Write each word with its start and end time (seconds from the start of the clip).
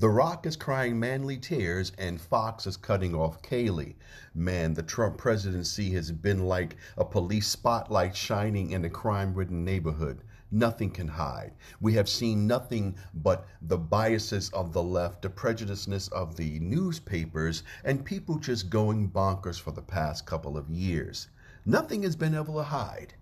The 0.00 0.08
Rock 0.08 0.46
is 0.46 0.54
crying 0.54 1.00
manly 1.00 1.38
tears, 1.38 1.90
and 1.98 2.20
Fox 2.20 2.68
is 2.68 2.76
cutting 2.76 3.16
off 3.16 3.42
Kayleigh. 3.42 3.96
Man, 4.32 4.74
the 4.74 4.82
Trump 4.84 5.18
presidency 5.18 5.90
has 5.90 6.12
been 6.12 6.46
like 6.46 6.76
a 6.96 7.04
police 7.04 7.48
spotlight 7.48 8.14
shining 8.14 8.70
in 8.70 8.84
a 8.84 8.90
crime 8.90 9.34
ridden 9.34 9.64
neighborhood. 9.64 10.22
Nothing 10.52 10.92
can 10.92 11.08
hide. 11.08 11.54
We 11.80 11.94
have 11.94 12.08
seen 12.08 12.46
nothing 12.46 12.94
but 13.12 13.44
the 13.60 13.76
biases 13.76 14.50
of 14.50 14.72
the 14.72 14.84
left, 14.84 15.22
the 15.22 15.30
prejudiceness 15.30 16.08
of 16.12 16.36
the 16.36 16.60
newspapers, 16.60 17.64
and 17.82 18.04
people 18.04 18.38
just 18.38 18.70
going 18.70 19.10
bonkers 19.10 19.60
for 19.60 19.72
the 19.72 19.82
past 19.82 20.26
couple 20.26 20.56
of 20.56 20.70
years. 20.70 21.26
Nothing 21.66 22.04
has 22.04 22.14
been 22.14 22.36
able 22.36 22.54
to 22.54 22.62
hide. 22.62 23.14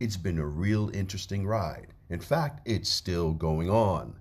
It's 0.00 0.16
been 0.16 0.38
a 0.38 0.46
real 0.46 0.88
interesting 0.94 1.46
ride. 1.46 1.92
In 2.08 2.20
fact, 2.20 2.66
it's 2.66 2.88
still 2.88 3.34
going 3.34 3.68
on. 3.68 4.16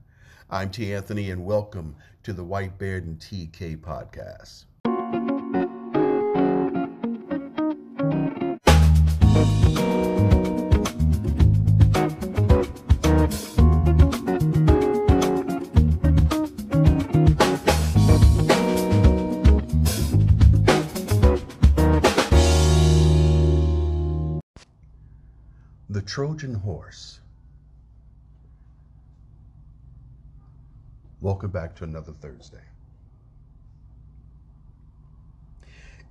I'm 0.47 0.69
T. 0.69 0.93
Anthony, 0.93 1.31
and 1.31 1.43
welcome 1.43 1.95
to 2.21 2.31
the 2.31 2.43
White 2.43 2.77
Beard 2.77 3.07
and 3.07 3.17
TK 3.17 3.77
podcast. 3.77 4.65
The 25.89 26.01
Trojan 26.01 26.53
Horse. 26.53 27.19
Welcome 31.21 31.51
back 31.51 31.75
to 31.77 31.83
another 31.85 32.11
Thursday. 32.11 32.63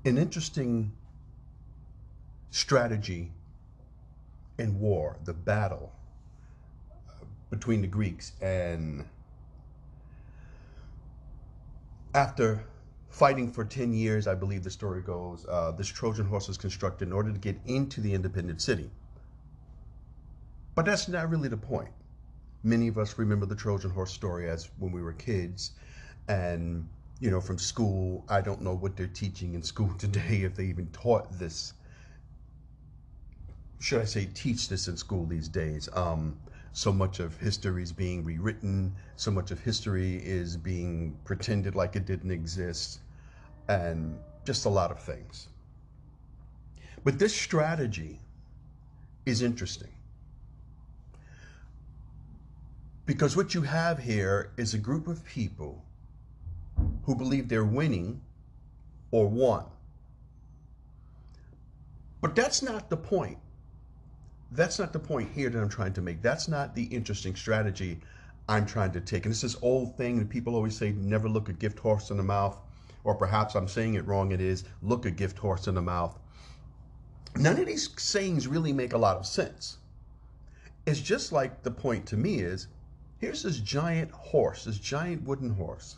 An 0.05 0.19
interesting 0.19 0.92
strategy 2.50 3.33
in 4.58 4.78
war, 4.80 5.16
the 5.24 5.34
battle 5.34 5.92
between 7.50 7.83
the 7.83 7.86
Greeks 7.86 8.33
and 8.41 9.05
after 12.14 12.64
fighting 13.11 13.50
for 13.50 13.64
10 13.64 13.92
years, 13.92 14.27
I 14.27 14.34
believe 14.34 14.64
the 14.64 14.70
story 14.70 15.02
goes, 15.02 15.46
uh, 15.48 15.72
this 15.72 15.89
Trojan 15.89 16.27
horse 16.27 16.48
was 16.48 16.56
constructed 16.56 17.08
in 17.08 17.12
order 17.12 17.33
to 17.33 17.39
get 17.39 17.56
into 17.66 18.00
the 18.00 18.12
independent 18.14 18.62
city. 18.62 18.91
But 20.74 20.86
that's 20.86 21.08
not 21.08 21.30
really 21.30 21.48
the 21.48 21.56
point. 21.56 21.91
Many 22.67 22.89
of 22.89 22.97
us 22.97 23.19
remember 23.19 23.45
the 23.45 23.55
Trojan 23.55 23.91
horse 23.91 24.11
story 24.11 24.48
as 24.48 24.70
when 24.79 24.91
we 24.91 25.03
were 25.03 25.12
kids. 25.12 25.73
And, 26.29 26.89
you 27.20 27.31
know, 27.31 27.41
from 27.41 27.59
school, 27.59 28.25
I 28.27 28.41
don't 28.41 28.62
know 28.62 28.75
what 28.75 28.97
they're 28.97 29.07
teaching 29.07 29.55
in 29.55 29.62
school 29.62 29.93
today, 29.98 30.43
if 30.43 30.55
they 30.55 30.65
even 30.65 30.87
taught 30.87 31.31
this. 31.39 31.75
Should 33.81 34.01
I 34.01 34.07
say, 34.07 34.29
teach 34.33 34.70
this 34.70 34.89
in 34.89 34.97
school 34.97 35.27
these 35.27 35.47
days? 35.47 35.91
Um, 35.92 36.39
so 36.73 36.91
much 36.91 37.20
of 37.20 37.37
history 37.37 37.83
is 37.83 37.92
being 37.92 38.25
rewritten, 38.25 38.95
so 39.17 39.31
much 39.31 39.51
of 39.51 39.61
history 39.61 40.17
is 40.17 40.57
being 40.57 41.19
pretended 41.25 41.77
like 41.77 41.97
it 41.97 42.07
didn't 42.07 42.31
exist, 42.31 43.01
and 43.69 44.19
just 44.47 44.65
a 44.65 44.70
lot 44.70 44.91
of 44.91 44.98
things. 44.98 45.48
But 47.05 47.19
this 47.19 47.35
strategy 47.35 48.20
is 49.27 49.42
interesting 49.42 49.91
Because 53.06 53.36
what 53.36 53.55
you 53.55 53.62
have 53.62 53.98
here 53.98 54.52
is 54.56 54.72
a 54.72 54.78
group 54.78 55.08
of 55.08 55.24
people 55.24 55.84
who 57.05 57.14
believe 57.14 57.48
they're 57.48 57.64
winning 57.64 58.22
or 59.11 59.28
won. 59.28 59.64
But 62.20 62.34
that's 62.34 62.62
not 62.62 62.88
the 62.88 62.96
point. 62.96 63.39
That's 64.52 64.79
not 64.79 64.92
the 64.92 64.98
point 64.98 65.30
here 65.33 65.51
that 65.51 65.61
I'm 65.61 65.68
trying 65.68 65.92
to 65.95 66.01
make. 66.01 66.23
That's 66.23 66.48
not 66.48 66.74
the 66.74 66.84
interesting 66.84 67.36
strategy 67.36 68.01
I'm 68.48 68.64
trying 68.64 68.92
to 68.92 69.01
take. 69.01 69.27
And 69.27 69.33
it's 69.33 69.42
this 69.42 69.56
old 69.61 69.96
thing 69.96 70.18
that 70.18 70.30
people 70.30 70.55
always 70.55 70.77
say 70.77 70.92
never 70.92 71.29
look 71.29 71.48
a 71.48 71.52
gift 71.52 71.79
horse 71.79 72.11
in 72.11 72.17
the 72.17 72.23
mouth. 72.23 72.58
Or 73.05 73.14
perhaps 73.14 73.55
I'm 73.55 73.68
saying 73.68 73.95
it 73.95 74.06
wrong. 74.06 74.33
It 74.33 74.40
is 74.40 74.64
look 74.83 75.05
a 75.05 75.11
gift 75.11 75.39
horse 75.39 75.67
in 75.67 75.74
the 75.74 75.83
mouth. 75.83 76.18
None 77.36 77.58
of 77.58 77.67
these 77.67 77.90
sayings 78.00 78.48
really 78.48 78.73
make 78.73 78.95
a 78.95 78.98
lot 78.98 79.17
of 79.17 79.27
sense. 79.27 79.79
It's 80.86 81.00
just 81.00 81.33
like 81.33 81.62
the 81.62 81.70
point 81.70 82.06
to 82.06 82.17
me 82.17 82.40
is 82.40 82.68
Here's 83.24 83.42
this 83.42 83.57
giant 83.57 84.11
horse, 84.11 84.64
this 84.64 84.79
giant 84.79 85.23
wooden 85.23 85.48
horse, 85.48 85.96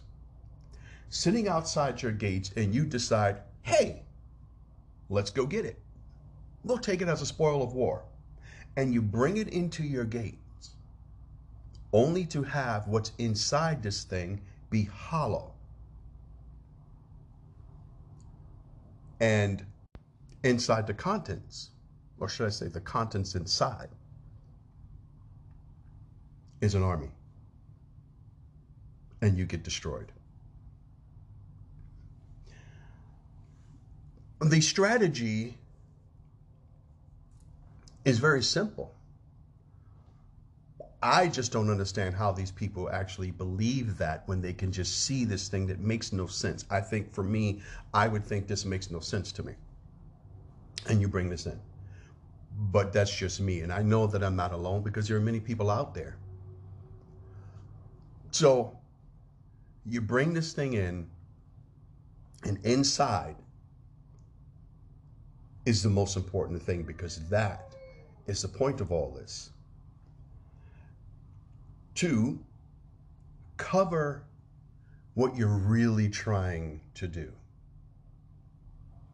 sitting 1.09 1.49
outside 1.49 2.01
your 2.01 2.13
gates, 2.13 2.53
and 2.55 2.73
you 2.73 2.87
decide, 2.87 3.39
hey, 3.63 4.05
let's 5.09 5.31
go 5.31 5.45
get 5.45 5.65
it. 5.65 5.77
We'll 6.63 6.79
take 6.79 7.03
it 7.03 7.09
as 7.09 7.23
a 7.23 7.27
spoil 7.27 7.65
of 7.65 7.73
war. 7.73 8.05
And 8.77 8.95
you 8.95 9.03
bring 9.03 9.39
it 9.39 9.49
into 9.49 9.83
your 9.83 10.05
gates, 10.05 10.77
only 11.93 12.27
to 12.27 12.45
have 12.45 12.87
what's 12.87 13.11
inside 13.19 13.83
this 13.83 14.05
thing 14.05 14.41
be 14.71 14.85
hollow. 14.85 15.53
And 19.19 19.67
inside 20.45 20.87
the 20.87 20.95
contents, 20.95 21.71
or 22.21 22.29
should 22.29 22.47
I 22.47 22.51
say 22.51 22.69
the 22.69 22.81
contents 22.81 23.35
inside, 23.35 23.89
is 26.61 26.77
an 26.77 26.85
army. 26.85 27.11
And 29.21 29.37
you 29.37 29.47
get 29.47 29.63
destroyed. 29.63 30.13
The 34.41 34.61
strategy 34.61 35.57
is 38.05 38.19
very 38.19 38.43
simple. 38.43 38.95
I 41.03 41.29
just 41.29 41.53
don't 41.53 41.71
understand 41.71 42.15
how 42.15 42.33
these 42.33 42.51
people 42.51 42.91
actually 42.91 43.31
believe 43.31 43.97
that 43.99 44.23
when 44.27 44.43
they 44.43 44.53
can 44.53 44.73
just 44.73 45.05
see 45.05 45.25
this 45.25 45.49
thing 45.49 45.67
that 45.69 45.81
makes 45.81 46.13
no 46.13 46.27
sense. 46.27 46.65
I 46.71 46.81
think 46.81 47.13
for 47.13 47.23
me, 47.23 47.63
I 47.95 48.09
would 48.09 48.25
think 48.25 48.47
this 48.47 48.65
makes 48.65 48.91
no 48.91 49.01
sense 49.01 49.33
to 49.33 49.43
me. 49.43 49.55
And 50.89 51.01
you 51.01 51.09
bring 51.09 51.31
this 51.31 51.47
in. 51.47 51.59
But 52.73 52.93
that's 52.93 53.15
just 53.15 53.41
me. 53.41 53.61
And 53.61 53.73
I 53.73 53.83
know 53.83 54.07
that 54.07 54.23
I'm 54.23 54.37
not 54.37 54.53
alone 54.53 54.83
because 54.83 55.09
there 55.09 55.17
are 55.17 55.21
many 55.21 55.41
people 55.41 55.71
out 55.71 55.95
there 55.95 56.17
so 58.37 58.77
you 59.89 60.01
bring 60.01 60.35
this 60.35 60.53
thing 60.53 60.75
in, 60.75 61.07
and 62.45 62.59
inside 62.65 63.37
is 65.65 65.83
the 65.83 65.89
most 65.89 66.17
important 66.17 66.63
thing 66.63 66.83
because 66.83 67.29
that 67.29 67.75
is 68.27 68.43
the 68.43 68.49
point 68.49 68.81
of 68.81 68.93
all 68.93 69.11
this. 69.11 69.51
To 71.97 72.39
cover 73.57 74.23
what 75.15 75.35
you're 75.37 75.49
really 75.49 76.09
trying 76.09 76.81
to 76.95 77.09
do. 77.09 77.33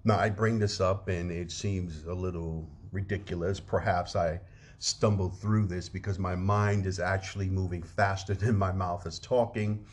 Now, 0.04 0.18
I 0.18 0.30
bring 0.30 0.58
this 0.58 0.80
up 0.80 1.08
and 1.08 1.30
it 1.30 1.52
seems 1.52 2.04
a 2.04 2.12
little 2.12 2.68
ridiculous. 2.90 3.60
Perhaps 3.60 4.16
I 4.16 4.40
stumbled 4.80 5.38
through 5.38 5.66
this 5.66 5.88
because 5.88 6.18
my 6.18 6.34
mind 6.34 6.86
is 6.86 6.98
actually 6.98 7.48
moving 7.48 7.82
faster 7.82 8.34
than 8.34 8.56
my 8.56 8.72
mouth 8.72 9.06
is 9.06 9.20
talking. 9.20 9.84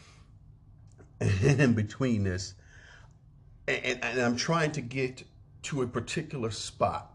And 1.19 1.44
in 1.59 1.74
between 1.74 2.24
this, 2.24 2.53
and, 3.68 4.03
and 4.03 4.22
I'm 4.22 4.35
trying 4.35 4.72
to 4.74 4.81
get 4.81 5.24
to 5.63 5.81
a 5.81 5.88
particular 5.88 6.52
spot. 6.52 7.13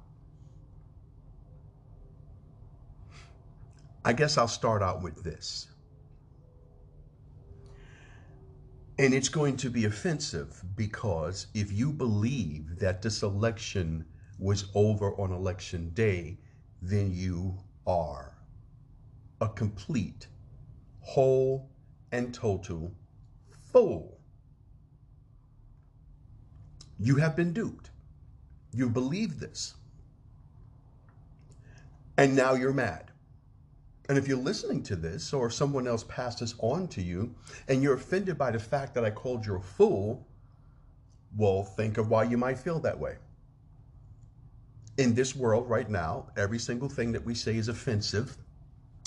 I 4.04 4.12
guess 4.12 4.36
I'll 4.36 4.48
start 4.48 4.82
out 4.82 5.02
with 5.02 5.22
this. 5.22 5.68
And 8.98 9.12
it's 9.12 9.28
going 9.28 9.56
to 9.58 9.70
be 9.70 9.86
offensive 9.86 10.62
because 10.76 11.48
if 11.54 11.72
you 11.72 11.90
believe 11.90 12.78
that 12.78 13.02
this 13.02 13.22
election 13.22 14.04
was 14.38 14.66
over 14.74 15.14
on 15.20 15.32
election 15.32 15.90
day, 15.94 16.38
then 16.80 17.10
you 17.12 17.58
are 17.86 18.36
a 19.40 19.48
complete, 19.48 20.28
whole, 21.00 21.70
and 22.12 22.32
total 22.32 22.92
fool. 23.74 24.16
You 26.98 27.16
have 27.16 27.34
been 27.34 27.52
duped. 27.52 27.90
You 28.72 28.88
believe 28.88 29.40
this. 29.40 29.74
And 32.16 32.36
now 32.36 32.54
you're 32.54 32.72
mad. 32.72 33.10
And 34.08 34.16
if 34.16 34.28
you're 34.28 34.38
listening 34.38 34.82
to 34.84 34.96
this, 34.96 35.32
or 35.32 35.50
someone 35.50 35.88
else 35.88 36.04
passed 36.04 36.38
this 36.38 36.54
on 36.60 36.88
to 36.88 37.02
you, 37.02 37.34
and 37.68 37.82
you're 37.82 37.94
offended 37.94 38.38
by 38.38 38.52
the 38.52 38.58
fact 38.58 38.94
that 38.94 39.04
I 39.04 39.10
called 39.10 39.44
you 39.44 39.56
a 39.56 39.60
fool, 39.60 40.26
well, 41.36 41.64
think 41.64 41.98
of 41.98 42.10
why 42.10 42.22
you 42.22 42.38
might 42.38 42.58
feel 42.58 42.78
that 42.80 42.98
way 42.98 43.16
in 44.96 45.14
this 45.14 45.34
world 45.34 45.68
right 45.68 45.90
now, 45.90 46.26
every 46.36 46.58
single 46.58 46.88
thing 46.88 47.12
that 47.12 47.24
we 47.24 47.34
say 47.34 47.56
is 47.56 47.68
offensive 47.68 48.36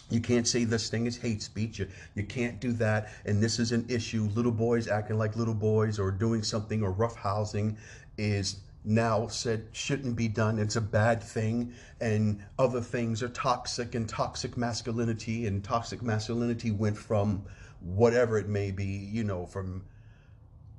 You 0.09 0.21
can't 0.21 0.47
say 0.47 0.63
this 0.63 0.89
thing 0.89 1.05
is 1.05 1.17
hate 1.17 1.41
speech. 1.41 1.79
You, 1.79 1.87
you 2.15 2.23
can't 2.23 2.59
do 2.59 2.71
that. 2.73 3.09
And 3.25 3.41
this 3.41 3.59
is 3.59 3.71
an 3.71 3.85
issue. 3.89 4.29
Little 4.33 4.51
boys 4.51 4.87
acting 4.87 5.17
like 5.17 5.35
little 5.35 5.53
boys 5.53 5.99
or 5.99 6.11
doing 6.11 6.43
something 6.43 6.81
or 6.81 6.93
roughhousing 6.93 7.75
is 8.17 8.57
now 8.85 9.27
said 9.27 9.67
shouldn't 9.73 10.15
be 10.15 10.29
done. 10.29 10.59
It's 10.59 10.77
a 10.77 10.81
bad 10.81 11.21
thing. 11.21 11.73
And 11.99 12.41
other 12.57 12.79
things 12.79 13.21
are 13.21 13.29
toxic 13.29 13.95
and 13.95 14.07
toxic 14.07 14.55
masculinity. 14.55 15.45
And 15.45 15.61
toxic 15.63 16.01
masculinity 16.01 16.71
went 16.71 16.97
from 16.97 17.43
whatever 17.81 18.37
it 18.37 18.47
may 18.47 18.71
be, 18.71 18.85
you 18.85 19.25
know, 19.25 19.45
from 19.45 19.83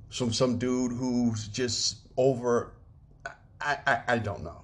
some 0.09 0.33
some 0.33 0.57
dude 0.57 0.91
who's 0.91 1.47
just 1.49 1.97
over 2.17 2.73
I, 3.61 3.77
I, 3.85 4.01
I 4.07 4.17
don't 4.17 4.43
know 4.43 4.63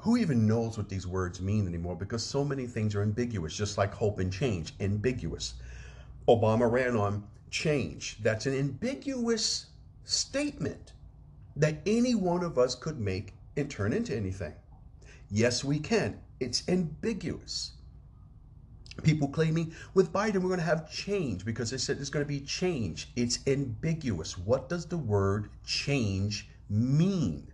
who 0.00 0.16
even 0.16 0.46
knows 0.46 0.78
what 0.78 0.88
these 0.88 1.06
words 1.06 1.40
mean 1.40 1.66
anymore 1.66 1.96
because 1.96 2.22
so 2.22 2.44
many 2.44 2.66
things 2.66 2.94
are 2.94 3.02
ambiguous, 3.02 3.54
just 3.54 3.78
like 3.78 3.92
hope 3.92 4.20
and 4.20 4.32
change, 4.32 4.74
ambiguous. 4.80 5.54
Obama 6.28 6.70
ran 6.70 6.96
on 6.96 7.24
change. 7.50 8.18
That's 8.22 8.46
an 8.46 8.56
ambiguous 8.56 9.66
statement 10.04 10.92
that 11.56 11.78
any 11.86 12.14
one 12.14 12.44
of 12.44 12.58
us 12.58 12.74
could 12.74 13.00
make 13.00 13.34
and 13.56 13.68
turn 13.68 13.92
into 13.92 14.16
anything. 14.16 14.54
Yes, 15.30 15.64
we 15.64 15.80
can. 15.80 16.20
It's 16.38 16.68
ambiguous. 16.68 17.72
People 19.02 19.28
claiming 19.28 19.74
with 19.94 20.12
Biden 20.12 20.36
we're 20.36 20.48
going 20.48 20.58
to 20.60 20.64
have 20.64 20.90
change 20.90 21.44
because 21.44 21.70
they 21.70 21.78
said 21.78 21.98
there's 21.98 22.10
going 22.10 22.24
to 22.24 22.28
be 22.28 22.40
change. 22.40 23.08
It's 23.16 23.40
ambiguous. 23.46 24.38
What 24.38 24.68
does 24.68 24.86
the 24.86 24.96
word 24.96 25.50
change 25.64 26.48
mean? 26.68 27.52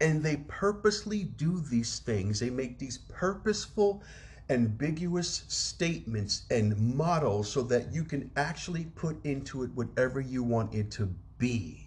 And 0.00 0.22
they 0.22 0.36
purposely 0.48 1.24
do 1.24 1.60
these 1.60 1.98
things. 1.98 2.40
They 2.40 2.50
make 2.50 2.78
these 2.78 2.98
purposeful, 2.98 4.02
ambiguous 4.48 5.44
statements 5.48 6.42
and 6.50 6.76
models 6.96 7.50
so 7.50 7.62
that 7.62 7.92
you 7.92 8.04
can 8.04 8.30
actually 8.36 8.86
put 8.94 9.24
into 9.24 9.62
it 9.62 9.70
whatever 9.74 10.20
you 10.20 10.42
want 10.42 10.74
it 10.74 10.90
to 10.92 11.14
be. 11.38 11.86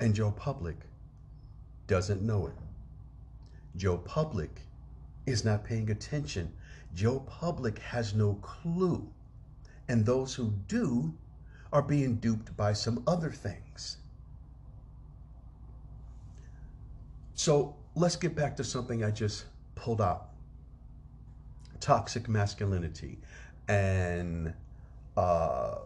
And 0.00 0.14
Joe 0.14 0.30
Public 0.30 0.76
doesn't 1.86 2.22
know 2.22 2.46
it. 2.46 2.54
Joe 3.76 3.98
Public 3.98 4.62
is 5.26 5.44
not 5.44 5.64
paying 5.64 5.90
attention. 5.90 6.52
Joe 6.94 7.20
Public 7.20 7.78
has 7.80 8.14
no 8.14 8.34
clue. 8.42 9.06
And 9.88 10.06
those 10.06 10.34
who 10.34 10.52
do 10.68 11.14
are 11.72 11.82
being 11.82 12.16
duped 12.16 12.56
by 12.56 12.72
some 12.72 13.02
other 13.06 13.30
things. 13.30 13.69
So 17.40 17.74
let's 17.94 18.16
get 18.16 18.36
back 18.36 18.54
to 18.56 18.64
something 18.64 19.02
I 19.02 19.10
just 19.10 19.46
pulled 19.74 20.02
out 20.02 20.28
toxic 21.80 22.28
masculinity. 22.28 23.18
And 23.66 24.52
uh, 25.16 25.76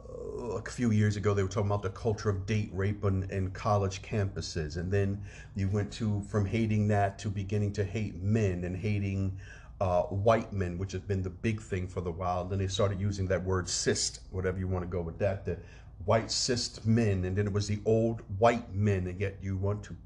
a 0.57 0.63
few 0.69 0.91
years 0.91 1.17
ago, 1.17 1.33
they 1.33 1.45
were 1.45 1.49
talking 1.49 1.71
about 1.71 1.83
the 1.83 1.91
culture 1.91 2.29
of 2.29 2.45
date 2.45 2.71
rape 2.73 3.05
in, 3.05 3.31
in 3.31 3.53
college 3.53 4.03
campuses. 4.03 4.79
And 4.79 4.91
then 4.91 5.23
you 5.55 5.69
went 5.69 5.93
to 5.93 6.23
from 6.23 6.45
hating 6.45 6.89
that 6.89 7.21
to 7.21 7.29
beginning 7.29 7.73
to 7.75 7.85
hate 7.85 8.21
men 8.21 8.65
and 8.65 8.77
hating 8.77 9.39
uh, 9.81 10.03
white 10.03 10.53
men, 10.53 10.77
which 10.77 10.91
has 10.91 11.03
been 11.03 11.23
the 11.23 11.31
big 11.31 11.63
thing 11.63 11.87
for 11.87 12.01
the 12.01 12.11
while. 12.11 12.45
Then 12.45 12.59
they 12.59 12.67
started 12.67 13.01
using 13.01 13.29
that 13.29 13.45
word 13.45 13.69
cis, 13.69 14.19
whatever 14.33 14.59
you 14.59 14.67
want 14.67 14.83
to 14.83 14.89
go 14.89 15.03
with 15.03 15.21
that, 15.21 15.45
the 15.45 15.57
white 16.05 16.33
cis 16.33 16.85
men. 16.85 17.25
And 17.25 17.37
then 17.37 17.47
it 17.47 17.53
was 17.53 17.69
the 17.69 17.79
old 17.85 18.23
white 18.39 18.75
men. 18.75 19.07
And 19.07 19.21
yet 19.21 19.37
you 19.41 19.57
want 19.57 19.85
to 19.85 19.97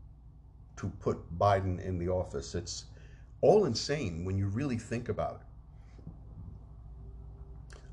to 0.79 0.89
put 1.01 1.39
Biden 1.39 1.81
in 1.85 1.99
the 1.99 2.09
office. 2.09 2.55
It's 2.55 2.87
all 3.41 3.67
insane 3.67 4.25
when 4.25 4.37
you 4.39 4.47
really 4.49 4.79
think 4.79 5.09
about 5.09 5.41
it. 5.41 5.47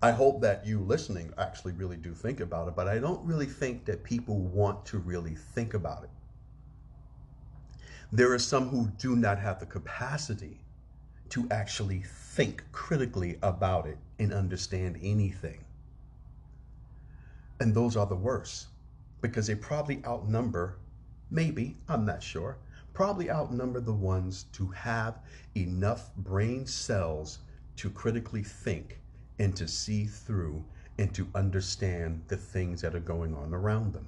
I 0.02 0.12
hope 0.12 0.42
that 0.42 0.66
you 0.66 0.80
listening 0.80 1.34
actually 1.38 1.74
really 1.74 1.98
do 1.98 2.14
think 2.14 2.40
about 2.40 2.68
it, 2.68 2.76
but 2.76 2.88
I 2.88 3.00
don't 3.00 3.26
really 3.26 3.48
think 3.48 3.86
that 3.86 4.04
people 4.04 4.38
want 4.40 4.86
to 4.88 5.00
really 5.00 5.36
think 5.36 5.74
about 5.74 6.04
it. 6.04 6.10
There 8.12 8.32
are 8.32 8.40
some 8.40 8.70
who 8.70 8.88
do 9.00 9.16
not 9.16 9.40
have 9.40 9.60
the 9.60 9.66
capacity 9.66 10.62
to 11.30 11.48
actually 11.50 12.04
think 12.06 12.64
critically 12.72 13.40
about 13.42 13.88
it 13.88 13.98
and 14.20 14.32
understand 14.32 15.00
anything. 15.02 15.66
And 17.60 17.74
those 17.74 17.98
are 17.98 18.06
the 18.06 18.16
worst 18.16 18.68
because 19.22 19.48
they 19.48 19.56
probably 19.56 20.04
outnumber, 20.06 20.78
maybe, 21.32 21.78
I'm 21.90 22.06
not 22.06 22.22
sure, 22.22 22.58
probably 22.96 23.30
outnumber 23.30 23.82
the 23.82 23.94
ones 23.94 24.46
to 24.54 24.68
have 24.68 25.20
enough 25.56 26.16
brain 26.16 26.66
cells 26.66 27.40
to 27.76 27.90
critically 27.90 28.42
think 28.42 29.00
and 29.38 29.54
to 29.56 29.68
see 29.68 30.06
through 30.06 30.64
and 30.98 31.14
to 31.14 31.28
understand 31.36 32.24
the 32.30 32.38
things 32.38 32.82
that 32.82 32.96
are 32.96 33.02
going 33.02 33.36
on 33.36 33.54
around 33.54 33.94
them. 33.94 34.08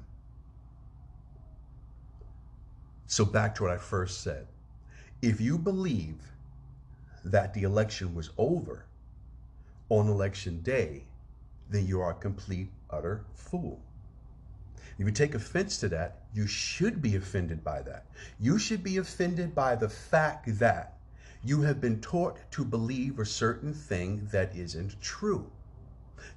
So, 3.08 3.26
back 3.26 3.56
to 3.56 3.64
what 3.64 3.72
I 3.74 3.78
first 3.78 4.22
said. 4.22 4.48
If 5.22 5.42
you 5.42 5.58
believe 5.58 6.22
that 7.26 7.54
the 7.54 7.64
election 7.64 8.16
was 8.16 8.30
over 8.38 8.86
on 9.90 10.08
election 10.08 10.62
day, 10.62 11.04
then 11.70 11.86
you 11.86 12.00
are 12.00 12.12
a 12.12 12.16
complete, 12.16 12.70
utter 12.90 13.26
fool. 13.34 13.82
If 14.98 15.06
you 15.06 15.12
take 15.12 15.36
offense 15.36 15.78
to 15.80 15.90
that, 15.90 16.24
you 16.34 16.48
should 16.48 17.02
be 17.02 17.16
offended 17.16 17.64
by 17.64 17.82
that. 17.84 18.06
You 18.40 18.58
should 18.58 18.84
be 18.84 18.98
offended 18.98 19.54
by 19.54 19.76
the 19.76 19.90
fact 19.90 20.60
that 20.60 20.98
you 21.44 21.62
have 21.62 21.80
been 21.80 22.02
taught 22.02 22.38
to 22.52 22.66
believe 22.66 23.20
a 23.20 23.26
certain 23.26 23.74
thing 23.74 24.28
that 24.32 24.56
isn't 24.56 25.00
true. 25.02 25.52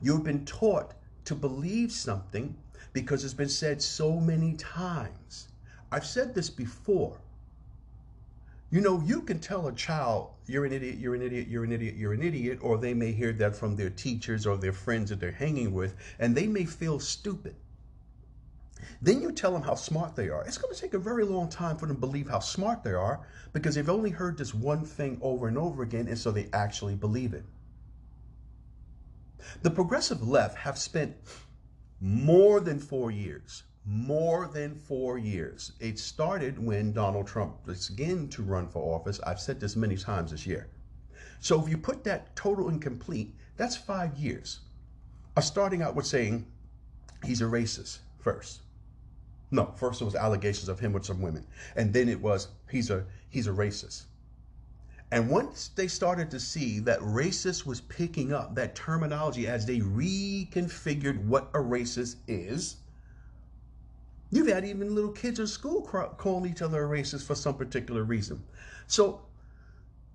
You've 0.02 0.24
been 0.24 0.44
taught 0.44 0.94
to 1.24 1.34
believe 1.34 1.92
something 1.92 2.56
because 2.92 3.24
it's 3.24 3.34
been 3.34 3.48
said 3.48 3.80
so 3.82 4.20
many 4.20 4.54
times. 4.54 5.48
I've 5.92 6.06
said 6.06 6.34
this 6.34 6.50
before. 6.50 7.20
You 8.70 8.80
know, 8.80 9.02
you 9.04 9.22
can 9.22 9.40
tell 9.40 9.66
a 9.66 9.72
child, 9.72 10.30
you're 10.46 10.64
an 10.64 10.72
idiot, 10.72 10.98
you're 10.98 11.16
an 11.16 11.22
idiot, 11.22 11.48
you're 11.48 11.64
an 11.64 11.72
idiot, 11.72 11.96
you're 11.96 12.12
an 12.12 12.22
idiot, 12.22 12.60
or 12.62 12.78
they 12.78 12.94
may 12.94 13.10
hear 13.10 13.32
that 13.32 13.56
from 13.56 13.74
their 13.74 13.90
teachers 13.90 14.46
or 14.46 14.56
their 14.56 14.72
friends 14.72 15.10
that 15.10 15.18
they're 15.18 15.32
hanging 15.32 15.72
with, 15.72 15.96
and 16.20 16.36
they 16.36 16.46
may 16.46 16.64
feel 16.64 17.00
stupid. 17.00 17.56
Then 19.02 19.22
you 19.22 19.32
tell 19.32 19.52
them 19.52 19.62
how 19.62 19.74
smart 19.74 20.16
they 20.16 20.28
are. 20.28 20.44
It's 20.44 20.58
going 20.58 20.74
to 20.74 20.80
take 20.80 20.94
a 20.94 20.98
very 20.98 21.24
long 21.24 21.48
time 21.48 21.76
for 21.76 21.86
them 21.86 21.96
to 21.96 22.00
believe 22.00 22.28
how 22.28 22.40
smart 22.40 22.82
they 22.82 22.92
are 22.92 23.26
because 23.52 23.74
they've 23.74 23.88
only 23.88 24.10
heard 24.10 24.38
this 24.38 24.54
one 24.54 24.84
thing 24.84 25.18
over 25.22 25.48
and 25.48 25.58
over 25.58 25.82
again, 25.82 26.08
and 26.08 26.18
so 26.18 26.30
they 26.30 26.48
actually 26.52 26.94
believe 26.94 27.34
it. 27.34 27.44
The 29.62 29.70
progressive 29.70 30.26
left 30.26 30.56
have 30.58 30.78
spent 30.78 31.16
more 32.00 32.60
than 32.60 32.78
four 32.78 33.10
years, 33.10 33.64
more 33.84 34.48
than 34.48 34.74
four 34.74 35.18
years. 35.18 35.72
It 35.80 35.98
started 35.98 36.58
when 36.58 36.92
Donald 36.92 37.26
Trump 37.26 37.66
began 37.66 38.28
to 38.28 38.42
run 38.42 38.68
for 38.68 38.94
office. 38.94 39.20
I've 39.26 39.40
said 39.40 39.60
this 39.60 39.76
many 39.76 39.96
times 39.96 40.30
this 40.30 40.46
year. 40.46 40.68
So 41.40 41.62
if 41.62 41.68
you 41.68 41.78
put 41.78 42.04
that 42.04 42.36
total 42.36 42.68
incomplete, 42.68 43.34
that's 43.56 43.76
five 43.76 44.16
years. 44.16 44.60
I'm 45.36 45.42
starting 45.42 45.82
out 45.82 45.94
with 45.94 46.06
saying 46.06 46.46
he's 47.24 47.40
a 47.40 47.44
racist 47.44 47.98
first. 48.18 48.60
No, 49.50 49.72
first 49.76 50.00
it 50.00 50.04
was 50.04 50.14
allegations 50.14 50.68
of 50.68 50.78
him 50.78 50.92
with 50.92 51.04
some 51.04 51.20
women, 51.20 51.46
and 51.74 51.92
then 51.92 52.08
it 52.08 52.20
was 52.20 52.48
he's 52.70 52.90
a 52.90 53.04
he's 53.28 53.46
a 53.46 53.52
racist. 53.52 54.04
And 55.12 55.28
once 55.28 55.68
they 55.74 55.88
started 55.88 56.30
to 56.30 56.38
see 56.38 56.78
that 56.80 57.00
racist 57.00 57.66
was 57.66 57.80
picking 57.80 58.32
up 58.32 58.54
that 58.54 58.76
terminology 58.76 59.48
as 59.48 59.66
they 59.66 59.80
reconfigured 59.80 61.24
what 61.24 61.50
a 61.52 61.58
racist 61.58 62.16
is, 62.28 62.76
you've 64.30 64.46
had 64.46 64.64
even 64.64 64.94
little 64.94 65.10
kids 65.10 65.40
in 65.40 65.48
school 65.48 65.82
calling 65.82 66.48
each 66.48 66.62
other 66.62 66.84
a 66.84 66.88
racist 66.88 67.26
for 67.26 67.34
some 67.34 67.56
particular 67.56 68.04
reason. 68.04 68.44
So 68.86 69.22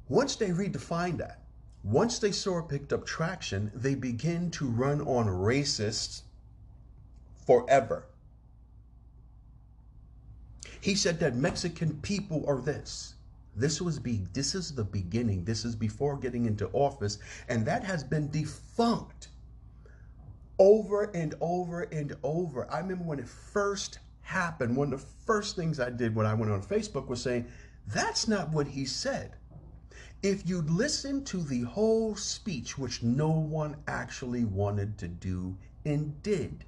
once 0.08 0.38
they 0.38 0.52
redefined 0.52 1.18
that, 1.18 1.42
once 1.84 2.20
they 2.20 2.32
saw 2.32 2.60
it 2.60 2.70
picked 2.70 2.94
up 2.94 3.06
traction, 3.06 3.72
they 3.76 3.96
begin 3.96 4.50
to 4.52 4.66
run 4.66 5.02
on 5.02 5.28
racists 5.28 6.22
forever. 7.46 8.06
He 10.86 10.94
said 10.94 11.20
that 11.22 11.36
Mexican 11.36 11.96
people 12.02 12.46
are 12.48 12.62
this. 12.62 13.16
This 13.56 13.82
was 13.82 13.98
be 13.98 14.22
this 14.34 14.54
is 14.54 14.72
the 14.72 14.84
beginning. 14.84 15.44
This 15.44 15.66
is 15.66 15.76
before 15.76 16.16
getting 16.16 16.46
into 16.46 16.70
office, 16.74 17.18
and 17.50 17.66
that 17.66 17.84
has 17.84 18.04
been 18.04 18.30
defunct 18.30 19.30
over 20.60 21.06
and 21.16 21.34
over 21.42 21.82
and 21.92 22.16
over. 22.22 22.72
I 22.72 22.82
remember 22.82 23.04
when 23.04 23.18
it 23.18 23.28
first 23.28 23.98
happened, 24.22 24.76
one 24.76 24.94
of 24.94 25.02
the 25.02 25.08
first 25.26 25.56
things 25.56 25.80
I 25.80 25.90
did 25.90 26.14
when 26.14 26.28
I 26.28 26.36
went 26.36 26.52
on 26.52 26.62
Facebook 26.62 27.08
was 27.08 27.20
saying, 27.20 27.48
that's 27.88 28.28
not 28.28 28.52
what 28.52 28.68
he 28.68 28.86
said. 28.86 29.38
If 30.22 30.48
you'd 30.48 30.70
listen 30.70 31.24
to 31.24 31.38
the 31.38 31.62
whole 31.62 32.16
speech, 32.16 32.78
which 32.78 33.02
no 33.02 33.32
one 33.32 33.76
actually 33.88 34.46
wanted 34.46 35.00
to 35.00 35.08
do 35.08 35.58
and 35.84 36.22
did, 36.22 36.64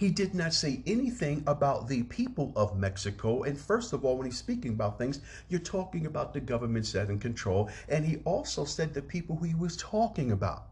He 0.00 0.08
did 0.08 0.34
not 0.34 0.54
say 0.54 0.82
anything 0.86 1.44
about 1.46 1.86
the 1.86 2.04
people 2.04 2.54
of 2.56 2.74
Mexico. 2.74 3.42
And 3.42 3.60
first 3.60 3.92
of 3.92 4.02
all, 4.02 4.16
when 4.16 4.24
he's 4.24 4.38
speaking 4.38 4.72
about 4.72 4.96
things, 4.96 5.20
you're 5.50 5.60
talking 5.60 6.06
about 6.06 6.32
the 6.32 6.40
government 6.40 6.86
set 6.86 7.10
in 7.10 7.18
control. 7.18 7.68
And 7.86 8.02
he 8.02 8.16
also 8.24 8.64
said 8.64 8.94
the 8.94 9.02
people 9.02 9.36
who 9.36 9.44
he 9.44 9.54
was 9.54 9.76
talking 9.76 10.32
about. 10.32 10.68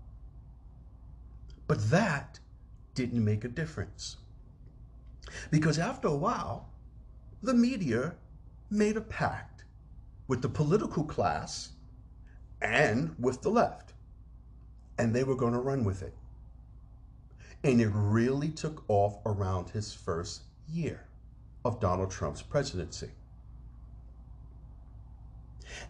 But 1.67 1.91
that 1.91 2.41
didn't 2.95 3.23
make 3.23 3.45
a 3.45 3.49
difference. 3.49 4.17
Because 5.51 5.79
after 5.79 6.09
a 6.09 6.17
while, 6.17 6.71
the 7.43 7.53
media 7.53 8.15
made 8.71 8.97
a 8.97 9.03
pact 9.03 9.65
with 10.27 10.41
the 10.41 10.49
political 10.49 11.05
class 11.05 11.73
and 12.63 13.15
with 13.19 13.43
the 13.43 13.51
left. 13.51 13.93
And 14.97 15.15
they 15.15 15.23
were 15.23 15.37
going 15.37 15.53
to 15.53 15.61
run 15.61 15.85
with 15.85 16.01
it. 16.01 16.15
And 17.65 17.81
it 17.81 17.91
really 17.93 18.51
took 18.51 18.85
off 18.89 19.19
around 19.27 19.71
his 19.71 19.93
first 19.93 20.43
year 20.69 21.05
of 21.65 21.81
Donald 21.81 22.11
Trump's 22.11 22.43
presidency. 22.43 23.11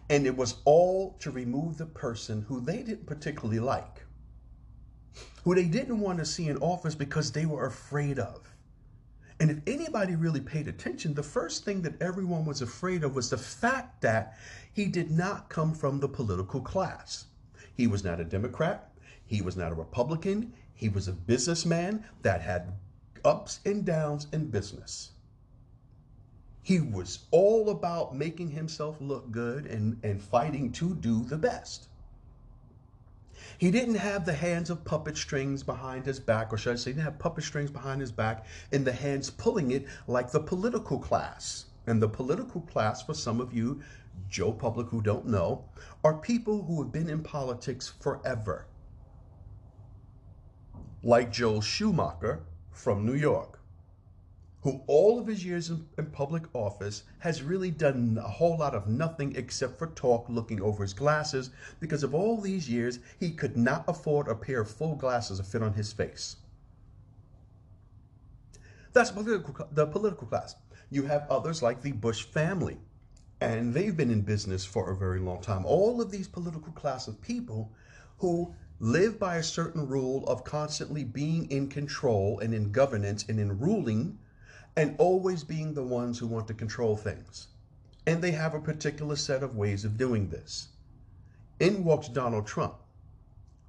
And 0.09 0.25
it 0.25 0.35
was 0.35 0.57
all 0.65 1.15
to 1.19 1.31
remove 1.31 1.77
the 1.77 1.85
person 1.85 2.43
who 2.47 2.59
they 2.59 2.83
didn't 2.83 3.05
particularly 3.05 3.59
like, 3.59 4.03
who 5.43 5.55
they 5.55 5.65
didn't 5.65 5.99
want 5.99 6.19
to 6.19 6.25
see 6.25 6.47
in 6.47 6.57
office 6.57 6.95
because 6.95 7.31
they 7.31 7.45
were 7.45 7.65
afraid 7.65 8.19
of. 8.19 8.41
And 9.39 9.49
if 9.49 9.59
anybody 9.67 10.15
really 10.15 10.41
paid 10.41 10.67
attention, 10.67 11.13
the 11.13 11.23
first 11.23 11.63
thing 11.63 11.81
that 11.83 12.01
everyone 12.01 12.45
was 12.45 12.61
afraid 12.61 13.03
of 13.03 13.15
was 13.15 13.29
the 13.29 13.37
fact 13.37 14.01
that 14.01 14.37
he 14.73 14.85
did 14.85 15.11
not 15.11 15.47
come 15.47 15.73
from 15.73 15.99
the 15.99 16.09
political 16.09 16.59
class. 16.59 17.25
He 17.73 17.87
was 17.87 18.03
not 18.03 18.19
a 18.19 18.25
Democrat. 18.25 18.91
He 19.25 19.41
was 19.41 19.55
not 19.55 19.71
a 19.71 19.75
Republican. 19.75 20.53
He 20.79 20.87
was 20.87 21.09
a 21.09 21.11
businessman 21.11 22.05
that 22.21 22.39
had 22.39 22.71
ups 23.25 23.59
and 23.65 23.83
downs 23.83 24.27
in 24.31 24.45
business. 24.45 25.11
He 26.63 26.79
was 26.79 27.25
all 27.31 27.69
about 27.69 28.15
making 28.15 28.51
himself 28.51 28.95
look 29.01 29.29
good 29.29 29.65
and, 29.65 29.99
and 30.03 30.21
fighting 30.21 30.71
to 30.71 30.95
do 30.95 31.25
the 31.25 31.35
best. 31.35 31.89
He 33.57 33.71
didn't 33.71 33.95
have 33.95 34.23
the 34.23 34.31
hands 34.31 34.69
of 34.69 34.85
puppet 34.85 35.17
strings 35.17 35.63
behind 35.63 36.05
his 36.05 36.17
back, 36.17 36.53
or 36.53 36.57
should 36.57 36.71
I 36.71 36.75
say, 36.77 36.91
he 36.91 36.93
didn't 36.93 37.03
have 37.03 37.19
puppet 37.19 37.43
strings 37.43 37.71
behind 37.71 37.99
his 37.99 38.13
back 38.13 38.45
and 38.71 38.87
the 38.87 38.93
hands 38.93 39.29
pulling 39.29 39.71
it 39.71 39.85
like 40.07 40.31
the 40.31 40.39
political 40.39 40.97
class. 40.97 41.65
And 41.87 42.01
the 42.01 42.07
political 42.07 42.61
class, 42.61 43.03
for 43.03 43.13
some 43.13 43.41
of 43.41 43.53
you, 43.53 43.81
Joe 44.29 44.53
Public 44.53 44.87
who 44.87 45.01
don't 45.01 45.27
know, 45.27 45.65
are 46.05 46.13
people 46.13 46.63
who 46.63 46.81
have 46.81 46.93
been 46.93 47.09
in 47.09 47.21
politics 47.21 47.91
forever 47.99 48.65
like 51.03 51.31
Joel 51.31 51.61
Schumacher 51.61 52.43
from 52.71 53.05
New 53.05 53.15
York, 53.15 53.59
who 54.61 54.81
all 54.87 55.19
of 55.19 55.27
his 55.27 55.45
years 55.45 55.69
in, 55.69 55.85
in, 55.97 56.07
public 56.07 56.43
office 56.53 57.03
has 57.19 57.41
really 57.41 57.71
done 57.71 58.19
a 58.21 58.27
whole 58.27 58.57
lot 58.57 58.75
of 58.75 58.87
nothing 58.87 59.33
except 59.35 59.79
for 59.79 59.87
talk 59.87 60.27
looking 60.27 60.61
over 60.61 60.83
his 60.83 60.93
glasses 60.93 61.51
because 61.79 62.03
of 62.03 62.13
all 62.13 62.41
these 62.41 62.69
years 62.69 62.99
he 63.19 63.31
could 63.31 63.55
not 63.55 63.85
afford 63.87 64.27
a 64.27 64.35
pair 64.35 64.61
of 64.61 64.69
full 64.69 64.95
glasses 64.95 65.37
to 65.37 65.43
fit 65.45 65.63
on 65.63 65.73
his 65.73 65.93
face. 65.93 66.35
That's 68.91 69.11
political, 69.11 69.67
the 69.71 69.85
political 69.85 70.27
class. 70.27 70.55
You 70.89 71.03
have 71.03 71.27
others 71.29 71.61
like 71.61 71.81
the 71.81 71.91
Bush 71.91 72.23
family, 72.23 72.77
and 73.39 73.73
they've 73.73 73.95
been 73.95 74.09
in 74.09 74.21
business 74.21 74.65
for 74.65 74.91
a 74.91 74.95
very 74.95 75.19
long 75.19 75.41
time. 75.41 75.65
All 75.65 76.01
of 76.01 76.11
these 76.11 76.27
political 76.27 76.73
class 76.73 77.07
of 77.07 77.21
people 77.21 77.71
who 78.17 78.53
live 78.81 79.19
by 79.19 79.35
a 79.35 79.43
certain 79.43 79.85
rule 79.85 80.25
of 80.27 80.45
constantly 80.45 81.03
being 81.03 81.51
in 81.51 81.67
control 81.67 82.39
and 82.39 82.53
in 82.53 82.71
governance 82.71 83.25
and 83.27 83.37
in 83.37 83.59
ruling 83.59 84.17
and 84.77 84.95
always 84.97 85.43
being 85.43 85.73
the 85.73 85.83
ones 85.83 86.17
who 86.17 86.27
want 86.27 86.47
to 86.47 86.53
control 86.53 86.95
things. 86.95 87.47
And 88.07 88.21
they 88.21 88.31
have 88.31 88.53
a 88.53 88.61
particular 88.61 89.17
set 89.17 89.43
of 89.43 89.57
ways 89.57 89.83
of 89.83 89.97
doing 89.97 90.29
this. 90.29 90.69
In 91.59 91.83
walks 91.83 92.07
Donald 92.07 92.47
Trump, 92.47 92.75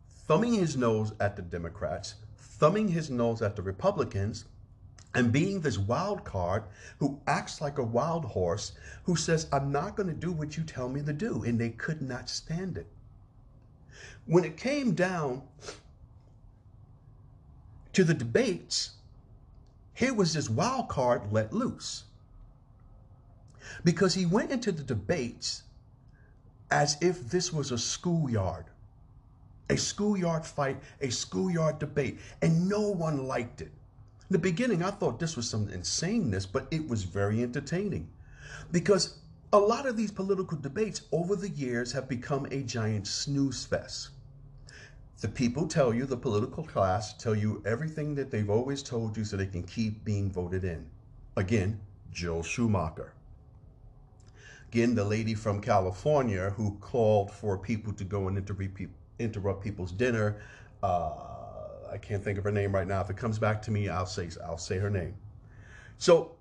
thumbing 0.09 0.55
his 0.55 0.77
nose 0.77 1.13
at 1.19 1.35
the 1.35 1.43
Democrats, 1.43 2.15
thumbing 2.37 2.87
his 2.87 3.11
nose 3.11 3.43
at 3.43 3.57
the 3.57 3.63
Republicans, 3.63 4.45
and 5.13 5.33
being 5.33 5.61
this 5.61 5.77
wild 5.77 6.25
card 6.25 6.63
who 6.99 7.21
acts 7.27 7.61
like 7.61 7.79
a 7.79 7.83
wild 7.83 8.25
horse 8.25 8.73
who 9.03 9.17
says, 9.17 9.49
I'm 9.53 9.73
not 9.73 9.97
going 9.97 10.09
to 10.09 10.15
do 10.15 10.31
what 10.31 10.57
you 10.57 10.63
tell 10.63 10.89
me 10.89 11.03
to 11.03 11.13
do. 11.13 11.43
And 11.43 11.59
they 11.59 11.71
could 11.71 12.01
not 12.01 12.31
stand 12.31 12.79
it. 12.79 12.87
When 14.31 14.45
it 14.45 14.57
came 14.57 14.95
down 14.95 15.43
to 17.93 18.05
the 18.05 18.15
debates, 18.15 18.91
here 19.93 20.15
was 20.15 20.35
this 20.35 20.49
wild 20.49 20.89
card 20.89 21.33
let 21.33 21.53
loose. 21.53 22.05
Because 23.83 24.15
he 24.15 24.27
went 24.27 24.53
into 24.53 24.71
the 24.71 24.85
debates 24.85 25.65
as 26.71 26.97
if 27.01 27.29
this 27.29 27.53
was 27.53 27.73
a 27.73 27.77
schoolyard, 27.77 28.67
a 29.69 29.77
schoolyard 29.77 30.47
fight, 30.47 30.81
a 31.01 31.11
schoolyard 31.11 31.81
debate, 31.81 32.21
and 32.41 32.69
no 32.69 32.83
one 32.83 33.27
liked 33.27 33.61
it. 33.61 33.73
In 34.29 34.35
the 34.35 34.39
beginning, 34.39 34.85
I 34.85 34.93
thought 34.93 35.19
this 35.19 35.35
was 35.37 35.51
some 35.51 35.67
insaneness, 35.71 36.47
but 36.47 36.69
it 36.71 36.87
was 36.89 37.03
very 37.03 37.43
entertaining 37.43 38.09
because 38.71 39.17
a 39.53 39.59
lot 39.59 39.87
of 39.87 39.97
these 39.97 40.13
political 40.13 40.57
debates 40.57 41.03
over 41.11 41.35
the 41.35 41.51
years 41.51 41.91
have 41.91 42.09
become 42.09 42.47
a 42.53 42.63
giant 42.63 43.09
snooze 43.09 43.65
fest. 43.65 44.11
The 45.21 45.29
people 45.29 45.67
tell 45.67 45.93
you, 45.93 46.07
the 46.07 46.17
political 46.17 46.65
class 46.65 47.13
tell 47.13 47.35
you 47.35 47.63
everything 47.67 48.15
that 48.15 48.31
they've 48.31 48.49
always 48.49 48.83
told 48.83 49.19
you 49.19 49.25
so 49.25 49.37
they 49.37 49.47
can 49.47 49.63
keep 49.63 50.03
being 50.03 50.31
voted 50.31 50.65
in. 50.65 50.87
Again, 51.37 51.79
Jill 52.11 52.43
Schumacher. 52.43 53.13
Again, 54.73 54.95
the 54.95 55.05
lady 55.05 55.35
from 55.35 55.61
California 55.61 56.51
who 56.51 56.79
called 56.81 57.31
for 57.31 57.59
people 57.59 57.93
to 57.93 58.05
go 58.05 58.29
and 58.29 58.39
interrupt 59.19 59.63
people's 59.63 59.93
dinner. 59.93 60.41
Uh, 60.83 61.13
I 61.93 61.99
can't 61.99 62.25
think 62.25 62.39
of 62.39 62.45
her 62.45 62.53
name 62.53 62.75
right 62.75 62.87
now. 62.87 63.03
If 63.03 63.11
it 63.11 63.17
comes 63.19 63.39
back 63.39 63.61
to 63.63 63.71
me, 63.71 63.89
I'll 63.91 64.07
say 64.07 64.31
I'll 64.43 64.59
say 64.59 64.79
her 64.79 64.91
name. 64.91 65.15
So 65.99 66.33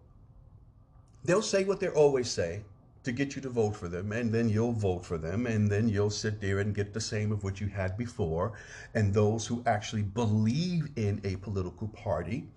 they'll 1.25 1.41
say 1.41 1.65
what 1.65 1.81
they 1.81 1.89
always 1.89 2.29
say 2.29 2.61
to 3.09 3.15
get 3.15 3.35
you 3.35 3.41
to 3.41 3.49
vote 3.49 3.75
for 3.75 3.87
them, 3.87 4.11
and 4.11 4.31
then 4.31 4.47
you'll 4.47 4.71
vote 4.71 5.03
for 5.03 5.17
them, 5.17 5.47
and 5.47 5.67
then 5.69 5.89
you'll 5.89 6.11
sit 6.11 6.39
there 6.39 6.59
and 6.59 6.75
get 6.75 6.93
the 6.93 7.01
same 7.01 7.31
of 7.31 7.43
what 7.43 7.59
you 7.59 7.67
had 7.67 7.97
before. 7.97 8.53
And 8.93 9.11
those 9.11 9.47
who 9.47 9.63
actually 9.65 10.03
believe 10.03 10.89
in 10.95 11.19
a 11.23 11.35
political 11.37 11.87
party 11.87 12.47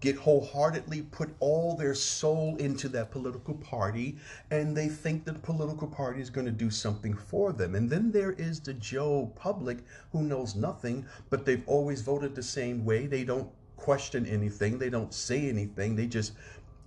get 0.00 0.16
wholeheartedly 0.16 1.02
put 1.02 1.32
all 1.38 1.76
their 1.76 1.94
soul 1.94 2.56
into 2.56 2.88
that 2.88 3.12
political 3.12 3.54
party, 3.54 4.16
and 4.50 4.76
they 4.76 4.88
think 4.88 5.24
that 5.24 5.34
the 5.34 5.38
political 5.38 5.86
party 5.86 6.20
is 6.20 6.28
going 6.28 6.46
to 6.46 6.50
do 6.50 6.70
something 6.70 7.14
for 7.14 7.52
them. 7.52 7.76
And 7.76 7.88
then 7.88 8.10
there 8.10 8.32
is 8.32 8.58
the 8.58 8.74
Joe 8.74 9.32
public 9.36 9.78
who 10.10 10.24
knows 10.24 10.56
nothing, 10.56 11.06
but 11.30 11.46
they've 11.46 11.62
always 11.68 12.02
voted 12.02 12.34
the 12.34 12.42
same 12.42 12.84
way. 12.84 13.06
They 13.06 13.22
don't 13.22 13.48
question 13.76 14.26
anything, 14.26 14.78
they 14.78 14.90
don't 14.90 15.14
say 15.14 15.48
anything, 15.48 15.94
they 15.94 16.06
just 16.06 16.32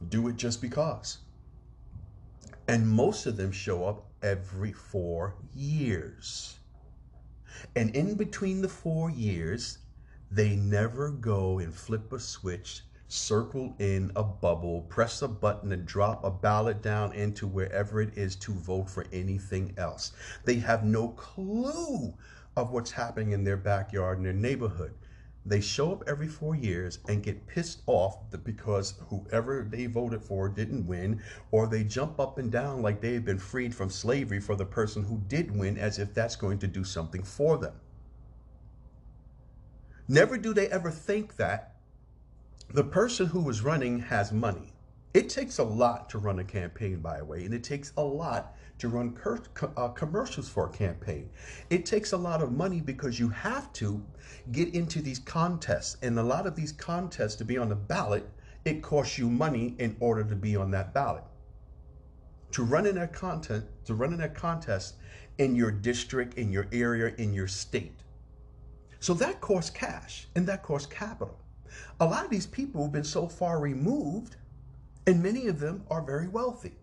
do 0.09 0.27
it 0.27 0.35
just 0.35 0.61
because. 0.61 1.19
And 2.67 2.87
most 2.87 3.25
of 3.25 3.37
them 3.37 3.51
show 3.51 3.85
up 3.85 4.05
every 4.23 4.71
four 4.71 5.35
years. 5.53 6.59
And 7.75 7.95
in 7.95 8.15
between 8.15 8.61
the 8.61 8.69
four 8.69 9.09
years, 9.09 9.77
they 10.31 10.55
never 10.55 11.11
go 11.11 11.59
and 11.59 11.73
flip 11.73 12.11
a 12.11 12.19
switch, 12.19 12.81
circle 13.07 13.75
in 13.79 14.11
a 14.15 14.23
bubble, 14.23 14.81
press 14.81 15.21
a 15.21 15.27
button, 15.27 15.71
and 15.71 15.85
drop 15.85 16.23
a 16.23 16.31
ballot 16.31 16.81
down 16.81 17.13
into 17.13 17.47
wherever 17.47 18.01
it 18.01 18.17
is 18.17 18.35
to 18.37 18.51
vote 18.51 18.89
for 18.89 19.05
anything 19.13 19.73
else. 19.77 20.13
They 20.43 20.55
have 20.55 20.83
no 20.83 21.09
clue 21.09 22.13
of 22.57 22.71
what's 22.71 22.91
happening 22.91 23.31
in 23.31 23.43
their 23.43 23.57
backyard, 23.57 24.17
in 24.17 24.23
their 24.23 24.33
neighborhood. 24.33 24.95
They 25.47 25.61
show 25.61 25.91
up 25.91 26.03
every 26.07 26.27
four 26.27 26.55
years 26.55 26.97
and 27.07 27.21
get 27.21 27.45
pissed 27.45 27.83
off 27.85 28.17
because 28.43 28.95
whoever 29.09 29.67
they 29.69 29.85
voted 29.85 30.23
for 30.23 30.49
didn't 30.49 30.87
win, 30.87 31.21
or 31.51 31.67
they 31.67 31.83
jump 31.83 32.19
up 32.19 32.39
and 32.39 32.51
down 32.51 32.81
like 32.81 32.99
they 32.99 33.13
have 33.13 33.25
been 33.25 33.37
freed 33.37 33.75
from 33.75 33.91
slavery 33.91 34.39
for 34.39 34.55
the 34.55 34.65
person 34.65 35.03
who 35.03 35.21
did 35.27 35.55
win 35.55 35.77
as 35.77 35.99
if 35.99 36.15
that's 36.15 36.35
going 36.35 36.57
to 36.59 36.67
do 36.67 36.83
something 36.83 37.21
for 37.21 37.57
them. 37.57 37.73
Never 40.07 40.37
do 40.37 40.53
they 40.53 40.67
ever 40.69 40.89
think 40.89 41.35
that 41.35 41.75
the 42.73 42.83
person 42.83 43.27
who 43.27 43.47
is 43.49 43.61
running 43.61 43.99
has 43.99 44.31
money. 44.31 44.73
It 45.13 45.29
takes 45.29 45.59
a 45.59 45.63
lot 45.63 46.09
to 46.09 46.17
run 46.17 46.39
a 46.39 46.43
campaign, 46.43 46.99
by 46.99 47.19
the 47.19 47.25
way, 47.25 47.45
and 47.45 47.53
it 47.53 47.63
takes 47.63 47.93
a 47.97 48.03
lot 48.03 48.55
to 48.77 48.89
run 48.89 49.17
uh, 49.77 49.87
commercials 49.89 50.49
for 50.49 50.67
a 50.67 50.69
campaign. 50.69 51.29
It 51.69 51.85
takes 51.85 52.11
a 52.11 52.17
lot 52.17 52.41
of 52.41 52.51
money 52.51 52.81
because 52.81 53.19
you 53.19 53.29
have 53.29 53.71
to 53.73 54.03
get 54.51 54.73
into 54.75 55.01
these 55.01 55.19
contests. 55.19 55.97
And 56.01 56.19
a 56.19 56.23
lot 56.23 56.45
of 56.45 56.55
these 56.55 56.71
contests 56.71 57.35
to 57.35 57.45
be 57.45 57.57
on 57.57 57.69
the 57.69 57.75
ballot, 57.75 58.29
it 58.65 58.81
costs 58.81 59.17
you 59.17 59.29
money 59.29 59.75
in 59.79 59.95
order 59.99 60.23
to 60.23 60.35
be 60.35 60.55
on 60.55 60.71
that 60.71 60.93
ballot. 60.93 61.23
To 62.51 62.63
run 62.63 62.85
in 62.85 62.95
that 62.95 63.13
content, 63.13 63.65
to 63.85 63.95
run 63.95 64.13
in 64.13 64.19
that 64.19 64.35
contest 64.35 64.95
in 65.37 65.55
your 65.55 65.71
district, 65.71 66.35
in 66.35 66.51
your 66.51 66.67
area, 66.71 67.13
in 67.17 67.33
your 67.33 67.47
state. 67.47 68.03
So 68.99 69.13
that 69.15 69.41
costs 69.41 69.69
cash 69.69 70.27
and 70.35 70.47
that 70.47 70.63
costs 70.63 70.87
capital. 70.87 71.37
A 71.99 72.05
lot 72.05 72.23
of 72.23 72.29
these 72.29 72.47
people 72.47 72.83
have 72.83 72.91
been 72.91 73.03
so 73.03 73.27
far 73.27 73.59
removed, 73.59 74.37
and 75.07 75.21
many 75.21 75.47
of 75.47 75.59
them 75.59 75.83
are 75.89 76.01
very 76.01 76.27
wealthy. 76.27 76.73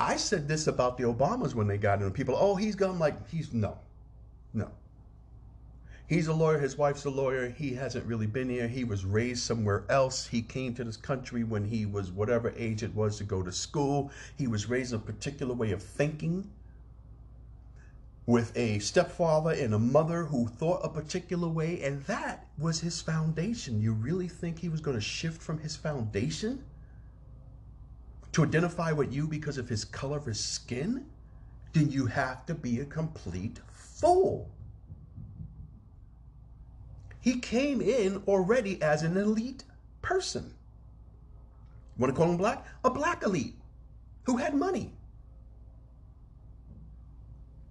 I 0.00 0.16
said 0.16 0.46
this 0.46 0.66
about 0.66 0.96
the 0.96 1.04
Obamas 1.04 1.54
when 1.54 1.66
they 1.66 1.78
got 1.78 2.02
in. 2.02 2.10
People, 2.12 2.36
oh, 2.38 2.54
he's 2.54 2.76
gone 2.76 2.98
like 2.98 3.28
he's 3.28 3.52
no, 3.52 3.78
no. 4.54 4.70
He's 6.06 6.28
a 6.28 6.32
lawyer. 6.32 6.58
His 6.58 6.78
wife's 6.78 7.04
a 7.04 7.10
lawyer. 7.10 7.50
He 7.50 7.74
hasn't 7.74 8.06
really 8.06 8.26
been 8.26 8.48
here. 8.48 8.66
He 8.66 8.84
was 8.84 9.04
raised 9.04 9.42
somewhere 9.42 9.84
else. 9.90 10.26
He 10.26 10.40
came 10.40 10.74
to 10.74 10.84
this 10.84 10.96
country 10.96 11.44
when 11.44 11.66
he 11.66 11.84
was 11.84 12.10
whatever 12.10 12.54
age 12.56 12.82
it 12.82 12.94
was 12.94 13.18
to 13.18 13.24
go 13.24 13.42
to 13.42 13.52
school. 13.52 14.10
He 14.36 14.46
was 14.46 14.70
raised 14.70 14.94
in 14.94 15.00
a 15.00 15.02
particular 15.02 15.54
way 15.54 15.72
of 15.72 15.82
thinking 15.82 16.48
with 18.24 18.56
a 18.56 18.78
stepfather 18.78 19.50
and 19.52 19.74
a 19.74 19.78
mother 19.78 20.24
who 20.24 20.46
thought 20.46 20.80
a 20.84 20.88
particular 20.88 21.48
way, 21.48 21.82
and 21.82 22.02
that 22.04 22.46
was 22.58 22.80
his 22.80 23.02
foundation. 23.02 23.80
You 23.80 23.92
really 23.92 24.28
think 24.28 24.58
he 24.58 24.68
was 24.68 24.80
going 24.80 24.96
to 24.96 25.02
shift 25.02 25.42
from 25.42 25.58
his 25.58 25.76
foundation 25.76 26.64
to 28.32 28.44
identify 28.44 28.92
with 28.92 29.12
you 29.12 29.26
because 29.26 29.58
of 29.58 29.68
his 29.68 29.84
color 29.84 30.18
of 30.18 30.26
his 30.26 30.40
skin? 30.40 31.06
Then 31.72 31.90
you 31.90 32.06
have 32.06 32.46
to 32.46 32.54
be 32.54 32.80
a 32.80 32.84
complete 32.84 33.60
fool. 33.72 34.50
He 37.20 37.40
came 37.40 37.80
in 37.80 38.22
already 38.26 38.80
as 38.80 39.02
an 39.02 39.16
elite 39.16 39.64
person. 40.02 40.54
Want 41.98 42.14
to 42.14 42.16
call 42.16 42.30
him 42.30 42.36
black? 42.36 42.64
A 42.84 42.90
black 42.90 43.22
elite 43.22 43.56
who 44.24 44.36
had 44.36 44.54
money. 44.54 44.92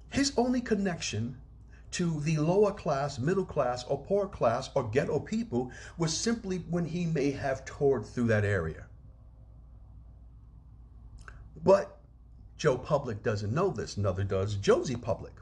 His 0.10 0.34
only 0.36 0.62
connection 0.62 1.38
to 1.92 2.20
the 2.22 2.38
lower 2.38 2.74
class, 2.74 3.20
middle 3.20 3.46
class, 3.46 3.86
or 3.86 3.98
poor 4.04 4.28
class, 4.28 4.70
or 4.76 4.84
ghetto 4.90 5.20
people 5.20 5.72
was 5.98 6.16
simply 6.16 6.58
when 6.70 6.86
he 6.86 7.06
may 7.06 7.32
have 7.32 7.64
toured 7.66 8.06
through 8.06 8.28
that 8.28 8.44
area. 8.44 8.87
But 11.68 12.00
Joe 12.56 12.78
Public 12.78 13.24
doesn't 13.24 13.54
know 13.54 13.72
this, 13.72 13.98
neither 13.98 14.24
does 14.24 14.56
Josie 14.56 14.96
Public. 14.96 15.34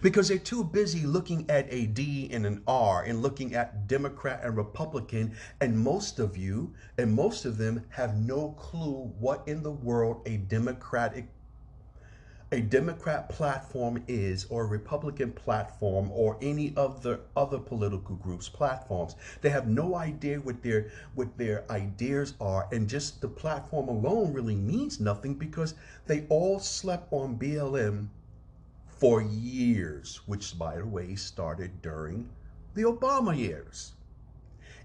Because 0.00 0.28
they're 0.28 0.38
too 0.38 0.62
busy 0.62 1.04
looking 1.04 1.50
at 1.50 1.66
a 1.68 1.86
D 1.86 2.30
and 2.30 2.46
an 2.46 2.62
R 2.68 3.02
and 3.02 3.22
looking 3.22 3.56
at 3.56 3.88
Democrat 3.88 4.42
and 4.44 4.56
Republican, 4.56 5.34
and 5.60 5.80
most 5.80 6.20
of 6.20 6.36
you 6.36 6.74
and 6.96 7.12
most 7.12 7.44
of 7.44 7.58
them 7.58 7.86
have 7.88 8.16
no 8.16 8.52
clue 8.52 9.12
what 9.18 9.42
in 9.48 9.64
the 9.64 9.72
world 9.72 10.22
a 10.26 10.36
Democratic 10.36 11.26
a 12.50 12.62
Democrat 12.62 13.28
platform 13.28 14.02
is, 14.08 14.46
or 14.48 14.64
a 14.64 14.66
Republican 14.66 15.32
platform, 15.32 16.10
or 16.12 16.38
any 16.40 16.72
of 16.76 17.02
the 17.02 17.20
other 17.36 17.58
political 17.58 18.16
groups' 18.16 18.48
platforms. 18.48 19.16
They 19.42 19.50
have 19.50 19.68
no 19.68 19.94
idea 19.94 20.40
what 20.40 20.62
their 20.62 20.90
what 21.14 21.36
their 21.36 21.70
ideas 21.70 22.32
are, 22.40 22.66
and 22.72 22.88
just 22.88 23.20
the 23.20 23.28
platform 23.28 23.88
alone 23.88 24.32
really 24.32 24.54
means 24.54 24.98
nothing 24.98 25.34
because 25.34 25.74
they 26.06 26.24
all 26.30 26.58
slept 26.58 27.12
on 27.12 27.38
BLM 27.38 28.08
for 28.86 29.20
years, 29.20 30.22
which 30.24 30.58
by 30.58 30.76
the 30.78 30.86
way 30.86 31.16
started 31.16 31.82
during 31.82 32.30
the 32.74 32.82
Obama 32.84 33.36
years. 33.36 33.92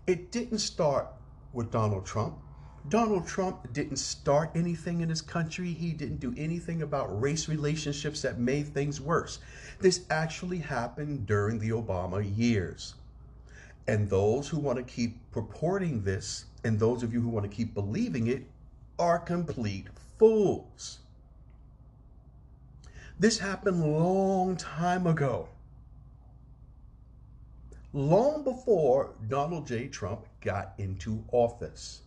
It 0.05 0.31
didn't 0.33 0.59
start 0.59 1.07
with 1.53 1.71
Donald 1.71 2.05
Trump. 2.05 2.42
Donald 2.89 3.25
Trump 3.25 3.71
didn't 3.71 3.95
start 3.95 4.51
anything 4.55 5.01
in 5.01 5.07
this 5.07 5.21
country. 5.21 5.71
He 5.71 5.93
didn't 5.93 6.19
do 6.19 6.33
anything 6.37 6.81
about 6.81 7.21
race 7.21 7.47
relationships 7.47 8.21
that 8.23 8.39
made 8.39 8.67
things 8.67 8.99
worse. 8.99 9.39
This 9.79 10.05
actually 10.09 10.57
happened 10.57 11.25
during 11.25 11.59
the 11.59 11.69
Obama 11.69 12.21
years. 12.37 12.95
And 13.87 14.09
those 14.09 14.49
who 14.49 14.59
want 14.59 14.77
to 14.77 14.83
keep 14.83 15.17
purporting 15.31 16.03
this, 16.03 16.45
and 16.63 16.77
those 16.79 17.03
of 17.03 17.13
you 17.13 17.21
who 17.21 17.29
want 17.29 17.49
to 17.49 17.55
keep 17.55 17.73
believing 17.73 18.27
it, 18.27 18.43
are 18.99 19.19
complete 19.19 19.87
fools. 20.19 20.99
This 23.17 23.39
happened 23.39 23.81
long 23.81 24.55
time 24.57 25.07
ago. 25.07 25.47
Long 27.93 28.43
before 28.43 29.13
Donald 29.29 29.67
J. 29.67 29.87
Trump 29.87 30.25
got 30.41 30.73
into 30.77 31.23
office. 31.31 32.02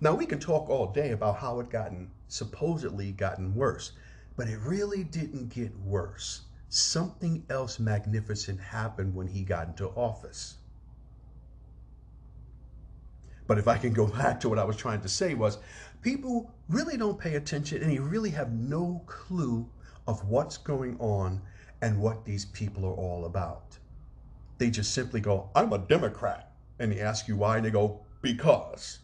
Now 0.00 0.14
we 0.14 0.26
can 0.26 0.38
talk 0.38 0.68
all 0.68 0.92
day 0.92 1.10
about 1.10 1.38
how 1.38 1.60
it 1.60 1.70
gotten 1.70 2.10
supposedly 2.28 3.12
gotten 3.12 3.54
worse, 3.54 3.92
but 4.36 4.48
it 4.48 4.58
really 4.58 5.04
didn't 5.04 5.48
get 5.48 5.76
worse. 5.78 6.42
Something 6.68 7.44
else 7.48 7.78
magnificent 7.78 8.60
happened 8.60 9.14
when 9.14 9.26
he 9.26 9.42
got 9.42 9.68
into 9.68 9.88
office. 9.88 10.56
But 13.46 13.58
if 13.58 13.66
I 13.66 13.78
can 13.78 13.92
go 13.92 14.06
back 14.22 14.38
to 14.40 14.48
what 14.48 14.58
I 14.58 14.64
was 14.64 14.76
trying 14.76 15.00
to 15.00 15.08
say 15.08 15.34
was 15.34 15.58
people 16.02 16.52
really 16.68 16.96
don't 16.96 17.18
pay 17.18 17.34
attention 17.34 17.82
and 17.82 17.90
they 17.90 17.98
really 17.98 18.30
have 18.30 18.52
no 18.52 19.02
clue 19.06 19.68
of 20.06 20.28
what's 20.28 20.58
going 20.58 20.96
on 21.00 21.40
and 21.80 22.00
what 22.00 22.24
these 22.24 22.44
people 22.46 22.84
are 22.84 22.94
all 22.94 23.24
about. 23.24 23.78
They 24.58 24.70
just 24.70 24.92
simply 24.92 25.20
go, 25.20 25.50
I'm 25.54 25.72
a 25.72 25.78
Democrat. 25.78 26.52
And 26.78 26.92
they 26.92 27.00
ask 27.00 27.26
you 27.26 27.36
why, 27.36 27.56
and 27.56 27.66
they 27.66 27.70
go, 27.70 28.00
because. 28.22 29.00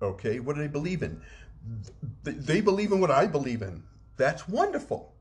Okay, 0.00 0.40
what 0.40 0.56
do 0.56 0.62
they 0.62 0.68
believe 0.68 1.02
in? 1.02 1.20
They 2.22 2.60
believe 2.60 2.92
in 2.92 3.00
what 3.00 3.10
I 3.10 3.26
believe 3.26 3.62
in. 3.62 3.82
That's 4.16 4.48
wonderful. 4.48 5.14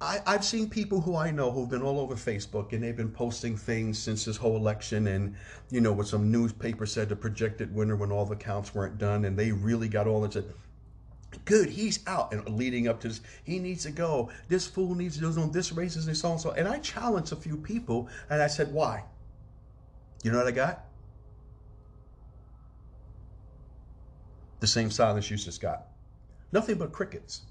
I, 0.00 0.20
have 0.26 0.44
seen 0.44 0.68
people 0.68 1.00
who 1.00 1.16
I 1.16 1.30
know 1.30 1.50
who've 1.50 1.68
been 1.68 1.82
all 1.82 2.00
over 2.00 2.14
Facebook 2.14 2.72
and 2.72 2.82
they've 2.82 2.96
been 2.96 3.10
posting 3.10 3.56
things 3.56 3.98
since 3.98 4.24
this 4.24 4.36
whole 4.36 4.56
election 4.56 5.06
and, 5.06 5.34
you 5.70 5.80
know, 5.80 5.92
what 5.92 6.08
some 6.08 6.30
newspaper 6.30 6.84
said 6.84 7.08
the 7.08 7.16
projected 7.16 7.74
winner 7.74 7.96
when 7.96 8.10
all 8.10 8.26
the 8.26 8.36
counts 8.36 8.74
weren't 8.74 8.98
done 8.98 9.24
and 9.24 9.38
they 9.38 9.52
really 9.52 9.88
got 9.88 10.06
all 10.06 10.24
into 10.24 10.44
good 11.44 11.68
he's 11.68 12.00
out 12.06 12.32
and 12.32 12.48
leading 12.48 12.88
up 12.88 13.00
to 13.00 13.08
this 13.08 13.20
he 13.42 13.58
needs 13.58 13.82
to 13.82 13.90
go 13.90 14.30
this 14.48 14.66
fool 14.66 14.94
needs 14.94 15.16
to 15.16 15.20
do 15.20 15.50
this 15.50 15.72
races 15.72 16.06
and 16.06 16.16
so 16.16 16.30
on 16.30 16.38
so 16.38 16.52
and 16.52 16.68
i 16.68 16.78
challenged 16.78 17.32
a 17.32 17.36
few 17.36 17.56
people 17.56 18.08
and 18.30 18.40
i 18.40 18.46
said 18.46 18.72
why 18.72 19.02
you 20.22 20.30
know 20.30 20.38
what 20.38 20.46
i 20.46 20.50
got 20.52 20.84
the 24.60 24.66
same 24.66 24.90
silence 24.90 25.30
you 25.30 25.36
just 25.36 25.60
got. 25.60 25.88
Nothing 26.52 26.78
but 26.78 26.92
crickets. 26.92 27.42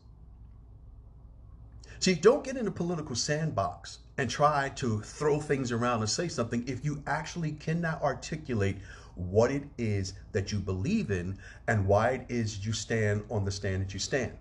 See, 2.00 2.16
don't 2.16 2.44
get 2.44 2.58
in 2.58 2.68
a 2.68 2.72
political 2.72 3.16
sandbox 3.16 4.00
and 4.18 4.30
try 4.30 4.70
to 4.76 5.00
throw 5.02 5.40
things 5.40 5.72
around 5.72 6.02
and 6.02 6.10
say 6.10 6.28
something 6.28 6.68
if 6.68 6.84
you 6.84 7.02
actually 7.08 7.54
cannot 7.54 8.02
articulate 8.02 8.78
what 9.16 9.52
it 9.52 9.64
is 9.78 10.14
that 10.32 10.52
you 10.52 10.60
believe 10.60 11.12
in 11.12 11.38
and 11.68 11.88
why 11.88 12.10
it 12.10 12.26
is 12.30 12.66
you 12.66 12.74
stand 12.74 13.24
on 13.30 13.46
the 13.46 13.52
stand 13.52 13.82
that 13.82 13.94
you 13.94 14.00
stand. 14.00 14.34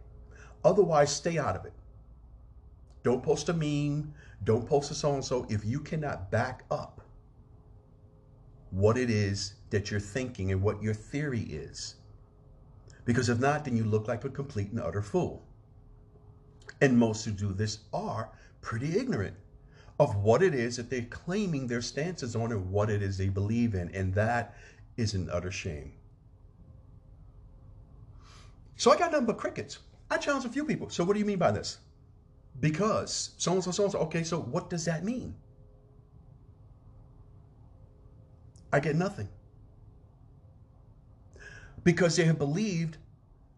Otherwise, 0.65 1.15
stay 1.15 1.39
out 1.39 1.57
of 1.57 1.65
it. 1.65 1.73
Don't 3.03 3.23
post 3.23 3.49
a 3.49 3.53
meme. 3.53 4.13
Don't 4.45 4.67
post 4.67 4.91
a 4.91 4.95
so 4.95 5.15
and 5.15 5.25
so 5.25 5.47
if 5.49 5.65
you 5.65 5.81
cannot 5.81 6.31
back 6.31 6.65
up 6.71 7.01
what 8.71 8.97
it 8.97 9.11
is 9.11 9.55
that 9.71 9.91
you're 9.91 10.01
thinking 10.01 10.51
and 10.51 10.63
what 10.63 10.83
your 10.83 10.95
theory 10.95 11.43
is. 11.43 11.97
Because 13.05 13.29
if 13.29 13.39
not, 13.39 13.65
then 13.65 13.77
you 13.77 13.85
look 13.85 14.09
like 14.09 14.25
a 14.25 14.31
complete 14.31 14.71
and 14.71 14.81
utter 14.81 15.03
fool. 15.03 15.43
And 16.81 16.97
most 16.97 17.25
who 17.25 17.33
do 17.33 17.53
this 17.53 17.79
are 17.93 18.31
pretty 18.61 18.97
ignorant 18.97 19.37
of 19.99 20.17
what 20.17 20.43
it 20.43 20.55
is 20.55 20.77
that 20.77 20.91
they're 20.91 21.03
claiming 21.03 21.67
their 21.67 21.83
stances 21.83 22.35
on 22.35 22.53
and 22.53 22.71
what 22.71 22.91
it 22.91 23.03
is 23.03 23.19
they 23.19 23.29
believe 23.29 23.75
in. 23.75 23.89
And 23.95 24.15
that 24.15 24.55
is 24.97 25.15
an 25.15 25.29
utter 25.31 25.51
shame. 25.51 25.93
So 28.77 28.91
I 28.91 28.99
got 28.99 29.13
nothing 29.13 29.27
but 29.27 29.39
crickets. 29.39 29.79
I 30.11 30.17
challenged 30.19 30.47
a 30.47 30.51
few 30.51 30.65
people. 30.65 30.91
So 30.91 31.05
what 31.05 31.15
do 31.15 31.19
you 31.19 31.25
mean 31.25 31.39
by 31.39 31.53
this? 31.53 31.79
Because 32.61 33.31
so 33.39 33.53
and 33.53 33.65
so, 33.65 33.71
so 33.71 33.85
and 33.85 33.93
so. 33.93 33.99
Okay, 34.01 34.23
so 34.23 34.41
what 34.41 34.71
does 34.71 34.85
that 34.85 35.05
mean? 35.05 35.35
I 38.73 38.81
get 38.81 38.97
nothing 38.97 39.29
because 41.85 42.17
they 42.17 42.25
have 42.25 42.39
believed 42.39 42.99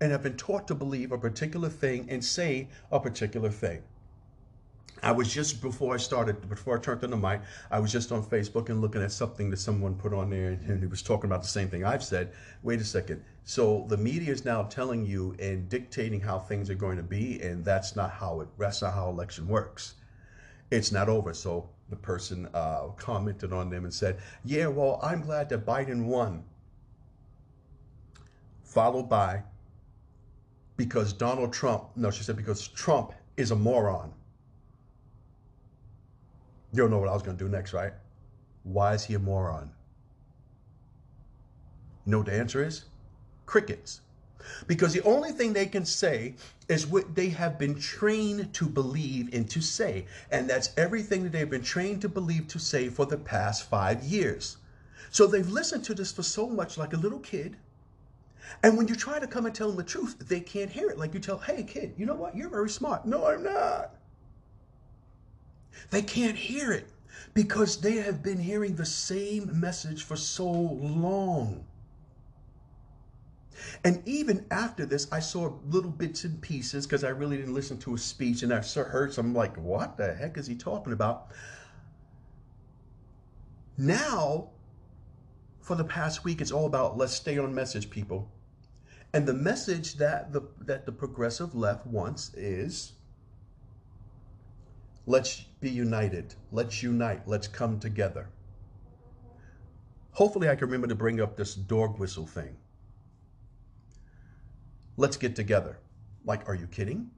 and 0.01 0.13
have 0.13 0.23
been 0.23 0.37
taught 0.37 0.69
to 0.69 0.75
believe 0.75 1.13
a 1.13 1.19
particular 1.19 1.69
thing 1.69 2.07
and 2.09 2.25
say 2.25 2.69
a 2.91 3.01
particular 3.01 3.51
thing. 3.51 3.83
I 5.03 5.13
was 5.13 5.33
just 5.33 5.61
before 5.61 5.95
I 5.95 5.99
started, 5.99 6.49
before 6.49 6.79
I 6.79 6.81
turned 6.81 7.05
on 7.05 7.11
the 7.11 7.17
mic, 7.17 7.43
I 7.71 7.79
was 7.79 7.93
just 7.93 8.11
on 8.11 8.23
Facebook 8.23 8.71
and 8.71 8.81
looking 8.81 9.03
at 9.03 9.13
something 9.13 9.51
that 9.51 9.59
someone 9.59 9.97
put 9.97 10.15
on 10.15 10.31
there, 10.31 10.53
and 10.53 10.81
he 10.81 10.87
was 10.87 11.03
talking 11.03 11.29
about 11.29 11.43
the 11.43 11.49
same 11.49 11.69
thing 11.69 11.85
I've 11.85 12.03
said. 12.03 12.33
Wait 12.63 12.81
a 12.81 12.85
second. 12.85 13.23
So 13.45 13.85
the 13.89 13.99
media 13.99 14.33
is 14.33 14.47
now 14.47 14.63
telling 14.63 15.05
you 15.05 15.37
and 15.39 15.69
dictating 15.69 16.21
how 16.21 16.39
things 16.39 16.71
are 16.71 16.75
going 16.75 16.97
to 16.97 17.03
be, 17.03 17.39
and 17.43 17.63
that's 17.63 17.95
not 17.95 18.13
how 18.13 18.41
it. 18.41 18.49
That's 18.59 18.81
not 18.81 18.95
how 18.95 19.11
election 19.11 19.47
works. 19.47 19.95
It's 20.71 20.91
not 20.91 21.11
over. 21.11 21.35
So 21.35 21.69
the 21.91 21.97
person 21.97 22.49
uh, 22.55 22.89
commented 22.97 23.53
on 23.53 23.69
them 23.69 23.85
and 23.85 23.93
said, 23.93 24.19
"Yeah, 24.43 24.69
well, 24.69 24.99
I'm 25.03 25.21
glad 25.21 25.51
that 25.51 25.67
Biden 25.67 26.07
won." 26.07 26.45
Followed 28.75 29.09
by 29.09 29.43
because 30.77 31.13
Donald 31.13 31.53
Trump, 31.53 31.85
no, 31.95 32.11
she 32.11 32.25
said 32.25 32.37
because 32.37 32.69
Trump 32.69 33.13
is 33.37 33.53
a 33.53 33.57
moron. 33.57 34.13
You 36.73 36.83
don't 36.83 36.91
know 36.91 36.99
what 36.99 37.09
I 37.09 37.13
was 37.13 37.23
going 37.23 37.37
to 37.37 37.45
do 37.45 37.49
next, 37.49 37.73
right? 37.73 37.93
Why 38.65 38.95
is 38.95 39.05
he 39.05 39.15
a 39.15 39.19
moron? 39.19 39.71
You 42.05 42.13
know 42.13 42.19
what 42.19 42.27
the 42.27 42.35
answer 42.35 42.65
is? 42.65 42.85
Crickets. 43.47 44.01
Because 44.67 44.93
the 44.93 45.03
only 45.03 45.31
thing 45.31 45.53
they 45.53 45.67
can 45.67 45.87
say 45.87 46.35
is 46.69 46.87
what 46.87 47.15
they 47.15 47.29
have 47.29 47.59
been 47.59 47.79
trained 47.79 48.53
to 48.55 48.67
believe 48.67 49.33
and 49.33 49.49
to 49.51 49.61
say. 49.63 50.07
And 50.31 50.51
that's 50.51 50.71
everything 50.77 51.23
that 51.23 51.33
they've 51.33 51.49
been 51.49 51.63
trained 51.63 52.03
to 52.03 52.09
believe 52.09 52.49
to 52.49 52.59
say 52.59 52.89
for 52.89 53.07
the 53.07 53.17
past 53.17 53.71
five 53.71 54.03
years. 54.03 54.57
So 55.11 55.27
they've 55.27 55.49
listened 55.49 55.85
to 55.85 55.95
this 55.95 56.13
for 56.13 56.23
so 56.23 56.49
much 56.49 56.77
like 56.77 56.93
a 56.93 56.99
little 56.99 57.21
kid. 57.21 57.57
And 58.63 58.77
when 58.77 58.89
you 58.89 58.95
try 58.95 59.19
to 59.19 59.27
come 59.27 59.47
and 59.47 59.55
tell 59.55 59.69
them 59.69 59.77
the 59.77 59.85
truth, 59.85 60.19
they 60.29 60.41
can't 60.41 60.71
hear 60.71 60.89
it. 60.89 60.99
Like 60.99 61.15
you 61.15 61.21
tell, 61.21 61.39
hey, 61.39 61.63
kid, 61.63 61.95
you 61.97 62.07
know 62.07 62.15
what? 62.15 62.37
You're 62.37 62.51
very 62.51 62.71
smart. 62.71 63.07
No, 63.07 63.27
I'm 63.27 63.43
not. 63.43 63.95
They 65.91 66.03
can't 66.03 66.37
hear 66.37 66.73
it 66.73 66.89
because 67.35 67.81
they 67.81 67.97
have 67.97 68.23
been 68.23 68.39
hearing 68.39 68.77
the 68.77 68.87
same 68.87 69.61
message 69.61 70.05
for 70.05 70.17
so 70.17 70.51
long. 70.51 71.65
And 73.85 74.03
even 74.07 74.47
after 74.51 74.85
this, 74.85 75.07
I 75.13 75.21
saw 75.21 75.53
little 75.67 75.91
bits 75.91 76.25
and 76.25 76.41
pieces 76.41 76.87
because 76.87 77.05
I 77.05 77.11
really 77.11 77.37
didn't 77.37 77.55
listen 77.55 77.79
to 77.79 77.93
his 77.93 78.03
speech 78.03 78.43
and 78.43 78.53
I 78.53 78.61
heard 78.61 79.13
some 79.13 79.35
like, 79.35 79.57
what 79.57 79.97
the 79.97 80.15
heck 80.15 80.37
is 80.39 80.47
he 80.47 80.55
talking 80.55 80.93
about? 80.93 81.29
Now, 83.77 84.51
for 85.65 85.75
the 85.75 85.85
past 85.85 86.25
week, 86.25 86.43
it's 86.43 86.53
all 86.53 86.67
about 86.67 86.99
let's 86.99 87.15
stay 87.15 87.39
on 87.39 87.55
message, 87.55 87.89
people. 87.89 88.31
And 89.15 89.27
the 89.27 89.33
message 89.33 89.95
that 89.95 90.31
the 90.33 90.43
that 90.61 90.85
the 90.85 90.93
progressive 90.93 91.55
left 91.55 91.87
wants 91.87 92.35
is 92.35 92.93
let's 95.07 95.41
be 95.61 95.71
united. 95.71 96.35
Let's 96.53 96.83
unite. 96.83 97.27
Let's 97.27 97.49
come 97.49 97.81
together. 97.81 98.29
Hopefully 100.13 100.51
I 100.51 100.55
can 100.55 100.67
remember 100.67 100.87
to 100.87 100.95
bring 100.95 101.21
up 101.21 101.35
this 101.35 101.55
dog 101.55 101.99
whistle 101.99 102.27
thing. 102.27 102.55
Let's 104.99 105.17
get 105.17 105.35
together. 105.35 105.79
Like, 106.27 106.47
are 106.47 106.55
you 106.55 106.67
kidding? 106.67 107.11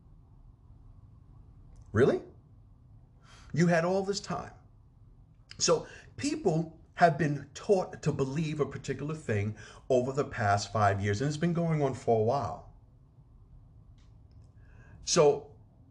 Really? 1.93 2.21
You 3.53 3.67
had 3.67 3.85
all 3.85 4.03
this 4.03 4.21
time. 4.21 4.51
So 5.59 5.87
people 6.17 6.79
have 6.97 7.17
been 7.17 7.47
taught 7.55 8.03
to 8.03 8.13
believe 8.13 8.61
a 8.61 8.67
particular 8.67 9.15
thing 9.15 9.55
over 9.89 10.13
the 10.13 10.25
past 10.25 10.73
five 10.73 11.01
years, 11.01 11.21
and 11.21 11.29
it's 11.29 11.37
been 11.37 11.53
going 11.53 11.83
on 11.83 11.95
for 11.95 12.21
a 12.21 12.25
while. 12.25 12.69
So 15.05 15.47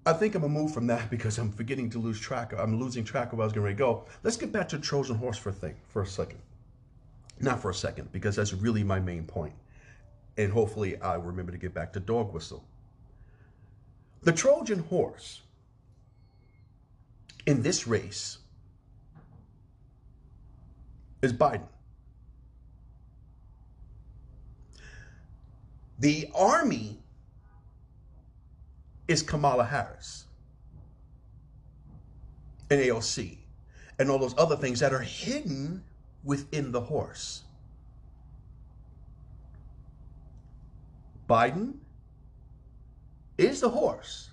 I 0.05 0.13
think 0.13 0.35
I'm 0.35 0.41
gonna 0.41 0.53
move 0.53 0.73
from 0.73 0.87
that 0.87 1.09
because 1.15 1.37
I'm 1.37 1.51
forgetting 1.51 1.89
to 1.91 1.99
lose 1.99 2.19
track. 2.19 2.53
I'm 2.55 2.79
losing 2.79 3.03
track 3.03 3.31
of 3.31 3.39
where 3.39 3.45
I 3.45 3.47
was 3.47 3.53
to 3.53 3.73
go. 3.73 4.05
Let's 4.23 4.37
get 4.37 4.51
back 4.51 4.69
to 4.69 4.77
Trojan 4.77 5.15
horse 5.15 5.37
for 5.37 5.49
a 5.49 5.53
thing 5.53 5.75
for 5.87 6.01
a 6.01 6.07
second. 6.07 6.39
Not 7.39 7.61
for 7.61 7.71
a 7.71 7.75
second, 7.75 8.11
because 8.11 8.35
that's 8.35 8.53
really 8.53 8.83
my 8.83 8.99
main 8.99 9.25
point 9.25 9.53
and 10.37 10.51
hopefully 10.51 10.99
I 11.01 11.15
remember 11.15 11.51
to 11.51 11.57
get 11.57 11.73
back 11.73 11.93
to 11.93 11.99
dog 11.99 12.33
whistle. 12.33 12.63
The 14.23 14.33
Trojan 14.33 14.79
horse 14.79 15.41
in 17.45 17.61
this 17.61 17.87
race 17.87 18.39
is 21.25 21.33
Biden. 21.33 21.67
The 25.99 26.29
army 26.33 26.99
is 29.07 29.21
Kamala 29.21 29.65
Harris 29.65 30.25
and 32.69 32.79
AOC 32.79 33.37
and 33.99 34.09
all 34.09 34.19
those 34.19 34.35
other 34.37 34.55
things 34.55 34.79
that 34.79 34.93
are 34.93 34.99
hidden 34.99 35.83
within 36.23 36.71
the 36.71 36.81
horse. 36.81 37.43
Biden 41.29 41.75
is 43.37 43.61
the 43.61 43.69
horse. 43.69 44.29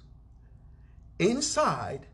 Inside 1.18 2.06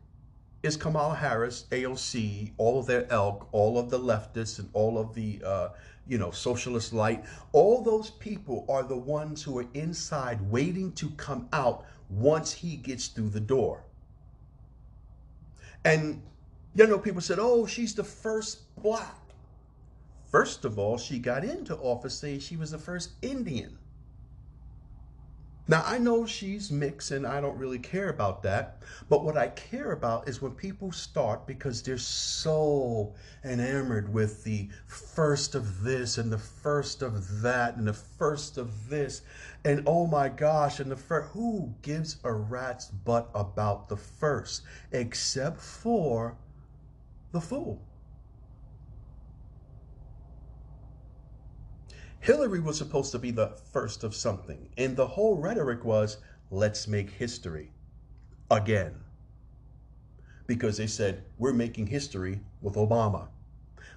is 0.61 0.75
Kamala 0.75 1.15
Harris, 1.15 1.65
AOC, 1.71 2.51
all 2.57 2.79
of 2.79 2.85
their 2.85 3.11
elk, 3.11 3.47
all 3.51 3.77
of 3.77 3.89
the 3.89 3.99
leftists, 3.99 4.59
and 4.59 4.69
all 4.73 4.97
of 4.97 5.13
the, 5.13 5.41
uh, 5.45 5.69
you 6.05 6.17
know, 6.17 6.31
socialist 6.31 6.91
light. 6.91 7.23
All 7.53 7.81
those 7.81 8.09
people 8.09 8.65
are 8.67 8.83
the 8.83 8.97
ones 8.97 9.41
who 9.41 9.57
are 9.57 9.65
inside 9.73 10.41
waiting 10.51 10.91
to 10.93 11.09
come 11.11 11.47
out 11.53 11.85
once 12.09 12.51
he 12.51 12.75
gets 12.75 13.07
through 13.07 13.29
the 13.29 13.39
door. 13.39 13.83
And, 15.85 16.21
you 16.75 16.87
know, 16.87 16.99
people 16.99 17.21
said, 17.21 17.39
oh, 17.39 17.65
she's 17.65 17.95
the 17.95 18.03
first 18.03 18.75
black. 18.81 19.15
First 20.29 20.65
of 20.65 20.77
all, 20.77 20.97
she 20.97 21.19
got 21.19 21.43
into 21.45 21.75
office 21.77 22.15
saying 22.15 22.41
she 22.41 22.57
was 22.57 22.71
the 22.71 22.77
first 22.77 23.11
Indian. 23.21 23.78
Now, 25.69 25.83
I 25.85 25.99
know 25.99 26.25
she's 26.25 26.71
mixed 26.71 27.11
and 27.11 27.27
I 27.27 27.39
don't 27.39 27.55
really 27.55 27.77
care 27.77 28.09
about 28.09 28.41
that. 28.41 28.81
But 29.07 29.23
what 29.23 29.37
I 29.37 29.49
care 29.49 29.91
about 29.91 30.27
is 30.27 30.41
when 30.41 30.53
people 30.53 30.91
start 30.91 31.45
because 31.45 31.83
they're 31.83 31.99
so 31.99 33.13
enamored 33.45 34.11
with 34.11 34.43
the 34.43 34.69
first 34.87 35.53
of 35.53 35.83
this 35.83 36.17
and 36.17 36.33
the 36.33 36.39
first 36.39 37.03
of 37.03 37.41
that 37.43 37.75
and 37.75 37.87
the 37.87 37.93
first 37.93 38.57
of 38.57 38.89
this. 38.89 39.21
And 39.63 39.83
oh 39.85 40.07
my 40.07 40.27
gosh, 40.27 40.79
and 40.79 40.89
the 40.89 40.95
first, 40.95 41.29
who 41.33 41.75
gives 41.83 42.17
a 42.23 42.33
rat's 42.33 42.87
butt 42.87 43.29
about 43.35 43.89
the 43.89 43.97
first 43.97 44.63
except 44.91 45.61
for 45.61 46.35
the 47.31 47.41
fool? 47.41 47.79
Hillary 52.19 52.59
was 52.59 52.77
supposed 52.77 53.11
to 53.13 53.19
be 53.19 53.31
the 53.31 53.57
first 53.71 54.03
of 54.03 54.13
something. 54.13 54.69
And 54.77 54.95
the 54.95 55.07
whole 55.07 55.37
rhetoric 55.37 55.85
was, 55.85 56.17
let's 56.51 56.87
make 56.87 57.09
history 57.09 57.71
again. 58.51 58.95
Because 60.45 60.77
they 60.77 60.87
said, 60.87 61.23
we're 61.37 61.53
making 61.53 61.87
history 61.87 62.41
with 62.61 62.75
Obama. 62.75 63.27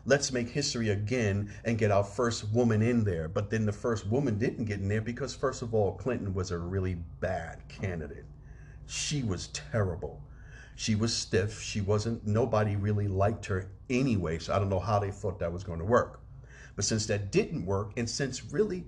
Let's 0.04 0.32
make 0.32 0.48
history 0.48 0.90
again 0.90 1.52
and 1.64 1.78
get 1.78 1.90
our 1.90 2.04
first 2.04 2.52
woman 2.52 2.82
in 2.82 3.04
there. 3.04 3.28
But 3.28 3.50
then 3.50 3.66
the 3.66 3.72
first 3.72 4.06
woman 4.08 4.38
didn't 4.38 4.64
get 4.66 4.80
in 4.80 4.88
there 4.88 5.00
because, 5.00 5.34
first 5.34 5.62
of 5.62 5.74
all, 5.74 5.92
Clinton 5.92 6.34
was 6.34 6.50
a 6.50 6.58
really 6.58 6.96
bad 7.20 7.66
candidate. 7.68 8.24
She 8.86 9.22
was 9.22 9.48
terrible. 9.48 10.20
She 10.74 10.94
was 10.94 11.14
stiff. 11.14 11.60
She 11.60 11.80
wasn't, 11.80 12.26
nobody 12.26 12.76
really 12.76 13.08
liked 13.08 13.46
her 13.46 13.70
anyway. 13.88 14.38
So 14.38 14.54
I 14.54 14.58
don't 14.58 14.68
know 14.68 14.80
how 14.80 14.98
they 14.98 15.10
thought 15.10 15.38
that 15.38 15.52
was 15.52 15.64
going 15.64 15.78
to 15.78 15.84
work. 15.84 16.21
But 16.76 16.84
since 16.84 17.06
that 17.06 17.30
didn't 17.30 17.66
work, 17.66 17.92
and 17.96 18.08
since 18.08 18.52
really 18.52 18.86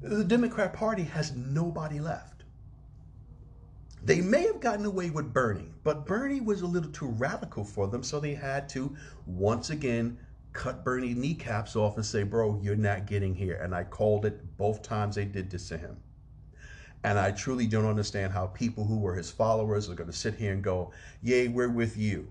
the 0.00 0.24
Democrat 0.24 0.72
Party 0.72 1.02
has 1.04 1.34
nobody 1.34 2.00
left, 2.00 2.44
they 4.02 4.20
may 4.20 4.46
have 4.46 4.60
gotten 4.60 4.86
away 4.86 5.10
with 5.10 5.32
Bernie, 5.32 5.74
but 5.84 6.06
Bernie 6.06 6.40
was 6.40 6.62
a 6.62 6.66
little 6.66 6.90
too 6.90 7.08
radical 7.08 7.64
for 7.64 7.86
them, 7.86 8.02
so 8.02 8.18
they 8.18 8.34
had 8.34 8.68
to 8.70 8.96
once 9.26 9.70
again 9.70 10.18
cut 10.52 10.84
Bernie 10.84 11.14
kneecaps 11.14 11.76
off 11.76 11.96
and 11.96 12.04
say, 12.04 12.22
Bro, 12.22 12.60
you're 12.62 12.76
not 12.76 13.06
getting 13.06 13.34
here. 13.34 13.56
And 13.56 13.74
I 13.74 13.84
called 13.84 14.24
it 14.24 14.56
both 14.56 14.82
times 14.82 15.14
they 15.14 15.24
did 15.24 15.50
this 15.50 15.68
to 15.68 15.78
him. 15.78 15.96
And 17.04 17.18
I 17.18 17.30
truly 17.30 17.66
don't 17.66 17.86
understand 17.86 18.32
how 18.32 18.46
people 18.48 18.84
who 18.84 18.98
were 18.98 19.14
his 19.14 19.30
followers 19.30 19.88
are 19.88 19.94
going 19.94 20.10
to 20.10 20.16
sit 20.16 20.34
here 20.34 20.52
and 20.52 20.62
go, 20.62 20.92
Yay, 21.22 21.48
we're 21.48 21.70
with 21.70 21.96
you 21.96 22.30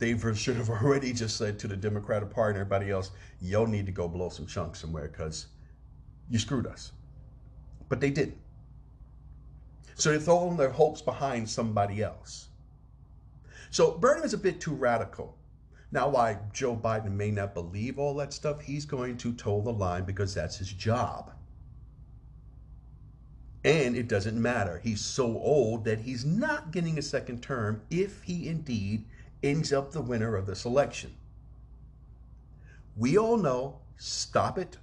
they 0.00 0.16
should 0.34 0.56
have 0.56 0.70
already 0.70 1.12
just 1.12 1.36
said 1.36 1.58
to 1.60 1.68
the 1.68 1.76
Democratic 1.76 2.30
Party 2.30 2.58
and 2.58 2.66
everybody 2.66 2.90
else, 2.90 3.10
y'all 3.40 3.66
need 3.66 3.86
to 3.86 3.92
go 3.92 4.08
blow 4.08 4.30
some 4.30 4.46
chunks 4.46 4.80
somewhere 4.80 5.08
because 5.08 5.46
you 6.30 6.38
screwed 6.38 6.66
us. 6.66 6.92
But 7.88 8.00
they 8.00 8.10
didn't. 8.10 8.38
So 9.94 10.10
they're 10.10 10.18
throwing 10.18 10.56
their 10.56 10.70
hopes 10.70 11.02
behind 11.02 11.48
somebody 11.48 12.02
else. 12.02 12.48
So 13.70 13.98
Bernie 13.98 14.24
is 14.24 14.32
a 14.32 14.38
bit 14.38 14.58
too 14.60 14.74
radical. 14.74 15.36
Now, 15.92 16.08
why 16.08 16.38
Joe 16.52 16.76
Biden 16.76 17.12
may 17.12 17.30
not 17.30 17.52
believe 17.52 17.98
all 17.98 18.14
that 18.14 18.32
stuff, 18.32 18.62
he's 18.62 18.86
going 18.86 19.18
to 19.18 19.34
toe 19.34 19.60
the 19.60 19.72
line 19.72 20.04
because 20.04 20.34
that's 20.34 20.56
his 20.56 20.72
job. 20.72 21.32
And 23.64 23.94
it 23.94 24.08
doesn't 24.08 24.40
matter. 24.40 24.80
He's 24.82 25.02
so 25.02 25.26
old 25.26 25.84
that 25.84 26.00
he's 26.00 26.24
not 26.24 26.70
getting 26.70 26.98
a 26.98 27.02
second 27.02 27.42
term 27.42 27.82
if 27.90 28.22
he 28.22 28.48
indeed 28.48 29.04
ends 29.42 29.72
up 29.72 29.92
the 29.92 30.00
winner 30.00 30.36
of 30.36 30.46
this 30.46 30.64
election. 30.64 31.16
We 32.96 33.16
all 33.16 33.36
know, 33.36 33.80
stop 33.96 34.58
it. 34.58 34.76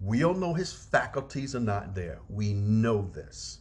We 0.00 0.24
all 0.24 0.34
know 0.34 0.54
his 0.54 0.72
faculties 0.72 1.54
are 1.54 1.60
not 1.60 1.94
there. 1.94 2.20
We 2.28 2.52
know 2.52 3.10
this. 3.12 3.60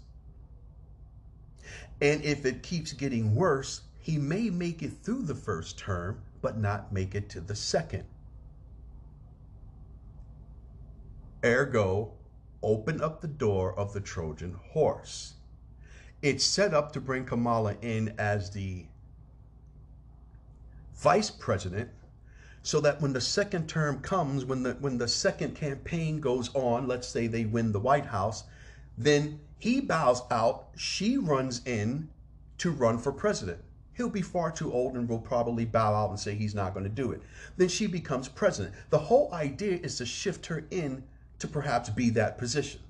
And 2.01 2.23
if 2.23 2.45
it 2.45 2.63
keeps 2.63 2.93
getting 2.93 3.35
worse, 3.35 3.81
he 3.99 4.17
may 4.17 4.49
make 4.49 4.81
it 4.81 5.03
through 5.03 5.23
the 5.23 5.35
first 5.35 5.77
term, 5.77 6.23
but 6.41 6.57
not 6.57 6.91
make 6.91 7.13
it 7.13 7.29
to 7.29 7.41
the 7.41 7.55
second. 7.55 8.05
Ergo, 11.43 12.13
open 12.63 13.01
up 13.01 13.21
the 13.21 13.27
door 13.27 13.77
of 13.77 13.93
the 13.93 14.01
Trojan 14.01 14.53
horse. 14.71 15.35
It's 16.21 16.43
set 16.43 16.73
up 16.73 16.91
to 16.93 17.01
bring 17.01 17.25
Kamala 17.25 17.75
in 17.81 18.13
as 18.17 18.51
the 18.51 18.85
vice 20.95 21.29
president 21.29 21.89
so 22.63 22.79
that 22.81 23.01
when 23.01 23.13
the 23.13 23.21
second 23.21 23.67
term 23.67 23.99
comes, 24.01 24.45
when 24.45 24.63
the 24.63 24.73
when 24.75 24.97
the 24.97 25.07
second 25.07 25.55
campaign 25.55 26.19
goes 26.19 26.53
on, 26.53 26.87
let's 26.87 27.07
say 27.07 27.27
they 27.27 27.45
win 27.45 27.71
the 27.71 27.79
White 27.79 28.05
House, 28.05 28.43
then 28.97 29.39
he 29.57 29.81
bows 29.81 30.21
out, 30.31 30.67
she 30.75 31.17
runs 31.17 31.61
in 31.65 32.09
to 32.59 32.71
run 32.71 32.97
for 32.97 33.11
president. 33.11 33.59
He'll 33.93 34.09
be 34.09 34.21
far 34.21 34.51
too 34.51 34.71
old 34.71 34.95
and 34.95 35.07
will 35.07 35.19
probably 35.19 35.65
bow 35.65 35.93
out 35.93 36.09
and 36.09 36.19
say 36.19 36.33
he's 36.33 36.55
not 36.55 36.73
going 36.73 36.83
to 36.83 36.89
do 36.89 37.11
it. 37.11 37.21
Then 37.57 37.67
she 37.67 37.87
becomes 37.87 38.27
president. 38.27 38.73
The 38.89 38.97
whole 38.97 39.33
idea 39.33 39.77
is 39.77 39.97
to 39.97 40.05
shift 40.05 40.45
her 40.47 40.63
in 40.71 41.03
to 41.39 41.47
perhaps 41.47 41.89
be 41.89 42.09
that 42.11 42.37
position. 42.37 42.81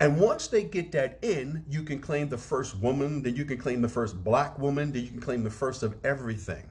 And 0.00 0.20
once 0.20 0.48
they 0.48 0.64
get 0.64 0.92
that 0.92 1.18
in, 1.22 1.64
you 1.68 1.82
can 1.82 2.00
claim 2.00 2.28
the 2.28 2.38
first 2.38 2.76
woman, 2.78 3.22
then 3.22 3.36
you 3.36 3.44
can 3.44 3.58
claim 3.58 3.82
the 3.82 3.88
first 3.88 4.22
black 4.22 4.58
woman, 4.58 4.92
then 4.92 5.02
you 5.02 5.10
can 5.10 5.20
claim 5.20 5.42
the 5.42 5.50
first 5.50 5.82
of 5.82 5.96
everything. 6.04 6.64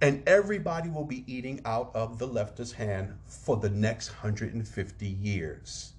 And 0.00 0.22
everybody 0.28 0.88
will 0.88 1.04
be 1.04 1.24
eating 1.32 1.60
out 1.64 1.90
of 1.94 2.18
the 2.18 2.26
leftist 2.26 2.74
hand 2.74 3.16
for 3.26 3.56
the 3.56 3.70
next 3.70 4.10
150 4.10 5.06
years. 5.06 5.92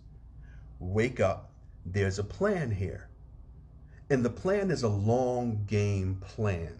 Wake 0.79 1.19
up. 1.19 1.51
There's 1.85 2.19
a 2.19 2.23
plan 2.23 2.71
here. 2.71 3.07
And 4.09 4.23
the 4.23 4.29
plan 4.29 4.71
is 4.71 4.83
a 4.83 4.89
long 4.89 5.63
game 5.65 6.17
plan 6.21 6.79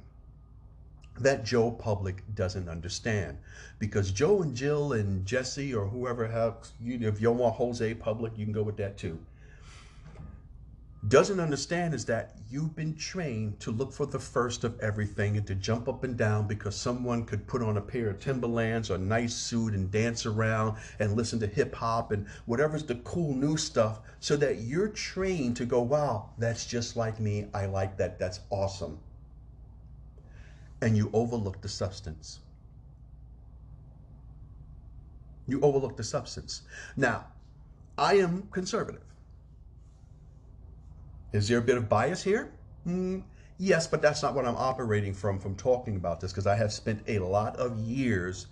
that 1.19 1.45
Joe 1.45 1.71
Public 1.71 2.23
doesn't 2.35 2.69
understand. 2.69 3.37
Because 3.77 4.11
Joe 4.11 4.41
and 4.41 4.55
Jill 4.55 4.93
and 4.93 5.25
Jesse 5.25 5.73
or 5.73 5.85
whoever 5.85 6.27
have, 6.27 6.55
you, 6.81 7.07
if 7.07 7.21
you 7.21 7.31
want 7.31 7.55
Jose 7.55 7.93
Public, 7.95 8.37
you 8.37 8.45
can 8.45 8.53
go 8.53 8.63
with 8.63 8.77
that 8.77 8.97
too 8.97 9.19
doesn't 11.07 11.39
understand 11.39 11.93
is 11.93 12.03
that 12.03 12.35
you've 12.49 12.75
been 12.75 12.93
trained 12.95 13.57
to 13.61 13.71
look 13.71 13.93
for 13.93 14.05
the 14.05 14.19
first 14.19 14.65
of 14.65 14.77
everything 14.81 15.37
and 15.37 15.47
to 15.47 15.55
jump 15.55 15.87
up 15.87 16.03
and 16.03 16.17
down 16.17 16.45
because 16.45 16.75
someone 16.75 17.23
could 17.23 17.47
put 17.47 17.61
on 17.61 17.77
a 17.77 17.81
pair 17.81 18.09
of 18.09 18.19
Timberlands 18.19 18.91
or 18.91 18.97
nice 18.97 19.33
suit 19.33 19.73
and 19.73 19.89
dance 19.89 20.25
around 20.25 20.77
and 20.99 21.15
listen 21.15 21.39
to 21.39 21.47
hip 21.47 21.73
hop 21.73 22.11
and 22.11 22.27
whatever's 22.47 22.83
the 22.83 22.95
cool 22.95 23.33
new 23.33 23.55
stuff 23.55 24.01
so 24.19 24.35
that 24.35 24.57
you're 24.57 24.89
trained 24.89 25.55
to 25.55 25.65
go, 25.65 25.81
wow, 25.81 26.31
that's 26.37 26.65
just 26.65 26.97
like 26.97 27.17
me. 27.19 27.47
I 27.53 27.65
like 27.65 27.95
that. 27.97 28.19
That's 28.19 28.41
awesome. 28.49 28.99
And 30.81 30.95
you 30.95 31.09
overlook 31.13 31.61
the 31.61 31.69
substance. 31.69 32.39
You 35.47 35.59
overlook 35.61 35.97
the 35.97 36.03
substance. 36.03 36.61
Now, 36.95 37.25
I 37.97 38.15
am 38.15 38.47
conservative. 38.51 39.03
Is 41.33 41.47
there 41.47 41.57
a 41.57 41.61
bit 41.61 41.77
of 41.77 41.89
bias 41.89 42.23
here? 42.23 42.51
Mm, 42.87 43.23
yes, 43.57 43.87
but 43.87 44.01
that's 44.01 44.23
not 44.23 44.35
what 44.35 44.45
I'm 44.45 44.55
operating 44.55 45.13
from 45.13 45.39
from 45.39 45.55
talking 45.55 45.95
about 45.95 46.21
this 46.21 46.31
because 46.31 46.47
I 46.47 46.55
have 46.55 46.71
spent 46.71 47.03
a 47.07 47.19
lot 47.19 47.55
of 47.57 47.77
years 47.79 48.47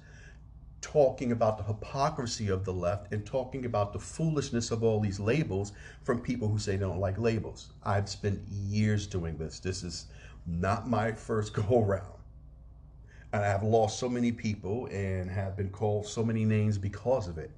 talking 0.81 1.31
about 1.31 1.57
the 1.57 1.63
hypocrisy 1.63 2.49
of 2.49 2.65
the 2.65 2.73
left 2.73 3.11
and 3.11 3.25
talking 3.25 3.65
about 3.65 3.93
the 3.93 3.99
foolishness 3.99 4.69
of 4.71 4.83
all 4.83 4.99
these 4.99 5.19
labels 5.19 5.71
from 6.03 6.21
people 6.21 6.47
who 6.47 6.59
say 6.59 6.73
they 6.73 6.85
don't 6.85 6.99
like 6.99 7.17
labels. 7.17 7.73
I've 7.83 8.09
spent 8.09 8.41
years 8.47 9.07
doing 9.07 9.37
this. 9.37 9.59
This 9.59 9.83
is 9.83 10.05
not 10.45 10.87
my 10.87 11.11
first 11.13 11.53
go 11.67 11.83
around. 11.83 12.16
And 13.37 13.45
I 13.45 13.49
have 13.49 13.61
lost 13.61 13.99
so 13.99 14.09
many 14.09 14.31
people 14.31 14.87
and 14.87 15.29
have 15.29 15.55
been 15.55 15.69
called 15.69 16.07
so 16.07 16.25
many 16.25 16.43
names 16.43 16.79
because 16.79 17.27
of 17.27 17.37
it 17.37 17.51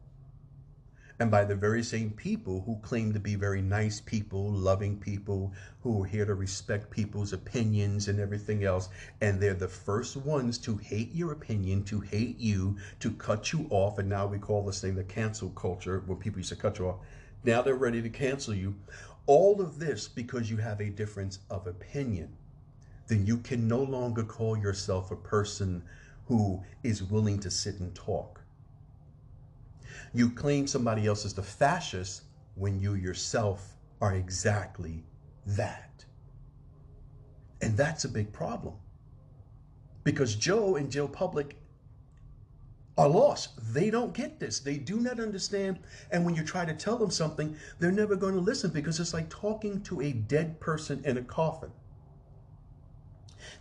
and 1.22 1.32
by 1.32 1.46
the 1.46 1.56
very 1.56 1.84
same 1.84 2.12
people 2.12 2.62
who 2.66 2.78
claim 2.82 3.14
to 3.14 3.20
be 3.20 3.36
very 3.36 3.62
nice 3.62 4.02
people, 4.02 4.52
loving 4.52 4.98
people, 4.98 5.54
who 5.82 6.04
are 6.04 6.06
here 6.06 6.26
to 6.26 6.34
respect 6.34 6.90
people's 6.90 7.32
opinions 7.32 8.10
and 8.10 8.20
everything 8.20 8.66
else. 8.66 8.90
And 9.22 9.40
they're 9.40 9.54
the 9.54 9.70
first 9.70 10.18
ones 10.18 10.58
to 10.60 10.76
hate 10.76 11.14
your 11.14 11.32
opinion, 11.32 11.84
to 11.86 12.02
hate 12.02 12.40
you, 12.40 12.78
to 13.00 13.12
cut 13.12 13.54
you 13.54 13.66
off. 13.70 14.00
And 14.00 14.10
now 14.10 14.28
we 14.28 14.38
call 14.38 14.66
this 14.66 14.82
thing 14.82 14.96
the 14.96 15.04
cancel 15.06 15.50
culture, 15.52 16.04
when 16.06 16.18
people 16.18 16.40
used 16.40 16.50
to 16.50 16.56
cut 16.56 16.80
you 16.80 16.88
off. 16.88 17.00
Now 17.46 17.62
they're 17.62 17.76
ready 17.76 18.02
to 18.02 18.10
cancel 18.10 18.54
you. 18.54 18.76
All 19.28 19.62
of 19.62 19.80
this 19.80 20.10
because 20.10 20.50
you 20.50 20.58
have 20.58 20.82
a 20.82 20.90
difference 20.90 21.40
of 21.50 21.68
opinion. 21.68 22.36
Then 23.10 23.26
you 23.26 23.38
can 23.40 23.68
no 23.68 23.84
longer 23.84 24.24
call 24.24 24.58
yourself 24.58 25.12
a 25.12 25.18
person 25.18 25.84
who 26.28 26.64
is 26.84 27.04
willing 27.04 27.40
to 27.40 27.52
sit 27.52 27.80
and 27.82 27.94
talk 27.94 28.40
you 30.14 30.30
claim 30.32 30.68
somebody 30.68 31.08
else 31.08 31.26
is 31.26 31.34
the 31.34 31.44
fascist 31.44 32.24
when 32.56 32.80
you 32.80 32.96
yourself 32.96 33.76
are 34.02 34.16
exactly 34.16 35.04
that. 35.46 36.06
And 37.62 37.76
that's 37.76 38.06
a 38.06 38.10
big 38.10 38.32
problem. 38.32 38.76
Because 40.04 40.36
Joe 40.36 40.78
and 40.78 40.90
Joe 40.90 41.08
Public 41.08 41.58
are 42.98 43.10
lost. 43.10 43.74
They 43.74 43.90
don't 43.90 44.14
get 44.14 44.40
this. 44.40 44.60
They 44.60 44.78
do 44.78 45.00
not 45.00 45.20
understand. 45.20 45.80
And 46.12 46.26
when 46.26 46.36
you 46.36 46.44
try 46.44 46.66
to 46.66 46.74
tell 46.74 46.98
them 46.98 47.12
something, 47.12 47.56
they're 47.80 47.92
never 47.92 48.16
going 48.16 48.34
to 48.34 48.42
listen 48.42 48.72
because 48.72 49.00
it's 49.00 49.14
like 49.14 49.30
talking 49.30 49.82
to 49.84 50.02
a 50.02 50.12
dead 50.12 50.60
person 50.60 51.02
in 51.06 51.18
a 51.18 51.22
coffin. 51.22 51.72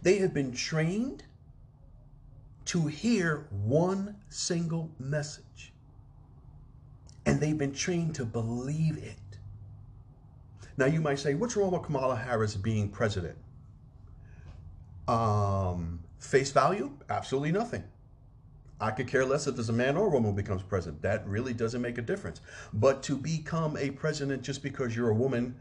They 0.03 0.19
have 0.19 0.35
been 0.35 0.53
trained 0.53 1.25
to 2.67 2.87
hear 2.87 3.47
one 3.51 4.17
single 4.29 4.91
message 4.99 5.73
and 7.29 7.41
they've 7.41 7.59
been 7.59 7.75
trained 7.75 8.15
to 8.15 8.25
believe 8.25 8.97
it. 8.97 9.19
Now, 10.79 10.87
you 10.87 11.01
might 11.01 11.19
say, 11.19 11.35
what's 11.35 11.57
wrong 11.57 11.73
with 11.73 11.83
Kamala 11.83 12.17
Harris 12.17 12.55
being 12.55 12.89
president? 12.89 13.37
Um, 15.07 16.01
face 16.21 16.53
value? 16.53 16.93
Absolutely 17.11 17.53
nothing. 17.53 17.85
I 18.81 18.93
could 18.93 19.09
care 19.09 19.25
less 19.25 19.47
if 19.47 19.57
there's 19.57 19.69
a 19.69 19.75
man 19.75 19.97
or 19.97 20.07
a 20.07 20.11
woman 20.11 20.31
who 20.31 20.37
becomes 20.37 20.63
president. 20.63 21.03
That 21.03 21.27
really 21.27 21.53
doesn't 21.53 21.83
make 21.83 21.99
a 21.99 22.03
difference. 22.03 22.41
But 22.73 23.03
to 23.05 23.17
become 23.17 23.77
a 23.77 23.91
president 23.91 24.43
just 24.43 24.63
because 24.63 24.95
you're 24.95 25.11
a 25.11 25.15
woman 25.15 25.57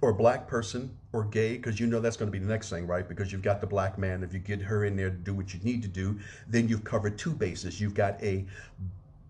or 0.00 0.12
black 0.12 0.46
person 0.46 0.96
or 1.12 1.24
gay, 1.24 1.56
because 1.56 1.80
you 1.80 1.86
know 1.86 2.00
that's 2.00 2.16
going 2.16 2.30
to 2.30 2.32
be 2.32 2.38
the 2.38 2.50
next 2.50 2.70
thing, 2.70 2.86
right? 2.86 3.08
Because 3.08 3.32
you've 3.32 3.42
got 3.42 3.60
the 3.60 3.66
black 3.66 3.98
man. 3.98 4.22
If 4.22 4.32
you 4.32 4.38
get 4.38 4.62
her 4.62 4.84
in 4.84 4.96
there 4.96 5.10
to 5.10 5.16
do 5.16 5.34
what 5.34 5.52
you 5.54 5.60
need 5.60 5.82
to 5.82 5.88
do, 5.88 6.18
then 6.46 6.68
you've 6.68 6.84
covered 6.84 7.18
two 7.18 7.32
bases. 7.32 7.80
You've 7.80 7.94
got 7.94 8.22
a 8.22 8.46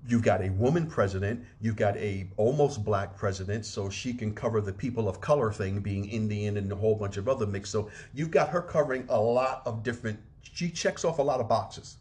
you've 0.06 0.22
got 0.22 0.42
a 0.42 0.48
woman 0.50 0.86
president, 0.86 1.44
you've 1.60 1.76
got 1.76 1.96
a 1.98 2.26
almost 2.38 2.84
black 2.84 3.14
president, 3.16 3.66
so 3.66 3.90
she 3.90 4.14
can 4.14 4.32
cover 4.32 4.60
the 4.60 4.72
people 4.72 5.08
of 5.08 5.20
color 5.20 5.52
thing, 5.52 5.80
being 5.80 6.08
Indian 6.08 6.56
and 6.56 6.72
a 6.72 6.76
whole 6.76 6.94
bunch 6.94 7.18
of 7.18 7.28
other 7.28 7.46
mix. 7.46 7.68
So 7.68 7.90
you've 8.14 8.30
got 8.30 8.48
her 8.48 8.62
covering 8.62 9.04
a 9.08 9.20
lot 9.20 9.62
of 9.66 9.82
different. 9.82 10.18
She 10.42 10.70
checks 10.70 11.04
off 11.04 11.18
a 11.18 11.22
lot 11.22 11.40
of 11.40 11.48
boxes. 11.48 11.98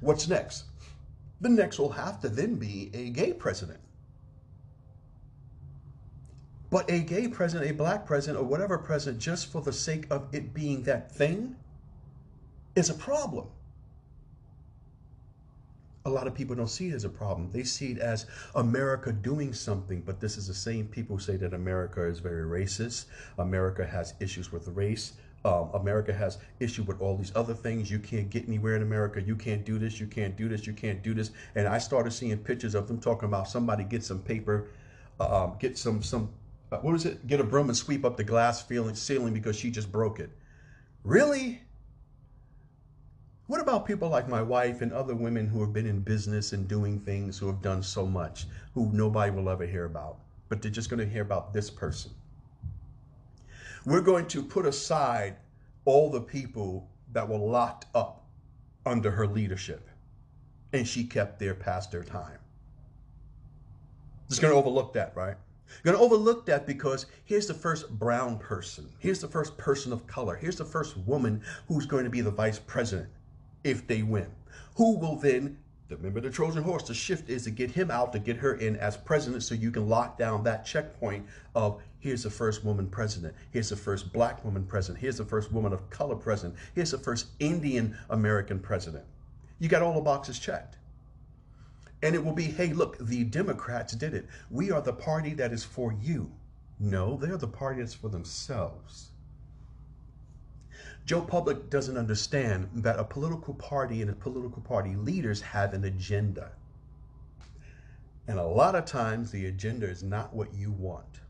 What's 0.00 0.28
next? 0.28 0.64
The 1.40 1.48
next 1.48 1.78
will 1.78 1.90
have 1.90 2.20
to 2.20 2.28
then 2.28 2.54
be 2.54 2.90
a 2.94 3.10
gay 3.10 3.32
president. 3.32 3.80
But 6.72 6.90
a 6.90 7.00
gay 7.00 7.28
president, 7.28 7.70
a 7.70 7.74
black 7.74 8.04
president, 8.06 8.42
or 8.42 8.44
whatever 8.48 8.78
president, 8.78 9.22
just 9.22 9.52
for 9.52 9.62
the 9.62 9.72
sake 9.72 10.06
of 10.10 10.26
it 10.34 10.52
being 10.52 10.82
that 10.82 11.12
thing, 11.12 11.54
is 12.74 12.90
a 12.90 12.94
problem 12.94 13.46
a 16.04 16.10
lot 16.10 16.26
of 16.26 16.34
people 16.34 16.56
don't 16.56 16.68
see 16.68 16.88
it 16.88 16.94
as 16.94 17.04
a 17.04 17.08
problem. 17.08 17.50
They 17.52 17.62
see 17.62 17.92
it 17.92 17.98
as 17.98 18.26
America 18.54 19.12
doing 19.12 19.52
something, 19.52 20.00
but 20.00 20.20
this 20.20 20.36
is 20.36 20.48
the 20.48 20.54
same 20.54 20.86
people 20.86 21.16
who 21.16 21.22
say 21.22 21.36
that 21.36 21.54
America 21.54 22.04
is 22.04 22.18
very 22.18 22.44
racist. 22.44 23.06
America 23.38 23.86
has 23.86 24.14
issues 24.20 24.50
with 24.50 24.66
race. 24.68 25.12
Um, 25.44 25.70
America 25.74 26.12
has 26.12 26.38
issue 26.60 26.82
with 26.84 27.00
all 27.00 27.16
these 27.16 27.32
other 27.34 27.54
things. 27.54 27.90
You 27.90 27.98
can't 27.98 28.30
get 28.30 28.48
anywhere 28.48 28.76
in 28.76 28.82
America. 28.82 29.20
You 29.22 29.36
can't 29.36 29.64
do 29.64 29.78
this. 29.78 30.00
You 30.00 30.06
can't 30.06 30.36
do 30.36 30.48
this. 30.48 30.66
You 30.66 30.72
can't 30.72 31.02
do 31.02 31.14
this. 31.14 31.30
And 31.54 31.66
I 31.66 31.78
started 31.78 32.12
seeing 32.12 32.36
pictures 32.38 32.74
of 32.74 32.88
them 32.88 33.00
talking 33.00 33.28
about 33.28 33.48
somebody 33.48 33.84
get 33.84 34.04
some 34.04 34.20
paper, 34.20 34.68
uh, 35.20 35.44
um, 35.44 35.56
get 35.58 35.78
some 35.78 36.02
some 36.02 36.30
Uh, 36.72 36.78
what 36.78 36.94
is 36.94 37.04
it? 37.04 37.26
Get 37.26 37.38
a 37.38 37.44
broom 37.44 37.68
and 37.68 37.76
sweep 37.76 38.02
up 38.02 38.16
the 38.16 38.24
glass 38.24 38.66
ceiling 38.94 39.34
because 39.34 39.56
she 39.56 39.70
just 39.70 39.92
broke 39.92 40.18
it. 40.18 40.30
Really? 41.04 41.60
What 43.46 43.60
about 43.60 43.84
people 43.84 44.08
like 44.08 44.26
my 44.26 44.40
wife 44.40 44.80
and 44.80 44.90
other 44.90 45.14
women 45.14 45.46
who 45.46 45.60
have 45.60 45.74
been 45.74 45.84
in 45.84 46.00
business 46.00 46.54
and 46.54 46.66
doing 46.66 46.98
things, 47.00 47.36
who 47.36 47.46
have 47.48 47.60
done 47.60 47.82
so 47.82 48.06
much, 48.06 48.46
who 48.72 48.90
nobody 48.94 49.30
will 49.30 49.50
ever 49.50 49.66
hear 49.66 49.84
about, 49.84 50.16
but 50.48 50.62
they're 50.62 50.70
just 50.70 50.88
going 50.88 51.00
to 51.00 51.06
hear 51.06 51.20
about 51.20 51.52
this 51.52 51.68
person? 51.68 52.12
We're 53.84 54.00
going 54.00 54.26
to 54.28 54.42
put 54.42 54.64
aside 54.64 55.36
all 55.84 56.08
the 56.08 56.22
people 56.22 56.88
that 57.12 57.28
were 57.28 57.36
locked 57.36 57.84
up 57.94 58.24
under 58.86 59.10
her 59.10 59.26
leadership, 59.26 59.90
and 60.72 60.88
she 60.88 61.04
kept 61.04 61.38
there 61.38 61.54
past 61.54 61.90
their 61.90 62.04
time. 62.04 62.38
Just 64.30 64.40
going 64.40 64.54
to 64.54 64.58
overlook 64.58 64.94
that, 64.94 65.14
right? 65.14 65.36
You're 65.82 65.94
going 65.94 66.08
to 66.08 66.14
overlook 66.14 66.46
that 66.46 66.66
because 66.66 67.06
here's 67.24 67.46
the 67.46 67.54
first 67.54 67.90
brown 67.98 68.38
person. 68.38 68.88
Here's 68.98 69.20
the 69.20 69.28
first 69.28 69.56
person 69.56 69.92
of 69.92 70.06
color. 70.06 70.36
Here's 70.36 70.56
the 70.56 70.64
first 70.64 70.96
woman 70.98 71.42
who's 71.68 71.86
going 71.86 72.04
to 72.04 72.10
be 72.10 72.20
the 72.20 72.30
vice 72.30 72.58
president 72.58 73.08
if 73.64 73.86
they 73.86 74.02
win. 74.02 74.26
Who 74.76 74.96
will 74.98 75.16
then 75.16 75.58
remember 75.96 76.20
the 76.20 76.30
Trojan 76.30 76.62
horse, 76.62 76.84
the 76.84 76.94
shift 76.94 77.28
is 77.28 77.44
to 77.44 77.50
get 77.50 77.70
him 77.70 77.90
out, 77.90 78.12
to 78.12 78.18
get 78.18 78.36
her 78.36 78.54
in 78.54 78.76
as 78.76 78.96
president 78.96 79.42
so 79.42 79.54
you 79.54 79.70
can 79.70 79.88
lock 79.88 80.18
down 80.18 80.42
that 80.44 80.64
checkpoint 80.64 81.26
of 81.54 81.82
here's 81.98 82.22
the 82.22 82.30
first 82.30 82.64
woman 82.64 82.86
president, 82.86 83.34
here's 83.50 83.68
the 83.68 83.76
first 83.76 84.12
black 84.12 84.44
woman 84.44 84.64
president, 84.64 85.00
here's 85.00 85.18
the 85.18 85.24
first 85.24 85.52
woman 85.52 85.72
of 85.72 85.88
color 85.90 86.16
president, 86.16 86.58
here's 86.74 86.90
the 86.90 86.98
first 86.98 87.26
Indian 87.40 87.96
American 88.10 88.58
president. 88.58 89.04
You 89.58 89.68
got 89.68 89.82
all 89.82 89.94
the 89.94 90.00
boxes 90.00 90.38
checked. 90.38 90.76
And 92.02 92.14
it 92.14 92.24
will 92.24 92.32
be, 92.32 92.44
hey, 92.44 92.72
look, 92.72 92.98
the 92.98 93.24
Democrats 93.24 93.94
did 93.94 94.12
it. 94.14 94.26
We 94.50 94.70
are 94.70 94.82
the 94.82 94.92
party 94.92 95.34
that 95.34 95.52
is 95.52 95.64
for 95.64 95.92
you. 95.92 96.32
No, 96.80 97.16
they're 97.16 97.36
the 97.36 97.46
party 97.46 97.80
that's 97.80 97.94
for 97.94 98.08
themselves. 98.08 99.10
Joe 101.04 101.20
Public 101.20 101.70
doesn't 101.70 101.96
understand 101.96 102.68
that 102.74 102.98
a 102.98 103.04
political 103.04 103.54
party 103.54 104.02
and 104.02 104.10
a 104.10 104.14
political 104.14 104.62
party 104.62 104.94
leaders 104.94 105.40
have 105.40 105.74
an 105.74 105.84
agenda. 105.84 106.52
And 108.26 108.38
a 108.38 108.44
lot 108.44 108.74
of 108.74 108.84
times 108.84 109.30
the 109.30 109.46
agenda 109.46 109.88
is 109.88 110.02
not 110.02 110.34
what 110.34 110.54
you 110.54 110.70
want. 110.70 111.20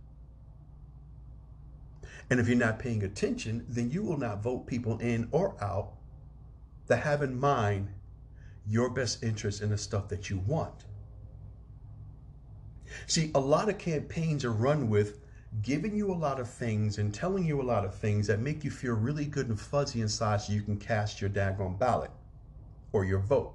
And 2.31 2.39
if 2.39 2.49
you're 2.49 2.57
not 2.57 2.79
paying 2.79 3.03
attention, 3.03 3.65
then 3.69 3.91
you 3.91 4.03
will 4.03 4.19
not 4.19 4.43
vote 4.43 4.67
people 4.67 4.99
in 4.99 5.29
or 5.33 5.55
out 5.63 5.93
that 6.87 7.03
have 7.03 7.23
in 7.23 7.39
mind 7.39 7.89
your 8.67 8.91
best 8.91 9.23
interest 9.23 9.61
in 9.61 9.71
the 9.71 9.79
stuff 9.79 10.09
that 10.09 10.31
you 10.31 10.39
want. 10.47 10.85
See, 13.07 13.31
a 13.35 13.41
lot 13.41 13.69
of 13.69 13.79
campaigns 13.79 14.45
are 14.45 14.53
run 14.53 14.89
with 14.89 15.19
giving 15.63 15.95
you 15.95 16.11
a 16.11 16.15
lot 16.15 16.41
of 16.41 16.49
things 16.49 16.99
and 16.99 17.13
telling 17.13 17.45
you 17.45 17.61
a 17.61 17.63
lot 17.63 17.85
of 17.85 17.95
things 17.95 18.27
that 18.27 18.41
make 18.41 18.65
you 18.65 18.71
feel 18.71 18.95
really 18.95 19.27
good 19.27 19.49
and 19.49 19.61
fuzzy 19.61 20.01
inside 20.01 20.41
so 20.41 20.53
you 20.53 20.63
can 20.63 20.79
cast 20.79 21.21
your 21.21 21.31
daggone 21.31 21.79
ballot 21.79 22.11
or 22.93 23.05
your 23.05 23.19
vote. 23.19 23.55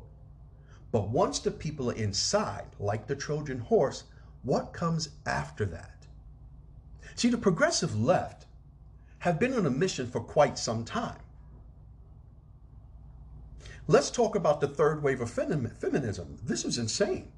But 0.91 1.09
once 1.09 1.39
the 1.39 1.51
people 1.51 1.89
are 1.91 1.95
inside, 1.95 2.67
like 2.79 3.07
the 3.07 3.15
Trojan 3.15 3.59
horse, 3.59 4.03
what 4.43 4.73
comes 4.73 5.09
after 5.25 5.65
that? 5.65 6.05
See, 7.15 7.29
the 7.29 7.37
progressive 7.37 7.99
left 7.99 8.45
have 9.19 9.39
been 9.39 9.53
on 9.53 9.65
a 9.65 9.71
mission 9.71 10.07
for 10.07 10.21
quite 10.21 10.57
some 10.57 10.85
time. 10.85 11.19
Let's 13.87 14.11
talk 14.11 14.35
about 14.35 14.59
the 14.59 14.67
third 14.67 15.01
wave 15.01 15.21
of 15.21 15.29
feminism. 15.31 16.37
This 16.43 16.65
is 16.65 16.77
insane. 16.77 17.31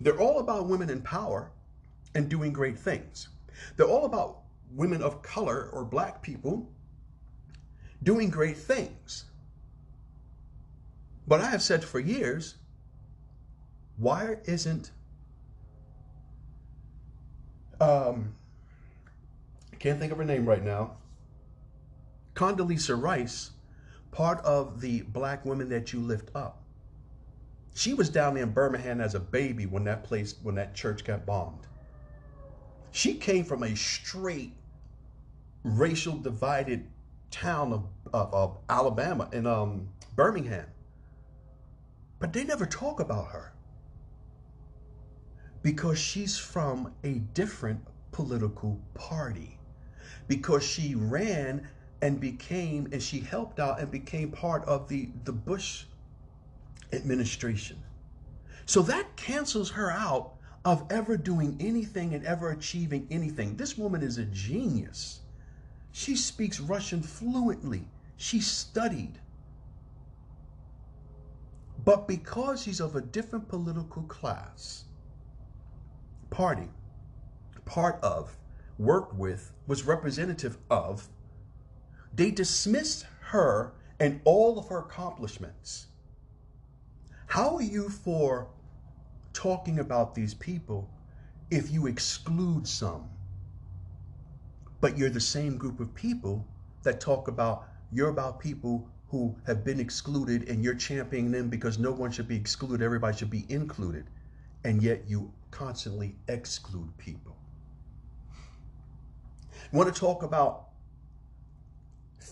They're 0.00 0.20
all 0.20 0.40
about 0.40 0.66
women 0.66 0.90
in 0.90 1.00
power 1.02 1.52
and 2.14 2.28
doing 2.28 2.52
great 2.52 2.78
things. 2.78 3.28
They're 3.76 3.86
all 3.86 4.04
about 4.04 4.40
women 4.74 5.02
of 5.02 5.22
color 5.22 5.70
or 5.72 5.84
black 5.84 6.22
people 6.22 6.70
doing 8.02 8.30
great 8.30 8.56
things. 8.56 9.24
But 11.26 11.40
I 11.40 11.46
have 11.50 11.62
said 11.62 11.84
for 11.84 12.00
years, 12.00 12.56
why 13.96 14.36
isn't 14.44 14.90
um, 17.80 18.34
I 19.72 19.76
can't 19.76 20.00
think 20.00 20.10
of 20.10 20.18
her 20.18 20.24
name 20.24 20.46
right 20.46 20.64
now. 20.64 20.96
Condoleezza 22.34 23.00
Rice 23.00 23.52
part 24.10 24.40
of 24.44 24.80
the 24.80 25.02
black 25.02 25.44
women 25.44 25.68
that 25.68 25.92
you 25.92 26.00
lift 26.00 26.30
up. 26.34 26.62
She 27.74 27.94
was 27.94 28.08
down 28.08 28.34
there 28.34 28.42
in 28.42 28.50
Birmingham 28.50 29.00
as 29.00 29.14
a 29.14 29.20
baby 29.20 29.66
when 29.66 29.84
that 29.84 30.04
place, 30.04 30.34
when 30.42 30.54
that 30.56 30.74
church 30.74 31.04
got 31.04 31.24
bombed. 31.24 31.66
She 32.90 33.14
came 33.14 33.44
from 33.44 33.62
a 33.62 33.76
straight 33.76 34.54
racial 35.62 36.16
divided 36.16 36.88
town 37.30 37.72
of, 37.72 37.84
of, 38.12 38.34
of 38.34 38.58
Alabama 38.68 39.28
in 39.32 39.46
um, 39.46 39.88
Birmingham. 40.16 40.66
But 42.18 42.32
they 42.32 42.44
never 42.44 42.66
talk 42.66 43.00
about 43.00 43.28
her 43.28 43.52
because 45.62 45.98
she's 45.98 46.38
from 46.38 46.92
a 47.04 47.14
different 47.34 47.80
political 48.10 48.80
party. 48.94 49.58
Because 50.26 50.64
she 50.64 50.94
ran 50.94 51.68
and 52.00 52.20
became 52.20 52.88
and 52.92 53.02
she 53.02 53.20
helped 53.20 53.58
out 53.58 53.80
and 53.80 53.90
became 53.90 54.30
part 54.30 54.64
of 54.64 54.88
the 54.88 55.08
the 55.24 55.32
Bush 55.32 55.84
administration. 56.92 57.82
So 58.66 58.82
that 58.82 59.16
cancels 59.16 59.70
her 59.70 59.90
out 59.90 60.34
of 60.64 60.84
ever 60.90 61.16
doing 61.16 61.56
anything 61.60 62.14
and 62.14 62.24
ever 62.26 62.50
achieving 62.50 63.06
anything. 63.10 63.56
This 63.56 63.78
woman 63.78 64.02
is 64.02 64.18
a 64.18 64.24
genius. 64.26 65.20
She 65.92 66.14
speaks 66.16 66.60
Russian 66.60 67.02
fluently. 67.02 67.84
She 68.16 68.40
studied. 68.40 69.18
But 71.84 72.06
because 72.06 72.62
she's 72.62 72.80
of 72.80 72.96
a 72.96 73.00
different 73.00 73.48
political 73.48 74.02
class, 74.02 74.84
party, 76.28 76.68
part 77.64 77.98
of, 78.02 78.36
worked 78.78 79.14
with, 79.14 79.52
was 79.66 79.84
representative 79.84 80.58
of, 80.70 81.08
they 82.18 82.32
dismissed 82.32 83.06
her 83.20 83.72
and 84.00 84.20
all 84.24 84.58
of 84.58 84.66
her 84.68 84.80
accomplishments. 84.80 85.86
How 87.26 87.54
are 87.54 87.62
you 87.62 87.88
for 87.88 88.48
talking 89.32 89.78
about 89.78 90.16
these 90.16 90.34
people 90.34 90.90
if 91.48 91.70
you 91.70 91.86
exclude 91.86 92.66
some? 92.66 93.08
But 94.80 94.98
you're 94.98 95.10
the 95.10 95.20
same 95.20 95.56
group 95.56 95.78
of 95.78 95.94
people 95.94 96.44
that 96.82 97.00
talk 97.00 97.28
about, 97.28 97.68
you're 97.92 98.08
about 98.08 98.40
people 98.40 98.88
who 99.10 99.36
have 99.46 99.64
been 99.64 99.78
excluded 99.78 100.48
and 100.48 100.64
you're 100.64 100.74
championing 100.74 101.30
them 101.30 101.48
because 101.48 101.78
no 101.78 101.92
one 101.92 102.10
should 102.10 102.26
be 102.26 102.36
excluded, 102.36 102.82
everybody 102.82 103.16
should 103.16 103.30
be 103.30 103.46
included. 103.48 104.06
And 104.64 104.82
yet 104.82 105.04
you 105.06 105.32
constantly 105.52 106.16
exclude 106.26 106.98
people. 106.98 107.36
You 109.70 109.78
want 109.78 109.94
to 109.94 110.00
talk 110.00 110.24
about 110.24 110.67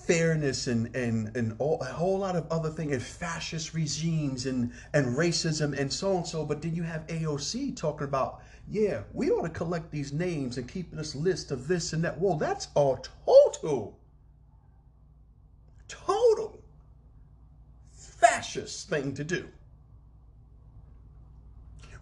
fairness 0.05 0.67
and, 0.67 0.95
and, 0.95 1.37
and 1.37 1.55
all, 1.59 1.81
a 1.81 1.87
whole 1.87 2.19
lot 2.19 2.37
of 2.37 2.47
other 2.51 2.71
things 2.71 2.93
and 2.93 3.03
fascist 3.03 3.75
regimes 3.75 4.47
and, 4.47 4.73
and 4.93 5.17
racism 5.17 5.79
and 5.79 5.93
so 5.93 6.17
and 6.17 6.27
so. 6.27 6.45
But 6.45 6.63
then 6.63 6.75
you 6.75 6.83
have 6.83 7.07
AOC 7.07 7.77
talking 7.77 8.07
about, 8.07 8.41
yeah, 8.71 9.03
we 9.13 9.31
ought 9.31 9.43
to 9.43 9.51
collect 9.51 9.91
these 9.91 10.13
names 10.13 10.59
and 10.59 10.69
keep 10.69 10.93
this 10.93 11.15
list 11.15 11.51
of 11.51 11.69
this 11.69 11.93
and 11.93 12.05
that. 12.05 12.21
Well, 12.21 12.37
that's 12.37 12.67
a 12.77 12.97
total, 13.25 13.99
total 15.89 16.63
fascist 17.93 18.89
thing 18.89 19.15
to 19.15 19.25
do 19.25 19.49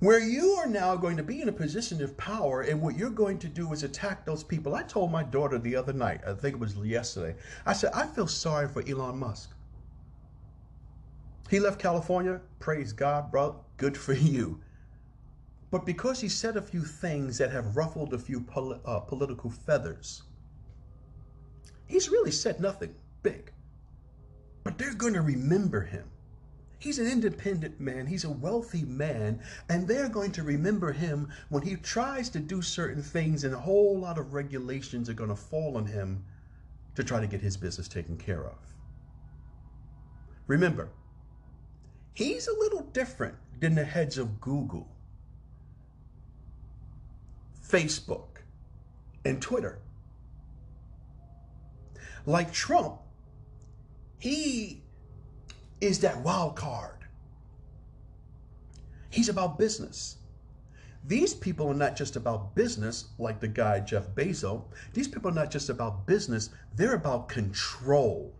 where 0.00 0.18
you 0.18 0.52
are 0.52 0.66
now 0.66 0.96
going 0.96 1.16
to 1.16 1.22
be 1.22 1.40
in 1.40 1.48
a 1.48 1.52
position 1.52 2.02
of 2.02 2.16
power 2.16 2.62
and 2.62 2.80
what 2.80 2.96
you're 2.96 3.10
going 3.10 3.38
to 3.38 3.48
do 3.48 3.72
is 3.72 3.82
attack 3.82 4.24
those 4.24 4.42
people. 4.42 4.74
I 4.74 4.82
told 4.82 5.10
my 5.10 5.22
daughter 5.22 5.58
the 5.58 5.76
other 5.76 5.92
night, 5.92 6.20
I 6.26 6.34
think 6.34 6.56
it 6.56 6.60
was 6.60 6.76
yesterday, 6.76 7.36
I 7.64 7.72
said, 7.72 7.92
I 7.94 8.06
feel 8.06 8.26
sorry 8.26 8.68
for 8.68 8.82
Elon 8.88 9.18
Musk. 9.18 9.50
He 11.50 11.60
left 11.60 11.78
California, 11.78 12.40
praise 12.58 12.92
God, 12.92 13.30
bro, 13.30 13.64
good 13.76 13.96
for 13.96 14.12
you. 14.14 14.60
But 15.70 15.86
because 15.86 16.20
he 16.20 16.28
said 16.28 16.56
a 16.56 16.62
few 16.62 16.82
things 16.82 17.38
that 17.38 17.50
have 17.50 17.76
ruffled 17.76 18.14
a 18.14 18.18
few 18.18 18.40
pol 18.40 18.80
uh, 18.84 19.00
political 19.00 19.50
feathers, 19.50 20.22
he's 21.86 22.08
really 22.08 22.30
said 22.30 22.60
nothing 22.60 22.94
big. 23.22 23.50
But 24.62 24.78
they're 24.78 24.94
going 24.94 25.14
to 25.14 25.20
remember 25.20 25.82
him. 25.82 26.08
He's 26.84 26.98
an 26.98 27.06
independent 27.10 27.80
man. 27.80 28.04
He's 28.04 28.24
a 28.24 28.30
wealthy 28.30 28.84
man. 28.84 29.40
And 29.70 29.88
they're 29.88 30.10
going 30.10 30.32
to 30.32 30.42
remember 30.42 30.92
him 30.92 31.30
when 31.48 31.62
he 31.62 31.76
tries 31.76 32.28
to 32.28 32.38
do 32.38 32.60
certain 32.60 33.02
things, 33.02 33.42
and 33.42 33.54
a 33.54 33.58
whole 33.58 33.98
lot 33.98 34.18
of 34.18 34.34
regulations 34.34 35.08
are 35.08 35.14
going 35.14 35.30
to 35.30 35.34
fall 35.34 35.78
on 35.78 35.86
him 35.86 36.22
to 36.94 37.02
try 37.02 37.22
to 37.22 37.26
get 37.26 37.40
his 37.40 37.56
business 37.56 37.88
taken 37.88 38.18
care 38.18 38.44
of. 38.44 38.58
Remember, 40.46 40.90
he's 42.12 42.48
a 42.48 42.52
little 42.52 42.82
different 42.82 43.36
than 43.60 43.74
the 43.74 43.84
heads 43.84 44.18
of 44.18 44.38
Google, 44.38 44.86
Facebook, 47.66 48.42
and 49.24 49.40
Twitter. 49.40 49.78
Like 52.26 52.52
Trump, 52.52 53.00
he 54.18 54.83
is 55.84 56.00
that 56.00 56.20
wild 56.20 56.56
card. 56.56 57.04
He's 59.10 59.28
about 59.28 59.58
business. 59.58 60.16
These 61.06 61.34
people 61.34 61.68
are 61.68 61.74
not 61.74 61.94
just 61.94 62.16
about 62.16 62.54
business, 62.54 63.08
like 63.18 63.38
the 63.38 63.48
guy 63.48 63.80
Jeff 63.80 64.08
Bezos. 64.14 64.64
These 64.94 65.08
people 65.08 65.30
are 65.30 65.34
not 65.34 65.50
just 65.50 65.68
about 65.68 66.06
business, 66.06 66.48
they're 66.74 66.94
about 66.94 67.28
control. 67.28 68.34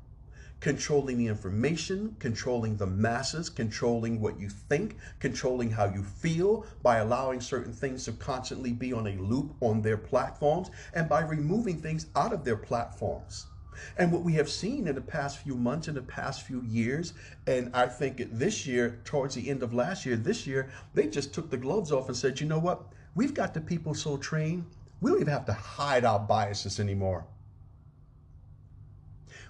Controlling 0.61 1.19
the 1.19 1.27
information, 1.27 2.17
controlling 2.19 2.79
the 2.79 2.87
masses, 2.87 3.51
controlling 3.51 4.19
what 4.23 4.41
you 4.41 4.49
think, 4.49 4.97
controlling 5.21 5.71
how 5.71 5.85
you 5.93 6.03
feel 6.03 6.65
by 6.83 6.97
allowing 6.97 7.43
certain 7.43 7.75
things 7.75 8.07
to 8.07 8.13
constantly 8.13 8.73
be 8.73 8.95
on 8.95 9.07
a 9.07 9.21
loop 9.21 9.55
on 9.61 9.83
their 9.83 9.99
platforms 9.99 10.71
and 10.95 11.07
by 11.11 11.21
removing 11.21 11.83
things 11.83 12.07
out 12.17 12.33
of 12.33 12.43
their 12.43 12.57
platforms. 12.57 13.49
And 13.97 14.13
what 14.13 14.23
we 14.23 14.35
have 14.35 14.49
seen 14.49 14.87
in 14.87 14.95
the 14.95 15.01
past 15.01 15.39
few 15.39 15.55
months, 15.55 15.89
in 15.89 15.95
the 15.95 16.03
past 16.03 16.43
few 16.43 16.63
years, 16.63 17.15
and 17.47 17.71
I 17.75 17.87
think 17.87 18.23
this 18.33 18.67
year, 18.67 19.01
towards 19.05 19.35
the 19.35 19.49
end 19.49 19.63
of 19.63 19.75
last 19.75 20.05
year, 20.07 20.17
this 20.17 20.47
year, 20.47 20.71
they 20.95 21.07
just 21.07 21.35
took 21.35 21.51
the 21.51 21.57
gloves 21.57 21.93
off 21.93 22.09
and 22.09 22.17
said, 22.17 22.41
you 22.41 22.47
know 22.47 22.59
what? 22.59 22.83
We've 23.15 23.35
got 23.35 23.55
the 23.55 23.61
people 23.61 23.95
so 23.95 24.17
trained, 24.17 24.65
we 25.01 25.11
don't 25.11 25.21
even 25.21 25.33
have 25.33 25.47
to 25.47 25.53
hide 25.53 26.05
our 26.05 26.19
biases 26.19 26.81
anymore. 26.81 27.27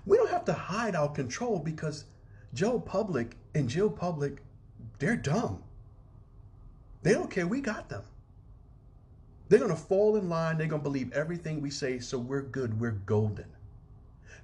We 0.07 0.17
don't 0.17 0.31
have 0.31 0.45
to 0.47 0.53
hide 0.53 0.95
our 0.95 1.09
control 1.09 1.59
because 1.59 2.05
Joe 2.53 2.79
Public 2.79 3.37
and 3.55 3.69
Jill 3.69 3.91
Public, 3.91 4.43
they're 4.99 5.17
dumb. 5.17 5.63
They 7.03 7.13
don't 7.13 7.31
care. 7.31 7.47
We 7.47 7.61
got 7.61 7.89
them. 7.89 8.03
They're 9.49 9.59
going 9.59 9.71
to 9.71 9.77
fall 9.77 10.17
in 10.17 10.29
line. 10.29 10.59
They're 10.59 10.67
going 10.67 10.83
to 10.83 10.89
believe 10.89 11.13
everything 11.13 11.61
we 11.61 11.71
say. 11.71 11.99
So 11.99 12.19
we're 12.19 12.43
good. 12.43 12.81
We're 12.81 12.93
golden. 12.93 13.54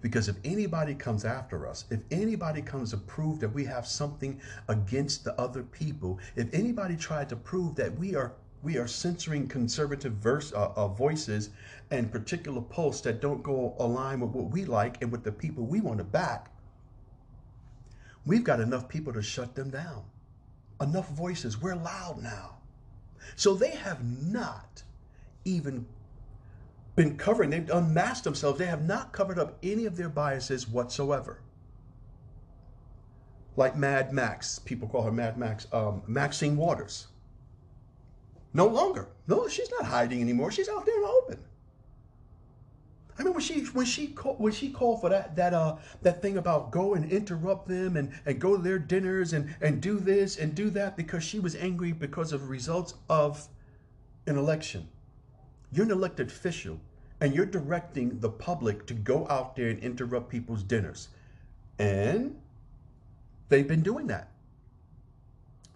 Because 0.01 0.29
if 0.29 0.37
anybody 0.45 0.95
comes 0.95 1.25
after 1.25 1.67
us, 1.67 1.85
if 1.91 2.01
anybody 2.11 2.63
comes 2.63 2.91
to 2.91 2.97
prove 2.97 3.41
that 3.41 3.53
we 3.53 3.65
have 3.67 3.87
something 3.87 4.41
against 4.69 5.25
the 5.25 5.39
other 5.39 5.63
people, 5.63 6.19
if 6.37 6.53
anybody 6.55 6.97
tried 6.97 7.29
to 7.29 7.37
prove 7.37 7.75
that 7.77 7.99
we 7.99 8.15
are 8.15 8.33
we 8.63 8.77
are 8.77 8.87
censoring 8.87 9.49
conservative 9.49 10.13
verse, 10.15 10.53
uh, 10.53 10.73
uh, 10.77 10.87
voices 10.89 11.49
and 11.91 12.13
particular 12.13 12.61
posts 12.61 13.01
that 13.03 13.21
don't 13.21 13.43
go 13.43 13.75
align 13.79 14.21
with 14.21 14.31
what 14.31 14.51
we 14.51 14.67
like 14.67 15.01
and 15.01 15.11
with 15.11 15.25
the 15.25 15.33
people 15.33 15.65
we 15.65 15.81
want 15.81 15.97
to 15.97 16.05
back, 16.05 16.51
we've 18.27 18.45
got 18.45 18.61
enough 18.61 18.87
people 18.87 19.15
to 19.15 19.23
shut 19.23 19.55
them 19.55 19.71
down. 19.71 20.03
Enough 20.81 21.09
voices. 21.11 21.61
We're 21.61 21.75
loud 21.75 22.23
now. 22.23 22.59
So 23.35 23.55
they 23.55 23.71
have 23.71 24.05
not 24.05 24.83
even 25.45 25.87
been 26.97 27.17
covering, 27.17 27.51
they've 27.51 27.71
unmasked 27.71 28.25
themselves. 28.25 28.59
They 28.59 28.67
have 28.67 28.85
not 28.85 29.13
covered 29.13 29.39
up 29.39 29.59
any 29.63 29.87
of 29.87 29.97
their 29.97 30.09
biases 30.09 30.69
whatsoever. 30.69 31.41
Like 33.57 33.77
Mad 33.77 34.13
Max, 34.13 34.59
people 34.59 34.89
call 34.89 35.03
her 35.03 35.13
Mad 35.13 35.37
Max, 35.37 35.67
um, 35.73 36.03
Maxine 36.07 36.57
Waters. 36.57 37.09
No 38.53 38.67
longer. 38.67 39.09
No, 39.27 39.47
she's 39.49 39.71
not 39.71 39.85
hiding 39.85 40.21
anymore. 40.21 40.51
She's 40.51 40.69
out 40.69 40.85
there 40.87 40.97
in 40.97 41.03
the 41.03 41.09
open. 41.09 41.39
I 43.19 43.23
mean, 43.23 43.35
when 43.35 43.43
she 43.43 43.65
when 43.67 43.85
she 43.85 44.07
called 44.07 44.41
when 44.41 44.53
she 44.53 44.71
called 44.71 45.03
for 45.03 45.11
that 45.11 45.37
that 45.37 45.53
uh 45.53 45.77
that 46.01 46.23
thing 46.23 46.39
about 46.39 46.71
go 46.71 46.95
and 46.95 47.13
interrupt 47.13 47.69
them 47.69 47.99
and 47.99 48.13
and 48.25 48.41
go 48.41 48.57
to 48.57 48.63
their 48.63 48.79
dinners 48.79 49.35
and 49.35 49.55
and 49.61 49.83
do 49.83 49.99
this 49.99 50.39
and 50.39 50.55
do 50.55 50.71
that 50.71 50.97
because 50.97 51.23
she 51.23 51.39
was 51.39 51.55
angry 51.57 51.93
because 51.93 52.33
of 52.33 52.49
results 52.49 52.95
of 53.11 53.47
an 54.27 54.39
election. 54.39 54.89
You're 55.73 55.87
an 55.87 55.93
elected 55.93 56.29
official 56.29 56.81
and 57.21 57.35
you're 57.35 57.47
directing 57.47 58.19
the 58.19 58.31
public 58.31 58.87
to 58.87 58.95
go 58.95 59.27
out 59.29 59.55
there 59.57 59.69
and 59.69 59.79
interrupt 59.81 60.31
people's 60.31 60.63
dinners. 60.63 61.09
And 61.79 62.37
they've 63.49 63.69
been 63.69 63.83
doing 63.83 64.07
that. 64.09 64.31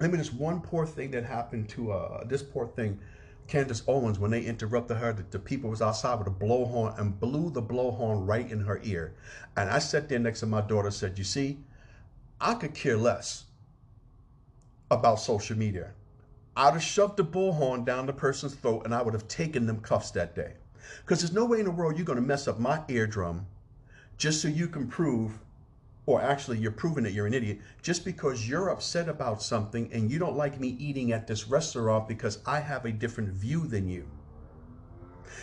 I 0.01 0.05
mean, 0.05 0.17
there's 0.17 0.33
one 0.33 0.61
poor 0.61 0.87
thing 0.87 1.11
that 1.13 1.25
happened 1.25 1.69
to 1.71 1.93
uh, 1.93 2.25
this 2.25 2.43
poor 2.43 2.67
thing, 2.67 2.99
Candace 3.47 3.83
Owens, 3.87 4.19
when 4.19 4.31
they 4.31 4.43
interrupted 4.43 4.97
her. 4.97 5.13
The, 5.13 5.25
the 5.31 5.39
people 5.39 5.71
was 5.71 5.81
outside 5.81 6.19
with 6.19 6.27
a 6.27 6.31
blowhorn 6.31 6.99
and 6.99 7.19
blew 7.21 7.51
the 7.51 7.63
blowhorn 7.63 8.27
right 8.27 8.51
in 8.51 8.61
her 8.61 8.81
ear. 8.83 9.15
And 9.57 9.71
I 9.71 9.79
sat 9.79 10.09
there 10.09 10.19
next 10.19 10.41
to 10.41 10.47
my 10.47 10.63
daughter 10.63 10.89
and 10.89 10.95
said, 10.95 11.17
you 11.19 11.25
see, 11.25 11.59
I 12.41 12.55
could 12.55 12.75
care 12.75 12.97
less 12.97 13.45
about 14.91 15.21
social 15.21 15.57
media. 15.57 15.93
I'd 16.57 16.75
have 16.75 16.83
shoved 16.83 17.17
the 17.17 17.25
bullhorn 17.25 17.85
down 17.85 18.07
the 18.07 18.13
person's 18.13 18.55
throat 18.55 18.83
and 18.85 18.95
I 18.95 19.03
would 19.03 19.15
have 19.15 19.27
taken 19.27 19.67
them 19.67 19.81
cuffs 19.81 20.13
that 20.13 20.37
day. 20.37 20.53
Because 21.01 21.21
there's 21.21 21.33
no 21.33 21.45
way 21.45 21.59
in 21.59 21.65
the 21.65 21.71
world 21.71 21.97
you're 21.97 22.07
going 22.07 22.21
to 22.21 22.23
mess 22.23 22.47
up 22.47 22.61
my 22.61 22.83
eardrum 22.89 23.47
just 24.17 24.41
so 24.41 24.49
you 24.49 24.69
can 24.69 24.87
prove, 24.87 25.41
or 26.07 26.23
actually 26.23 26.59
you're 26.59 26.71
proving 26.71 27.03
that 27.05 27.13
you're 27.13 27.27
an 27.27 27.35
idiot, 27.35 27.59
just 27.83 28.05
because 28.05 28.49
you're 28.49 28.69
upset 28.69 29.09
about 29.09 29.43
something 29.43 29.93
and 29.93 30.11
you 30.11 30.19
don't 30.19 30.37
like 30.37 30.61
me 30.61 30.69
eating 30.79 31.13
at 31.13 31.27
this 31.27 31.49
restaurant 31.49 32.07
because 32.07 32.39
I 32.47 32.61
have 32.61 32.85
a 32.85 32.93
different 32.93 33.31
view 33.31 33.67
than 33.67 33.89
you. 33.89 34.07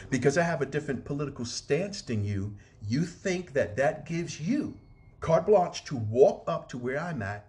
Because 0.09 0.38
I 0.38 0.43
have 0.43 0.62
a 0.62 0.66
different 0.66 1.03
political 1.03 1.43
stance 1.43 2.01
than 2.01 2.24
you, 2.24 2.55
you 2.88 3.03
think 3.03 3.53
that 3.53 3.76
that 3.76 4.05
gives 4.05 4.39
you 4.39 4.78
carte 5.20 5.45
blanche 5.45 5.84
to 5.86 5.97
walk 5.97 6.43
up 6.47 6.70
to 6.70 6.78
where 6.78 6.99
I'm 6.99 7.22
at, 7.22 7.47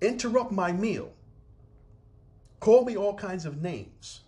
interrupt 0.00 0.50
my 0.50 0.72
meal, 0.72 1.12
call 2.60 2.84
me 2.84 2.96
all 2.96 3.14
kinds 3.14 3.44
of 3.44 3.62
names 3.62 4.20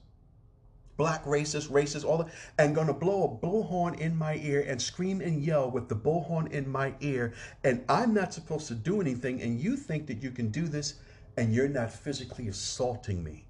black 0.98 1.24
racist, 1.24 1.70
racist, 1.70 2.04
all 2.04 2.18
that, 2.18 2.28
and 2.58 2.74
gonna 2.74 2.92
blow 2.92 3.22
a 3.22 3.46
bullhorn 3.46 3.98
in 4.00 4.14
my 4.14 4.34
ear 4.42 4.66
and 4.68 4.82
scream 4.82 5.20
and 5.20 5.42
yell 5.42 5.70
with 5.70 5.88
the 5.88 5.94
bullhorn 5.94 6.50
in 6.50 6.68
my 6.68 6.92
ear, 7.00 7.32
and 7.62 7.82
I'm 7.88 8.12
not 8.12 8.34
supposed 8.34 8.66
to 8.66 8.74
do 8.74 9.00
anything, 9.00 9.40
and 9.40 9.60
you 9.60 9.76
think 9.76 10.08
that 10.08 10.20
you 10.22 10.32
can 10.32 10.48
do 10.50 10.66
this, 10.66 10.94
and 11.36 11.54
you're 11.54 11.68
not 11.68 11.92
physically 11.92 12.48
assaulting 12.48 13.22
me, 13.22 13.46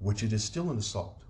which 0.00 0.24
it 0.24 0.32
is 0.32 0.42
still 0.42 0.70
an 0.70 0.78
assault. 0.78 1.22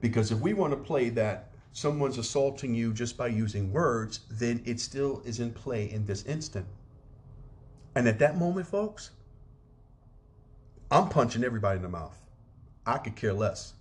Because 0.00 0.32
if 0.32 0.40
we 0.40 0.52
want 0.52 0.72
to 0.72 0.76
play 0.76 1.08
that 1.10 1.50
someone's 1.72 2.18
assaulting 2.18 2.74
you 2.74 2.92
just 2.92 3.16
by 3.16 3.28
using 3.28 3.72
words, 3.72 4.20
then 4.32 4.60
it 4.64 4.80
still 4.80 5.22
is 5.24 5.38
in 5.38 5.52
play 5.52 5.88
in 5.88 6.04
this 6.06 6.24
instant. 6.24 6.66
And 7.94 8.08
at 8.08 8.18
that 8.18 8.36
moment, 8.36 8.66
folks, 8.66 9.10
I'm 10.90 11.08
punching 11.08 11.44
everybody 11.44 11.76
in 11.76 11.82
the 11.82 11.88
mouth. 11.88 12.20
I 12.84 12.98
could 12.98 13.14
care 13.14 13.32
less. 13.32 13.74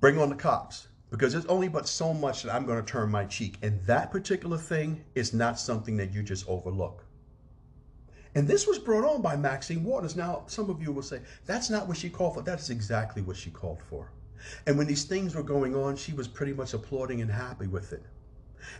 Bring 0.00 0.18
on 0.18 0.30
the 0.30 0.34
cops 0.34 0.88
because 1.10 1.32
there's 1.32 1.46
only 1.46 1.68
but 1.68 1.86
so 1.86 2.14
much 2.14 2.42
that 2.42 2.54
I'm 2.54 2.64
going 2.64 2.82
to 2.82 2.90
turn 2.90 3.10
my 3.10 3.26
cheek. 3.26 3.58
And 3.60 3.84
that 3.84 4.10
particular 4.10 4.56
thing 4.56 5.04
is 5.14 5.34
not 5.34 5.58
something 5.58 5.96
that 5.98 6.14
you 6.14 6.22
just 6.22 6.48
overlook. 6.48 7.04
And 8.34 8.48
this 8.48 8.66
was 8.66 8.78
brought 8.78 9.04
on 9.04 9.20
by 9.20 9.36
Maxine 9.36 9.84
Waters. 9.84 10.16
Now, 10.16 10.44
some 10.46 10.70
of 10.70 10.80
you 10.80 10.92
will 10.92 11.02
say, 11.02 11.20
that's 11.44 11.68
not 11.68 11.86
what 11.86 11.96
she 11.96 12.08
called 12.08 12.34
for. 12.34 12.42
That's 12.42 12.70
exactly 12.70 13.22
what 13.22 13.36
she 13.36 13.50
called 13.50 13.82
for. 13.82 14.12
And 14.66 14.78
when 14.78 14.86
these 14.86 15.04
things 15.04 15.34
were 15.34 15.42
going 15.42 15.74
on, 15.74 15.96
she 15.96 16.14
was 16.14 16.28
pretty 16.28 16.54
much 16.54 16.72
applauding 16.72 17.20
and 17.20 17.30
happy 17.30 17.66
with 17.66 17.92
it. 17.92 18.04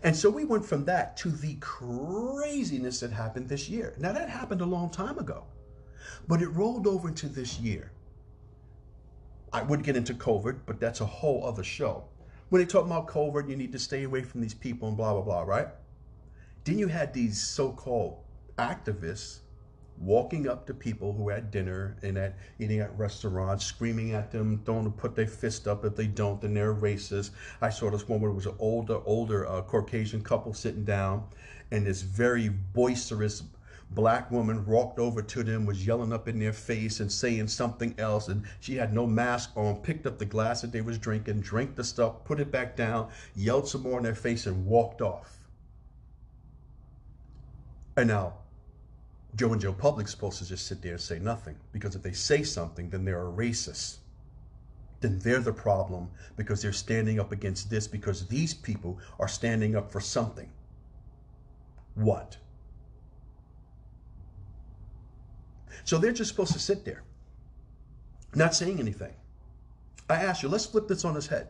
And 0.02 0.16
so 0.16 0.30
we 0.30 0.44
went 0.44 0.64
from 0.64 0.84
that 0.86 1.16
to 1.18 1.30
the 1.30 1.56
craziness 1.56 3.00
that 3.00 3.10
happened 3.10 3.48
this 3.48 3.68
year. 3.68 3.94
Now, 3.98 4.12
that 4.12 4.30
happened 4.30 4.60
a 4.60 4.66
long 4.66 4.88
time 4.88 5.18
ago. 5.18 5.44
But 6.28 6.42
it 6.42 6.48
rolled 6.48 6.86
over 6.86 7.08
into 7.08 7.28
this 7.28 7.58
year. 7.58 7.92
I 9.52 9.62
would 9.62 9.82
get 9.82 9.96
into 9.96 10.14
COVID, 10.14 10.60
but 10.66 10.78
that's 10.78 11.00
a 11.00 11.06
whole 11.06 11.44
other 11.44 11.64
show. 11.64 12.04
When 12.50 12.60
they 12.60 12.66
talk 12.66 12.86
about 12.86 13.08
COVID, 13.08 13.48
you 13.48 13.56
need 13.56 13.72
to 13.72 13.78
stay 13.78 14.04
away 14.04 14.22
from 14.22 14.40
these 14.40 14.54
people 14.54 14.88
and 14.88 14.96
blah, 14.96 15.12
blah, 15.12 15.22
blah, 15.22 15.42
right? 15.42 15.68
Then 16.64 16.78
you 16.78 16.88
had 16.88 17.12
these 17.12 17.40
so 17.40 17.72
called 17.72 18.18
activists 18.58 19.40
walking 20.00 20.48
up 20.48 20.66
to 20.66 20.72
people 20.72 21.12
who 21.12 21.28
had 21.28 21.50
dinner 21.50 21.96
and 22.02 22.16
at 22.16 22.36
eating 22.58 22.80
at 22.80 22.96
restaurants, 22.98 23.64
screaming 23.64 24.14
at 24.14 24.30
them, 24.30 24.56
don't 24.64 24.90
put 24.96 25.14
their 25.14 25.26
fist 25.26 25.68
up. 25.68 25.84
If 25.84 25.94
they 25.94 26.06
don't, 26.06 26.40
then 26.40 26.54
they're 26.54 26.74
racist. 26.74 27.30
I 27.60 27.70
saw 27.70 27.90
this 27.90 28.08
one 28.08 28.20
where 28.20 28.30
it 28.30 28.34
was 28.34 28.46
an 28.46 28.54
older, 28.58 29.00
older 29.04 29.46
uh, 29.46 29.62
Caucasian 29.62 30.22
couple 30.22 30.54
sitting 30.54 30.84
down, 30.84 31.24
and 31.70 31.86
this 31.86 32.02
very 32.02 32.48
boisterous 32.48 33.42
black 33.90 34.30
woman 34.30 34.64
walked 34.66 34.98
over 34.98 35.20
to 35.20 35.42
them, 35.42 35.66
was 35.66 35.86
yelling 35.86 36.12
up 36.12 36.28
in 36.28 36.38
their 36.38 36.52
face 36.52 37.00
and 37.00 37.10
saying 37.10 37.48
something 37.48 37.94
else, 37.98 38.28
and 38.28 38.44
she 38.60 38.76
had 38.76 38.92
no 38.92 39.06
mask 39.06 39.50
on, 39.56 39.76
picked 39.82 40.06
up 40.06 40.18
the 40.18 40.24
glass 40.24 40.60
that 40.60 40.72
they 40.72 40.80
was 40.80 40.98
drinking, 40.98 41.40
drank 41.40 41.74
the 41.74 41.84
stuff, 41.84 42.24
put 42.24 42.40
it 42.40 42.52
back 42.52 42.76
down, 42.76 43.08
yelled 43.34 43.68
some 43.68 43.82
more 43.82 43.98
in 43.98 44.04
their 44.04 44.14
face, 44.14 44.46
and 44.46 44.66
walked 44.66 45.02
off. 45.02 45.38
And 47.96 48.08
now, 48.08 48.34
Joe 49.34 49.52
and 49.52 49.60
Joe 49.60 49.72
Public's 49.72 50.12
supposed 50.12 50.38
to 50.38 50.46
just 50.46 50.66
sit 50.66 50.82
there 50.82 50.92
and 50.92 51.00
say 51.00 51.18
nothing, 51.18 51.56
because 51.72 51.96
if 51.96 52.02
they 52.02 52.12
say 52.12 52.42
something, 52.44 52.90
then 52.90 53.04
they're 53.04 53.26
a 53.26 53.32
racist. 53.32 53.98
Then 55.00 55.18
they're 55.18 55.40
the 55.40 55.52
problem 55.52 56.10
because 56.36 56.62
they're 56.62 56.72
standing 56.72 57.18
up 57.18 57.32
against 57.32 57.70
this 57.70 57.88
because 57.88 58.26
these 58.26 58.52
people 58.52 58.98
are 59.18 59.28
standing 59.28 59.74
up 59.74 59.90
for 59.90 60.00
something. 60.00 60.50
What? 61.94 62.36
So 65.84 65.98
they're 65.98 66.12
just 66.12 66.30
supposed 66.30 66.52
to 66.52 66.58
sit 66.58 66.84
there, 66.84 67.02
not 68.34 68.54
saying 68.54 68.78
anything. 68.80 69.14
I 70.08 70.16
ask 70.16 70.42
you, 70.42 70.48
let's 70.48 70.66
flip 70.66 70.88
this 70.88 71.04
on 71.04 71.16
its 71.16 71.28
head. 71.28 71.48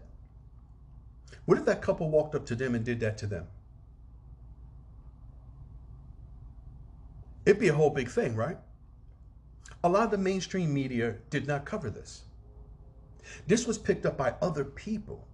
What 1.47 1.59
if 1.59 1.65
that 1.65 1.83
couple 1.83 2.11
walked 2.11 2.35
up 2.35 2.47
to 2.47 2.55
them 2.55 2.75
and 2.75 2.85
did 2.85 3.01
that 3.01 3.19
to 3.19 3.27
them? 3.27 3.47
It'd 7.47 7.61
be 7.61 7.69
a 7.69 7.75
whole 7.75 7.91
big 7.91 8.09
thing, 8.09 8.37
right? 8.37 8.59
A 9.83 9.89
lot 9.89 10.05
of 10.05 10.11
the 10.11 10.19
mainstream 10.19 10.73
media 10.75 11.17
did 11.31 11.47
not 11.47 11.65
cover 11.65 11.89
this. 11.89 12.25
This 13.47 13.67
was 13.67 13.79
picked 13.79 14.05
up 14.05 14.17
by 14.17 14.35
other 14.43 14.65
people. 14.65 15.27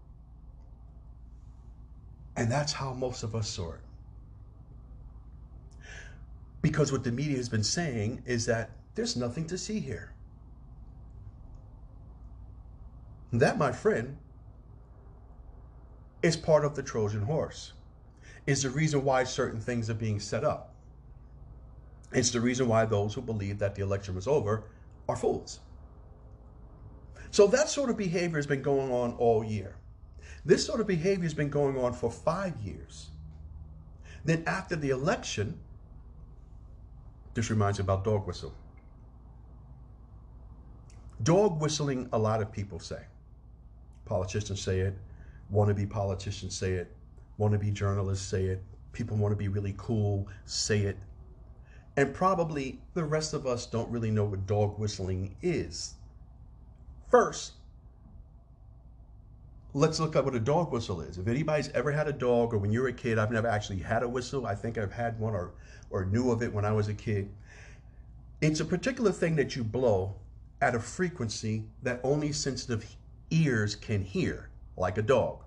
And 2.36 2.50
that's 2.50 2.72
how 2.72 2.92
most 2.92 3.22
of 3.22 3.34
us 3.34 3.48
saw 3.48 3.72
it. 3.72 3.80
Because 6.62 6.92
what 6.92 7.02
the 7.02 7.12
media 7.12 7.36
has 7.36 7.48
been 7.48 7.64
saying 7.64 8.22
is 8.26 8.46
that 8.46 8.70
there's 8.96 9.14
nothing 9.14 9.46
to 9.46 9.58
see 9.58 9.78
here. 9.78 10.12
That, 13.32 13.58
my 13.58 13.70
friend, 13.70 14.16
is 16.22 16.36
part 16.36 16.64
of 16.64 16.74
the 16.74 16.82
Trojan 16.82 17.22
horse. 17.22 17.74
Is 18.46 18.62
the 18.62 18.70
reason 18.70 19.04
why 19.04 19.24
certain 19.24 19.60
things 19.60 19.90
are 19.90 19.94
being 19.94 20.18
set 20.18 20.44
up. 20.44 20.74
It's 22.12 22.30
the 22.30 22.40
reason 22.40 22.68
why 22.68 22.84
those 22.86 23.12
who 23.12 23.20
believe 23.20 23.58
that 23.58 23.74
the 23.74 23.82
election 23.82 24.14
was 24.14 24.26
over 24.26 24.64
are 25.08 25.16
fools. 25.16 25.60
So 27.30 27.46
that 27.48 27.68
sort 27.68 27.90
of 27.90 27.96
behavior 27.96 28.38
has 28.38 28.46
been 28.46 28.62
going 28.62 28.90
on 28.90 29.12
all 29.14 29.44
year. 29.44 29.76
This 30.44 30.64
sort 30.64 30.80
of 30.80 30.86
behavior 30.86 31.24
has 31.24 31.34
been 31.34 31.50
going 31.50 31.76
on 31.76 31.92
for 31.92 32.10
five 32.10 32.56
years. 32.58 33.10
Then 34.24 34.44
after 34.46 34.76
the 34.76 34.90
election, 34.90 35.58
this 37.34 37.50
reminds 37.50 37.78
me 37.78 37.82
about 37.82 38.04
dog 38.04 38.26
whistle. 38.26 38.54
Dog 41.22 41.60
whistling, 41.60 42.08
a 42.12 42.18
lot 42.18 42.42
of 42.42 42.52
people 42.52 42.78
say. 42.78 43.02
Politicians 44.04 44.60
say 44.60 44.80
it, 44.80 44.96
wannabe 45.52 45.88
politicians 45.88 46.54
say 46.54 46.74
it, 46.74 46.92
wannabe 47.40 47.72
journalists 47.72 48.26
say 48.26 48.44
it, 48.44 48.62
people 48.92 49.16
want 49.16 49.32
to 49.32 49.36
be 49.36 49.48
really 49.48 49.74
cool 49.78 50.28
say 50.44 50.80
it. 50.80 50.98
And 51.96 52.12
probably 52.12 52.80
the 52.92 53.04
rest 53.04 53.32
of 53.32 53.46
us 53.46 53.64
don't 53.64 53.90
really 53.90 54.10
know 54.10 54.24
what 54.24 54.46
dog 54.46 54.78
whistling 54.78 55.34
is. 55.40 55.94
First, 57.08 57.52
let's 59.72 59.98
look 59.98 60.16
up 60.16 60.26
what 60.26 60.34
a 60.34 60.40
dog 60.40 60.70
whistle 60.72 61.00
is. 61.00 61.16
If 61.16 61.28
anybody's 61.28 61.70
ever 61.70 61.92
had 61.92 62.08
a 62.08 62.12
dog 62.12 62.52
or 62.52 62.58
when 62.58 62.70
you 62.70 62.82
were 62.82 62.88
a 62.88 62.92
kid, 62.92 63.18
I've 63.18 63.30
never 63.30 63.48
actually 63.48 63.78
had 63.78 64.02
a 64.02 64.08
whistle. 64.08 64.46
I 64.46 64.54
think 64.54 64.76
I've 64.76 64.92
had 64.92 65.18
one 65.18 65.34
or, 65.34 65.52
or 65.88 66.04
knew 66.04 66.30
of 66.30 66.42
it 66.42 66.52
when 66.52 66.66
I 66.66 66.72
was 66.72 66.88
a 66.88 66.94
kid. 66.94 67.30
It's 68.42 68.60
a 68.60 68.64
particular 68.64 69.12
thing 69.12 69.36
that 69.36 69.56
you 69.56 69.64
blow 69.64 70.14
at 70.60 70.74
a 70.74 70.80
frequency 70.80 71.64
that 71.82 72.00
only 72.02 72.32
sensitive 72.32 72.96
ears 73.30 73.74
can 73.74 74.02
hear, 74.02 74.48
like 74.76 74.98
a 74.98 75.02
dog, 75.02 75.44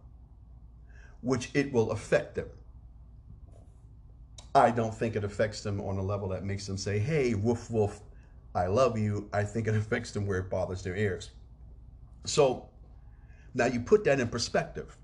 which 1.21 1.49
it 1.53 1.71
will 1.71 1.91
affect 1.91 2.35
them. 2.35 2.47
I 4.53 4.71
don't 4.71 4.93
think 4.93 5.15
it 5.15 5.23
affects 5.23 5.61
them 5.61 5.79
on 5.81 5.97
a 5.97 6.03
level 6.03 6.29
that 6.29 6.43
makes 6.43 6.65
them 6.65 6.77
say, 6.77 6.99
hey, 6.99 7.33
woof, 7.33 7.69
woof, 7.69 8.01
I 8.55 8.65
love 8.67 8.97
you. 8.97 9.29
I 9.31 9.43
think 9.43 9.67
it 9.67 9.75
affects 9.83 10.11
them 10.11 10.25
where 10.25 10.39
it 10.39 10.49
bothers 10.49 10.83
their 10.83 10.95
ears. 10.95 11.31
So 12.25 12.69
now 13.53 13.65
you 13.65 13.79
put 13.79 14.03
that 14.05 14.19
in 14.19 14.27
perspective. 14.27 14.97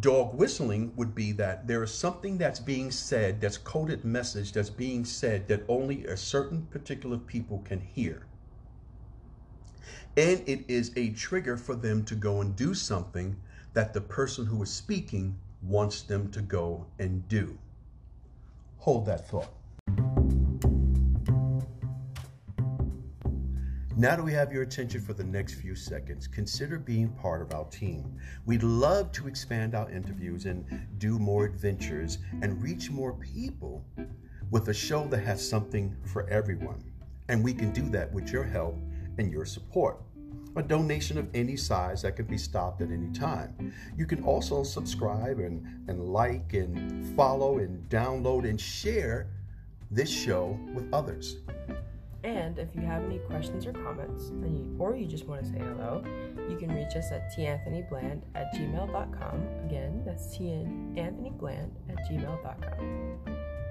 Dog 0.00 0.34
whistling 0.34 0.92
would 0.96 1.14
be 1.14 1.32
that 1.32 1.66
there 1.66 1.82
is 1.82 1.92
something 1.92 2.36
that's 2.36 2.60
being 2.60 2.90
said, 2.90 3.40
that's 3.40 3.56
coded 3.56 4.04
message 4.04 4.52
that's 4.52 4.68
being 4.68 5.06
said 5.06 5.48
that 5.48 5.62
only 5.68 6.04
a 6.06 6.16
certain 6.16 6.66
particular 6.66 7.16
people 7.16 7.62
can 7.64 7.80
hear. 7.80 8.26
And 10.16 10.42
it 10.46 10.64
is 10.66 10.92
a 10.96 11.10
trigger 11.10 11.58
for 11.58 11.74
them 11.74 12.02
to 12.06 12.14
go 12.14 12.40
and 12.40 12.56
do 12.56 12.72
something 12.72 13.36
that 13.74 13.92
the 13.92 14.00
person 14.00 14.46
who 14.46 14.62
is 14.62 14.70
speaking 14.70 15.36
wants 15.62 16.02
them 16.02 16.30
to 16.30 16.40
go 16.40 16.86
and 16.98 17.28
do. 17.28 17.58
Hold 18.78 19.04
that 19.06 19.28
thought. 19.28 19.52
Now 23.98 24.14
that 24.14 24.22
we 24.22 24.32
have 24.32 24.52
your 24.52 24.62
attention 24.62 25.02
for 25.02 25.12
the 25.12 25.24
next 25.24 25.54
few 25.54 25.74
seconds, 25.74 26.26
consider 26.26 26.78
being 26.78 27.08
part 27.08 27.42
of 27.42 27.52
our 27.52 27.64
team. 27.66 28.18
We'd 28.46 28.62
love 28.62 29.12
to 29.12 29.26
expand 29.26 29.74
our 29.74 29.90
interviews 29.90 30.46
and 30.46 30.64
do 30.98 31.18
more 31.18 31.44
adventures 31.44 32.18
and 32.40 32.62
reach 32.62 32.90
more 32.90 33.14
people 33.14 33.84
with 34.50 34.68
a 34.68 34.74
show 34.74 35.06
that 35.08 35.20
has 35.20 35.46
something 35.46 35.94
for 36.04 36.28
everyone. 36.28 36.82
And 37.28 37.42
we 37.42 37.52
can 37.52 37.70
do 37.72 37.88
that 37.90 38.12
with 38.12 38.30
your 38.30 38.44
help 38.44 38.78
and 39.18 39.32
your 39.32 39.44
support. 39.44 39.98
A 40.56 40.62
donation 40.62 41.18
of 41.18 41.28
any 41.34 41.56
size 41.56 42.02
that 42.02 42.16
can 42.16 42.24
be 42.24 42.38
stopped 42.38 42.80
at 42.80 42.90
any 42.90 43.12
time. 43.12 43.74
You 43.96 44.06
can 44.06 44.24
also 44.24 44.62
subscribe 44.62 45.38
and, 45.38 45.62
and 45.88 46.08
like 46.08 46.54
and 46.54 47.14
follow 47.14 47.58
and 47.58 47.86
download 47.90 48.48
and 48.48 48.58
share 48.60 49.28
this 49.90 50.10
show 50.10 50.58
with 50.74 50.88
others. 50.92 51.36
And 52.24 52.58
if 52.58 52.74
you 52.74 52.80
have 52.82 53.04
any 53.04 53.18
questions 53.18 53.66
or 53.66 53.72
comments, 53.72 54.32
or 54.78 54.96
you 54.96 55.06
just 55.06 55.26
want 55.26 55.44
to 55.44 55.48
say 55.48 55.58
hello, 55.58 56.02
you 56.48 56.56
can 56.56 56.74
reach 56.74 56.96
us 56.96 57.12
at 57.12 57.32
tanthonybland 57.36 58.22
at 58.34 58.52
gmail.com. 58.54 59.46
Again, 59.64 60.02
that's 60.04 60.36
tanthonybland 60.36 61.70
at 61.88 61.96
gmail.com. 62.08 63.18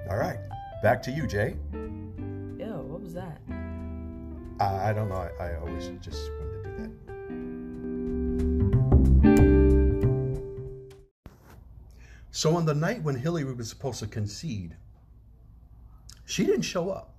All 0.09 0.17
right, 0.17 0.39
back 0.81 1.01
to 1.03 1.11
you, 1.11 1.27
Jay. 1.27 1.57
Ew, 1.73 2.85
what 2.87 3.01
was 3.01 3.13
that? 3.13 3.41
I, 4.59 4.91
I 4.91 4.93
don't 4.93 5.09
know. 5.09 5.27
I, 5.39 5.43
I 5.43 5.55
always 5.57 5.91
just 5.99 6.29
So 12.35 12.57
on 12.57 12.65
the 12.65 12.73
night 12.73 13.01
when 13.01 13.15
Hillary 13.15 13.45
was 13.45 13.69
supposed 13.69 13.99
to 13.99 14.07
concede, 14.07 14.75
she 16.25 16.45
didn't 16.45 16.63
show 16.63 16.89
up. 16.89 17.15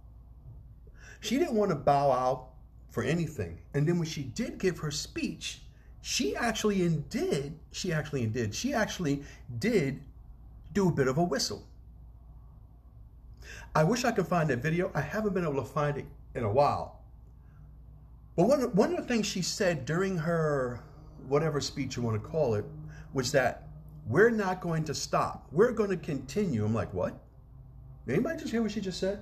She 1.21 1.39
didn't 1.39 1.55
want 1.55 1.71
to 1.71 1.75
bow 1.75 2.13
out 2.13 2.49
for 2.91 3.03
anything. 3.03 3.59
And 3.73 3.89
then 3.89 3.97
when 3.97 4.07
she 4.07 4.25
did 4.25 4.59
give 4.59 4.79
her 4.81 4.91
speech, 4.91 5.63
she 6.03 6.37
actually 6.37 6.87
did, 7.09 7.59
she 7.73 7.95
actually 7.95 8.27
did, 8.27 8.55
she 8.55 8.75
actually 8.75 9.23
did 9.59 10.03
do 10.75 10.91
a 10.91 10.93
bit 10.93 11.09
of 11.09 11.17
a 11.17 11.25
whistle. 11.25 11.67
I 13.75 13.85
wish 13.85 14.05
I 14.05 14.13
could 14.13 14.27
find 14.27 14.51
that 14.51 14.59
video. 14.59 14.91
I 14.95 15.01
haven't 15.01 15.33
been 15.33 15.45
able 15.45 15.63
to 15.63 15.65
find 15.65 15.97
it 15.97 16.07
in 16.35 16.45
a 16.45 16.53
while. 16.53 17.01
But 18.37 18.49
one, 18.49 18.61
one 18.77 18.91
of 18.91 18.99
the 18.99 19.09
things 19.09 19.25
she 19.25 19.41
said 19.41 19.87
during 19.87 20.19
her 20.19 20.83
whatever 21.27 21.63
speech 21.63 21.97
you 21.97 22.03
want 22.03 22.23
to 22.23 22.29
call 22.29 22.53
it 22.53 22.67
was 23.15 23.33
that 23.33 23.66
we're 24.07 24.31
not 24.31 24.61
going 24.61 24.85
to 24.85 24.95
stop. 24.95 25.47
We're 25.51 25.73
going 25.73 25.91
to 25.91 25.97
continue. 25.97 26.65
I'm 26.65 26.75
like, 26.75 26.93
what? 26.95 27.19
Anybody 28.09 28.39
just 28.39 28.53
hear 28.53 28.63
what 28.63 28.71
she 28.71 28.81
just 28.81 29.01
said? 29.01 29.19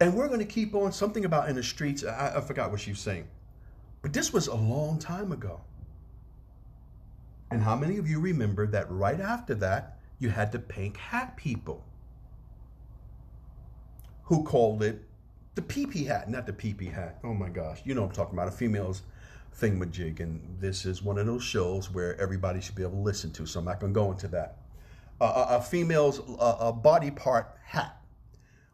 And 0.00 0.14
we're 0.14 0.28
going 0.28 0.38
to 0.38 0.46
keep 0.46 0.74
on 0.74 0.92
something 0.92 1.24
about 1.24 1.48
in 1.48 1.56
the 1.56 1.62
streets. 1.62 2.04
I, 2.04 2.34
I 2.36 2.40
forgot 2.40 2.70
what 2.70 2.80
she 2.80 2.90
was 2.90 3.00
saying. 3.00 3.26
But 4.00 4.12
this 4.12 4.32
was 4.32 4.46
a 4.46 4.54
long 4.54 5.00
time 5.00 5.32
ago. 5.32 5.60
And 7.50 7.62
how 7.62 7.74
many 7.74 7.96
of 7.98 8.08
you 8.08 8.20
remember 8.20 8.66
that 8.68 8.88
right 8.90 9.20
after 9.20 9.54
that, 9.56 9.98
you 10.20 10.30
had 10.30 10.52
the 10.52 10.58
pink 10.58 10.96
hat 10.98 11.36
people 11.36 11.84
who 14.22 14.44
called 14.44 14.82
it 14.82 15.02
the 15.54 15.62
pee 15.62 16.04
hat, 16.04 16.30
not 16.30 16.46
the 16.46 16.52
pee 16.52 16.74
hat. 16.86 17.18
Oh 17.24 17.34
my 17.34 17.48
gosh. 17.48 17.80
You 17.84 17.94
know 17.94 18.04
I'm 18.04 18.12
talking 18.12 18.34
about. 18.34 18.46
A 18.46 18.52
female's 18.52 19.02
thingamajig. 19.56 20.20
And 20.20 20.40
this 20.60 20.84
is 20.84 21.02
one 21.02 21.18
of 21.18 21.26
those 21.26 21.42
shows 21.42 21.90
where 21.90 22.20
everybody 22.20 22.60
should 22.60 22.74
be 22.74 22.82
able 22.82 22.92
to 22.92 22.98
listen 22.98 23.32
to. 23.32 23.46
So 23.46 23.60
I'm 23.60 23.66
not 23.66 23.80
going 23.80 23.92
to 23.92 24.00
go 24.00 24.10
into 24.10 24.28
that. 24.28 24.58
Uh, 25.20 25.58
a, 25.58 25.60
female's 25.60 26.20
uh, 26.38 26.56
a 26.60 26.72
body 26.72 27.10
part 27.10 27.56
hat 27.64 27.98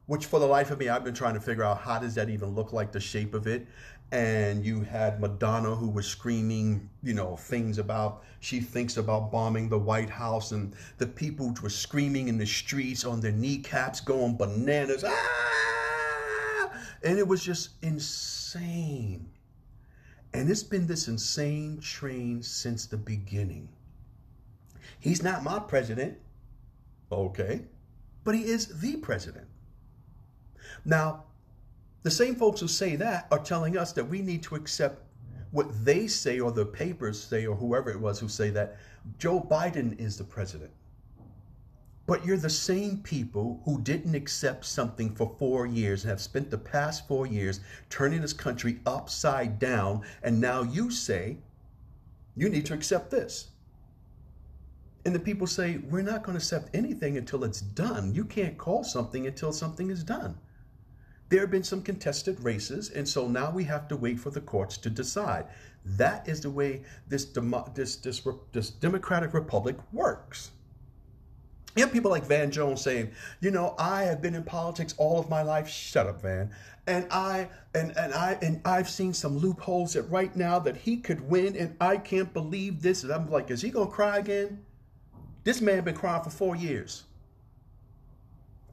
which 0.06 0.26
for 0.26 0.38
the 0.38 0.46
life 0.46 0.70
of 0.70 0.78
me, 0.78 0.88
I've 0.88 1.04
been 1.04 1.14
trying 1.14 1.34
to 1.34 1.40
figure 1.40 1.64
out 1.64 1.78
how 1.78 1.98
does 1.98 2.14
that 2.16 2.28
even 2.28 2.54
look 2.54 2.72
like 2.72 2.92
the 2.92 3.00
shape 3.00 3.34
of 3.34 3.46
it. 3.46 3.66
And 4.12 4.64
you 4.64 4.82
had 4.82 5.20
Madonna 5.20 5.74
who 5.74 5.88
was 5.88 6.06
screaming, 6.06 6.90
you 7.02 7.14
know, 7.14 7.36
things 7.36 7.78
about 7.78 8.22
she 8.40 8.60
thinks 8.60 8.98
about 8.98 9.32
bombing 9.32 9.70
the 9.70 9.78
White 9.78 10.10
House, 10.10 10.52
and 10.52 10.74
the 10.98 11.06
people 11.06 11.54
were 11.62 11.70
screaming 11.70 12.28
in 12.28 12.36
the 12.36 12.46
streets 12.46 13.04
on 13.04 13.20
their 13.20 13.32
kneecaps, 13.32 14.00
going 14.00 14.36
bananas. 14.36 15.04
Ah! 15.06 16.70
And 17.02 17.18
it 17.18 17.26
was 17.26 17.42
just 17.42 17.70
insane. 17.82 19.30
And 20.34 20.50
it's 20.50 20.64
been 20.64 20.88
this 20.88 21.06
insane 21.06 21.78
train 21.78 22.42
since 22.42 22.86
the 22.86 22.96
beginning. 22.96 23.68
He's 24.98 25.22
not 25.22 25.44
my 25.44 25.60
president, 25.60 26.18
okay, 27.12 27.62
but 28.24 28.34
he 28.34 28.42
is 28.42 28.80
the 28.80 28.96
president. 28.96 29.46
Now, 30.84 31.24
the 32.02 32.10
same 32.10 32.34
folks 32.34 32.60
who 32.60 32.68
say 32.68 32.96
that 32.96 33.28
are 33.30 33.38
telling 33.38 33.78
us 33.78 33.92
that 33.92 34.04
we 34.04 34.20
need 34.20 34.42
to 34.42 34.56
accept 34.56 35.02
what 35.52 35.84
they 35.84 36.08
say 36.08 36.40
or 36.40 36.50
the 36.50 36.66
papers 36.66 37.22
say 37.22 37.46
or 37.46 37.54
whoever 37.54 37.90
it 37.90 38.00
was 38.00 38.18
who 38.18 38.28
say 38.28 38.50
that 38.50 38.76
Joe 39.18 39.40
Biden 39.40 39.98
is 40.00 40.18
the 40.18 40.24
president. 40.24 40.72
But 42.06 42.24
you're 42.24 42.36
the 42.36 42.50
same 42.50 42.98
people 42.98 43.60
who 43.64 43.80
didn't 43.80 44.14
accept 44.14 44.64
something 44.66 45.14
for 45.14 45.34
four 45.38 45.66
years 45.66 46.02
and 46.02 46.10
have 46.10 46.20
spent 46.20 46.50
the 46.50 46.58
past 46.58 47.08
four 47.08 47.26
years 47.26 47.60
turning 47.88 48.20
this 48.20 48.32
country 48.32 48.80
upside 48.84 49.58
down. 49.58 50.02
And 50.22 50.40
now 50.40 50.62
you 50.62 50.90
say 50.90 51.38
you 52.36 52.48
need 52.48 52.66
to 52.66 52.74
accept 52.74 53.10
this. 53.10 53.48
And 55.06 55.14
the 55.14 55.20
people 55.20 55.46
say, 55.46 55.78
we're 55.78 56.02
not 56.02 56.22
going 56.22 56.34
to 56.34 56.38
accept 56.38 56.74
anything 56.74 57.16
until 57.16 57.44
it's 57.44 57.60
done. 57.60 58.14
You 58.14 58.24
can't 58.24 58.58
call 58.58 58.84
something 58.84 59.26
until 59.26 59.52
something 59.52 59.90
is 59.90 60.02
done 60.02 60.38
there 61.34 61.40
have 61.40 61.50
been 61.50 61.64
some 61.64 61.82
contested 61.82 62.38
races, 62.44 62.90
and 62.90 63.08
so 63.08 63.26
now 63.26 63.50
we 63.50 63.64
have 63.64 63.88
to 63.88 63.96
wait 63.96 64.20
for 64.20 64.30
the 64.30 64.40
courts 64.40 64.76
to 64.78 64.90
decide. 64.90 65.46
That 65.84 66.28
is 66.28 66.40
the 66.40 66.50
way 66.50 66.82
this, 67.08 67.24
this, 67.24 67.96
this, 67.96 68.22
this 68.52 68.70
Democratic 68.70 69.34
Republic 69.34 69.76
works. 69.92 70.52
You 71.76 71.82
have 71.82 71.92
people 71.92 72.10
like 72.10 72.24
Van 72.24 72.50
Jones 72.50 72.80
saying, 72.80 73.10
you 73.40 73.50
know, 73.50 73.74
I 73.78 74.04
have 74.04 74.22
been 74.22 74.34
in 74.34 74.44
politics 74.44 74.94
all 74.96 75.18
of 75.18 75.28
my 75.28 75.42
life. 75.42 75.68
Shut 75.68 76.06
up, 76.06 76.22
Van. 76.22 76.50
And 76.86 77.06
I 77.10 77.48
and 77.74 77.96
and 77.96 78.14
I 78.14 78.38
and 78.42 78.60
I've 78.64 78.88
seen 78.88 79.12
some 79.12 79.38
loopholes 79.38 79.94
that 79.94 80.02
right 80.02 80.34
now 80.36 80.58
that 80.60 80.76
he 80.76 80.98
could 80.98 81.28
win, 81.28 81.56
and 81.56 81.74
I 81.80 81.96
can't 81.96 82.32
believe 82.32 82.82
this. 82.82 83.02
And 83.02 83.12
I'm 83.12 83.28
like, 83.30 83.50
is 83.50 83.62
he 83.62 83.70
gonna 83.70 83.90
cry 83.90 84.18
again? 84.18 84.64
This 85.42 85.60
man 85.60 85.82
been 85.82 85.96
crying 85.96 86.22
for 86.22 86.30
four 86.30 86.54
years. 86.54 87.04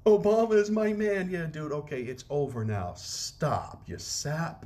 Obama 0.06 0.54
is 0.54 0.70
my 0.70 0.94
man. 0.94 1.30
Yeah, 1.30 1.46
dude. 1.46 1.72
Okay, 1.72 2.02
it's 2.02 2.26
over 2.30 2.66
now. 2.66 2.94
Stop, 2.96 3.84
you 3.88 3.98
sap. 3.98 4.66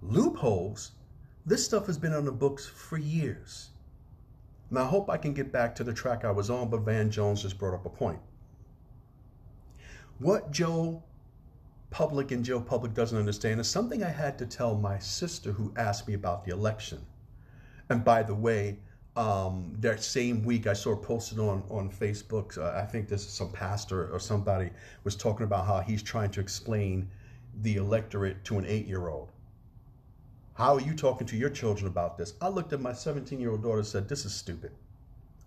Loopholes. 0.00 0.92
This 1.44 1.64
stuff 1.64 1.86
has 1.86 1.98
been 1.98 2.12
on 2.12 2.24
the 2.24 2.32
books 2.32 2.66
for 2.66 2.98
years. 2.98 3.71
Now, 4.72 4.84
I 4.84 4.86
hope 4.86 5.10
I 5.10 5.18
can 5.18 5.34
get 5.34 5.52
back 5.52 5.74
to 5.74 5.84
the 5.84 5.92
track 5.92 6.24
I 6.24 6.30
was 6.30 6.48
on, 6.48 6.70
but 6.70 6.80
Van 6.80 7.10
Jones 7.10 7.42
just 7.42 7.58
brought 7.58 7.74
up 7.74 7.84
a 7.84 7.90
point. 7.90 8.18
What 10.18 10.50
Joe 10.50 11.02
Public 11.90 12.30
and 12.30 12.42
Joe 12.42 12.58
Public 12.58 12.94
doesn't 12.94 13.18
understand 13.18 13.60
is 13.60 13.68
something 13.68 14.02
I 14.02 14.08
had 14.08 14.38
to 14.38 14.46
tell 14.46 14.74
my 14.74 14.98
sister 14.98 15.52
who 15.52 15.74
asked 15.76 16.08
me 16.08 16.14
about 16.14 16.46
the 16.46 16.52
election. 16.52 17.04
And 17.90 18.02
by 18.02 18.22
the 18.22 18.34
way, 18.34 18.78
um, 19.14 19.76
that 19.80 20.02
same 20.02 20.42
week 20.42 20.66
I 20.66 20.72
saw 20.72 20.96
posted 20.96 21.38
on 21.38 21.64
on 21.68 21.90
Facebook. 21.90 22.56
Uh, 22.56 22.74
I 22.74 22.86
think 22.86 23.08
this 23.08 23.26
is 23.26 23.32
some 23.32 23.52
pastor 23.52 24.10
or 24.10 24.18
somebody 24.18 24.70
was 25.04 25.16
talking 25.16 25.44
about 25.44 25.66
how 25.66 25.80
he's 25.80 26.02
trying 26.02 26.30
to 26.30 26.40
explain 26.40 27.10
the 27.60 27.76
electorate 27.76 28.42
to 28.44 28.58
an 28.58 28.64
eight 28.64 28.86
year 28.86 29.08
old. 29.08 29.31
How 30.54 30.74
are 30.74 30.80
you 30.80 30.94
talking 30.94 31.26
to 31.28 31.36
your 31.36 31.50
children 31.50 31.86
about 31.86 32.18
this? 32.18 32.34
I 32.40 32.48
looked 32.48 32.72
at 32.72 32.80
my 32.80 32.92
17 32.92 33.40
year 33.40 33.50
old 33.50 33.62
daughter 33.62 33.78
and 33.78 33.86
said, 33.86 34.08
This 34.08 34.24
is 34.24 34.34
stupid. 34.34 34.72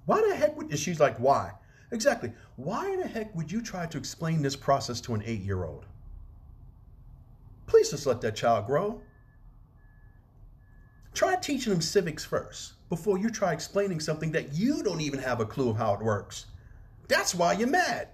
Why 0.05 0.21
the 0.27 0.35
heck 0.35 0.55
would 0.57 0.77
she's 0.77 0.99
like, 0.99 1.17
why? 1.17 1.51
Exactly. 1.91 2.31
Why 2.55 2.89
in 2.91 2.99
the 2.99 3.07
heck 3.07 3.35
would 3.35 3.51
you 3.51 3.61
try 3.61 3.85
to 3.85 3.97
explain 3.97 4.41
this 4.41 4.55
process 4.55 5.01
to 5.01 5.13
an 5.13 5.23
eight 5.25 5.41
year 5.41 5.63
old? 5.63 5.85
Please 7.67 7.91
just 7.91 8.05
let 8.05 8.21
that 8.21 8.35
child 8.35 8.67
grow. 8.67 9.01
Try 11.13 11.35
teaching 11.37 11.71
them 11.71 11.81
civics 11.81 12.25
first 12.25 12.73
before 12.89 13.17
you 13.17 13.29
try 13.29 13.53
explaining 13.53 13.99
something 13.99 14.31
that 14.33 14.53
you 14.53 14.83
don't 14.83 15.01
even 15.01 15.19
have 15.19 15.39
a 15.39 15.45
clue 15.45 15.69
of 15.69 15.77
how 15.77 15.93
it 15.93 16.01
works. 16.01 16.47
That's 17.07 17.33
why 17.33 17.53
you're 17.53 17.67
mad. 17.67 18.09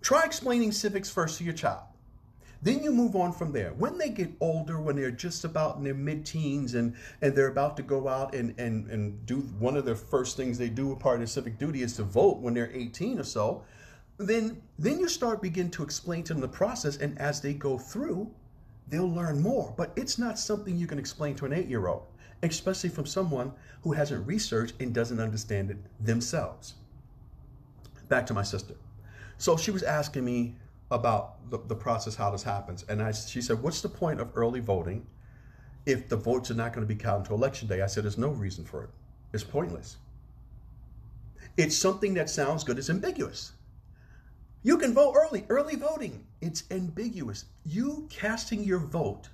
Try 0.00 0.24
explaining 0.24 0.72
civics 0.72 1.10
first 1.10 1.38
to 1.38 1.44
your 1.44 1.54
child. 1.54 1.84
Then 2.60 2.82
you 2.82 2.90
move 2.90 3.14
on 3.14 3.32
from 3.32 3.52
there. 3.52 3.72
When 3.74 3.98
they 3.98 4.08
get 4.08 4.30
older, 4.40 4.80
when 4.80 4.96
they're 4.96 5.12
just 5.12 5.44
about 5.44 5.76
in 5.76 5.84
their 5.84 5.94
mid-teens 5.94 6.74
and, 6.74 6.96
and 7.22 7.34
they're 7.34 7.48
about 7.48 7.76
to 7.76 7.82
go 7.82 8.08
out 8.08 8.34
and, 8.34 8.58
and, 8.58 8.90
and 8.90 9.24
do 9.26 9.40
one 9.58 9.76
of 9.76 9.84
the 9.84 9.94
first 9.94 10.36
things 10.36 10.58
they 10.58 10.68
do, 10.68 10.92
a 10.92 10.96
part 10.96 11.22
of 11.22 11.30
civic 11.30 11.58
duty 11.58 11.82
is 11.82 11.94
to 11.96 12.02
vote 12.02 12.38
when 12.38 12.54
they're 12.54 12.70
18 12.72 13.20
or 13.20 13.24
so, 13.24 13.62
then 14.18 14.60
then 14.78 14.98
you 14.98 15.08
start 15.08 15.40
begin 15.40 15.70
to 15.70 15.84
explain 15.84 16.24
to 16.24 16.34
them 16.34 16.40
the 16.40 16.48
process 16.48 16.96
and 16.96 17.16
as 17.20 17.40
they 17.40 17.54
go 17.54 17.78
through, 17.78 18.28
they'll 18.88 19.10
learn 19.10 19.40
more. 19.40 19.72
But 19.76 19.92
it's 19.94 20.18
not 20.18 20.38
something 20.38 20.76
you 20.76 20.88
can 20.88 20.98
explain 20.98 21.36
to 21.36 21.46
an 21.46 21.52
eight-year-old, 21.52 22.04
especially 22.42 22.90
from 22.90 23.06
someone 23.06 23.52
who 23.82 23.92
hasn't 23.92 24.26
researched 24.26 24.74
and 24.80 24.92
doesn't 24.92 25.20
understand 25.20 25.70
it 25.70 25.76
themselves. 26.00 26.74
Back 28.08 28.26
to 28.26 28.34
my 28.34 28.42
sister. 28.42 28.74
So 29.36 29.56
she 29.56 29.70
was 29.70 29.84
asking 29.84 30.24
me 30.24 30.56
about 30.90 31.50
the, 31.50 31.58
the 31.58 31.74
process, 31.74 32.16
how 32.16 32.30
this 32.30 32.42
happens. 32.42 32.84
And 32.88 33.02
I, 33.02 33.12
she 33.12 33.42
said, 33.42 33.62
What's 33.62 33.80
the 33.80 33.88
point 33.88 34.20
of 34.20 34.30
early 34.34 34.60
voting 34.60 35.06
if 35.86 36.08
the 36.08 36.16
votes 36.16 36.50
are 36.50 36.54
not 36.54 36.72
going 36.72 36.86
to 36.86 36.94
be 36.94 36.98
counted 36.98 37.20
until 37.20 37.36
election 37.36 37.68
day? 37.68 37.82
I 37.82 37.86
said, 37.86 38.04
There's 38.04 38.18
no 38.18 38.30
reason 38.30 38.64
for 38.64 38.84
it. 38.84 38.90
It's 39.32 39.44
pointless. 39.44 39.96
It's 41.56 41.76
something 41.76 42.14
that 42.14 42.30
sounds 42.30 42.64
good, 42.64 42.78
it's 42.78 42.90
ambiguous. 42.90 43.52
You 44.62 44.76
can 44.78 44.92
vote 44.92 45.14
early, 45.16 45.44
early 45.48 45.76
voting. 45.76 46.26
It's 46.40 46.64
ambiguous. 46.70 47.44
You 47.64 48.06
casting 48.10 48.64
your 48.64 48.80
vote 48.80 49.28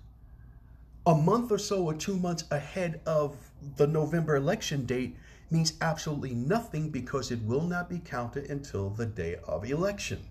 a 1.07 1.15
month 1.15 1.53
or 1.53 1.59
so 1.59 1.85
or 1.85 1.95
two 1.95 2.17
months 2.17 2.45
ahead 2.51 3.01
of 3.07 3.37
the 3.77 3.87
November 3.87 4.37
election 4.37 4.87
date 4.87 5.17
means 5.51 5.75
absolutely 5.81 6.35
nothing 6.35 6.91
because 6.91 7.31
it 7.31 7.43
will 7.43 7.63
not 7.63 7.89
be 7.89 7.99
counted 7.99 8.51
until 8.51 8.91
the 8.91 9.07
day 9.07 9.37
of 9.45 9.65
election. 9.65 10.27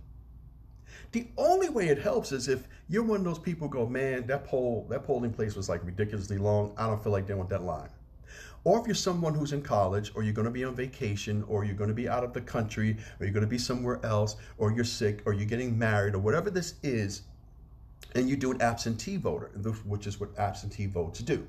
The 1.12 1.28
only 1.38 1.70
way 1.70 1.90
it 1.90 2.00
helps 2.00 2.32
is 2.32 2.48
if 2.48 2.68
you're 2.90 3.04
one 3.04 3.20
of 3.20 3.24
those 3.24 3.40
people 3.40 3.68
go, 3.68 3.86
man, 3.86 4.26
that 4.28 4.46
poll, 4.46 4.88
that 4.90 5.04
polling 5.04 5.34
place 5.34 5.56
was 5.56 5.70
like 5.70 5.84
ridiculously 5.86 6.38
long. 6.38 6.74
I 6.78 6.88
don't 6.88 7.02
feel 7.02 7.12
like 7.12 7.28
dealing 7.28 7.42
with 7.42 7.50
that 7.50 7.64
line. 7.64 7.90
Or 8.66 8.80
if 8.80 8.88
you're 8.88 8.96
someone 8.96 9.34
who's 9.34 9.52
in 9.52 9.62
college, 9.62 10.12
or 10.16 10.24
you're 10.24 10.34
going 10.34 10.46
to 10.46 10.52
be 10.52 10.64
on 10.64 10.74
vacation, 10.74 11.44
or 11.50 11.66
you're 11.66 11.76
going 11.76 11.90
to 11.90 11.94
be 11.94 12.08
out 12.08 12.24
of 12.24 12.32
the 12.32 12.40
country, 12.40 12.96
or 13.20 13.26
you're 13.26 13.34
going 13.34 13.46
to 13.46 13.50
be 13.50 13.58
somewhere 13.58 14.00
else, 14.06 14.38
or 14.58 14.72
you're 14.72 14.86
sick, 14.86 15.22
or 15.26 15.34
you're 15.34 15.46
getting 15.46 15.78
married, 15.78 16.16
or 16.16 16.20
whatever 16.20 16.50
this 16.50 16.76
is, 16.82 17.24
and 18.16 18.30
you 18.30 18.38
do 18.38 18.52
an 18.52 18.62
absentee 18.62 19.18
voter, 19.18 19.48
which 19.86 20.08
is 20.08 20.20
what 20.20 20.38
absentee 20.38 20.86
votes 20.86 21.20
do. 21.20 21.46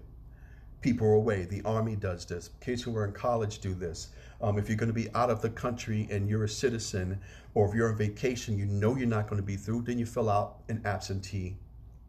People 0.85 1.15
away. 1.15 1.47
The 1.47 1.63
Army 1.65 1.97
does 1.97 2.27
this. 2.27 2.51
Kids 2.61 2.83
who 2.83 2.95
are 2.95 3.07
in 3.07 3.13
college 3.13 3.61
do 3.61 3.73
this. 3.73 4.09
Um, 4.43 4.59
if 4.59 4.69
you're 4.69 4.77
going 4.77 4.91
to 4.91 4.93
be 4.93 5.09
out 5.15 5.31
of 5.31 5.41
the 5.41 5.49
country 5.49 6.07
and 6.11 6.29
you're 6.29 6.45
a 6.45 6.49
citizen, 6.49 7.19
or 7.55 7.67
if 7.67 7.75
you're 7.75 7.89
on 7.89 7.97
vacation, 7.97 8.59
you 8.59 8.67
know 8.67 8.95
you're 8.95 9.07
not 9.07 9.27
going 9.27 9.41
to 9.41 9.47
be 9.47 9.57
through, 9.57 9.81
then 9.81 9.99
you 9.99 10.05
fill 10.05 10.29
out 10.29 10.59
an 10.69 10.83
absentee 10.85 11.57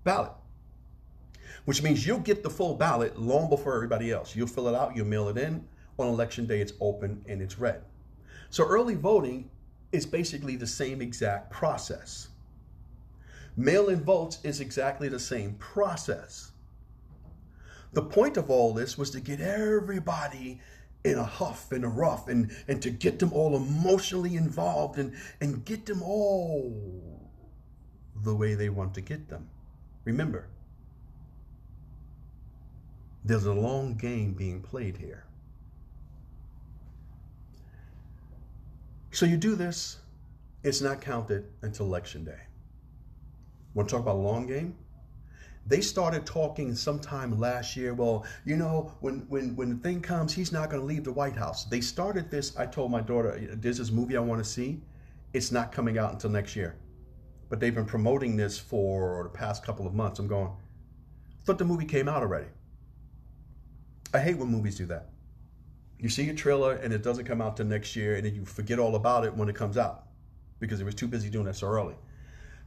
ballot, 0.03 0.33
which 1.63 1.83
means 1.83 2.05
you'll 2.05 2.19
get 2.19 2.43
the 2.43 2.49
full 2.49 2.75
ballot 2.75 3.17
long 3.17 3.47
before 3.49 3.75
everybody 3.75 4.11
else. 4.11 4.35
You'll 4.35 4.45
fill 4.45 4.67
it 4.67 4.75
out, 4.75 4.93
you'll 4.93 5.07
mail 5.07 5.29
it 5.29 5.37
in. 5.37 5.65
On 5.97 6.09
election 6.09 6.45
day, 6.45 6.59
it's 6.59 6.73
open 6.81 7.23
and 7.29 7.41
it's 7.41 7.57
read. 7.57 7.81
So 8.49 8.65
early 8.65 8.95
voting 8.95 9.49
is 9.93 10.05
basically 10.05 10.57
the 10.57 10.67
same 10.67 11.01
exact 11.01 11.49
process. 11.49 12.27
Mail 13.55 13.87
in 13.87 14.03
votes 14.03 14.39
is 14.43 14.59
exactly 14.59 15.07
the 15.07 15.17
same 15.17 15.53
process. 15.59 16.51
The 17.95 18.01
point 18.01 18.35
of 18.35 18.49
all 18.49 18.73
this 18.73 18.97
was 18.97 19.09
to 19.11 19.21
get 19.21 19.39
everybody 19.39 20.59
in 21.05 21.17
a 21.17 21.23
huff 21.23 21.71
and 21.71 21.85
a 21.85 21.87
rough 21.87 22.27
and, 22.27 22.51
and 22.67 22.81
to 22.81 22.89
get 22.89 23.19
them 23.19 23.31
all 23.31 23.55
emotionally 23.55 24.35
involved 24.35 24.99
and, 24.99 25.13
and 25.39 25.63
get 25.63 25.85
them 25.85 26.03
all 26.03 27.23
the 28.21 28.35
way 28.35 28.53
they 28.53 28.67
want 28.67 28.93
to 28.95 29.01
get 29.01 29.29
them. 29.29 29.47
Remember, 30.03 30.49
there's 33.23 33.45
a 33.45 33.53
long 33.53 33.95
game 33.95 34.33
being 34.33 34.61
played 34.61 34.97
here. 34.97 35.23
So 39.11 39.25
you 39.25 39.37
do 39.37 39.55
this, 39.55 39.99
it's 40.63 40.81
not 40.81 40.99
counted 40.99 41.45
until 41.61 41.85
election 41.85 42.25
day. 42.25 42.41
Want 43.73 43.87
to 43.87 43.95
talk 43.95 44.01
about 44.01 44.17
a 44.17 44.19
long 44.19 44.47
game? 44.47 44.75
They 45.67 45.81
started 45.81 46.25
talking 46.25 46.75
sometime 46.75 47.39
last 47.39 47.75
year. 47.75 47.93
Well, 47.93 48.25
you 48.45 48.55
know, 48.55 48.91
when 48.99 49.25
when 49.29 49.55
when 49.55 49.69
the 49.69 49.75
thing 49.75 50.01
comes, 50.01 50.33
he's 50.33 50.51
not 50.51 50.69
going 50.69 50.81
to 50.81 50.85
leave 50.85 51.03
the 51.03 51.11
White 51.11 51.35
House. 51.35 51.65
They 51.65 51.81
started 51.81 52.29
this. 52.29 52.55
I 52.57 52.65
told 52.67 52.91
my 52.91 53.01
daughter, 53.01 53.39
"There's 53.53 53.79
this 53.79 53.91
movie 53.91 54.15
I 54.15 54.19
want 54.19 54.43
to 54.43 54.49
see. 54.49 54.81
It's 55.33 55.51
not 55.51 55.71
coming 55.71 55.97
out 55.97 56.13
until 56.13 56.29
next 56.29 56.55
year." 56.55 56.75
But 57.49 57.59
they've 57.59 57.73
been 57.73 57.85
promoting 57.85 58.37
this 58.37 58.59
for 58.59 59.23
the 59.23 59.29
past 59.29 59.63
couple 59.63 59.87
of 59.87 59.93
months. 59.93 60.19
I'm 60.19 60.27
going. 60.27 60.51
Thought 61.45 61.57
the 61.57 61.65
movie 61.65 61.85
came 61.85 62.07
out 62.07 62.21
already. 62.21 62.47
I 64.13 64.19
hate 64.19 64.37
when 64.37 64.49
movies 64.49 64.77
do 64.77 64.85
that. 64.87 65.09
You 65.99 66.09
see 66.09 66.29
a 66.29 66.33
trailer 66.33 66.73
and 66.73 66.93
it 66.93 67.03
doesn't 67.03 67.25
come 67.25 67.41
out 67.41 67.57
till 67.57 67.65
next 67.65 67.95
year, 67.95 68.15
and 68.15 68.25
then 68.25 68.35
you 68.35 68.45
forget 68.45 68.77
all 68.79 68.95
about 68.95 69.25
it 69.25 69.35
when 69.35 69.49
it 69.49 69.55
comes 69.55 69.77
out 69.77 70.07
because 70.59 70.79
it 70.79 70.83
was 70.83 70.95
too 70.95 71.07
busy 71.07 71.29
doing 71.29 71.47
it 71.47 71.55
so 71.55 71.67
early. 71.67 71.95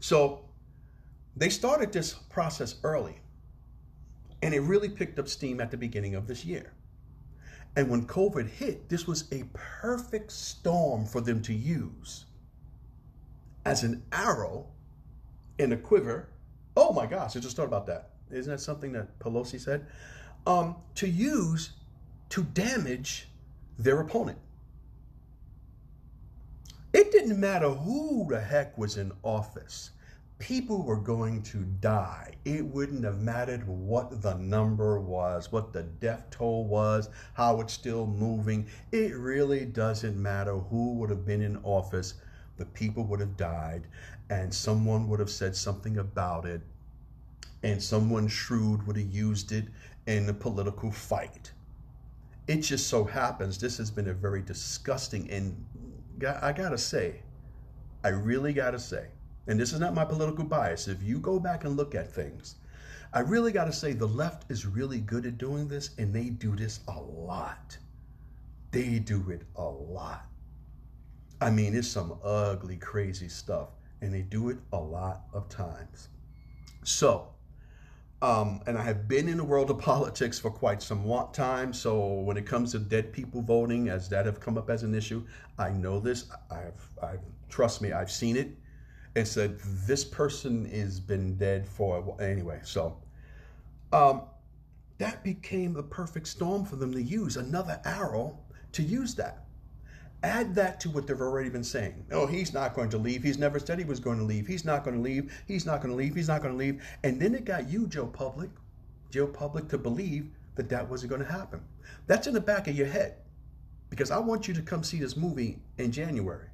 So 0.01 0.48
they 1.39 1.49
started 1.49 1.93
this 1.93 2.15
process 2.15 2.77
early, 2.83 3.21
and 4.43 4.53
it 4.53 4.61
really 4.61 4.89
picked 4.89 5.19
up 5.19 5.29
steam 5.29 5.61
at 5.61 5.71
the 5.71 5.77
beginning 5.77 6.15
of 6.15 6.27
this 6.27 6.45
year. 6.45 6.73
And 7.77 7.89
when 7.89 8.07
COVID 8.07 8.49
hit, 8.49 8.89
this 8.89 9.07
was 9.07 9.31
a 9.31 9.45
perfect 9.53 10.33
storm 10.33 11.07
for 11.07 11.21
them 11.21 11.41
to 11.43 11.55
use 11.55 12.25
as 13.65 13.85
an 13.85 14.03
arrow 14.11 14.67
in 15.59 15.73
a 15.73 15.77
quiver. 15.77 16.29
Oh 16.77 16.93
my 16.93 17.07
gosh, 17.07 17.37
I 17.37 17.41
just 17.41 17.57
thought 17.57 17.67
about 17.67 17.87
that. 17.87 18.11
Isn't 18.31 18.51
that 18.51 18.61
something 18.61 18.93
that 18.93 19.19
Pelosi 19.19 19.61
said? 19.61 19.87
Um, 20.47 20.77
to 20.97 21.09
use 21.09 21.71
to 22.31 22.43
damage 22.43 23.29
their 23.79 24.01
opponent. 24.01 24.39
It 26.93 27.13
didn't 27.13 27.39
matter 27.39 27.69
who 27.69 28.27
the 28.29 28.41
heck 28.41 28.77
was 28.77 28.97
in 28.97 29.13
office 29.23 29.91
people 30.39 30.83
were 30.83 30.97
going 31.01 31.43
to 31.43 31.59
die. 31.81 32.35
It 32.45 32.65
wouldn't 32.65 33.05
have 33.05 33.21
mattered 33.21 33.67
what 33.67 34.23
the 34.23 34.35
number 34.35 35.01
was, 35.01 35.51
what 35.53 35.73
the 35.73 35.83
death 35.83 36.27
toll 36.31 36.67
was, 36.67 37.09
how 37.35 37.61
it's 37.61 37.73
still 37.73 38.07
moving. 38.07 38.67
It 38.93 39.15
really 39.17 39.65
doesn't 39.65 40.21
matter 40.21 40.57
who 40.57 40.95
would 40.95 41.11
have 41.11 41.27
been 41.27 41.43
in 41.43 41.57
office. 41.65 42.15
The 42.57 42.67
people 42.67 43.05
would 43.05 43.21
have 43.21 43.37
died, 43.37 43.87
and 44.31 44.53
someone 44.53 45.09
would 45.09 45.21
have 45.21 45.31
said 45.31 45.57
something 45.57 45.99
about 45.99 46.45
it, 46.47 46.61
and 47.63 47.83
someone 47.83 48.29
shrewd 48.29 48.87
would 48.87 48.97
have 48.97 49.11
used 49.11 49.53
it 49.53 49.67
in 50.07 50.29
a 50.29 50.35
political 50.35 50.91
fight. 50.91 51.53
it 52.47 52.59
just 52.63 52.89
so 52.89 53.05
happens 53.05 53.59
this 53.59 53.77
has 53.79 53.91
been 53.91 54.09
a 54.09 54.15
very 54.15 54.41
disgusting 54.43 55.31
and 55.31 55.65
I 56.43 56.53
gotta 56.53 56.79
say, 56.79 57.23
I 58.03 58.09
really 58.09 58.53
gotta 58.53 58.79
say, 58.79 59.09
and 59.49 59.59
this 59.59 59.73
is 59.73 59.81
not 59.81 59.95
my 59.95 60.05
political 60.05 60.45
bias. 60.45 60.89
If 60.89 61.03
you 61.03 61.19
go 61.19 61.41
back 61.41 61.65
and 61.65 61.77
look 61.77 61.95
at 61.95 62.13
things, 62.13 62.57
I 63.13 63.21
really 63.21 63.51
gotta 63.51 63.73
say 63.73 63.95
the 63.95 64.07
left 64.07 64.51
is 64.51 64.67
really 64.67 65.01
good 65.01 65.25
at 65.25 65.39
doing 65.39 65.67
this, 65.67 65.91
and 65.99 66.15
they 66.15 66.29
do 66.29 66.55
this 66.55 66.81
a 66.87 67.01
lot. 67.01 67.77
They 68.71 68.99
do 68.99 69.31
it 69.31 69.43
a 69.57 69.65
lot. 69.65 70.27
I 71.41 71.51
mean, 71.51 71.75
it's 71.75 71.89
some 71.89 72.19
ugly, 72.23 72.77
crazy 72.77 73.29
stuff, 73.29 73.71
and 74.03 74.13
they 74.13 74.23
do 74.23 74.51
it 74.51 74.59
a 74.73 74.79
lot 74.79 75.23
of 75.33 75.49
times. 75.49 76.09
So, 76.85 77.29
um, 78.21 78.61
and 78.67 78.77
I 78.77 78.83
have 78.83 79.09
been 79.09 79.29
in 79.29 79.39
the 79.39 79.45
world 79.45 79.71
of 79.71 79.79
politics 79.79 80.39
for 80.39 80.51
quite 80.51 80.83
some 80.83 81.11
time. 81.33 81.73
So 81.73 82.21
when 82.21 82.37
it 82.37 82.45
comes 82.45 82.73
to 82.73 82.79
dead 82.79 83.13
people 83.15 83.41
voting, 83.41 83.89
as 83.89 84.11
that 84.11 84.27
have 84.27 84.41
come 84.41 84.59
up 84.59 84.69
as 84.69 84.83
an 84.83 84.95
issue, 84.95 85.25
I 85.59 85.71
know 85.71 86.01
this. 86.01 86.27
I've, 86.51 86.91
I've 87.03 87.21
trust 87.49 87.81
me, 87.81 87.93
I've 87.93 88.11
seen 88.11 88.37
it, 88.37 88.51
and 89.15 89.27
said 89.27 89.59
this 89.87 90.05
person 90.05 90.65
has 90.67 91.01
been 91.01 91.37
dead 91.37 91.67
for 91.67 92.17
anyway. 92.21 92.61
So 92.65 92.97
um, 93.93 94.23
that 94.99 95.23
became 95.25 95.73
the 95.73 95.83
perfect 95.83 96.29
storm 96.29 96.65
for 96.65 96.77
them 96.77 96.93
to 96.93 97.03
use 97.03 97.37
another 97.37 97.81
arrow 97.85 98.39
to 98.73 98.83
use 98.83 99.15
that. 99.17 99.45
Add 100.25 100.55
that 100.57 100.81
to 100.81 100.91
what 100.91 101.07
they've 101.07 101.21
already 101.21 101.49
been 101.49 101.63
saying. 101.65 102.05
Oh, 102.11 102.27
he's 102.27 102.53
not 102.53 102.75
going 102.75 102.91
to 102.91 102.99
leave. 102.99 103.23
He's 103.23 103.39
never 103.39 103.61
said 103.61 103.79
he 103.79 103.85
was 103.85 104.01
going 104.01 104.19
to 104.19 104.25
leave. 104.25 104.49
He's 104.49 104.65
not 104.65 104.85
going 104.85 104.97
to 104.97 105.03
leave. 105.03 105.33
He's 105.47 105.65
not 105.65 105.81
going 105.81 105.91
to 105.93 105.97
leave. 105.97 106.17
He's 106.17 106.27
not 106.27 106.43
going 106.43 106.55
to 106.55 106.59
leave. 106.59 106.83
And 107.05 107.23
then 107.23 107.35
it 107.37 107.45
got 107.45 107.69
you, 107.69 107.87
Joe 107.87 108.07
Public, 108.07 108.51
Joe 109.11 109.29
Public, 109.29 109.69
to 109.69 109.79
believe 109.79 110.29
that 110.57 110.69
that 110.71 110.89
wasn't 110.89 111.11
going 111.11 111.25
to 111.25 111.31
happen. 111.31 111.61
That's 112.09 112.27
in 112.27 112.35
the 112.35 112.41
back 112.41 112.67
of 112.67 112.75
your 112.75 112.89
head 112.89 113.15
because 113.91 114.11
I 114.11 114.19
want 114.19 114.49
you 114.49 114.55
to 114.55 114.63
come 114.63 114.83
see 114.83 114.99
this 114.99 115.17
movie 115.17 115.59
in 115.79 115.93
January. 115.93 116.49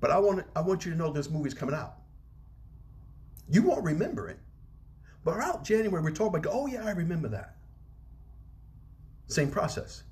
But 0.00 0.10
I 0.10 0.18
want 0.18 0.44
I 0.56 0.60
want 0.60 0.84
you 0.84 0.92
to 0.92 0.96
know 0.96 1.12
this 1.12 1.30
movie's 1.30 1.54
coming 1.54 1.74
out. 1.74 1.94
You 3.48 3.62
won't 3.62 3.84
remember 3.84 4.28
it. 4.28 4.38
But 5.24 5.36
around 5.36 5.64
January, 5.64 6.02
we're 6.02 6.12
talking 6.12 6.38
about, 6.38 6.52
oh 6.52 6.66
yeah, 6.66 6.84
I 6.84 6.92
remember 6.92 7.28
that. 7.28 7.56
Same 9.26 9.50
process. 9.50 10.04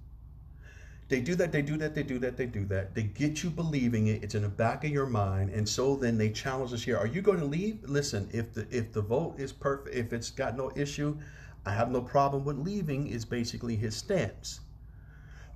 They 1.08 1.20
do 1.20 1.34
that, 1.36 1.52
they 1.52 1.62
do 1.62 1.78
that, 1.78 1.94
they 1.94 2.02
do 2.02 2.18
that, 2.18 2.36
they 2.36 2.44
do 2.44 2.66
that. 2.66 2.94
They 2.94 3.04
get 3.04 3.42
you 3.42 3.48
believing 3.48 4.08
it. 4.08 4.22
It's 4.22 4.34
in 4.34 4.42
the 4.42 4.48
back 4.48 4.84
of 4.84 4.90
your 4.90 5.06
mind. 5.06 5.50
And 5.50 5.66
so 5.66 5.96
then 5.96 6.18
they 6.18 6.30
challenge 6.30 6.74
us 6.74 6.82
here. 6.82 6.98
Are 6.98 7.06
you 7.06 7.22
going 7.22 7.38
to 7.38 7.46
leave? 7.46 7.82
Listen, 7.84 8.28
if 8.30 8.52
the 8.52 8.66
if 8.70 8.92
the 8.92 9.00
vote 9.00 9.36
is 9.38 9.50
perfect, 9.50 9.96
if 9.96 10.12
it's 10.12 10.30
got 10.30 10.56
no 10.56 10.70
issue, 10.76 11.16
I 11.64 11.72
have 11.72 11.90
no 11.90 12.02
problem 12.02 12.44
with 12.44 12.58
leaving, 12.58 13.06
is 13.08 13.24
basically 13.24 13.76
his 13.76 13.96
stance. 13.96 14.60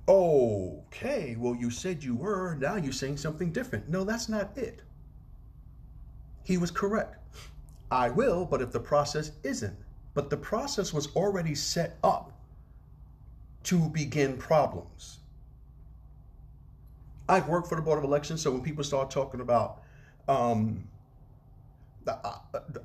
Okay, 0.07 1.35
well, 1.39 1.55
you 1.55 1.69
said 1.69 2.03
you 2.03 2.15
were. 2.15 2.55
Now 2.55 2.75
you're 2.75 2.91
saying 2.91 3.17
something 3.17 3.51
different. 3.51 3.87
No, 3.87 4.03
that's 4.03 4.27
not 4.27 4.57
it. 4.57 4.81
He 6.43 6.57
was 6.57 6.71
correct. 6.71 7.17
I 7.89 8.09
will, 8.09 8.43
but 8.45 8.61
if 8.61 8.71
the 8.71 8.79
process 8.79 9.31
isn't. 9.43 9.77
But 10.13 10.29
the 10.29 10.37
process 10.37 10.93
was 10.93 11.07
already 11.15 11.55
set 11.55 11.97
up 12.03 12.31
to 13.63 13.89
begin 13.89 14.37
problems. 14.37 15.19
I've 17.29 17.47
worked 17.47 17.69
for 17.69 17.75
the 17.75 17.81
Board 17.81 17.97
of 17.97 18.03
Elections, 18.03 18.41
so 18.41 18.51
when 18.51 18.61
people 18.61 18.83
start 18.83 19.09
talking 19.09 19.39
about 19.39 19.83
um, 20.27 20.83
Uh, 22.05 22.37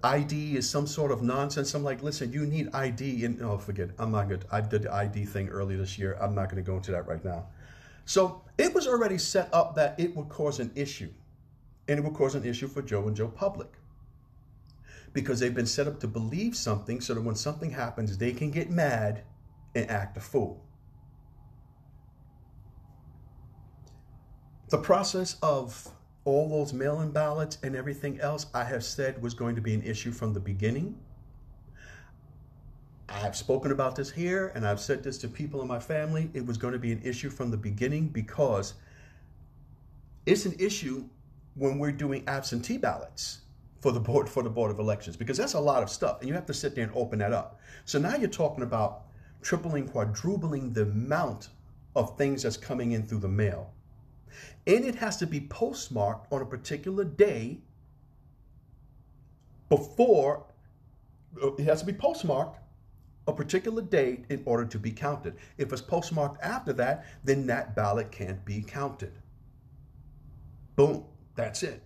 ID 0.05 0.57
is 0.57 0.69
some 0.69 0.87
sort 0.87 1.11
of 1.11 1.23
nonsense, 1.23 1.75
I'm 1.75 1.83
like, 1.83 2.03
listen, 2.03 2.33
you 2.33 2.47
need 2.47 2.75
ID. 2.75 3.25
And 3.25 3.43
oh, 3.43 3.59
forget, 3.59 3.89
it. 3.89 3.95
I'm 3.99 4.13
not 4.13 4.29
good. 4.29 4.45
I 4.51 4.61
did 4.61 4.83
the 4.83 4.95
ID 4.95 5.25
thing 5.25 5.49
earlier 5.49 5.77
this 5.79 5.99
year. 5.99 6.17
I'm 6.21 6.35
not 6.35 6.51
going 6.51 6.63
to 6.63 6.67
go 6.67 6.77
into 6.77 6.93
that 6.93 7.07
right 7.07 7.25
now. 7.25 7.47
So 8.05 8.43
it 8.57 8.73
was 8.73 8.87
already 8.87 9.19
set 9.19 9.53
up 9.53 9.75
that 9.75 9.99
it 9.99 10.15
would 10.17 10.29
cause 10.29 10.61
an 10.61 10.71
issue, 10.75 11.11
and 11.89 11.99
it 11.99 12.03
would 12.03 12.15
cause 12.15 12.35
an 12.35 12.45
issue 12.45 12.69
for 12.69 12.81
Joe 12.81 13.07
and 13.07 13.17
Joe 13.17 13.29
Public 13.29 13.69
because 15.13 15.41
they've 15.41 15.55
been 15.55 15.67
set 15.67 15.87
up 15.87 16.01
to 16.01 16.07
believe 16.07 16.57
something 16.57 17.01
so 17.01 17.15
that 17.15 17.23
when 17.23 17.35
something 17.35 17.71
happens, 17.71 18.17
they 18.19 18.33
can 18.33 18.51
get 18.51 18.71
mad 18.71 19.25
and 19.75 19.91
act 19.91 20.17
a 20.17 20.21
fool. 20.21 20.65
The 24.71 24.79
process 24.79 25.37
of 25.43 25.89
all 26.29 26.49
those 26.49 26.75
mail 26.75 27.01
in 27.01 27.11
ballots 27.11 27.57
and 27.63 27.75
everything 27.75 28.21
else 28.21 28.47
I 28.53 28.63
have 28.65 28.85
said 28.85 29.23
was 29.23 29.33
going 29.33 29.55
to 29.55 29.63
be 29.63 29.73
an 29.73 29.83
issue 29.83 30.13
from 30.13 30.35
the 30.35 30.41
beginning. 30.41 30.95
I've 33.09 33.35
spoken 33.35 33.73
about 33.73 33.97
this 33.97 34.11
here 34.11 34.53
and 34.55 34.67
I've 34.67 34.79
said 34.79 35.03
this 35.03 35.17
to 35.19 35.29
people 35.29 35.63
in 35.63 35.69
my 35.69 35.81
family. 35.81 36.31
It 36.35 36.45
was 36.45 36.59
going 36.59 36.75
to 36.75 36.79
be 36.79 36.93
an 36.93 37.01
issue 37.03 37.31
from 37.31 37.51
the 37.51 37.57
beginning 37.57 38.09
because 38.09 38.75
it's 40.27 40.45
an 40.45 40.55
issue 40.59 41.09
when 41.55 41.79
we're 41.79 41.93
doing 41.93 42.25
absentee 42.29 42.77
ballots 42.77 43.41
for 43.81 43.93
the 43.93 44.01
board 44.01 44.29
for 44.29 44.43
the 44.43 44.51
board 44.51 44.71
of 44.71 44.79
elections 44.79 45.17
because 45.17 45.39
that's 45.39 45.55
a 45.55 45.61
lot 45.61 45.83
of 45.83 45.89
stuff 45.89 46.19
and 46.21 46.29
you 46.29 46.35
have 46.35 46.45
to 46.47 46.55
sit 46.55 46.75
there 46.75 46.85
and 46.85 46.93
open 46.95 47.21
that 47.21 47.33
up. 47.33 47.59
So 47.87 47.99
now 47.99 48.17
you're 48.17 48.29
talking 48.29 48.65
about 48.65 49.05
tripling, 49.41 49.89
quadrupling 49.89 50.75
the 50.75 50.83
amount 50.83 51.49
of 51.97 52.19
things 52.19 52.43
that's 52.43 52.59
coming 52.59 52.93
in 52.93 53.07
through 53.07 53.21
the 53.21 53.29
mail 53.29 53.73
and 54.67 54.85
it 54.85 54.95
has 54.95 55.17
to 55.19 55.27
be 55.27 55.41
postmarked 55.41 56.33
on 56.33 56.43
a 56.43 56.47
particular 56.47 57.05
day 57.05 57.59
before 59.69 60.45
it 61.59 61.65
has 61.65 61.81
to 61.81 61.87
be 61.87 61.93
postmarked 61.93 62.59
a 63.27 63.33
particular 63.33 63.83
date 63.83 64.25
in 64.31 64.43
order 64.47 64.65
to 64.65 64.79
be 64.79 64.91
counted. 64.91 65.37
If 65.59 65.73
it's 65.73 65.83
postmarked 65.83 66.43
after 66.43 66.73
that, 66.75 67.05
then 67.25 67.47
that 67.47 67.77
ballot 67.77 68.11
can't 68.11 68.43
be 68.45 68.63
counted. 68.63 69.13
Boom, 70.77 71.05
that's 71.35 71.63
it. 71.63 71.83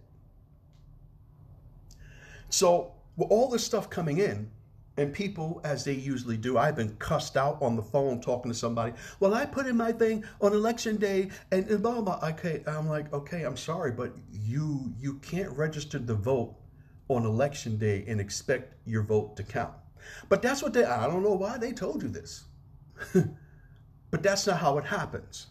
So, 2.48 2.92
with 3.16 3.30
all 3.30 3.48
this 3.48 3.64
stuff 3.64 3.90
coming 3.90 4.18
in, 4.18 4.50
and 4.98 5.12
people, 5.12 5.60
as 5.64 5.84
they 5.84 5.94
usually 5.94 6.36
do, 6.36 6.58
I've 6.58 6.76
been 6.76 6.94
cussed 6.96 7.36
out 7.36 7.60
on 7.62 7.76
the 7.76 7.82
phone 7.82 8.20
talking 8.20 8.50
to 8.52 8.56
somebody. 8.56 8.92
Well, 9.20 9.34
I 9.34 9.46
put 9.46 9.66
in 9.66 9.76
my 9.76 9.90
thing 9.92 10.24
on 10.40 10.52
election 10.52 10.96
day 10.96 11.30
and, 11.50 11.66
blah, 11.82 12.00
blah, 12.00 12.18
blah. 12.18 12.28
Okay, 12.30 12.62
I'm 12.66 12.88
like, 12.88 13.10
okay, 13.12 13.44
I'm 13.44 13.56
sorry, 13.56 13.92
but 13.92 14.14
you 14.30 14.92
you 15.00 15.14
can't 15.20 15.50
register 15.56 15.98
the 15.98 16.14
vote 16.14 16.54
on 17.08 17.24
election 17.24 17.78
day 17.78 18.04
and 18.06 18.20
expect 18.20 18.74
your 18.86 19.02
vote 19.02 19.36
to 19.36 19.42
count. 19.42 19.72
But 20.28 20.42
that's 20.42 20.62
what 20.62 20.74
they, 20.74 20.84
I 20.84 21.06
don't 21.06 21.22
know 21.22 21.34
why 21.34 21.56
they 21.56 21.72
told 21.72 22.02
you 22.02 22.08
this. 22.08 22.44
but 24.10 24.22
that's 24.22 24.46
not 24.46 24.58
how 24.58 24.76
it 24.78 24.84
happens. 24.84 25.46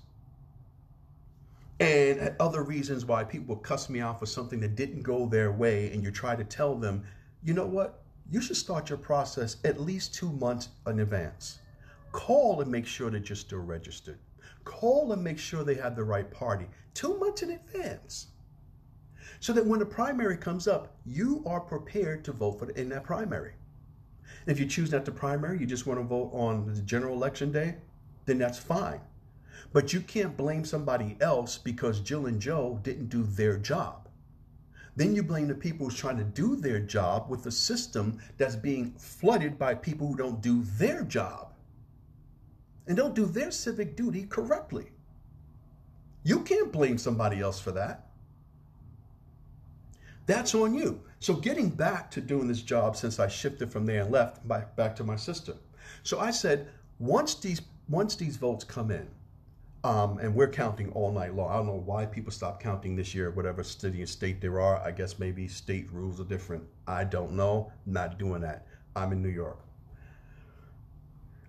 And 1.80 2.36
other 2.40 2.62
reasons 2.62 3.06
why 3.06 3.24
people 3.24 3.56
cuss 3.56 3.90
me 3.90 4.02
out 4.02 4.20
for 4.20 4.28
something 4.28 4.60
that 4.60 4.76
didn't 4.76 5.02
go 5.02 5.26
their 5.26 5.52
way, 5.52 5.92
and 5.92 6.04
you 6.04 6.12
try 6.12 6.36
to 6.36 6.44
tell 6.44 6.76
them, 6.76 7.04
you 7.44 7.56
know 7.56 7.66
what? 7.66 8.04
You 8.30 8.42
should 8.42 8.58
start 8.58 8.90
your 8.90 8.98
process 8.98 9.58
at 9.64 9.82
least 9.82 10.14
two 10.14 10.32
months 10.32 10.70
in 10.88 11.00
advance. 11.00 11.60
Call 12.12 12.62
and 12.62 12.72
make 12.72 12.86
sure 12.86 13.10
that 13.10 13.30
you're 13.30 13.36
still 13.36 13.60
registered. 13.60 14.20
Call 14.64 15.12
and 15.14 15.24
make 15.24 15.40
sure 15.40 15.64
they 15.64 15.76
have 15.76 15.96
the 15.96 16.04
right 16.04 16.30
party 16.30 16.68
two 16.94 17.18
months 17.18 17.42
in 17.42 17.52
advance. 17.52 18.28
So 19.40 19.54
that 19.54 19.66
when 19.66 19.80
the 19.80 19.86
primary 19.86 20.38
comes 20.38 20.68
up, 20.68 20.96
you 21.06 21.44
are 21.46 21.60
prepared 21.60 22.24
to 22.26 22.32
vote 22.32 22.60
for 22.60 22.66
the, 22.66 22.80
in 22.80 22.90
that 22.90 23.04
primary. 23.04 23.54
if 24.46 24.60
you 24.60 24.66
choose 24.66 24.92
not 24.92 25.06
the 25.06 25.12
primary, 25.12 25.60
you 25.60 25.66
just 25.66 25.88
want 25.88 26.00
to 26.00 26.04
vote 26.04 26.32
on 26.34 26.66
the 26.74 26.82
general 26.82 27.16
election 27.16 27.52
day, 27.52 27.76
then 28.26 28.38
that's 28.38 28.60
fine. 28.60 29.02
But 29.74 29.94
you 29.94 30.02
can't 30.02 30.38
blame 30.38 30.66
somebody 30.66 31.18
else 31.22 31.58
because 31.58 32.02
Jill 32.02 32.26
and 32.26 32.42
Joe 32.42 32.80
didn't 32.84 33.10
do 33.10 33.24
their 33.24 33.58
job. 33.58 34.01
Then 34.96 35.16
you 35.16 35.24
blame 35.24 35.48
the 35.48 35.56
people 35.56 35.86
who's 35.86 35.98
trying 35.98 36.18
to 36.18 36.24
do 36.24 36.56
their 36.56 36.80
job 36.80 37.30
with 37.30 37.46
a 37.46 37.52
system 37.52 38.20
that's 38.38 38.56
being 38.56 38.92
flooded 38.98 39.58
by 39.58 39.76
people 39.76 40.08
who 40.08 40.18
don't 40.18 40.42
do 40.42 40.64
their 40.78 41.04
job 41.04 41.54
and 42.88 42.98
don't 42.98 43.16
do 43.16 43.26
their 43.26 43.52
civic 43.52 43.96
duty 43.96 44.26
correctly. 44.26 44.92
You 46.24 46.42
can't 46.42 46.72
blame 46.72 46.98
somebody 46.98 47.40
else 47.40 47.60
for 47.60 47.72
that. 47.72 48.08
That's 50.26 50.54
on 50.54 50.74
you. 50.74 51.02
So 51.20 51.36
getting 51.36 51.70
back 51.70 52.12
to 52.12 52.22
doing 52.22 52.48
this 52.48 52.62
job 52.62 52.96
since 52.96 53.20
I 53.20 53.28
shifted 53.28 53.72
from 53.72 53.86
there 53.86 54.02
and 54.02 54.12
left 54.12 54.48
back 54.48 54.96
to 54.98 55.04
my 55.04 55.16
sister. 55.16 55.56
So 56.04 56.20
I 56.20 56.32
said, 56.32 56.68
once 57.00 57.36
these 57.36 57.62
once 57.90 58.16
these 58.16 58.38
votes 58.38 58.64
come 58.64 58.92
in, 58.92 59.08
um, 59.84 60.20
and 60.20 60.36
we're 60.36 60.50
counting 60.50 60.92
all 60.92 61.12
night 61.12 61.36
long. 61.36 61.50
I 61.50 61.56
don't 61.56 61.66
know 61.66 61.84
why 61.86 62.06
people 62.06 62.32
stopped 62.32 62.62
counting 62.62 62.96
this 62.96 63.16
year, 63.16 63.32
whatever 63.32 63.64
city 63.64 64.00
and 64.00 64.10
state 64.10 64.40
there 64.40 64.60
are. 64.60 64.78
I 64.78 64.92
guess 64.92 65.18
maybe 65.18 65.48
state 65.48 65.92
rules 65.92 66.20
are 66.20 66.26
different. 66.26 66.64
I 66.88 67.04
don't 67.04 67.32
know. 67.32 67.72
Not 67.88 68.20
doing 68.20 68.42
that. 68.42 68.68
I'm 68.96 69.12
in 69.12 69.24
New 69.24 69.30
York. 69.30 69.58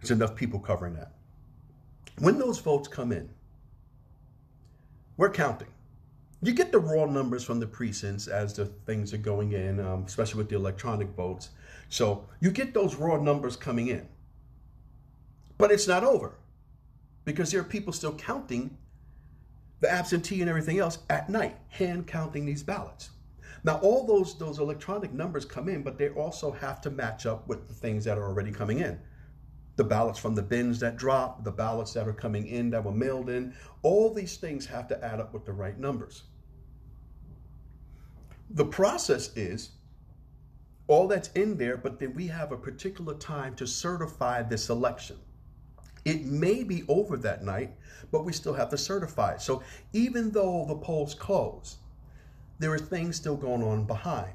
There's 0.01 0.13
enough 0.13 0.35
people 0.35 0.59
covering 0.59 0.95
that. 0.95 1.13
When 2.19 2.39
those 2.39 2.59
votes 2.59 2.89
come 2.89 3.13
in, 3.13 3.29
we're 5.17 5.31
counting. 5.31 5.69
You 6.43 6.53
get 6.53 6.73
the 6.73 6.81
raw 6.81 7.05
numbers 7.05 7.45
from 7.45 7.61
the 7.61 7.67
precincts 7.67 8.27
as 8.27 8.55
the 8.55 8.67
things 8.67 9.13
are 9.13 9.19
going 9.19 9.53
in, 9.53 9.79
um, 9.79 10.05
especially 10.07 10.39
with 10.39 10.49
the 10.49 10.57
electronic 10.57 11.09
votes. 11.11 11.51
So 11.89 12.27
you 12.41 12.51
get 12.51 12.73
those 12.75 12.97
raw 12.97 13.19
numbers 13.19 13.57
coming 13.57 13.89
in. 13.89 14.09
But 15.59 15.71
it's 15.71 15.87
not 15.87 16.03
over 16.03 16.35
because 17.25 17.51
there 17.51 17.61
are 17.61 17.65
people 17.65 17.93
still 17.93 18.15
counting 18.15 18.77
the 19.81 19.91
absentee 19.91 20.41
and 20.41 20.49
everything 20.49 20.79
else 20.79 20.99
at 21.11 21.29
night, 21.29 21.57
hand 21.69 22.07
counting 22.07 22.47
these 22.47 22.63
ballots. 22.63 23.11
Now, 23.65 23.79
all 23.79 24.07
those, 24.07 24.39
those 24.39 24.59
electronic 24.59 25.13
numbers 25.13 25.45
come 25.45 25.69
in, 25.69 25.83
but 25.83 25.99
they 25.99 26.09
also 26.11 26.51
have 26.51 26.81
to 26.83 26.91
match 26.91 27.27
up 27.27 27.47
with 27.49 27.69
the 27.69 27.75
things 27.75 28.05
that 28.05 28.19
are 28.19 28.25
already 28.25 28.51
coming 28.53 28.81
in. 28.81 28.99
The 29.77 29.85
ballots 29.85 30.19
from 30.19 30.35
the 30.35 30.43
bins 30.43 30.81
that 30.81 30.97
drop, 30.97 31.45
the 31.45 31.51
ballots 31.51 31.93
that 31.95 32.07
are 32.09 32.13
coming 32.13 32.47
in 32.47 32.71
that 32.71 32.85
were 32.85 32.93
mailed 32.93 33.29
in, 33.29 33.55
all 33.83 34.13
these 34.13 34.37
things 34.37 34.67
have 34.67 34.89
to 34.89 35.05
add 35.05 35.21
up 35.21 35.33
with 35.33 35.45
the 35.45 35.53
right 35.53 35.79
numbers. 35.79 36.25
The 38.51 38.67
process 38.67 39.35
is 39.37 39.71
all 40.89 41.09
that's 41.09 41.29
in 41.29 41.57
there, 41.57 41.77
but 41.77 41.99
then 41.99 42.15
we 42.15 42.27
have 42.27 42.53
a 42.53 42.57
particular 42.57 43.15
time 43.15 43.55
to 43.57 43.67
certify 43.67 44.43
this 44.43 44.69
election. 44.69 45.17
It 46.05 46.25
may 46.25 46.65
be 46.65 46.85
over 46.89 47.17
that 47.19 47.45
night, 47.45 47.73
but 48.11 48.25
we 48.25 48.33
still 48.33 48.55
have 48.55 48.71
to 48.71 48.79
certify. 48.79 49.37
So 49.37 49.63
even 49.93 50.31
though 50.31 50.65
the 50.67 50.75
polls 50.75 51.15
close, 51.15 51.77
there 52.59 52.73
are 52.73 52.79
things 52.79 53.17
still 53.17 53.37
going 53.37 53.63
on 53.63 53.85
behind. 53.85 54.33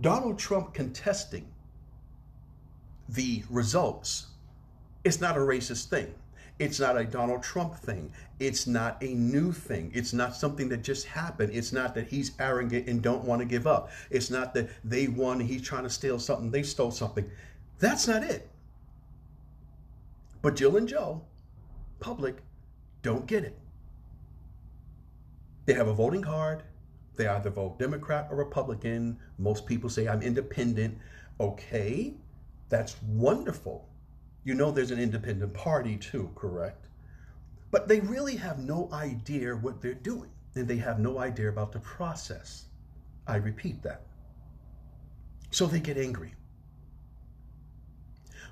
Donald 0.00 0.38
Trump 0.38 0.72
contesting 0.72 1.46
the 3.08 3.42
results 3.50 4.28
is 5.04 5.20
not 5.20 5.36
a 5.36 5.40
racist 5.40 5.88
thing. 5.88 6.14
It's 6.58 6.78
not 6.78 6.98
a 6.98 7.04
Donald 7.04 7.42
Trump 7.42 7.74
thing. 7.74 8.12
It's 8.38 8.66
not 8.66 9.02
a 9.02 9.14
new 9.14 9.50
thing. 9.50 9.90
It's 9.94 10.12
not 10.12 10.36
something 10.36 10.68
that 10.68 10.82
just 10.82 11.06
happened. 11.06 11.54
It's 11.54 11.72
not 11.72 11.94
that 11.94 12.08
he's 12.08 12.32
arrogant 12.38 12.86
and 12.86 13.00
don't 13.00 13.24
want 13.24 13.40
to 13.40 13.46
give 13.46 13.66
up. 13.66 13.90
It's 14.10 14.30
not 14.30 14.52
that 14.54 14.68
they 14.84 15.08
won 15.08 15.40
he's 15.40 15.62
trying 15.62 15.84
to 15.84 15.90
steal 15.90 16.18
something, 16.18 16.50
they 16.50 16.62
stole 16.62 16.90
something. 16.90 17.28
That's 17.78 18.06
not 18.06 18.22
it. 18.22 18.48
But 20.42 20.56
Jill 20.56 20.76
and 20.76 20.88
Joe, 20.88 21.22
public, 22.00 22.42
don't 23.02 23.26
get 23.26 23.44
it. 23.44 23.58
They 25.66 25.74
have 25.74 25.88
a 25.88 25.94
voting 25.94 26.22
card. 26.22 26.62
They 27.16 27.26
either 27.26 27.50
vote 27.50 27.78
Democrat 27.78 28.28
or 28.30 28.36
Republican. 28.36 29.18
Most 29.38 29.66
people 29.66 29.90
say 29.90 30.08
I'm 30.08 30.22
independent. 30.22 30.96
Okay, 31.38 32.14
that's 32.68 32.96
wonderful. 33.02 33.88
You 34.44 34.54
know 34.54 34.70
there's 34.70 34.90
an 34.90 34.98
independent 34.98 35.52
party 35.52 35.96
too, 35.96 36.30
correct? 36.34 36.86
But 37.70 37.88
they 37.88 38.00
really 38.00 38.36
have 38.36 38.58
no 38.58 38.88
idea 38.92 39.54
what 39.54 39.80
they're 39.82 39.94
doing, 39.94 40.30
and 40.54 40.66
they 40.66 40.78
have 40.78 40.98
no 40.98 41.18
idea 41.18 41.50
about 41.50 41.72
the 41.72 41.80
process. 41.80 42.64
I 43.26 43.36
repeat 43.36 43.82
that. 43.82 44.06
So 45.50 45.66
they 45.66 45.80
get 45.80 45.98
angry. 45.98 46.34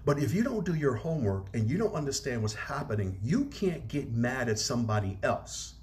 But 0.09 0.21
if 0.21 0.33
you 0.33 0.43
don't 0.43 0.65
do 0.65 0.75
your 0.75 0.95
homework 0.95 1.49
and 1.53 1.69
you 1.69 1.77
don't 1.77 1.93
understand 1.93 2.41
what's 2.41 2.55
happening, 2.55 3.19
you 3.23 3.45
can't 3.45 3.87
get 3.89 4.11
mad 4.11 4.49
at 4.49 4.59
somebody 4.59 5.19
else. 5.23 5.75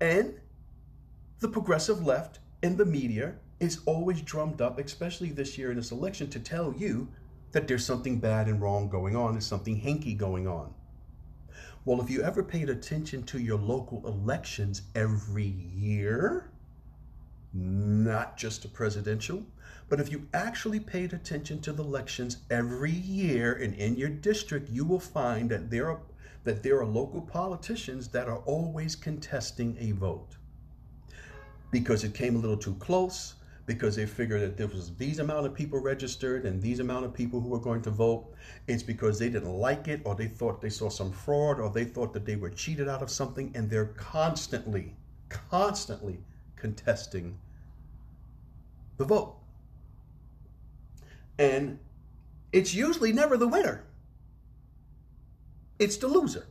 And 0.00 0.40
the 1.38 1.46
progressive 1.46 2.04
left 2.04 2.40
and 2.64 2.76
the 2.76 2.84
media 2.84 3.34
is 3.60 3.78
always 3.86 4.22
drummed 4.22 4.60
up, 4.60 4.80
especially 4.80 5.30
this 5.30 5.56
year 5.56 5.70
in 5.70 5.76
this 5.76 5.92
election, 5.92 6.30
to 6.30 6.40
tell 6.40 6.74
you 6.76 7.06
that 7.52 7.68
there's 7.68 7.86
something 7.86 8.18
bad 8.18 8.48
and 8.48 8.60
wrong 8.60 8.88
going 8.88 9.14
on, 9.14 9.34
there's 9.34 9.46
something 9.46 9.80
hinky 9.80 10.16
going 10.16 10.48
on. 10.48 10.74
Well, 11.84 12.00
if 12.00 12.10
you 12.10 12.24
ever 12.24 12.42
paid 12.42 12.70
attention 12.70 13.22
to 13.26 13.38
your 13.38 13.56
local 13.56 14.04
elections 14.04 14.82
every 14.96 15.46
year, 15.46 16.50
not 17.52 18.36
just 18.36 18.62
the 18.62 18.68
presidential, 18.68 19.46
but 19.92 20.00
if 20.00 20.10
you 20.10 20.26
actually 20.32 20.80
paid 20.80 21.12
attention 21.12 21.60
to 21.60 21.70
the 21.70 21.82
elections 21.82 22.38
every 22.48 22.90
year 22.90 23.52
and 23.52 23.74
in 23.74 23.94
your 23.94 24.08
district, 24.08 24.70
you 24.70 24.86
will 24.86 24.98
find 24.98 25.50
that 25.50 25.68
there 25.68 25.90
are 25.90 26.00
that 26.44 26.62
there 26.62 26.78
are 26.78 26.86
local 26.86 27.20
politicians 27.20 28.08
that 28.08 28.26
are 28.26 28.38
always 28.46 28.96
contesting 28.96 29.76
a 29.78 29.92
vote 29.92 30.38
because 31.70 32.04
it 32.04 32.14
came 32.14 32.36
a 32.36 32.38
little 32.38 32.56
too 32.56 32.74
close, 32.76 33.34
because 33.66 33.94
they 33.94 34.06
figured 34.06 34.40
that 34.40 34.56
there 34.56 34.66
was 34.66 34.96
these 34.96 35.18
amount 35.18 35.44
of 35.44 35.52
people 35.52 35.78
registered 35.78 36.46
and 36.46 36.62
these 36.62 36.80
amount 36.80 37.04
of 37.04 37.12
people 37.12 37.38
who 37.38 37.50
were 37.50 37.60
going 37.60 37.82
to 37.82 37.90
vote. 37.90 38.32
It's 38.68 38.82
because 38.82 39.18
they 39.18 39.28
didn't 39.28 39.52
like 39.52 39.88
it 39.88 40.00
or 40.04 40.14
they 40.14 40.26
thought 40.26 40.62
they 40.62 40.70
saw 40.70 40.88
some 40.88 41.12
fraud 41.12 41.60
or 41.60 41.68
they 41.68 41.84
thought 41.84 42.14
that 42.14 42.24
they 42.24 42.36
were 42.36 42.48
cheated 42.48 42.88
out 42.88 43.02
of 43.02 43.10
something 43.10 43.52
and 43.54 43.68
they're 43.68 43.92
constantly, 43.98 44.96
constantly 45.28 46.18
contesting 46.56 47.36
the 48.96 49.04
vote. 49.04 49.36
And 51.38 51.78
it's 52.52 52.74
usually 52.74 53.12
never 53.12 53.36
the 53.36 53.48
winner. 53.48 53.84
It's 55.78 55.96
the 55.96 56.08
loser. 56.08 56.46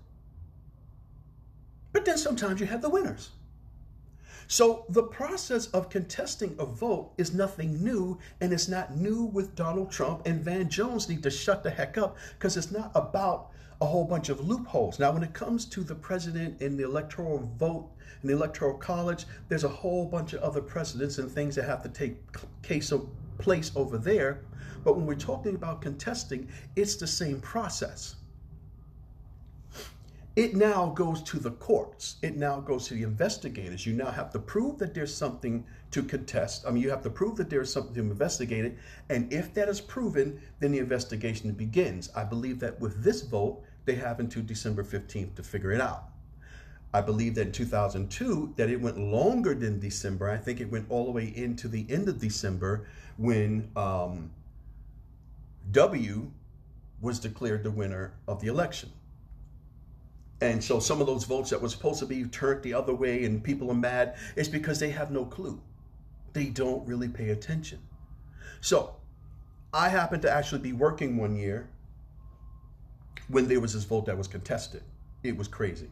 But 1.94 2.06
then 2.06 2.18
sometimes 2.18 2.60
you 2.60 2.66
have 2.68 2.82
the 2.82 2.90
winners. 2.90 3.30
So 4.48 4.86
the 4.90 5.04
process 5.04 5.68
of 5.68 5.90
contesting 5.90 6.56
a 6.60 6.66
vote 6.66 7.14
is 7.18 7.34
nothing 7.34 7.82
new, 7.82 8.20
and 8.42 8.52
it's 8.52 8.68
not 8.68 8.98
new 8.98 9.24
with 9.24 9.56
Donald 9.56 9.92
Trump 9.92 10.24
and 10.26 10.44
Van 10.44 10.68
Jones 10.68 11.08
need 11.08 11.24
to 11.24 11.32
shut 11.32 11.64
the 11.64 11.70
heck 11.70 11.98
up 11.98 12.18
because 12.38 12.58
it's 12.58 12.72
not 12.72 12.92
about 12.94 13.52
a 13.80 13.86
whole 13.86 14.04
bunch 14.04 14.28
of 14.28 14.46
loopholes. 14.46 15.00
Now, 15.00 15.12
when 15.12 15.24
it 15.24 15.34
comes 15.34 15.66
to 15.66 15.84
the 15.84 15.96
president 15.96 16.62
and 16.62 16.78
the 16.78 16.84
electoral 16.84 17.50
vote 17.58 17.90
and 18.22 18.30
the 18.30 18.34
electoral 18.36 18.78
college, 18.78 19.26
there's 19.48 19.64
a 19.64 19.70
whole 19.70 20.06
bunch 20.06 20.34
of 20.34 20.42
other 20.42 20.62
precedents 20.62 21.18
and 21.18 21.32
things 21.32 21.56
that 21.56 21.64
have 21.64 21.82
to 21.84 21.90
take 21.90 22.18
case 22.62 22.92
of 22.92 23.08
place 23.42 23.72
over 23.76 23.98
there. 23.98 24.42
But 24.84 24.96
when 24.96 25.06
we're 25.06 25.16
talking 25.16 25.56
about 25.56 25.82
contesting, 25.82 26.50
it's 26.76 26.96
the 26.96 27.08
same 27.08 27.42
process 27.42 28.16
it 30.36 30.56
now 30.56 30.88
goes 30.96 31.22
to 31.24 31.40
the 31.40 31.52
courts. 31.52 32.16
It 32.22 32.38
now 32.38 32.62
goes 32.62 32.88
to 32.88 32.94
the 32.94 33.04
investigators. 33.04 33.86
You 33.86 33.94
now 33.94 34.12
have 34.12 34.32
to 34.32 34.40
prove 34.40 34.80
that 34.80 34.94
there's 34.94 35.14
something 35.14 35.66
to 35.92 36.04
contest. 36.04 36.64
I 36.66 36.72
mean, 36.72 36.82
you 36.82 36.90
have 36.90 37.04
to 37.04 37.10
prove 37.10 37.36
that 37.38 37.50
there's 37.50 37.72
something 37.72 37.94
to 37.96 38.00
investigate 38.00 38.64
it. 38.64 38.78
And 39.10 39.32
if 39.34 39.54
that 39.56 39.68
is 39.68 39.82
proven, 39.82 40.42
then 40.60 40.72
the 40.72 40.80
investigation 40.80 41.52
begins. 41.52 42.10
I 42.16 42.24
believe 42.24 42.60
that 42.62 42.80
with 42.80 43.04
this 43.04 43.24
vote, 43.24 43.62
they 43.84 43.96
have 43.96 44.22
until 44.22 44.44
December 44.44 44.86
15th 44.86 45.36
to 45.36 45.44
figure 45.44 45.74
it 45.74 45.82
out. 45.82 46.06
I 46.94 47.02
believe 47.02 47.36
that 47.36 47.48
in 47.48 47.52
2002, 47.54 48.54
that 48.58 48.70
it 48.70 48.82
went 48.82 48.98
longer 48.98 49.54
than 49.54 49.80
December. 49.80 50.30
I 50.30 50.38
think 50.38 50.60
it 50.60 50.70
went 50.70 50.88
all 50.90 51.06
the 51.06 51.12
way 51.12 51.32
into 51.36 51.68
the 51.70 51.86
end 51.90 52.10
of 52.10 52.20
December 52.20 52.88
when 53.18 53.72
um, 53.78 54.32
W 55.72 56.32
was 57.00 57.20
declared 57.20 57.64
the 57.64 57.72
winner 57.72 58.14
of 58.28 58.42
the 58.42 58.48
election. 58.48 58.92
And 60.42 60.62
so 60.62 60.80
some 60.80 61.00
of 61.00 61.08
those 61.08 61.24
votes 61.24 61.50
that 61.52 61.62
were 61.62 61.70
supposed 61.70 62.00
to 62.00 62.06
be 62.06 62.26
turned 62.26 62.64
the 62.64 62.74
other 62.74 62.94
way 62.94 63.24
and 63.24 63.44
people 63.44 63.72
are 63.72 63.76
mad, 63.76 64.16
it's 64.36 64.50
because 64.50 64.80
they 64.80 64.90
have 64.90 65.12
no 65.12 65.24
clue. 65.24 65.62
They 66.34 66.46
don't 66.46 66.86
really 66.86 67.08
pay 67.08 67.30
attention. 67.30 67.80
So 68.60 68.96
I 69.74 69.88
happened 69.90 70.24
to 70.24 70.32
actually 70.32 70.62
be 70.62 70.74
working 70.74 71.16
one 71.16 71.36
year 71.36 71.70
when 73.30 73.48
there 73.48 73.62
was 73.62 73.74
this 73.74 73.86
vote 73.86 74.08
that 74.08 74.18
was 74.18 74.28
contested. 74.28 74.84
It 75.24 75.38
was 75.38 75.48
crazy 75.48 75.90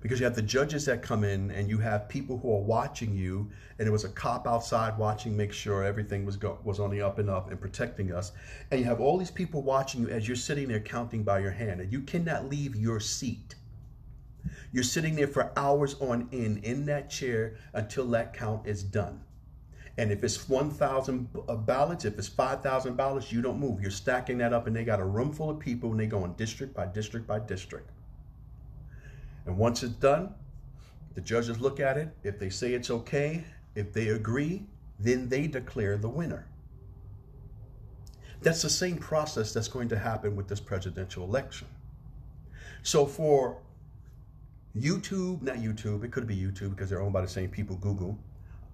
because 0.00 0.20
you 0.20 0.24
have 0.24 0.34
the 0.34 0.42
judges 0.42 0.84
that 0.84 1.02
come 1.02 1.24
in 1.24 1.50
and 1.50 1.68
you 1.68 1.78
have 1.78 2.08
people 2.08 2.38
who 2.38 2.52
are 2.54 2.62
watching 2.62 3.14
you 3.14 3.50
and 3.78 3.86
it 3.86 3.90
was 3.90 4.04
a 4.04 4.08
cop 4.10 4.46
outside 4.46 4.96
watching 4.98 5.36
make 5.36 5.52
sure 5.52 5.84
everything 5.84 6.24
was 6.24 6.36
go, 6.36 6.58
was 6.64 6.80
on 6.80 6.90
the 6.90 7.00
up 7.00 7.18
and 7.18 7.28
up 7.28 7.50
and 7.50 7.60
protecting 7.60 8.12
us 8.12 8.32
and 8.70 8.80
you 8.80 8.86
have 8.86 9.00
all 9.00 9.18
these 9.18 9.30
people 9.30 9.62
watching 9.62 10.02
you 10.02 10.08
as 10.08 10.26
you're 10.26 10.36
sitting 10.36 10.68
there 10.68 10.80
counting 10.80 11.22
by 11.22 11.38
your 11.38 11.50
hand 11.50 11.80
and 11.80 11.92
you 11.92 12.00
cannot 12.00 12.48
leave 12.48 12.76
your 12.76 13.00
seat 13.00 13.54
you're 14.72 14.84
sitting 14.84 15.14
there 15.16 15.26
for 15.26 15.52
hours 15.56 15.94
on 16.00 16.28
end 16.32 16.64
in 16.64 16.86
that 16.86 17.10
chair 17.10 17.54
until 17.72 18.06
that 18.08 18.34
count 18.34 18.66
is 18.66 18.82
done. 18.82 19.22
And 19.98 20.12
if 20.12 20.22
it's 20.22 20.48
1,000 20.48 21.28
uh, 21.48 21.56
ballots, 21.56 22.04
if 22.04 22.18
it's 22.18 22.28
5,000 22.28 22.96
ballots, 22.96 23.32
you 23.32 23.40
don't 23.40 23.58
move. 23.58 23.80
You're 23.80 23.90
stacking 23.90 24.36
that 24.38 24.52
up, 24.52 24.66
and 24.66 24.76
they 24.76 24.84
got 24.84 25.00
a 25.00 25.04
room 25.04 25.32
full 25.32 25.48
of 25.48 25.58
people, 25.58 25.90
and 25.90 25.98
they 25.98 26.06
go 26.06 26.24
in 26.26 26.34
district 26.34 26.74
by 26.74 26.86
district 26.86 27.26
by 27.26 27.38
district. 27.38 27.88
And 29.46 29.56
once 29.56 29.82
it's 29.82 29.94
done, 29.94 30.34
the 31.14 31.20
judges 31.20 31.60
look 31.60 31.80
at 31.80 31.96
it. 31.96 32.08
If 32.22 32.38
they 32.38 32.50
say 32.50 32.74
it's 32.74 32.90
okay, 32.90 33.44
if 33.74 33.92
they 33.92 34.08
agree, 34.08 34.66
then 34.98 35.28
they 35.28 35.46
declare 35.46 35.96
the 35.96 36.08
winner. 36.08 36.46
That's 38.42 38.62
the 38.62 38.70
same 38.70 38.96
process 38.98 39.52
that's 39.52 39.68
going 39.68 39.88
to 39.88 39.98
happen 39.98 40.36
with 40.36 40.48
this 40.48 40.60
presidential 40.60 41.24
election. 41.24 41.68
So 42.82 43.06
for 43.06 43.58
YouTube, 44.76 45.42
not 45.42 45.56
YouTube, 45.56 46.04
it 46.04 46.12
could 46.12 46.26
be 46.26 46.36
YouTube 46.36 46.70
because 46.70 46.90
they're 46.90 47.00
owned 47.00 47.12
by 47.12 47.22
the 47.22 47.28
same 47.28 47.48
people, 47.48 47.76
Google, 47.76 48.18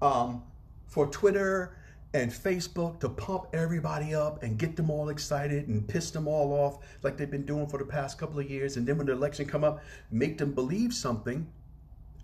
um, 0.00 0.42
for 0.88 1.06
Twitter 1.06 1.76
and 2.14 2.30
Facebook 2.30 3.00
to 3.00 3.08
pump 3.08 3.46
everybody 3.54 4.14
up 4.14 4.42
and 4.42 4.58
get 4.58 4.76
them 4.76 4.90
all 4.90 5.08
excited 5.08 5.68
and 5.68 5.86
piss 5.88 6.10
them 6.10 6.28
all 6.28 6.52
off 6.52 6.78
like 7.02 7.16
they've 7.16 7.30
been 7.30 7.46
doing 7.46 7.66
for 7.66 7.78
the 7.78 7.84
past 7.84 8.18
couple 8.18 8.38
of 8.38 8.50
years. 8.50 8.76
And 8.76 8.86
then 8.86 8.98
when 8.98 9.06
the 9.06 9.12
election 9.12 9.46
come 9.46 9.64
up, 9.64 9.82
make 10.10 10.36
them 10.36 10.52
believe 10.52 10.92
something 10.92 11.46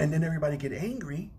and 0.01 0.13
then 0.13 0.23
everybody 0.23 0.57
get 0.57 0.73
angry. 0.73 1.31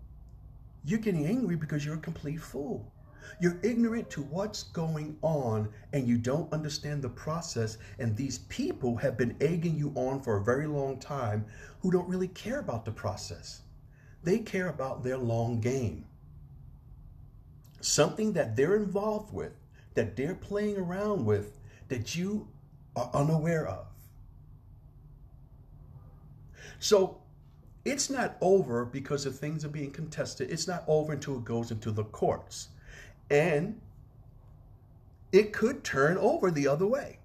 You're 0.84 0.98
getting 0.98 1.26
angry 1.26 1.56
because 1.56 1.84
you're 1.84 1.94
a 1.94 1.98
complete 1.98 2.40
fool. 2.40 2.92
You're 3.40 3.58
ignorant 3.62 4.10
to 4.10 4.22
what's 4.22 4.64
going 4.64 5.16
on 5.22 5.68
and 5.92 6.08
you 6.08 6.18
don't 6.18 6.52
understand 6.52 7.02
the 7.02 7.08
process. 7.08 7.78
And 7.98 8.16
these 8.16 8.38
people 8.48 8.96
have 8.96 9.16
been 9.16 9.36
egging 9.40 9.78
you 9.78 9.92
on 9.94 10.20
for 10.20 10.36
a 10.36 10.44
very 10.44 10.66
long 10.66 10.98
time 10.98 11.44
who 11.80 11.90
don't 11.90 12.08
really 12.08 12.28
care 12.28 12.58
about 12.58 12.84
the 12.84 12.90
process. 12.90 13.62
They 14.24 14.38
care 14.38 14.68
about 14.68 15.04
their 15.04 15.16
long 15.16 15.60
game. 15.60 16.04
Something 17.80 18.32
that 18.34 18.56
they're 18.56 18.76
involved 18.76 19.32
with, 19.32 19.52
that 19.94 20.16
they're 20.16 20.34
playing 20.34 20.76
around 20.76 21.24
with, 21.24 21.58
that 21.88 22.14
you 22.14 22.48
are 22.96 23.10
unaware 23.14 23.66
of. 23.66 23.86
So 26.78 27.20
it's 27.84 28.10
not 28.10 28.36
over 28.40 28.84
because 28.84 29.24
the 29.24 29.30
things 29.30 29.64
are 29.64 29.68
being 29.70 29.90
contested. 29.90 30.50
It's 30.50 30.68
not 30.68 30.84
over 30.86 31.12
until 31.12 31.36
it 31.36 31.44
goes 31.44 31.70
into 31.70 31.90
the 31.90 32.04
courts. 32.04 32.68
And 33.30 33.80
it 35.32 35.52
could 35.52 35.84
turn 35.84 36.18
over 36.18 36.50
the 36.50 36.66
other 36.66 36.86
way. 36.86 37.18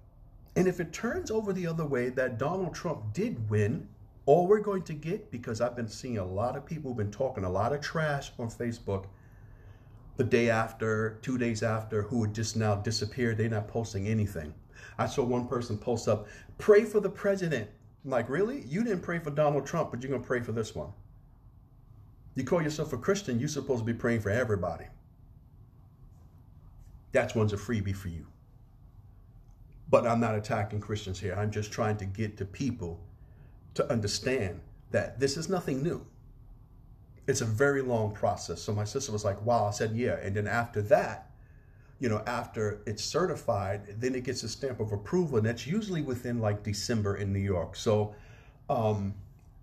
And 0.54 0.66
if 0.66 0.80
it 0.80 0.92
turns 0.92 1.30
over 1.30 1.52
the 1.52 1.66
other 1.66 1.84
way 1.84 2.08
that 2.10 2.38
Donald 2.38 2.74
Trump 2.74 3.12
did 3.12 3.50
win, 3.50 3.88
all 4.24 4.46
we're 4.46 4.60
going 4.60 4.82
to 4.84 4.94
get, 4.94 5.30
because 5.30 5.60
I've 5.60 5.76
been 5.76 5.88
seeing 5.88 6.18
a 6.18 6.24
lot 6.24 6.56
of 6.56 6.64
people 6.64 6.90
who've 6.90 6.96
been 6.96 7.10
talking 7.10 7.44
a 7.44 7.50
lot 7.50 7.72
of 7.72 7.80
trash 7.80 8.32
on 8.38 8.48
Facebook 8.48 9.04
the 10.16 10.24
day 10.24 10.50
after, 10.50 11.18
two 11.22 11.38
days 11.38 11.62
after, 11.62 12.02
who 12.02 12.22
had 12.22 12.34
just 12.34 12.56
now 12.56 12.74
disappeared. 12.76 13.38
They're 13.38 13.48
not 13.48 13.68
posting 13.68 14.06
anything. 14.06 14.54
I 14.98 15.06
saw 15.06 15.24
one 15.24 15.46
person 15.46 15.76
post 15.76 16.08
up, 16.08 16.26
pray 16.58 16.84
for 16.84 17.00
the 17.00 17.10
president. 17.10 17.68
I'm 18.04 18.10
like, 18.10 18.28
really? 18.28 18.62
You 18.62 18.82
didn't 18.82 19.02
pray 19.02 19.18
for 19.18 19.30
Donald 19.30 19.66
Trump, 19.66 19.90
but 19.90 20.02
you're 20.02 20.10
going 20.10 20.22
to 20.22 20.26
pray 20.26 20.40
for 20.40 20.52
this 20.52 20.74
one. 20.74 20.90
You 22.34 22.44
call 22.44 22.62
yourself 22.62 22.92
a 22.92 22.98
Christian, 22.98 23.38
you're 23.38 23.48
supposed 23.48 23.80
to 23.80 23.84
be 23.84 23.94
praying 23.94 24.20
for 24.20 24.30
everybody. 24.30 24.84
That's 27.12 27.34
one's 27.34 27.52
a 27.52 27.56
freebie 27.56 27.96
for 27.96 28.08
you. 28.08 28.26
But 29.88 30.06
I'm 30.06 30.20
not 30.20 30.34
attacking 30.34 30.80
Christians 30.80 31.18
here. 31.18 31.34
I'm 31.34 31.50
just 31.50 31.72
trying 31.72 31.96
to 31.98 32.04
get 32.04 32.36
to 32.38 32.44
people 32.44 33.00
to 33.74 33.90
understand 33.90 34.60
that 34.90 35.18
this 35.18 35.36
is 35.36 35.48
nothing 35.48 35.82
new. 35.82 36.04
It's 37.26 37.40
a 37.40 37.46
very 37.46 37.82
long 37.82 38.12
process. 38.12 38.62
So 38.62 38.72
my 38.72 38.84
sister 38.84 39.12
was 39.12 39.24
like, 39.24 39.44
wow. 39.44 39.66
I 39.66 39.70
said, 39.70 39.96
yeah. 39.96 40.18
And 40.22 40.34
then 40.34 40.46
after 40.46 40.80
that, 40.82 41.30
you 41.98 42.08
know, 42.08 42.22
after 42.26 42.82
it's 42.86 43.02
certified, 43.02 44.00
then 44.00 44.14
it 44.14 44.24
gets 44.24 44.42
a 44.42 44.48
stamp 44.48 44.80
of 44.80 44.92
approval. 44.92 45.38
And 45.38 45.46
that's 45.46 45.66
usually 45.66 46.02
within 46.02 46.40
like 46.40 46.62
December 46.62 47.16
in 47.16 47.32
New 47.32 47.40
York. 47.40 47.74
So 47.74 48.14
um, 48.68 49.14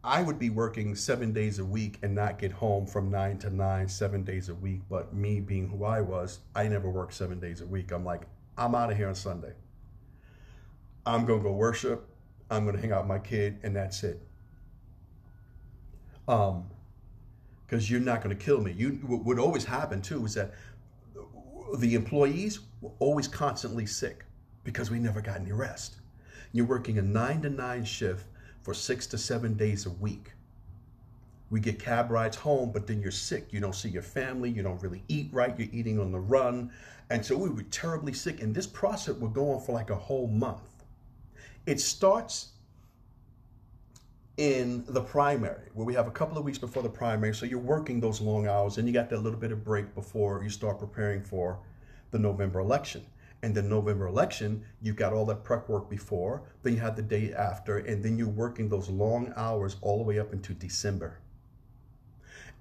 I 0.03 0.22
would 0.22 0.39
be 0.39 0.49
working 0.49 0.95
seven 0.95 1.32
days 1.32 1.59
a 1.59 1.66
week 1.66 1.99
and 2.01 2.14
not 2.14 2.39
get 2.39 2.51
home 2.51 2.86
from 2.86 3.09
nine 3.09 3.38
to 3.39 3.49
nine, 3.49 3.88
seven 3.88 4.24
days 4.24 4.49
a 4.49 4.55
week. 4.55 4.82
But 4.89 5.14
me 5.14 5.39
being 5.39 5.70
who 5.70 5.86
I 5.86 6.01
was, 6.01 6.39
I 6.55 6.68
never 6.68 6.89
worked 6.89 7.14
seven 7.14 7.39
days 7.39 7.61
a 7.61 7.66
week. 7.66 7.91
I'm 7.91 8.03
like, 8.03 8.24
I'm 8.57 8.76
out 8.76 8.91
of 8.91 8.97
here 8.97 9.07
on 9.07 9.16
Sunday. 9.16 9.53
I'm 11.05 11.26
going 11.26 11.39
to 11.39 11.43
go 11.43 11.53
worship. 11.53 12.09
I'm 12.49 12.64
going 12.66 12.76
to 12.76 12.82
hang 12.82 12.91
out 12.91 13.03
with 13.03 13.09
my 13.09 13.20
kid, 13.20 13.59
and 13.64 13.76
that's 13.76 14.03
it. 14.03 14.22
Um, 16.28 16.66
because 17.74 17.89
you're 17.89 17.99
not 17.99 18.21
going 18.21 18.38
to 18.38 18.45
kill 18.45 18.61
me. 18.61 18.71
You 18.71 18.91
what 19.07 19.26
would 19.26 19.39
always 19.39 19.65
happen 19.65 19.99
too 19.99 20.24
is 20.28 20.36
that 20.36 20.53
the 21.80 21.95
employees 21.95 22.59
were 22.82 22.91
always 22.99 23.28
constantly 23.28 23.88
sick 23.88 24.26
because 24.63 24.91
we 24.91 24.99
never 24.99 25.21
got 25.21 25.39
any 25.39 25.53
rest. 25.53 25.95
You're 26.51 26.67
working 26.67 26.99
a 26.99 27.01
nine 27.01 27.41
to 27.41 27.49
nine 27.49 27.84
shift 27.84 28.28
for 28.61 28.76
six 28.76 29.07
to 29.07 29.17
seven 29.17 29.55
days 29.55 29.88
a 29.88 29.89
week. 29.89 30.34
We 31.49 31.61
get 31.61 31.80
cab 31.80 32.11
rides 32.11 32.38
home, 32.38 32.71
but 32.71 32.86
then 32.86 33.01
you're 33.01 33.09
sick. 33.09 33.51
You 33.51 33.59
don't 33.59 33.74
see 33.74 33.89
your 33.89 34.03
family. 34.03 34.51
You 34.51 34.61
don't 34.61 34.82
really 34.84 35.01
eat 35.07 35.30
right. 35.32 35.57
You're 35.57 35.69
eating 35.71 35.99
on 35.99 36.11
the 36.11 36.19
run. 36.19 36.71
And 37.09 37.26
so 37.26 37.36
we 37.36 37.49
were 37.49 37.63
terribly 37.63 38.13
sick. 38.13 38.39
And 38.39 38.53
this 38.53 38.67
process 38.67 39.15
would 39.15 39.34
go 39.34 39.49
on 39.49 39.61
for 39.61 39.71
like 39.71 39.89
a 39.89 39.95
whole 39.95 40.28
month. 40.28 40.61
It 41.65 41.80
starts 41.80 42.49
in 44.38 44.84
the 44.88 45.01
primary, 45.01 45.69
where 45.73 45.86
we 45.86 45.93
have 45.93 46.07
a 46.07 46.11
couple 46.11 46.38
of 46.38 46.43
weeks 46.43 46.57
before 46.57 46.81
the 46.81 46.89
primary. 46.89 47.36
So 47.36 47.45
you're 47.45 47.59
working 47.59 47.99
those 47.99 48.19
long 48.19 48.47
hours 48.47 48.77
and 48.77 48.88
you 48.88 48.93
got 48.93 49.09
that 49.11 49.21
little 49.21 49.39
bit 49.39 49.51
of 49.51 49.63
break 49.63 49.93
before 49.93 50.43
you 50.43 50.49
start 50.49 50.79
preparing 50.79 51.21
for 51.21 51.59
the 52.11 52.19
November 52.19 52.59
election. 52.59 53.05
And 53.43 53.53
the 53.53 53.61
November 53.61 54.07
election, 54.07 54.63
you've 54.81 54.95
got 54.95 55.13
all 55.13 55.25
that 55.25 55.43
prep 55.43 55.67
work 55.67 55.89
before, 55.89 56.43
then 56.63 56.73
you 56.73 56.79
have 56.79 56.95
the 56.95 57.01
day 57.01 57.34
after, 57.34 57.79
and 57.79 58.01
then 58.03 58.17
you're 58.17 58.29
working 58.29 58.69
those 58.69 58.89
long 58.89 59.34
hours 59.36 59.75
all 59.81 59.97
the 59.97 60.03
way 60.03 60.17
up 60.17 60.31
into 60.31 60.53
December. 60.53 61.19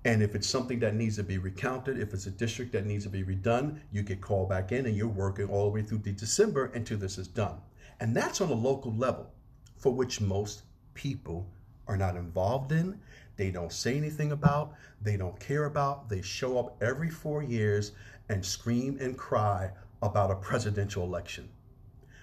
And 0.05 0.23
if 0.23 0.35
it's 0.35 0.49
something 0.49 0.81
that 0.81 0.97
needs 0.97 1.17
to 1.17 1.23
be 1.23 1.39
recounted, 1.39 2.01
if 2.01 2.13
it's 2.13 2.27
a 2.27 2.33
district 2.33 2.73
that 2.73 2.85
needs 2.85 3.05
to 3.05 3.11
be 3.11 3.23
redone, 3.23 3.79
you 3.93 4.03
get 4.03 4.21
called 4.21 4.49
back 4.49 4.73
in 4.73 4.87
and 4.87 4.97
you're 4.97 5.07
working 5.07 5.49
all 5.49 5.67
the 5.67 5.71
way 5.71 5.83
through 5.83 5.99
the 5.99 6.11
December 6.11 6.73
until 6.75 6.99
this 6.99 7.17
is 7.17 7.29
done. 7.29 7.61
And 8.01 8.17
that's 8.17 8.41
on 8.41 8.51
a 8.51 8.55
local 8.55 8.93
level 8.93 9.31
for 9.79 9.93
which 9.95 10.21
most 10.21 10.63
people 10.95 11.49
are 11.93 11.97
not 11.97 12.17
involved 12.17 12.73
in, 12.73 12.99
they 13.37 13.51
don't 13.51 13.73
say 13.73 13.97
anything 13.97 14.33
about, 14.33 14.75
they 15.01 15.17
don't 15.17 15.39
care 15.39 15.67
about. 15.67 16.09
They 16.09 16.23
show 16.23 16.59
up 16.59 16.83
every 16.83 17.11
four 17.11 17.43
years 17.43 17.93
and 18.29 18.45
scream 18.45 18.97
and 19.01 19.17
cry 19.17 19.71
about 20.01 20.31
a 20.31 20.37
presidential 20.37 21.05
election 21.05 21.49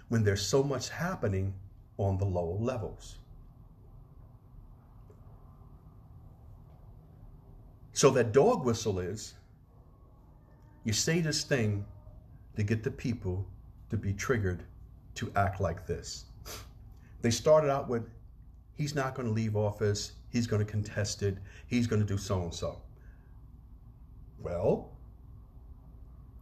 when 0.10 0.24
there's 0.24 0.46
so 0.46 0.64
much 0.64 0.90
happening 0.90 1.54
on 1.98 2.18
the 2.18 2.26
lower 2.26 2.58
levels. 2.58 3.20
So 7.94 8.10
that 8.12 8.32
dog 8.32 8.66
whistle 8.66 9.00
is 9.00 9.36
you 10.84 10.94
say 10.94 11.20
this 11.20 11.44
thing 11.44 11.86
to 12.56 12.64
get 12.64 12.82
the 12.82 12.92
people 12.92 13.46
to 13.90 13.98
be 13.98 14.14
triggered 14.14 14.64
to 15.16 15.32
act 15.36 15.60
like 15.60 15.86
this. 15.86 16.26
They 17.22 17.32
started 17.32 17.70
out 17.70 17.90
with 17.90 18.10
he's 18.80 18.96
not 18.96 19.14
going 19.14 19.28
to 19.28 19.34
leave 19.34 19.58
office, 19.58 20.14
he's 20.30 20.48
going 20.48 20.66
to 20.66 20.72
contest 20.72 21.22
it, 21.22 21.38
he's 21.68 21.86
going 21.86 22.02
to 22.02 22.08
do 22.08 22.18
so 22.18 22.42
and 22.42 22.54
so. 22.54 22.82
Well, 24.42 24.92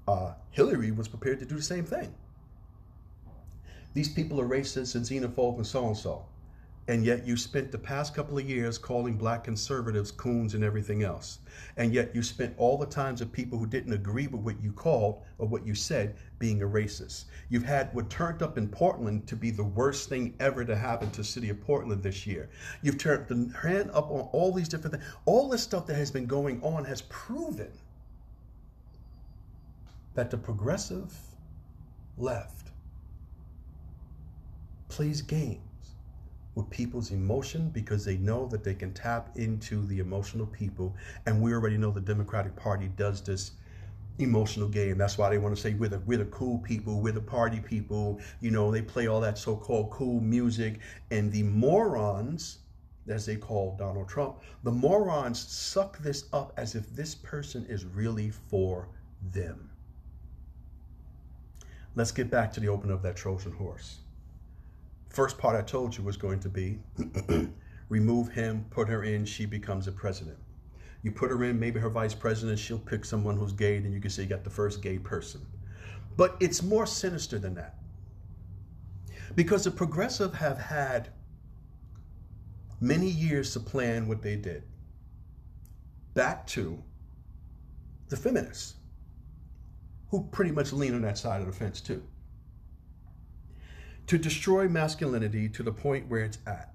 uh, 0.08 0.34
Hillary 0.52 0.92
was 0.92 1.08
prepared 1.08 1.40
to 1.40 1.46
do 1.46 1.56
the 1.56 1.64
same 1.64 1.84
thing. 1.84 2.14
These 3.96 4.10
people 4.10 4.40
are 4.40 4.48
racist 4.48 4.94
and 4.94 5.04
xenophobe 5.04 5.58
and 5.58 5.66
so 5.66 5.88
and 5.88 5.98
so. 5.98 6.26
And 6.90 7.04
yet 7.04 7.28
you 7.28 7.36
spent 7.36 7.72
the 7.72 7.78
past 7.78 8.16
couple 8.16 8.38
of 8.38 8.50
years 8.50 8.78
calling 8.78 9.18
black 9.18 9.44
conservatives 9.44 10.10
coons 10.10 10.54
and 10.54 10.64
everything 10.64 11.04
else. 11.04 11.40
And 11.76 11.94
yet 11.94 12.16
you 12.16 12.24
spent 12.24 12.56
all 12.58 12.78
the 12.78 12.86
times 12.86 13.20
of 13.20 13.30
people 13.30 13.60
who 13.60 13.68
didn't 13.68 13.92
agree 13.92 14.28
with 14.28 14.42
what 14.42 14.62
you 14.64 14.72
called 14.72 15.24
or 15.38 15.48
what 15.48 15.68
you 15.68 15.76
said 15.76 16.16
being 16.40 16.62
a 16.62 16.66
racist. 16.66 17.26
You've 17.50 17.66
had 17.66 17.94
what 17.94 18.10
turned 18.10 18.42
up 18.42 18.58
in 18.58 18.70
Portland 18.70 19.28
to 19.28 19.36
be 19.36 19.52
the 19.52 19.66
worst 19.66 20.08
thing 20.08 20.34
ever 20.40 20.64
to 20.64 20.78
happen 20.78 21.12
to 21.12 21.18
the 21.18 21.26
city 21.26 21.50
of 21.50 21.60
Portland 21.60 22.02
this 22.04 22.26
year. 22.26 22.50
You've 22.82 22.98
turned 22.98 23.28
the 23.28 23.58
hand 23.58 23.92
up 23.92 24.10
on 24.10 24.22
all 24.32 24.54
these 24.54 24.70
different 24.70 24.96
things. 24.96 25.06
All 25.26 25.50
this 25.50 25.64
stuff 25.64 25.88
that 25.88 25.96
has 25.96 26.10
been 26.10 26.26
going 26.26 26.64
on 26.64 26.86
has 26.86 27.02
proven 27.04 27.72
that 30.14 30.32
the 30.32 30.38
progressive 30.38 31.14
left 32.18 32.72
plays 34.88 35.22
games 35.22 35.67
with 36.58 36.70
people's 36.72 37.12
emotion 37.12 37.70
because 37.70 38.04
they 38.04 38.18
know 38.18 38.48
that 38.48 38.64
they 38.64 38.74
can 38.74 38.92
tap 38.92 39.30
into 39.36 39.86
the 39.86 40.00
emotional 40.00 40.48
people. 40.48 40.96
And 41.28 41.40
we 41.40 41.54
already 41.54 41.78
know 41.78 41.92
the 41.92 42.02
Democratic 42.02 42.56
Party 42.56 42.90
does 42.98 43.22
this 43.22 43.52
emotional 44.18 44.68
game. 44.68 44.98
That's 44.98 45.20
why 45.20 45.30
they 45.30 45.38
want 45.38 45.56
to 45.56 45.62
say 45.62 45.76
we're 45.76 45.90
the, 45.90 46.00
we're 46.00 46.18
the 46.18 46.26
cool 46.26 46.58
people, 46.58 47.00
we're 47.00 47.14
the 47.14 47.22
party 47.22 47.60
people. 47.60 48.20
You 48.42 48.50
know, 48.50 48.72
they 48.72 48.82
play 48.82 49.06
all 49.06 49.22
that 49.22 49.38
so 49.38 49.56
called 49.56 49.92
cool 49.92 50.20
music. 50.20 50.80
And 51.12 51.32
the 51.32 51.44
morons, 51.44 52.58
as 53.08 53.28
they 53.28 53.36
call 53.36 53.76
Donald 53.78 54.10
Trump, 54.10 54.40
the 54.64 54.72
morons 54.72 55.40
suck 55.40 56.00
this 56.00 56.26
up 56.34 56.54
as 56.58 56.74
if 56.74 56.90
this 56.96 57.14
person 57.14 57.68
is 57.70 57.86
really 57.86 58.32
for 58.32 58.90
them. 59.32 59.70
Let's 61.94 62.12
get 62.12 62.32
back 62.32 62.52
to 62.54 62.60
the 62.60 62.70
opening 62.70 62.96
of 62.96 63.04
that 63.04 63.16
Trojan 63.16 63.52
horse. 63.52 64.00
First 65.10 65.38
part 65.38 65.56
I 65.56 65.62
told 65.62 65.98
you 65.98 66.04
was 66.04 66.18
going 66.18 66.40
to 66.42 66.50
be 66.50 66.80
remove 67.90 68.30
him, 68.30 68.66
put 68.70 68.88
her 68.90 69.04
in, 69.04 69.26
she 69.26 69.46
becomes 69.46 69.88
a 69.88 69.92
president. 69.92 70.38
You 71.04 71.12
put 71.12 71.30
her 71.32 71.44
in, 71.44 71.60
maybe 71.60 71.80
her 71.80 71.90
vice 71.90 72.14
president, 72.14 72.60
she'll 72.60 72.80
pick 72.80 73.06
someone 73.06 73.38
who's 73.38 73.54
gay, 73.54 73.78
and 73.78 73.94
you 73.94 74.00
can 74.00 74.10
say 74.10 74.24
you 74.24 74.30
got 74.30 74.44
the 74.44 74.50
first 74.50 74.82
gay 74.82 74.98
person. 74.98 75.46
But 76.18 76.36
it's 76.40 76.64
more 76.64 76.86
sinister 76.86 77.40
than 77.40 77.54
that. 77.56 77.76
Because 79.36 79.64
the 79.64 79.72
progressive 79.72 80.34
have 80.34 80.58
had 80.58 81.10
many 82.82 83.08
years 83.08 83.54
to 83.54 83.60
plan 83.60 84.08
what 84.08 84.22
they 84.22 84.36
did. 84.36 84.64
Back 86.14 86.46
to 86.48 86.82
the 88.10 88.18
feminists 88.18 88.76
who 90.10 90.28
pretty 90.32 90.52
much 90.52 90.74
lean 90.74 90.96
on 90.96 91.02
that 91.02 91.18
side 91.18 91.42
of 91.42 91.48
the 91.48 91.54
fence 91.54 91.82
too. 91.82 92.02
To 94.08 94.18
destroy 94.18 94.70
masculinity 94.70 95.50
to 95.50 95.64
the 95.64 95.72
point 95.74 96.08
where 96.08 96.22
it's 96.22 96.38
at, 96.48 96.74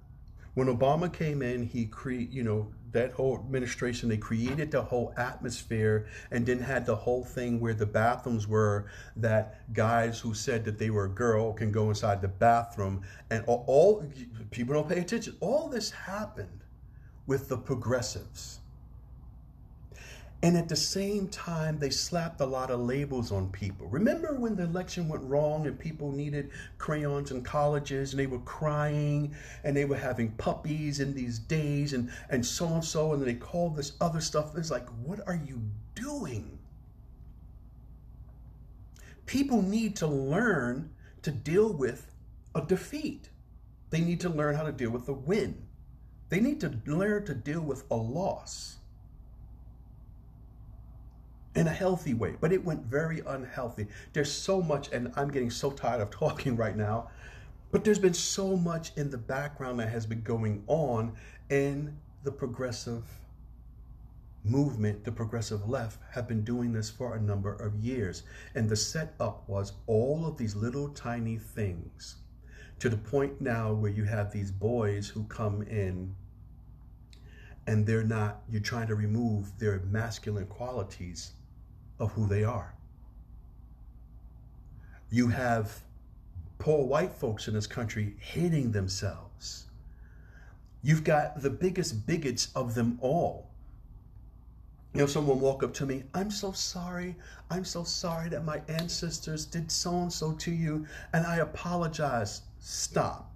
When 0.53 0.67
Obama 0.67 1.11
came 1.11 1.41
in, 1.41 1.63
he 1.63 1.87
cre- 1.87 2.11
you 2.11 2.43
know, 2.43 2.71
that 2.91 3.13
whole 3.13 3.39
administration, 3.39 4.07
they 4.07 4.17
created 4.17 4.69
the 4.69 4.83
whole 4.83 5.15
atmosphere 5.17 6.05
and 6.29 6.45
then 6.45 6.59
had 6.59 6.85
the 6.85 6.95
whole 6.95 7.23
thing 7.25 7.59
where 7.59 7.73
the 7.73 7.87
bathrooms 7.87 8.47
were 8.47 8.85
that 9.15 9.73
guys 9.73 10.19
who 10.19 10.35
said 10.35 10.63
that 10.65 10.77
they 10.77 10.91
were 10.91 11.05
a 11.05 11.09
girl 11.09 11.53
can 11.53 11.71
go 11.71 11.89
inside 11.89 12.21
the 12.21 12.27
bathroom 12.27 13.01
and 13.31 13.43
all, 13.47 13.63
all 13.65 14.05
people 14.51 14.75
don't 14.75 14.87
pay 14.87 14.99
attention. 14.99 15.35
All 15.39 15.69
this 15.69 15.89
happened 15.89 16.63
with 17.25 17.49
the 17.49 17.57
progressives. 17.57 18.59
And 20.43 20.57
at 20.57 20.67
the 20.67 20.75
same 20.75 21.29
time, 21.29 21.79
they 21.79 21.89
slapped 21.89 22.41
a 22.41 22.45
lot 22.45 22.69
of 22.69 22.81
labels 22.81 23.31
on 23.31 23.49
people. 23.51 23.87
Remember 23.87 24.33
when 24.33 24.57
the 24.57 24.63
election 24.63 25.07
went 25.07 25.23
wrong 25.23 25.65
and 25.67 25.79
people 25.79 26.11
needed 26.11 26.51
crayons 26.77 27.31
in 27.31 27.43
colleges 27.43 28.11
and 28.11 28.19
they 28.19 28.27
were 28.27 28.39
crying 28.39 29.33
and 29.63 29.73
they 29.75 29.85
were 29.85 29.95
having 29.95 30.33
puppies 30.33 30.99
in 30.99 31.13
these 31.13 31.39
days 31.39 31.93
and, 31.93 32.11
and 32.29 32.45
so 32.45 32.67
and 32.67 32.83
so, 32.83 33.13
and 33.13 33.25
they 33.25 33.35
called 33.35 33.77
this 33.77 33.93
other 34.01 34.19
stuff. 34.19 34.57
It's 34.57 34.69
like, 34.69 34.89
what 35.05 35.25
are 35.25 35.39
you 35.47 35.61
doing? 35.95 36.59
People 39.25 39.61
need 39.61 39.95
to 39.95 40.07
learn 40.07 40.89
to 41.21 41.31
deal 41.31 41.71
with 41.71 42.11
a 42.53 42.59
defeat, 42.59 43.29
they 43.91 44.01
need 44.01 44.19
to 44.19 44.29
learn 44.29 44.55
how 44.55 44.63
to 44.63 44.73
deal 44.73 44.89
with 44.89 45.07
a 45.07 45.13
win, 45.13 45.65
they 46.27 46.41
need 46.41 46.59
to 46.59 46.77
learn 46.85 47.25
to 47.27 47.33
deal 47.33 47.61
with 47.61 47.85
a 47.89 47.95
loss 47.95 48.79
in 51.55 51.67
a 51.67 51.71
healthy 51.71 52.13
way, 52.13 52.35
but 52.39 52.51
it 52.51 52.63
went 52.63 52.83
very 52.83 53.21
unhealthy. 53.27 53.87
There's 54.13 54.31
so 54.31 54.61
much, 54.61 54.91
and 54.91 55.11
I'm 55.15 55.29
getting 55.29 55.51
so 55.51 55.71
tired 55.71 56.01
of 56.01 56.09
talking 56.11 56.55
right 56.55 56.75
now, 56.75 57.09
but 57.71 57.83
there's 57.83 57.99
been 57.99 58.13
so 58.13 58.55
much 58.55 58.91
in 58.97 59.09
the 59.09 59.17
background 59.17 59.79
that 59.79 59.89
has 59.89 60.05
been 60.05 60.21
going 60.21 60.63
on 60.67 61.13
in 61.49 61.97
the 62.23 62.31
progressive 62.31 63.03
movement, 64.43 65.03
the 65.03 65.11
progressive 65.11 65.67
left, 65.69 65.99
have 66.11 66.27
been 66.27 66.43
doing 66.43 66.73
this 66.73 66.89
for 66.89 67.15
a 67.15 67.21
number 67.21 67.53
of 67.53 67.75
years. 67.75 68.23
And 68.55 68.69
the 68.69 68.75
setup 68.75 69.47
was 69.47 69.73
all 69.87 70.25
of 70.25 70.37
these 70.37 70.55
little 70.55 70.89
tiny 70.89 71.37
things 71.37 72.17
to 72.79 72.89
the 72.89 72.97
point 72.97 73.39
now 73.39 73.73
where 73.73 73.91
you 73.91 74.03
have 74.03 74.31
these 74.31 74.51
boys 74.51 75.07
who 75.07 75.23
come 75.25 75.61
in 75.63 76.13
and 77.65 77.85
they're 77.85 78.03
not, 78.03 78.41
you're 78.49 78.61
trying 78.61 78.87
to 78.87 78.95
remove 78.95 79.57
their 79.57 79.79
masculine 79.89 80.47
qualities 80.47 81.31
of 81.99 82.11
who 82.11 82.27
they 82.27 82.43
are. 82.43 82.73
You 85.09 85.27
have 85.27 85.81
poor 86.57 86.85
white 86.85 87.13
folks 87.13 87.47
in 87.47 87.53
this 87.53 87.67
country 87.67 88.15
hating 88.19 88.71
themselves. 88.71 89.67
You've 90.81 91.03
got 91.03 91.41
the 91.41 91.49
biggest 91.49 92.05
bigots 92.07 92.49
of 92.55 92.75
them 92.75 92.97
all. 93.01 93.49
You 94.93 95.01
know, 95.01 95.07
someone 95.07 95.39
walk 95.39 95.63
up 95.63 95.73
to 95.75 95.85
me, 95.85 96.03
I'm 96.13 96.29
so 96.29 96.51
sorry. 96.51 97.15
I'm 97.49 97.65
so 97.65 97.83
sorry 97.83 98.29
that 98.29 98.45
my 98.45 98.61
ancestors 98.67 99.45
did 99.45 99.71
so 99.71 100.01
and 100.01 100.13
so 100.13 100.33
to 100.33 100.51
you, 100.51 100.85
and 101.13 101.25
I 101.25 101.37
apologize. 101.37 102.41
Stop. 102.59 103.31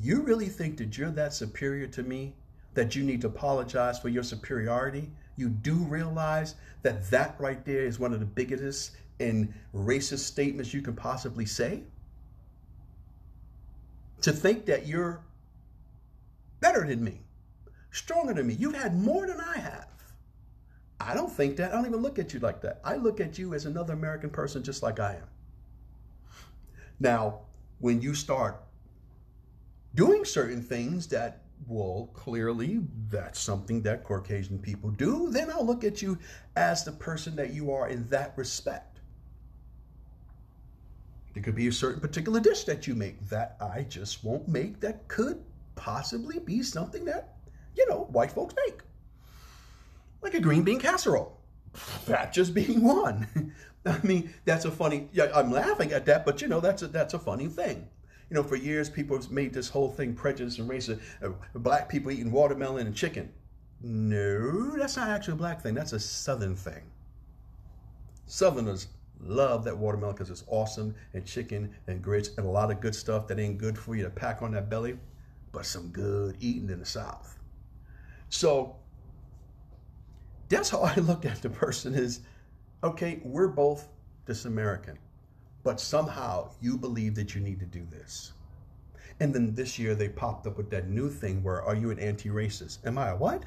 You 0.00 0.22
really 0.22 0.48
think 0.48 0.76
that 0.78 0.98
you're 0.98 1.10
that 1.10 1.34
superior 1.34 1.86
to 1.88 2.02
me 2.02 2.34
that 2.74 2.94
you 2.94 3.02
need 3.02 3.20
to 3.22 3.26
apologize 3.28 3.98
for 3.98 4.08
your 4.08 4.22
superiority? 4.22 5.10
You 5.38 5.48
do 5.48 5.74
realize 5.74 6.54
that 6.82 7.10
that 7.10 7.36
right 7.38 7.64
there 7.64 7.84
is 7.84 7.98
one 7.98 8.12
of 8.12 8.20
the 8.20 8.26
biggest 8.26 8.92
and 9.20 9.52
racist 9.74 10.20
statements 10.20 10.74
you 10.74 10.82
can 10.82 10.94
possibly 10.94 11.46
say? 11.46 11.82
To 14.22 14.32
think 14.32 14.66
that 14.66 14.86
you're 14.86 15.22
better 16.60 16.86
than 16.86 17.02
me, 17.02 17.20
stronger 17.90 18.34
than 18.34 18.46
me, 18.46 18.54
you've 18.54 18.74
had 18.74 18.96
more 18.96 19.26
than 19.26 19.40
I 19.40 19.58
have. 19.58 19.88
I 21.00 21.14
don't 21.14 21.30
think 21.30 21.56
that. 21.56 21.72
I 21.72 21.76
don't 21.76 21.86
even 21.86 22.02
look 22.02 22.18
at 22.18 22.34
you 22.34 22.40
like 22.40 22.60
that. 22.62 22.80
I 22.84 22.96
look 22.96 23.20
at 23.20 23.38
you 23.38 23.54
as 23.54 23.66
another 23.66 23.92
American 23.92 24.30
person 24.30 24.62
just 24.64 24.82
like 24.82 24.98
I 24.98 25.14
am. 25.14 25.28
Now, 26.98 27.40
when 27.78 28.02
you 28.02 28.14
start 28.14 28.60
doing 29.94 30.24
certain 30.24 30.62
things 30.62 31.06
that 31.08 31.42
well, 31.66 32.10
clearly 32.14 32.80
that's 33.10 33.40
something 33.40 33.82
that 33.82 34.04
Caucasian 34.04 34.58
people 34.58 34.90
do, 34.90 35.30
then 35.30 35.50
I'll 35.50 35.66
look 35.66 35.84
at 35.84 36.00
you 36.00 36.18
as 36.56 36.84
the 36.84 36.92
person 36.92 37.36
that 37.36 37.52
you 37.52 37.72
are 37.72 37.88
in 37.88 38.08
that 38.08 38.32
respect. 38.36 39.00
It 41.34 41.42
could 41.42 41.54
be 41.54 41.68
a 41.68 41.72
certain 41.72 42.00
particular 42.00 42.40
dish 42.40 42.64
that 42.64 42.86
you 42.86 42.94
make 42.94 43.28
that 43.28 43.56
I 43.60 43.82
just 43.82 44.24
won't 44.24 44.48
make 44.48 44.80
that 44.80 45.06
could 45.08 45.42
possibly 45.76 46.38
be 46.38 46.62
something 46.62 47.04
that, 47.04 47.36
you 47.76 47.88
know, 47.88 48.08
white 48.10 48.32
folks 48.32 48.54
make. 48.66 48.80
Like 50.20 50.34
a 50.34 50.40
green 50.40 50.64
bean 50.64 50.80
casserole. 50.80 51.38
That 52.06 52.32
just 52.32 52.54
being 52.54 52.82
one. 52.82 53.52
I 53.86 53.98
mean, 54.02 54.34
that's 54.44 54.64
a 54.64 54.70
funny, 54.70 55.08
yeah, 55.12 55.30
I'm 55.34 55.52
laughing 55.52 55.92
at 55.92 56.06
that, 56.06 56.26
but 56.26 56.42
you 56.42 56.48
know, 56.48 56.60
that's 56.60 56.82
a, 56.82 56.88
that's 56.88 57.14
a 57.14 57.18
funny 57.18 57.46
thing. 57.46 57.88
You 58.30 58.34
know, 58.34 58.42
for 58.42 58.56
years, 58.56 58.90
people 58.90 59.16
have 59.16 59.30
made 59.30 59.54
this 59.54 59.68
whole 59.68 59.90
thing 59.90 60.14
prejudice 60.14 60.58
and 60.58 60.68
racist. 60.68 61.00
Uh, 61.22 61.30
black 61.54 61.88
people 61.88 62.10
eating 62.10 62.30
watermelon 62.30 62.86
and 62.86 62.94
chicken. 62.94 63.32
No, 63.80 64.76
that's 64.76 64.96
not 64.96 65.08
actually 65.08 65.34
a 65.34 65.36
black 65.36 65.62
thing. 65.62 65.74
That's 65.74 65.92
a 65.92 66.00
Southern 66.00 66.56
thing. 66.56 66.82
Southerners 68.26 68.88
love 69.20 69.64
that 69.64 69.76
watermelon 69.76 70.14
because 70.14 70.30
it's 70.30 70.44
awesome 70.48 70.94
and 71.14 71.24
chicken 71.24 71.74
and 71.86 72.02
grits 72.02 72.30
and 72.36 72.46
a 72.46 72.50
lot 72.50 72.70
of 72.70 72.80
good 72.80 72.94
stuff 72.94 73.26
that 73.28 73.38
ain't 73.38 73.58
good 73.58 73.78
for 73.78 73.96
you 73.96 74.04
to 74.04 74.10
pack 74.10 74.42
on 74.42 74.52
that 74.52 74.68
belly, 74.68 74.98
but 75.52 75.64
some 75.64 75.88
good 75.88 76.36
eating 76.40 76.68
in 76.70 76.80
the 76.80 76.86
South. 76.86 77.38
So 78.28 78.76
that's 80.48 80.68
how 80.68 80.82
I 80.82 80.94
look 80.96 81.24
at 81.24 81.40
the 81.40 81.50
person 81.50 81.94
is, 81.94 82.20
okay, 82.84 83.20
we're 83.24 83.48
both 83.48 83.88
this 84.26 84.44
American 84.44 84.98
but 85.68 85.78
somehow 85.78 86.48
you 86.62 86.78
believe 86.78 87.14
that 87.14 87.34
you 87.34 87.42
need 87.42 87.60
to 87.60 87.66
do 87.66 87.86
this. 87.90 88.32
And 89.20 89.34
then 89.34 89.54
this 89.54 89.78
year 89.78 89.94
they 89.94 90.08
popped 90.08 90.46
up 90.46 90.56
with 90.56 90.70
that 90.70 90.88
new 90.88 91.10
thing 91.10 91.42
where 91.42 91.62
are 91.62 91.74
you 91.74 91.90
an 91.90 91.98
anti 91.98 92.30
racist? 92.30 92.78
Am 92.86 92.96
I 92.96 93.10
a 93.10 93.16
what? 93.16 93.42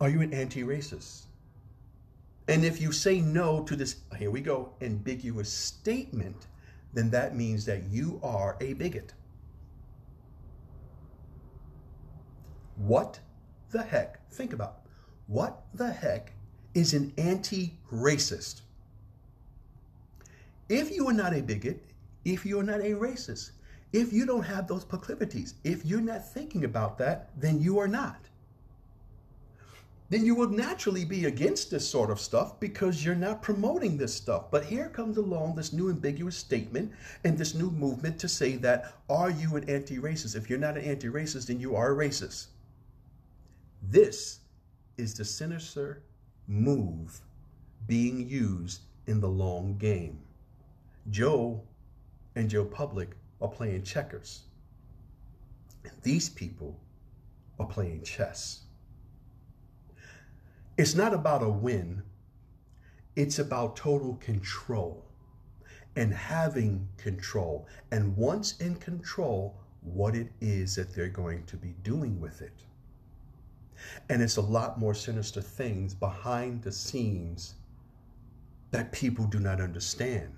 Are 0.00 0.10
you 0.10 0.20
an 0.20 0.34
anti 0.34 0.64
racist? 0.64 1.26
And 2.48 2.64
if 2.64 2.80
you 2.80 2.90
say 2.90 3.20
no 3.20 3.62
to 3.62 3.76
this, 3.76 3.98
here 4.18 4.32
we 4.32 4.40
go, 4.40 4.72
ambiguous 4.80 5.48
statement, 5.48 6.48
then 6.92 7.08
that 7.10 7.36
means 7.36 7.64
that 7.66 7.84
you 7.84 8.18
are 8.24 8.56
a 8.60 8.72
bigot. 8.72 9.14
What 12.74 13.20
the 13.70 13.84
heck? 13.84 14.28
Think 14.28 14.52
about 14.52 14.80
what 15.28 15.66
the 15.72 15.92
heck 15.92 16.32
is 16.74 16.94
an 16.94 17.12
anti 17.16 17.78
racist? 17.92 18.62
If 20.68 20.90
you 20.90 21.08
are 21.08 21.12
not 21.12 21.34
a 21.34 21.42
bigot, 21.42 21.84
if 22.24 22.46
you 22.46 22.58
are 22.58 22.64
not 22.64 22.80
a 22.80 22.94
racist, 22.94 23.50
if 23.92 24.12
you 24.12 24.26
don't 24.26 24.42
have 24.42 24.66
those 24.66 24.84
proclivities, 24.84 25.54
if 25.62 25.84
you're 25.84 26.00
not 26.00 26.26
thinking 26.32 26.64
about 26.64 26.98
that, 26.98 27.30
then 27.38 27.60
you 27.60 27.78
are 27.78 27.88
not. 27.88 28.18
Then 30.10 30.24
you 30.24 30.34
will 30.34 30.48
naturally 30.48 31.04
be 31.04 31.24
against 31.24 31.70
this 31.70 31.88
sort 31.88 32.10
of 32.10 32.20
stuff 32.20 32.60
because 32.60 33.04
you're 33.04 33.14
not 33.14 33.42
promoting 33.42 33.96
this 33.96 34.14
stuff. 34.14 34.50
But 34.50 34.64
here 34.64 34.88
comes 34.88 35.16
along 35.16 35.54
this 35.54 35.72
new 35.72 35.90
ambiguous 35.90 36.36
statement 36.36 36.92
and 37.24 37.38
this 37.38 37.54
new 37.54 37.70
movement 37.70 38.18
to 38.20 38.28
say 38.28 38.56
that, 38.56 38.94
are 39.08 39.30
you 39.30 39.56
an 39.56 39.68
anti 39.68 39.98
racist? 39.98 40.36
If 40.36 40.50
you're 40.50 40.58
not 40.58 40.76
an 40.76 40.84
anti 40.84 41.08
racist, 41.08 41.46
then 41.46 41.58
you 41.58 41.74
are 41.74 41.92
a 41.92 42.08
racist. 42.08 42.46
This 43.82 44.40
is 44.96 45.14
the 45.14 45.24
sinister 45.24 46.02
move 46.46 47.20
being 47.86 48.28
used 48.28 48.80
in 49.06 49.20
the 49.20 49.28
long 49.28 49.76
game. 49.78 50.23
Joe 51.10 51.62
and 52.34 52.48
Joe 52.48 52.64
Public 52.64 53.10
are 53.40 53.48
playing 53.48 53.82
checkers. 53.82 54.42
And 55.84 55.92
these 56.02 56.28
people 56.28 56.80
are 57.58 57.66
playing 57.66 58.02
chess. 58.02 58.62
It's 60.76 60.94
not 60.94 61.14
about 61.14 61.42
a 61.42 61.48
win, 61.48 62.02
it's 63.16 63.38
about 63.38 63.76
total 63.76 64.14
control 64.16 65.04
and 65.96 66.12
having 66.12 66.88
control. 66.96 67.68
And 67.92 68.16
once 68.16 68.60
in 68.60 68.74
control, 68.76 69.56
what 69.82 70.16
it 70.16 70.32
is 70.40 70.74
that 70.76 70.94
they're 70.94 71.08
going 71.08 71.44
to 71.44 71.56
be 71.56 71.74
doing 71.82 72.20
with 72.20 72.42
it. 72.42 72.64
And 74.08 74.22
it's 74.22 74.36
a 74.36 74.42
lot 74.42 74.80
more 74.80 74.94
sinister 74.94 75.40
things 75.40 75.94
behind 75.94 76.62
the 76.62 76.72
scenes 76.72 77.54
that 78.70 78.90
people 78.90 79.26
do 79.26 79.38
not 79.38 79.60
understand. 79.60 80.32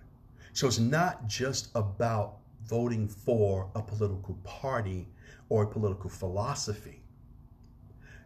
So 0.56 0.66
it's 0.66 0.78
not 0.78 1.26
just 1.26 1.68
about 1.74 2.38
voting 2.64 3.08
for 3.08 3.70
a 3.74 3.82
political 3.82 4.36
party 4.42 5.06
or 5.50 5.64
a 5.64 5.66
political 5.66 6.08
philosophy, 6.08 7.02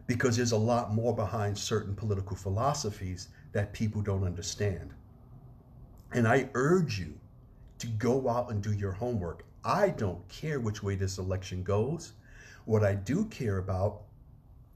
because 0.07 0.37
there's 0.37 0.53
a 0.53 0.57
lot 0.57 0.93
more 0.93 1.13
behind 1.13 1.57
certain 1.57 1.93
political 1.93 2.37
philosophies 2.37 3.27
that 3.51 3.73
people 3.73 4.01
don't 4.01 4.23
understand. 4.23 4.93
And 6.13 6.25
I 6.25 6.49
urge 6.53 6.97
you 6.97 7.19
to 7.79 7.87
go 7.87 8.29
out 8.29 8.49
and 8.49 8.63
do 8.63 8.71
your 8.71 8.93
homework. 8.93 9.43
I 9.65 9.89
don't 9.89 10.25
care 10.29 10.61
which 10.61 10.81
way 10.81 10.95
this 10.95 11.17
election 11.17 11.63
goes. 11.63 12.13
What 12.63 12.81
I 12.81 12.95
do 12.95 13.25
care 13.25 13.57
about 13.57 14.03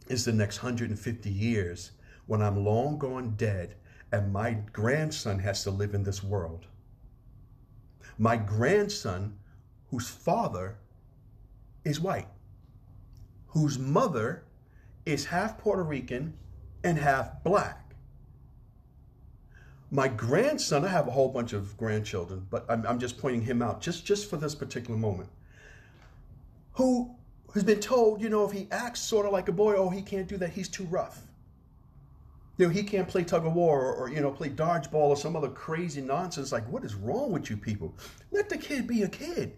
is 0.09 0.25
the 0.25 0.33
next 0.33 0.61
150 0.61 1.29
years 1.29 1.91
when 2.25 2.41
I'm 2.41 2.65
long 2.65 2.97
gone 2.97 3.35
dead 3.37 3.75
and 4.11 4.33
my 4.33 4.57
grandson 4.73 5.39
has 5.39 5.63
to 5.63 5.71
live 5.71 5.93
in 5.93 6.03
this 6.03 6.21
world. 6.21 6.65
My 8.17 8.37
grandson, 8.37 9.37
whose 9.89 10.09
father 10.09 10.77
is 11.83 11.99
white, 11.99 12.27
whose 13.47 13.77
mother 13.77 14.43
is 15.05 15.25
half 15.25 15.57
Puerto 15.57 15.83
Rican 15.83 16.33
and 16.83 16.97
half 16.97 17.43
black. 17.43 17.93
My 19.91 20.07
grandson, 20.07 20.83
I 20.83 20.89
have 20.89 21.07
a 21.07 21.11
whole 21.11 21.29
bunch 21.29 21.53
of 21.53 21.77
grandchildren, 21.77 22.47
but 22.49 22.65
I'm, 22.69 22.85
I'm 22.85 22.99
just 22.99 23.17
pointing 23.17 23.41
him 23.41 23.61
out 23.61 23.81
just, 23.81 24.05
just 24.05 24.29
for 24.29 24.37
this 24.37 24.55
particular 24.55 24.99
moment, 24.99 25.29
who 26.73 27.15
has 27.53 27.63
been 27.63 27.79
told, 27.79 28.21
you 28.21 28.29
know, 28.29 28.43
if 28.45 28.51
he 28.51 28.67
acts 28.71 28.99
sort 28.99 29.25
of 29.25 29.31
like 29.31 29.47
a 29.47 29.51
boy, 29.51 29.75
oh, 29.75 29.89
he 29.89 30.01
can't 30.01 30.27
do 30.27 30.37
that, 30.37 30.49
he's 30.49 30.67
too 30.67 30.83
rough. 30.85 31.24
You 32.57 32.67
know, 32.67 32.71
he 32.71 32.83
can't 32.83 33.07
play 33.07 33.23
tug 33.23 33.45
of 33.45 33.53
war 33.53 33.81
or, 33.81 33.93
or, 33.93 34.09
you 34.09 34.21
know, 34.21 34.31
play 34.31 34.49
dodgeball 34.49 34.93
or 34.93 35.17
some 35.17 35.35
other 35.35 35.49
crazy 35.49 36.01
nonsense. 36.01 36.51
Like, 36.51 36.69
what 36.71 36.85
is 36.85 36.95
wrong 36.95 37.31
with 37.31 37.49
you 37.49 37.57
people? 37.57 37.93
Let 38.31 38.49
the 38.49 38.57
kid 38.57 38.87
be 38.87 39.03
a 39.03 39.09
kid. 39.09 39.57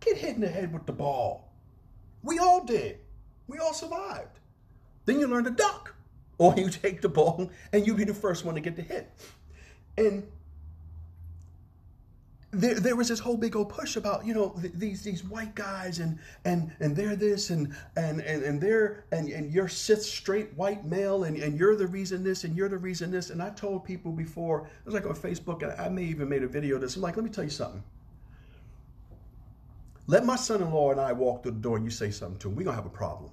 Get 0.00 0.18
hit 0.18 0.34
in 0.34 0.40
the 0.42 0.48
head 0.48 0.72
with 0.72 0.84
the 0.84 0.92
ball. 0.92 1.52
We 2.22 2.38
all 2.38 2.64
did. 2.64 2.98
We 3.46 3.58
all 3.58 3.72
survived. 3.72 4.40
Then 5.06 5.20
you 5.20 5.26
learn 5.26 5.44
to 5.44 5.50
duck, 5.50 5.94
or 6.38 6.54
you 6.56 6.68
take 6.70 7.00
the 7.00 7.08
ball 7.08 7.50
and 7.72 7.86
you 7.86 7.94
be 7.94 8.04
the 8.04 8.14
first 8.14 8.44
one 8.44 8.54
to 8.54 8.60
get 8.60 8.76
the 8.76 8.82
hit. 8.82 9.10
And 9.96 10.26
there, 12.54 12.74
there 12.74 12.96
was 12.96 13.08
this 13.08 13.18
whole 13.18 13.36
big 13.36 13.56
old 13.56 13.68
push 13.68 13.96
about 13.96 14.24
you 14.24 14.32
know 14.32 14.50
th- 14.60 14.72
these 14.74 15.02
these 15.02 15.24
white 15.24 15.54
guys 15.54 15.98
and 15.98 16.18
and 16.44 16.72
and 16.80 16.96
they're 16.96 17.16
this 17.16 17.50
and 17.50 17.74
and 17.96 18.20
and, 18.20 18.42
and 18.42 18.60
they're 18.60 19.04
and, 19.12 19.28
and 19.28 19.52
you're 19.52 19.68
cis 19.68 20.10
straight 20.10 20.54
white 20.54 20.84
male 20.84 21.24
and, 21.24 21.36
and 21.36 21.58
you're 21.58 21.76
the 21.76 21.86
reason 21.86 22.22
this 22.22 22.44
and 22.44 22.56
you're 22.56 22.68
the 22.68 22.78
reason 22.78 23.10
this. 23.10 23.30
And 23.30 23.42
I 23.42 23.50
told 23.50 23.84
people 23.84 24.12
before 24.12 24.66
it 24.66 24.84
was 24.86 24.94
like 24.94 25.06
on 25.06 25.14
Facebook 25.14 25.62
and 25.62 25.72
I 25.80 25.88
may 25.88 26.04
even 26.04 26.28
made 26.28 26.42
a 26.42 26.48
video 26.48 26.76
of 26.76 26.80
this. 26.80 26.96
I'm 26.96 27.02
like 27.02 27.16
let 27.16 27.24
me 27.24 27.30
tell 27.30 27.44
you 27.44 27.50
something. 27.50 27.82
Let 30.06 30.24
my 30.24 30.36
son-in-law 30.36 30.92
and 30.92 31.00
I 31.00 31.12
walk 31.12 31.42
through 31.42 31.52
the 31.52 31.60
door 31.60 31.76
and 31.76 31.84
you 31.84 31.90
say 31.90 32.10
something 32.10 32.38
to 32.40 32.48
him. 32.48 32.56
We're 32.56 32.64
gonna 32.64 32.76
have 32.76 32.86
a 32.86 32.90
problem 32.90 33.30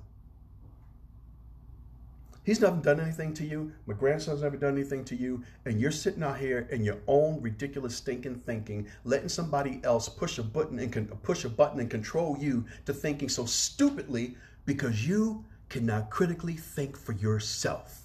He's 2.44 2.60
never 2.60 2.78
done 2.78 3.00
anything 3.00 3.36
to 3.36 3.46
you. 3.46 3.72
My 3.86 3.94
grandson's 3.94 4.42
never 4.42 4.58
done 4.58 4.74
anything 4.74 5.06
to 5.06 5.16
you. 5.16 5.44
And 5.66 5.80
you're 5.80 5.92
sitting 5.92 6.24
out 6.24 6.40
here 6.40 6.68
in 6.72 6.84
your 6.84 6.98
own 7.06 7.40
ridiculous 7.40 7.96
stinking 7.96 8.42
thinking, 8.46 8.88
letting 9.04 9.30
somebody 9.30 9.80
else 9.84 10.10
push 10.10 10.40
a 10.40 10.44
button 10.44 10.80
and 10.80 10.92
con- 10.92 11.08
push 11.22 11.46
a 11.46 11.50
button 11.50 11.80
and 11.80 11.90
control 11.90 12.36
you 12.40 12.66
to 12.86 12.94
thinking 12.94 13.30
so 13.30 13.46
stupidly 13.46 14.36
because 14.66 15.08
you 15.08 15.46
cannot 15.70 16.10
critically 16.10 16.56
think 16.56 16.98
for 16.98 17.12
yourself. 17.14 18.02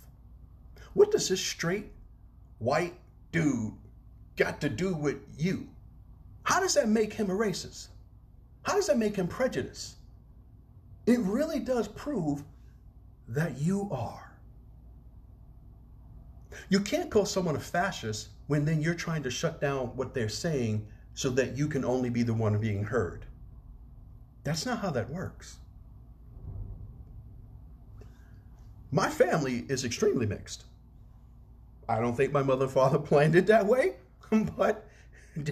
What 0.92 1.10
does 1.10 1.28
this 1.28 1.40
straight 1.40 1.90
white 2.58 2.94
dude 3.32 3.72
got 4.36 4.60
to 4.60 4.68
do 4.68 4.94
with 4.94 5.18
you? 5.38 5.66
How 6.42 6.60
does 6.60 6.74
that 6.74 6.88
make 6.88 7.12
him 7.12 7.30
a 7.30 7.34
racist? 7.34 7.88
How 8.62 8.74
does 8.74 8.86
that 8.88 8.98
make 8.98 9.16
him 9.16 9.28
prejudiced? 9.28 9.96
It 11.06 11.20
really 11.20 11.58
does 11.58 11.88
prove 11.88 12.44
that 13.28 13.58
you 13.58 13.88
are. 13.90 14.25
You 16.68 16.80
can't 16.80 17.10
call 17.10 17.26
someone 17.26 17.56
a 17.56 17.60
fascist 17.60 18.28
when 18.46 18.64
then 18.64 18.80
you're 18.80 18.94
trying 18.94 19.22
to 19.24 19.30
shut 19.30 19.60
down 19.60 19.88
what 19.96 20.14
they're 20.14 20.28
saying 20.28 20.86
so 21.14 21.30
that 21.30 21.56
you 21.56 21.68
can 21.68 21.84
only 21.84 22.10
be 22.10 22.22
the 22.22 22.34
one 22.34 22.58
being 22.58 22.84
heard. 22.84 23.24
That's 24.44 24.66
not 24.66 24.78
how 24.78 24.90
that 24.90 25.10
works. 25.10 25.56
My 28.92 29.08
family 29.10 29.66
is 29.68 29.84
extremely 29.84 30.26
mixed. 30.26 30.64
I 31.88 32.00
don't 32.00 32.16
think 32.16 32.32
my 32.32 32.42
mother 32.42 32.64
and 32.64 32.72
father 32.72 32.98
planned 33.10 33.34
it 33.34 33.46
that 33.46 33.66
way, 33.66 33.94
but 34.56 34.86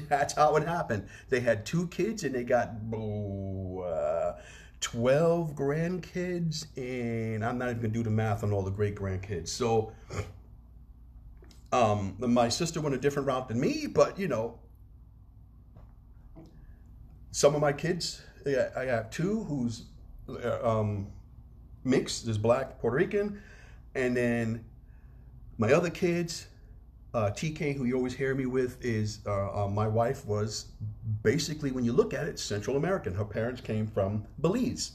that's 0.08 0.34
how 0.34 0.56
it 0.56 0.66
happened. 0.66 1.08
They 1.28 1.40
had 1.40 1.66
two 1.66 1.88
kids 1.88 2.24
and 2.24 2.34
they 2.34 2.44
got 2.44 2.70
uh, 2.92 4.32
12 4.80 5.54
grandkids, 5.54 6.66
and 6.76 7.44
I'm 7.44 7.58
not 7.58 7.70
even 7.70 7.82
gonna 7.82 7.94
do 7.94 8.02
the 8.02 8.10
math 8.10 8.44
on 8.44 8.52
all 8.52 8.62
the 8.62 8.70
great 8.70 8.94
grandkids. 8.94 9.48
So 9.48 9.92
um, 11.74 12.14
my 12.20 12.48
sister 12.48 12.80
went 12.80 12.94
a 12.94 12.98
different 12.98 13.26
route 13.26 13.48
than 13.48 13.58
me, 13.58 13.88
but 13.92 14.16
you 14.16 14.28
know, 14.28 14.60
some 17.32 17.56
of 17.56 17.60
my 17.60 17.72
kids, 17.72 18.22
I 18.46 18.84
have 18.84 19.10
two 19.10 19.42
who's 19.44 19.86
uh, 20.28 20.58
um, 20.62 21.08
mixed, 21.82 22.26
there's 22.26 22.38
black, 22.38 22.78
Puerto 22.78 22.96
Rican, 22.96 23.42
and 23.96 24.16
then 24.16 24.64
my 25.58 25.72
other 25.72 25.90
kids, 25.90 26.46
uh, 27.12 27.30
TK, 27.30 27.76
who 27.76 27.86
you 27.86 27.96
always 27.96 28.14
hear 28.14 28.36
me 28.36 28.46
with, 28.46 28.78
is 28.80 29.18
uh, 29.26 29.64
uh, 29.64 29.68
my 29.68 29.88
wife 29.88 30.24
was 30.26 30.66
basically, 31.24 31.72
when 31.72 31.84
you 31.84 31.92
look 31.92 32.14
at 32.14 32.28
it, 32.28 32.38
Central 32.38 32.76
American. 32.76 33.12
Her 33.14 33.24
parents 33.24 33.60
came 33.60 33.88
from 33.88 34.24
Belize, 34.40 34.92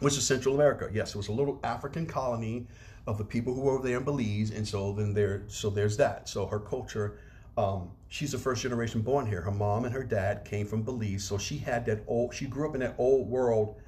which 0.00 0.16
is 0.16 0.26
Central 0.26 0.56
America. 0.56 0.90
Yes, 0.92 1.14
it 1.14 1.16
was 1.16 1.28
a 1.28 1.32
little 1.32 1.60
African 1.62 2.06
colony 2.06 2.66
of 3.08 3.16
the 3.16 3.24
people 3.24 3.54
who 3.54 3.62
were 3.62 3.72
over 3.72 3.88
there 3.88 3.96
in 3.96 4.04
Belize, 4.04 4.50
and 4.50 4.68
so 4.68 4.92
then 4.92 5.14
there, 5.14 5.44
so 5.48 5.70
there's 5.70 5.96
that. 5.96 6.28
So 6.28 6.44
her 6.44 6.60
culture, 6.60 7.18
um, 7.56 7.90
she's 8.08 8.32
the 8.32 8.38
first 8.38 8.62
generation 8.62 9.00
born 9.00 9.26
here. 9.26 9.40
Her 9.40 9.50
mom 9.50 9.86
and 9.86 9.94
her 9.94 10.04
dad 10.04 10.44
came 10.44 10.66
from 10.66 10.82
Belize, 10.82 11.24
so 11.24 11.38
she 11.38 11.56
had 11.56 11.86
that 11.86 12.04
old. 12.06 12.34
She 12.34 12.44
grew 12.44 12.68
up 12.68 12.74
in 12.74 12.82
that 12.82 12.96
old 12.98 13.26
world 13.26 13.80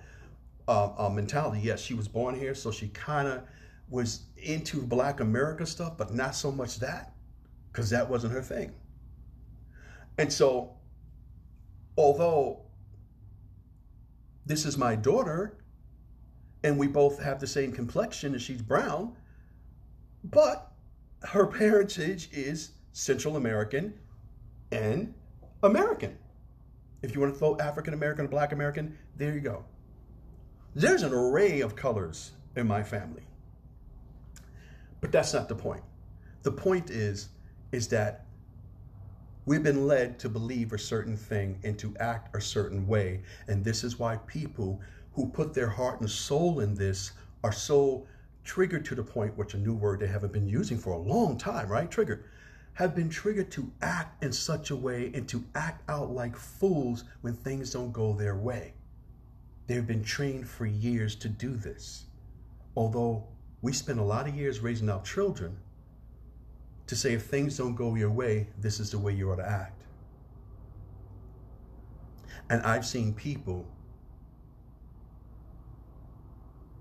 uh, 0.67 0.93
uh, 0.97 1.11
mentality. 1.11 1.61
Yes, 1.63 1.83
she 1.83 1.93
was 1.93 2.09
born 2.09 2.35
here, 2.35 2.55
so 2.55 2.73
she 2.73 2.89
kind 2.89 3.29
of 3.29 3.43
was 3.91 4.23
into 4.39 4.81
Black 4.81 5.21
America 5.21 5.67
stuff, 5.67 5.99
but 5.99 6.15
not 6.15 6.35
so 6.35 6.51
much 6.51 6.79
that, 6.79 7.13
because 7.71 7.91
that 7.91 8.09
wasn't 8.09 8.33
her 8.33 8.41
thing. 8.41 8.73
And 10.17 10.33
so, 10.33 10.79
although 11.99 12.63
this 14.47 14.65
is 14.65 14.79
my 14.79 14.97
daughter, 14.97 15.59
and 16.63 16.79
we 16.79 16.87
both 16.87 17.23
have 17.23 17.41
the 17.41 17.47
same 17.47 17.73
complexion 17.73 18.33
and 18.33 18.43
she's 18.43 18.63
brown, 18.63 19.17
but 20.25 20.73
her 21.23 21.47
parentage 21.47 22.29
is 22.33 22.73
Central 22.93 23.37
American 23.37 23.95
and 24.73 25.15
American. 25.63 26.17
If 27.03 27.15
you 27.15 27.21
want 27.21 27.33
to 27.33 27.39
throw 27.39 27.57
African 27.59 27.95
American 27.95 28.27
or 28.27 28.29
Black 28.29 28.53
American, 28.53 28.97
there 29.17 29.33
you 29.33 29.41
go. 29.41 29.65
There's 30.75 31.03
an 31.03 31.13
array 31.13 31.61
of 31.61 31.75
colors 31.75 32.33
in 32.57 32.67
my 32.67 32.83
family. 32.83 33.23
But 35.01 35.13
that's 35.13 35.33
not 35.33 35.49
the 35.49 35.55
point. 35.55 35.83
The 36.43 36.53
point 36.53 36.91
is, 36.91 37.29
is 37.73 37.89
that 37.89 38.27
we've 39.47 39.63
been 39.63 39.87
led 39.87 40.19
to 40.21 40.29
believe 40.29 40.73
a 40.73 40.79
certain 40.79 41.17
thing 41.17 41.59
and 41.65 41.79
to 41.79 41.95
act 41.99 42.35
a 42.37 42.41
certain 42.41 42.87
way. 42.87 43.23
And 43.49 43.65
this 43.65 43.83
is 43.83 43.99
why 43.99 44.17
people 44.27 44.81
who 45.15 45.27
put 45.29 45.55
their 45.55 45.69
heart 45.69 46.01
and 46.01 46.11
soul 46.11 46.61
in 46.61 46.75
this 46.75 47.13
are 47.43 47.53
so 47.53 48.07
triggered 48.45 48.85
to 48.87 48.95
the 48.95 49.03
point, 49.03 49.37
which 49.37 49.55
a 49.55 49.59
new 49.59 49.75
word 49.75 50.01
they 50.01 50.07
haven't 50.07 50.33
been 50.33 50.49
using 50.49 50.79
for 50.79 50.93
a 50.93 50.99
long 50.99 51.37
time, 51.37 51.69
right? 51.69 51.91
Triggered. 51.91 52.25
Have 52.75 52.95
been 52.95 53.11
triggered 53.11 53.51
to 53.53 53.71
act 53.83 54.23
in 54.23 54.33
such 54.33 54.71
a 54.71 54.77
way 54.77 55.11
and 55.15 55.29
to 55.29 55.45
act 55.55 55.89
out 55.91 56.11
like 56.11 56.37
fools 56.37 57.05
when 57.21 57.35
things 57.35 57.73
don't 57.73 57.93
go 57.93 58.15
their 58.15 58.37
way. 58.37 58.75
They've 59.67 59.87
been 59.87 60.05
trained 60.05 60.49
for 60.49 60.67
years 60.67 61.15
to 61.17 61.29
do 61.29 61.55
this. 61.57 62.07
Although 62.77 63.25
we 63.63 63.73
spend 63.73 63.99
a 63.99 64.05
lot 64.05 64.29
of 64.29 64.35
years 64.35 64.61
raising 64.61 64.89
our 64.89 65.03
children 65.03 65.59
to 66.87 66.97
say 66.97 67.13
if 67.13 67.27
things 67.27 67.59
don't 67.59 67.75
go 67.75 67.95
your 67.95 68.11
way, 68.11 68.49
this 68.59 68.81
is 68.81 68.91
the 68.91 68.99
way 68.99 69.13
you 69.13 69.31
ought 69.31 69.37
to 69.37 69.49
act. 69.49 69.83
And 72.49 72.63
I've 72.63 72.87
seen 72.87 73.15
people 73.15 73.67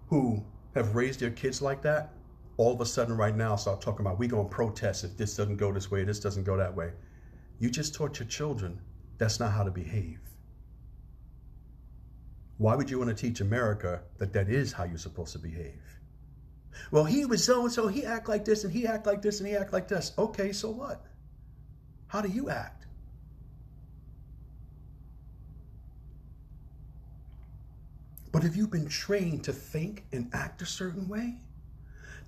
who 0.09 0.43
have 0.75 0.95
raised 0.95 1.19
their 1.19 1.31
kids 1.31 1.61
like 1.61 1.81
that, 1.83 2.13
all 2.57 2.73
of 2.73 2.81
a 2.81 2.85
sudden 2.85 3.15
right 3.15 3.35
now 3.35 3.55
start 3.55 3.81
talking 3.81 4.05
about 4.05 4.19
we 4.19 4.27
going 4.27 4.47
to 4.47 4.53
protest 4.53 5.03
if 5.03 5.15
this 5.15 5.35
doesn't 5.35 5.57
go 5.57 5.71
this 5.71 5.89
way, 5.89 6.03
this 6.03 6.19
doesn't 6.19 6.43
go 6.43 6.57
that 6.57 6.75
way. 6.75 6.91
You 7.59 7.69
just 7.69 7.95
taught 7.95 8.19
your 8.19 8.27
children 8.27 8.79
that's 9.17 9.39
not 9.39 9.51
how 9.51 9.63
to 9.63 9.71
behave. 9.71 10.19
Why 12.57 12.75
would 12.75 12.89
you 12.89 12.97
want 12.97 13.09
to 13.09 13.15
teach 13.15 13.39
America 13.39 14.01
that 14.17 14.33
that 14.33 14.49
is 14.49 14.73
how 14.73 14.83
you're 14.83 14.97
supposed 14.97 15.31
to 15.33 15.39
behave? 15.39 15.81
Well, 16.91 17.05
he 17.05 17.25
was 17.25 17.43
so 17.43 17.63
and 17.63 17.71
so, 17.71 17.87
he 17.87 18.05
act 18.05 18.27
like 18.27 18.45
this 18.45 18.63
and 18.63 18.73
he 18.73 18.85
act 18.87 19.05
like 19.05 19.21
this 19.21 19.39
and 19.39 19.47
he 19.47 19.55
act 19.55 19.71
like 19.71 19.87
this. 19.87 20.11
Okay, 20.17 20.51
so 20.51 20.69
what? 20.69 21.05
How 22.07 22.21
do 22.21 22.29
you 22.29 22.49
act? 22.49 22.78
But 28.31 28.43
if 28.43 28.55
you've 28.55 28.71
been 28.71 28.87
trained 28.87 29.43
to 29.45 29.53
think 29.53 30.05
and 30.11 30.29
act 30.33 30.61
a 30.61 30.65
certain 30.65 31.07
way, 31.07 31.37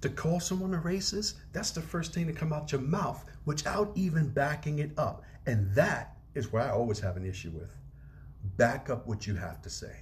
to 0.02 0.10
call 0.10 0.40
someone 0.40 0.74
a 0.74 0.80
racist, 0.80 1.36
that's 1.54 1.72
the 1.72 1.82
first 1.82 2.14
thing 2.14 2.26
to 2.28 2.34
come 2.34 2.52
out 2.52 2.72
your 2.72 2.82
mouth 2.82 3.24
without 3.46 3.92
even 3.96 4.30
backing 4.30 4.80
it 4.80 4.92
up. 4.98 5.24
And 5.46 5.74
that 5.76 6.18
is 6.34 6.52
where 6.52 6.64
I 6.64 6.72
always 6.72 7.00
have 7.00 7.18
an 7.18 7.26
issue 7.26 7.52
with. 7.52 7.76
Back 8.58 8.90
up 8.90 9.08
what 9.08 9.28
you 9.28 9.36
have 9.36 9.62
to 9.62 9.70
say. 9.70 9.96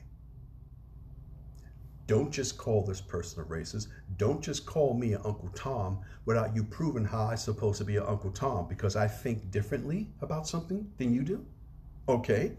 Don't 2.08 2.32
just 2.32 2.58
call 2.58 2.84
this 2.84 3.02
person 3.02 3.44
a 3.44 3.46
racist. 3.46 3.88
Don't 4.18 4.42
just 4.42 4.66
call 4.66 4.94
me 4.96 5.14
an 5.14 5.22
Uncle 5.26 5.52
Tom 5.54 6.00
without 6.26 6.56
you 6.56 6.64
proving 6.64 7.06
how 7.06 7.26
I'm 7.26 7.38
supposed 7.38 7.78
to 7.80 7.86
be 7.86 7.98
an 7.98 8.06
Uncle 8.08 8.32
Tom 8.32 8.68
because 8.68 8.96
I 8.96 9.08
think 9.08 9.52
differently 9.52 10.10
about 10.22 10.48
something 10.48 10.90
than 10.98 11.14
you 11.14 11.24
do. 11.24 11.46
Okay. 12.08 12.54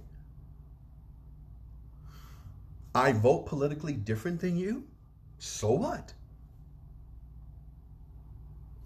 I 2.95 3.13
vote 3.13 3.47
politically 3.47 3.93
different 3.93 4.41
than 4.41 4.57
you. 4.57 4.85
So 5.39 5.73
what? 5.73 6.13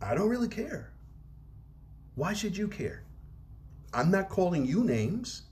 I 0.02 0.14
don't 0.14 0.28
really 0.28 0.48
care. 0.48 0.92
Why 2.14 2.34
should 2.34 2.56
you 2.56 2.68
care? 2.68 3.02
I'm 3.92 4.10
not 4.10 4.28
calling 4.28 4.66
you 4.66 4.84
names. 4.84 5.42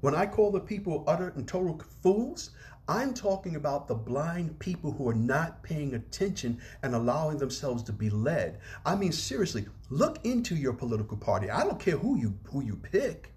When 0.00 0.14
I 0.14 0.26
call 0.26 0.50
the 0.50 0.60
people 0.60 1.04
utter 1.06 1.32
and 1.36 1.46
total 1.46 1.80
fools, 2.02 2.50
I'm 2.88 3.14
talking 3.14 3.56
about 3.56 3.88
the 3.88 3.94
blind 3.94 4.58
people 4.58 4.92
who 4.92 5.08
are 5.08 5.14
not 5.14 5.62
paying 5.62 5.94
attention 5.94 6.60
and 6.82 6.94
allowing 6.94 7.38
themselves 7.38 7.82
to 7.84 7.92
be 7.92 8.10
led. 8.10 8.60
I 8.84 8.94
mean, 8.94 9.12
seriously, 9.12 9.66
look 9.88 10.18
into 10.24 10.54
your 10.54 10.74
political 10.74 11.16
party. 11.16 11.50
I 11.50 11.64
don't 11.64 11.80
care 11.80 11.96
who 11.96 12.16
you 12.18 12.38
who 12.50 12.62
you 12.62 12.76
pick. 12.76 13.32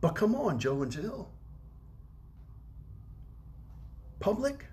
But 0.00 0.14
come 0.14 0.34
on, 0.34 0.58
Joe 0.58 0.82
and 0.82 0.92
Jill. 0.92 1.30
Public? 4.22 4.66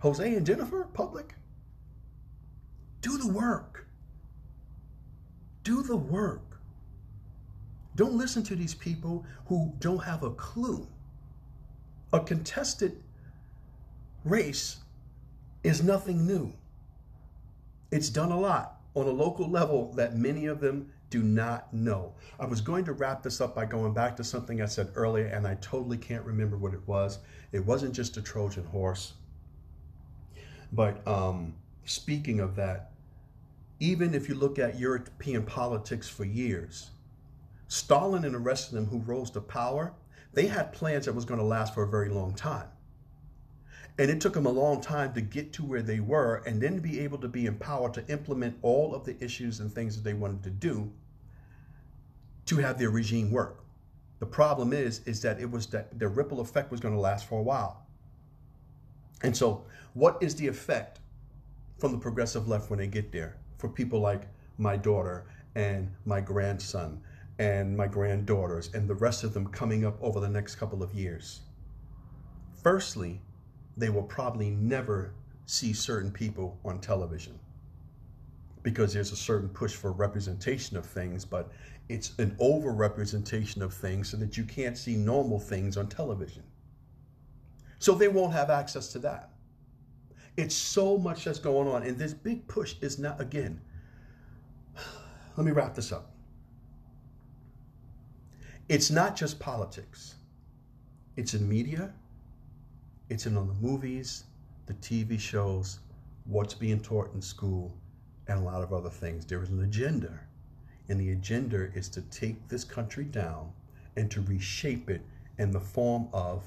Jose 0.00 0.34
and 0.34 0.44
Jennifer? 0.44 0.88
Public? 0.92 1.34
Do 3.00 3.16
the 3.16 3.28
work. 3.28 3.86
Do 5.62 5.84
the 5.84 5.96
work. 5.96 6.60
Don't 7.94 8.18
listen 8.18 8.42
to 8.42 8.56
these 8.56 8.74
people 8.74 9.24
who 9.46 9.72
don't 9.78 10.02
have 10.02 10.24
a 10.24 10.30
clue. 10.30 10.88
A 12.12 12.18
contested 12.18 13.00
race 14.24 14.78
is 15.62 15.80
nothing 15.80 16.26
new. 16.26 16.52
It's 17.92 18.10
done 18.10 18.32
a 18.32 18.38
lot 18.38 18.80
on 18.94 19.06
a 19.06 19.10
local 19.10 19.48
level 19.48 19.92
that 19.94 20.16
many 20.16 20.46
of 20.46 20.58
them 20.58 20.90
do 21.10 21.22
not 21.22 21.72
know. 21.72 22.12
I 22.38 22.46
was 22.46 22.60
going 22.60 22.84
to 22.84 22.92
wrap 22.92 23.22
this 23.22 23.40
up 23.40 23.54
by 23.54 23.64
going 23.64 23.94
back 23.94 24.16
to 24.16 24.24
something 24.24 24.60
I 24.60 24.66
said 24.66 24.90
earlier, 24.94 25.26
and 25.26 25.46
I 25.46 25.54
totally 25.56 25.96
can't 25.96 26.24
remember 26.24 26.56
what 26.56 26.74
it 26.74 26.86
was. 26.86 27.18
It 27.52 27.64
wasn't 27.64 27.94
just 27.94 28.16
a 28.16 28.22
Trojan 28.22 28.64
horse. 28.66 29.14
But 30.72 31.06
um, 31.06 31.54
speaking 31.84 32.40
of 32.40 32.56
that, 32.56 32.92
even 33.80 34.12
if 34.14 34.28
you 34.28 34.34
look 34.34 34.58
at 34.58 34.78
European 34.78 35.44
politics 35.44 36.08
for 36.08 36.24
years, 36.24 36.90
Stalin 37.68 38.24
and 38.24 38.34
the 38.34 38.38
rest 38.38 38.68
of 38.68 38.74
them 38.74 38.86
who 38.86 38.98
rose 38.98 39.30
to 39.30 39.40
power, 39.40 39.94
they 40.32 40.46
had 40.46 40.72
plans 40.72 41.06
that 41.06 41.14
was 41.14 41.24
going 41.24 41.40
to 41.40 41.46
last 41.46 41.74
for 41.74 41.84
a 41.84 41.88
very 41.88 42.08
long 42.08 42.34
time. 42.34 42.68
And 43.98 44.10
it 44.10 44.20
took 44.20 44.34
them 44.34 44.46
a 44.46 44.50
long 44.50 44.80
time 44.80 45.12
to 45.14 45.20
get 45.20 45.52
to 45.54 45.64
where 45.64 45.82
they 45.82 45.98
were 45.98 46.42
and 46.46 46.60
then 46.60 46.76
to 46.76 46.80
be 46.80 47.00
able 47.00 47.18
to 47.18 47.28
be 47.28 47.46
empowered 47.46 47.94
to 47.94 48.06
implement 48.08 48.56
all 48.62 48.94
of 48.94 49.04
the 49.04 49.22
issues 49.22 49.58
and 49.58 49.72
things 49.72 49.96
that 49.96 50.04
they 50.04 50.14
wanted 50.14 50.44
to 50.44 50.50
do 50.50 50.90
to 52.46 52.56
have 52.58 52.78
their 52.78 52.90
regime 52.90 53.32
work. 53.32 53.64
The 54.20 54.26
problem 54.26 54.72
is, 54.72 55.00
is 55.06 55.20
that 55.22 55.40
it 55.40 55.50
was 55.50 55.66
that 55.68 55.98
the 55.98 56.08
ripple 56.08 56.40
effect 56.40 56.70
was 56.70 56.80
going 56.80 56.94
to 56.94 57.00
last 57.00 57.28
for 57.28 57.40
a 57.40 57.42
while. 57.42 57.86
And 59.22 59.36
so, 59.36 59.64
what 59.94 60.16
is 60.20 60.36
the 60.36 60.46
effect 60.46 61.00
from 61.78 61.92
the 61.92 61.98
progressive 61.98 62.46
left 62.46 62.70
when 62.70 62.78
they 62.78 62.86
get 62.86 63.10
there 63.10 63.36
for 63.58 63.68
people 63.68 64.00
like 64.00 64.22
my 64.58 64.76
daughter 64.76 65.26
and 65.54 65.90
my 66.04 66.20
grandson 66.20 67.00
and 67.38 67.76
my 67.76 67.86
granddaughters 67.86 68.70
and 68.74 68.88
the 68.88 68.94
rest 68.94 69.24
of 69.24 69.34
them 69.34 69.48
coming 69.48 69.84
up 69.84 69.96
over 70.00 70.20
the 70.20 70.28
next 70.28 70.56
couple 70.56 70.82
of 70.82 70.94
years? 70.94 71.40
Firstly, 72.62 73.20
they 73.78 73.88
will 73.88 74.02
probably 74.02 74.50
never 74.50 75.14
see 75.46 75.72
certain 75.72 76.10
people 76.10 76.58
on 76.64 76.80
television 76.80 77.38
because 78.62 78.92
there's 78.92 79.12
a 79.12 79.16
certain 79.16 79.48
push 79.48 79.74
for 79.74 79.92
representation 79.92 80.76
of 80.76 80.84
things, 80.84 81.24
but 81.24 81.50
it's 81.88 82.12
an 82.18 82.36
over 82.38 82.72
representation 82.72 83.62
of 83.62 83.72
things 83.72 84.10
so 84.10 84.16
that 84.16 84.36
you 84.36 84.44
can't 84.44 84.76
see 84.76 84.96
normal 84.96 85.38
things 85.38 85.76
on 85.76 85.88
television. 85.88 86.42
So 87.78 87.94
they 87.94 88.08
won't 88.08 88.32
have 88.32 88.50
access 88.50 88.88
to 88.92 88.98
that. 89.00 89.30
It's 90.36 90.54
so 90.54 90.98
much 90.98 91.24
that's 91.24 91.38
going 91.38 91.68
on. 91.68 91.84
And 91.84 91.96
this 91.96 92.12
big 92.12 92.46
push 92.48 92.74
is 92.80 92.98
not, 92.98 93.20
again, 93.20 93.60
let 95.36 95.46
me 95.46 95.52
wrap 95.52 95.74
this 95.74 95.92
up. 95.92 96.14
It's 98.68 98.90
not 98.90 99.16
just 99.16 99.38
politics, 99.38 100.16
it's 101.16 101.32
in 101.32 101.48
media, 101.48 101.94
it's 103.08 103.26
in 103.26 103.36
on 103.36 103.46
the 103.46 103.54
movies, 103.54 104.24
the 104.66 104.74
TV 104.74 105.18
shows, 105.18 105.80
what's 106.26 106.54
being 106.54 106.80
taught 106.80 107.12
in 107.14 107.22
school, 107.22 107.74
and 108.26 108.38
a 108.38 108.42
lot 108.42 108.62
of 108.62 108.72
other 108.72 108.90
things. 108.90 109.24
There 109.24 109.42
is 109.42 109.48
an 109.48 109.62
agenda, 109.62 110.20
and 110.88 111.00
the 111.00 111.12
agenda 111.12 111.70
is 111.74 111.88
to 111.90 112.02
take 112.02 112.48
this 112.48 112.64
country 112.64 113.04
down 113.04 113.52
and 113.96 114.10
to 114.10 114.20
reshape 114.22 114.90
it 114.90 115.02
in 115.38 115.50
the 115.50 115.60
form 115.60 116.08
of 116.12 116.44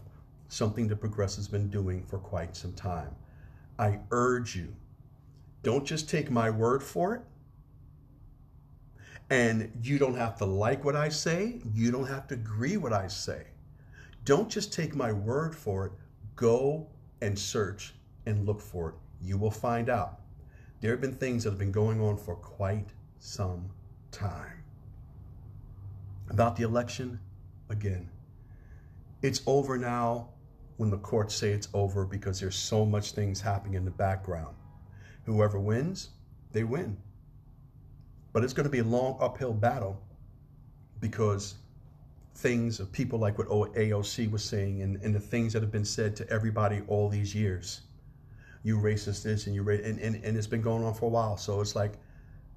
something 0.49 0.87
the 0.87 0.95
progressives 0.95 1.47
been 1.47 1.69
doing 1.69 2.03
for 2.03 2.19
quite 2.19 2.55
some 2.55 2.73
time. 2.73 3.15
I 3.79 3.99
urge 4.11 4.55
you, 4.55 4.75
don't 5.63 5.85
just 5.85 6.09
take 6.09 6.31
my 6.31 6.49
word 6.49 6.83
for 6.83 7.15
it. 7.15 7.21
And 9.29 9.71
you 9.81 9.97
don't 9.97 10.15
have 10.15 10.37
to 10.39 10.45
like 10.45 10.83
what 10.83 10.95
I 10.95 11.09
say. 11.09 11.61
You 11.73 11.91
don't 11.91 12.07
have 12.07 12.27
to 12.27 12.35
agree 12.35 12.77
what 12.77 12.91
I 12.91 13.07
say. 13.07 13.45
Don't 14.25 14.49
just 14.49 14.73
take 14.73 14.93
my 14.93 15.13
word 15.13 15.55
for 15.55 15.85
it. 15.85 15.91
Go 16.35 16.87
and 17.21 17.37
search 17.37 17.93
and 18.25 18.45
look 18.45 18.61
for 18.61 18.89
it. 18.89 18.95
You 19.21 19.37
will 19.37 19.51
find 19.51 19.89
out. 19.89 20.21
There 20.79 20.91
have 20.91 21.01
been 21.01 21.13
things 21.13 21.43
that 21.43 21.51
have 21.51 21.59
been 21.59 21.71
going 21.71 22.01
on 22.01 22.17
for 22.17 22.35
quite 22.35 22.89
some 23.19 23.69
time. 24.11 24.63
About 26.29 26.55
the 26.55 26.63
election, 26.63 27.19
again, 27.69 28.09
it's 29.21 29.41
over 29.45 29.77
now 29.77 30.29
when 30.77 30.89
the 30.89 30.97
courts 30.97 31.35
say 31.35 31.51
it's 31.51 31.67
over 31.73 32.05
because 32.05 32.39
there's 32.39 32.55
so 32.55 32.85
much 32.85 33.11
things 33.11 33.39
happening 33.39 33.75
in 33.75 33.85
the 33.85 33.91
background. 33.91 34.55
Whoever 35.25 35.59
wins, 35.59 36.09
they 36.51 36.63
win. 36.63 36.97
But 38.33 38.43
it's 38.43 38.53
going 38.53 38.63
to 38.63 38.71
be 38.71 38.79
a 38.79 38.83
long 38.83 39.17
uphill 39.19 39.53
battle 39.53 40.01
because 40.99 41.55
things 42.35 42.79
of 42.79 42.91
people 42.91 43.19
like 43.19 43.37
what 43.37 43.47
AOC 43.47 44.31
was 44.31 44.43
saying 44.43 44.81
and, 44.81 44.97
and 45.03 45.13
the 45.13 45.19
things 45.19 45.53
that 45.53 45.61
have 45.61 45.71
been 45.71 45.85
said 45.85 46.15
to 46.15 46.29
everybody 46.29 46.81
all 46.87 47.09
these 47.09 47.35
years. 47.35 47.81
You 48.63 48.77
racist 48.77 49.23
this 49.23 49.47
and 49.47 49.55
you 49.55 49.63
ra- 49.63 49.75
and, 49.75 49.99
and, 49.99 50.23
and 50.23 50.37
it's 50.37 50.47
been 50.47 50.61
going 50.61 50.83
on 50.83 50.93
for 50.93 51.05
a 51.05 51.09
while. 51.09 51.37
So 51.37 51.61
it's 51.61 51.75
like 51.75 51.93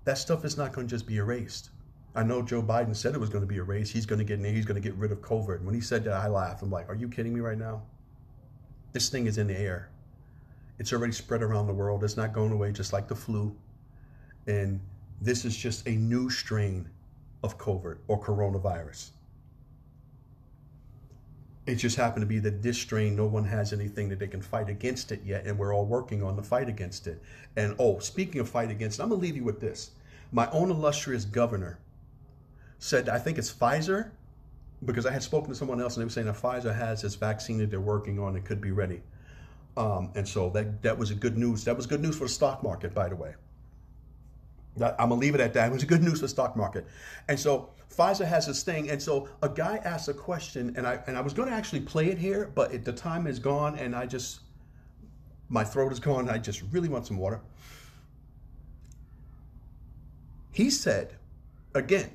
that 0.05 0.19
stuff 0.19 0.45
is 0.45 0.57
not 0.57 0.73
going 0.73 0.87
to 0.87 0.91
just 0.91 1.07
be 1.07 1.17
erased. 1.17 1.71
I 2.15 2.23
know 2.23 2.43
Joe 2.43 2.63
Biden 2.63 2.95
said 2.95 3.15
it 3.15 3.21
was 3.21 3.31
going 3.31 3.43
to 3.43 3.47
be 3.47 3.57
erased. 3.57 3.93
He's 3.93 4.07
going 4.07 4.21
to 4.21 4.25
get 4.25 4.39
he's 4.39 4.65
going 4.65 4.81
to 4.81 4.89
get 4.89 4.97
rid 4.97 5.11
of 5.11 5.21
COVID. 5.21 5.63
When 5.63 5.75
he 5.75 5.81
said 5.81 6.05
that, 6.05 6.13
I 6.13 6.29
laughed. 6.29 6.63
I'm 6.63 6.71
like, 6.71 6.89
are 6.89 6.95
you 6.95 7.09
kidding 7.09 7.35
me 7.35 7.41
right 7.41 7.59
now? 7.59 7.83
This 8.93 9.09
thing 9.09 9.27
is 9.27 9.39
in 9.39 9.49
the 9.49 9.59
air. 9.59 9.91
It's 10.79 10.93
already 10.93 11.13
spread 11.13 11.43
around 11.43 11.67
the 11.67 11.75
world. 11.75 12.05
It's 12.05 12.17
not 12.17 12.33
going 12.33 12.53
away 12.53 12.71
just 12.71 12.93
like 12.93 13.09
the 13.09 13.15
flu. 13.15 13.57
And 14.47 14.81
this 15.21 15.45
is 15.45 15.57
just 15.57 15.87
a 15.89 15.93
new 15.93 16.31
strain 16.31 16.89
of 17.43 17.59
COVID 17.59 17.99
or 18.07 18.23
coronavirus. 18.23 19.11
It 21.67 21.77
just 21.77 21.97
happened 21.97 22.23
to 22.23 22.27
be 22.27 22.39
that 22.41 22.63
this 22.63 22.77
strain, 22.77 23.17
no 23.17 23.27
one 23.27 23.45
has 23.45 23.73
anything 23.73 24.09
that 24.11 24.19
they 24.19 24.27
can 24.27 24.43
fight 24.43 24.69
against 24.69 25.13
it 25.13 25.23
yet, 25.25 25.47
and 25.47 25.59
we're 25.59 25.75
all 25.75 25.87
working 25.87 26.23
on 26.23 26.37
the 26.37 26.43
fight 26.43 26.69
against 26.69 27.07
it. 27.07 27.23
And 27.57 27.75
oh, 27.79 27.99
speaking 28.01 28.41
of 28.41 28.49
fight 28.49 28.71
against 28.71 29.01
I'm 29.01 29.09
gonna 29.09 29.21
leave 29.21 29.37
you 29.37 29.45
with 29.45 29.61
this. 29.61 29.93
My 30.31 30.51
own 30.51 30.71
illustrious 30.71 31.25
governor 31.25 31.79
said, 32.79 33.09
I 33.09 33.19
think 33.19 33.39
it's 33.39 33.53
Pfizer, 33.53 34.11
because 34.85 35.07
I 35.07 35.13
had 35.13 35.23
spoken 35.23 35.49
to 35.51 35.55
someone 35.55 35.81
else 35.81 35.97
and 35.97 36.03
they 36.03 36.05
were 36.05 36.11
saying 36.11 36.27
that 36.27 36.37
Pfizer 36.37 36.75
has 36.75 37.03
this 37.03 37.15
vaccine 37.15 37.59
that 37.59 37.71
they're 37.71 37.81
working 37.81 38.19
on 38.19 38.37
and 38.37 38.45
could 38.45 38.61
be 38.61 38.71
ready. 38.71 39.03
Um, 39.77 40.11
and 40.15 40.29
so 40.29 40.51
that 40.51 40.83
that 40.83 40.97
was 40.97 41.11
a 41.11 41.15
good 41.15 41.37
news. 41.37 41.65
That 41.65 41.77
was 41.77 41.87
good 41.87 42.01
news 42.01 42.17
for 42.17 42.25
the 42.25 42.31
stock 42.31 42.63
market, 42.63 42.95
by 42.95 43.09
the 43.09 43.17
way. 43.17 43.35
I'm 44.81 45.09
gonna 45.09 45.15
leave 45.15 45.35
it 45.35 45.41
at 45.41 45.55
that. 45.55 45.71
It 45.71 45.73
was 45.73 45.85
good 45.85 46.03
news 46.03 46.15
for 46.15 46.27
the 46.27 46.29
stock 46.29 46.57
market. 46.57 46.87
And 47.29 47.39
so 47.39 47.71
Pfizer 47.95 48.27
has 48.27 48.47
this 48.47 48.63
thing, 48.63 48.91
and 48.91 49.01
so 49.01 49.29
a 49.43 49.49
guy 49.49 49.77
asked 49.85 50.09
a 50.09 50.15
question, 50.15 50.75
and 50.77 50.87
I 50.87 50.99
and 51.07 51.17
I 51.17 51.21
was 51.21 51.33
to 51.35 51.49
actually 51.49 51.81
play 51.81 52.09
it 52.09 52.19
here, 52.19 52.51
but 52.55 52.73
it, 52.73 52.85
the 52.85 52.93
time 52.93 53.27
is 53.27 53.39
gone, 53.39 53.79
and 53.79 53.95
I 53.95 54.07
just 54.07 54.41
my 55.49 55.63
throat 55.65 55.93
is 55.93 56.01
gone. 56.01 56.29
I 56.29 56.39
just 56.39 56.63
really 56.73 56.89
want 56.89 57.07
some 57.07 57.19
water. 57.19 57.41
He 60.51 60.71
said, 60.71 61.17
again, 61.75 62.11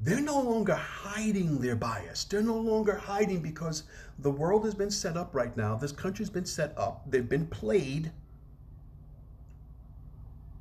they're 0.00 0.20
no 0.20 0.40
longer 0.40 0.74
hiding 0.74 1.58
their 1.58 1.76
bias. 1.76 2.24
They're 2.24 2.42
no 2.42 2.58
longer 2.58 2.96
hiding 2.96 3.40
because 3.40 3.84
the 4.18 4.30
world 4.30 4.64
has 4.64 4.74
been 4.74 4.90
set 4.90 5.16
up 5.16 5.34
right 5.34 5.56
now. 5.56 5.76
This 5.76 5.92
country's 5.92 6.30
been 6.30 6.46
set 6.46 6.76
up. 6.76 7.02
They've 7.08 7.28
been 7.28 7.46
played. 7.46 8.10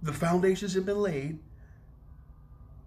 The 0.02 0.14
foundations 0.14 0.74
have 0.74 0.86
been 0.86 1.02
laid. 1.02 1.40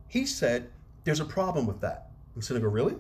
He 0.08 0.26
said, 0.26 0.70
there's 1.04 1.20
a 1.20 1.24
problem 1.24 1.66
with 1.66 1.80
that. 1.80 2.10
I'm 2.36 2.62
really? 2.62 2.96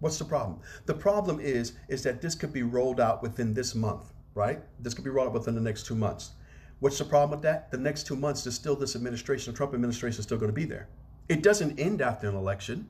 What's 0.00 0.18
the 0.18 0.24
problem? 0.24 0.60
The 0.84 0.94
problem 0.94 1.40
is 1.40 1.72
is 1.88 2.02
that 2.02 2.20
this 2.20 2.34
could 2.34 2.52
be 2.52 2.62
rolled 2.62 3.00
out 3.00 3.22
within 3.22 3.54
this 3.54 3.74
month, 3.74 4.12
right? 4.34 4.60
This 4.80 4.94
could 4.94 5.04
be 5.04 5.10
rolled 5.10 5.28
out 5.28 5.34
within 5.34 5.54
the 5.54 5.60
next 5.60 5.86
two 5.86 5.94
months. 5.94 6.32
What's 6.80 6.98
the 6.98 7.04
problem 7.04 7.30
with 7.30 7.42
that? 7.42 7.70
The 7.70 7.78
next 7.78 8.06
two 8.06 8.16
months, 8.16 8.44
there's 8.44 8.54
still 8.54 8.76
this 8.76 8.94
administration, 8.94 9.52
the 9.52 9.56
Trump 9.56 9.72
administration 9.72 10.18
is 10.18 10.24
still 10.24 10.36
going 10.36 10.50
to 10.50 10.54
be 10.54 10.66
there. 10.66 10.88
It 11.28 11.42
doesn't 11.42 11.80
end 11.80 12.02
after 12.02 12.28
an 12.28 12.36
election. 12.36 12.88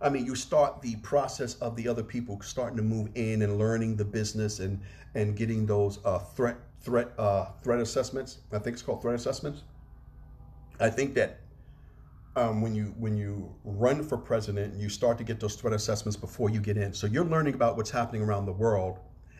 I 0.00 0.08
mean, 0.08 0.26
you 0.26 0.34
start 0.34 0.82
the 0.82 0.96
process 0.96 1.54
of 1.54 1.76
the 1.76 1.88
other 1.88 2.02
people 2.02 2.40
starting 2.42 2.76
to 2.76 2.82
move 2.82 3.08
in 3.14 3.42
and 3.42 3.58
learning 3.58 3.96
the 3.96 4.04
business 4.04 4.58
and 4.60 4.80
and 5.14 5.36
getting 5.36 5.66
those 5.66 5.98
uh, 6.04 6.18
threat 6.18 6.56
threat 6.80 7.12
uh, 7.18 7.46
threat 7.62 7.80
assessments. 7.80 8.38
I 8.52 8.58
think 8.58 8.74
it's 8.74 8.82
called 8.82 9.02
threat 9.02 9.14
assessments. 9.14 9.62
I 10.80 10.90
think 10.90 11.14
that 11.14 11.40
um, 12.36 12.60
when 12.60 12.74
you 12.74 12.94
when 12.98 13.16
you 13.16 13.54
run 13.64 14.02
for 14.04 14.16
president, 14.16 14.74
you 14.74 14.88
start 14.88 15.18
to 15.18 15.24
get 15.24 15.40
those 15.40 15.56
threat 15.56 15.74
assessments 15.74 16.16
before 16.16 16.50
you 16.50 16.60
get 16.60 16.76
in. 16.76 16.92
So 16.94 17.06
you're 17.06 17.24
learning 17.24 17.54
about 17.54 17.76
what's 17.76 17.90
happening 17.90 18.22
around 18.22 18.46
the 18.46 18.52
world 18.52 18.98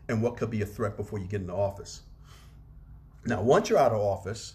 and 0.08 0.22
what 0.22 0.36
could 0.36 0.50
be 0.50 0.62
a 0.62 0.66
threat 0.66 0.96
before 0.96 1.18
you 1.18 1.26
get 1.26 1.40
into 1.40 1.52
office. 1.52 2.02
Now, 3.24 3.42
once 3.42 3.68
you're 3.68 3.78
out 3.78 3.92
of 3.92 4.00
office, 4.00 4.54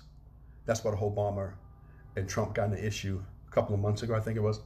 that's 0.65 0.83
what 0.83 0.95
Obama 0.95 1.53
and 2.15 2.27
Trump 2.27 2.55
got 2.55 2.69
an 2.69 2.77
issue 2.77 3.21
a 3.47 3.51
couple 3.51 3.75
of 3.75 3.81
months 3.81 4.03
ago, 4.03 4.15
I 4.15 4.19
think 4.19 4.37
it 4.37 4.41
was. 4.41 4.61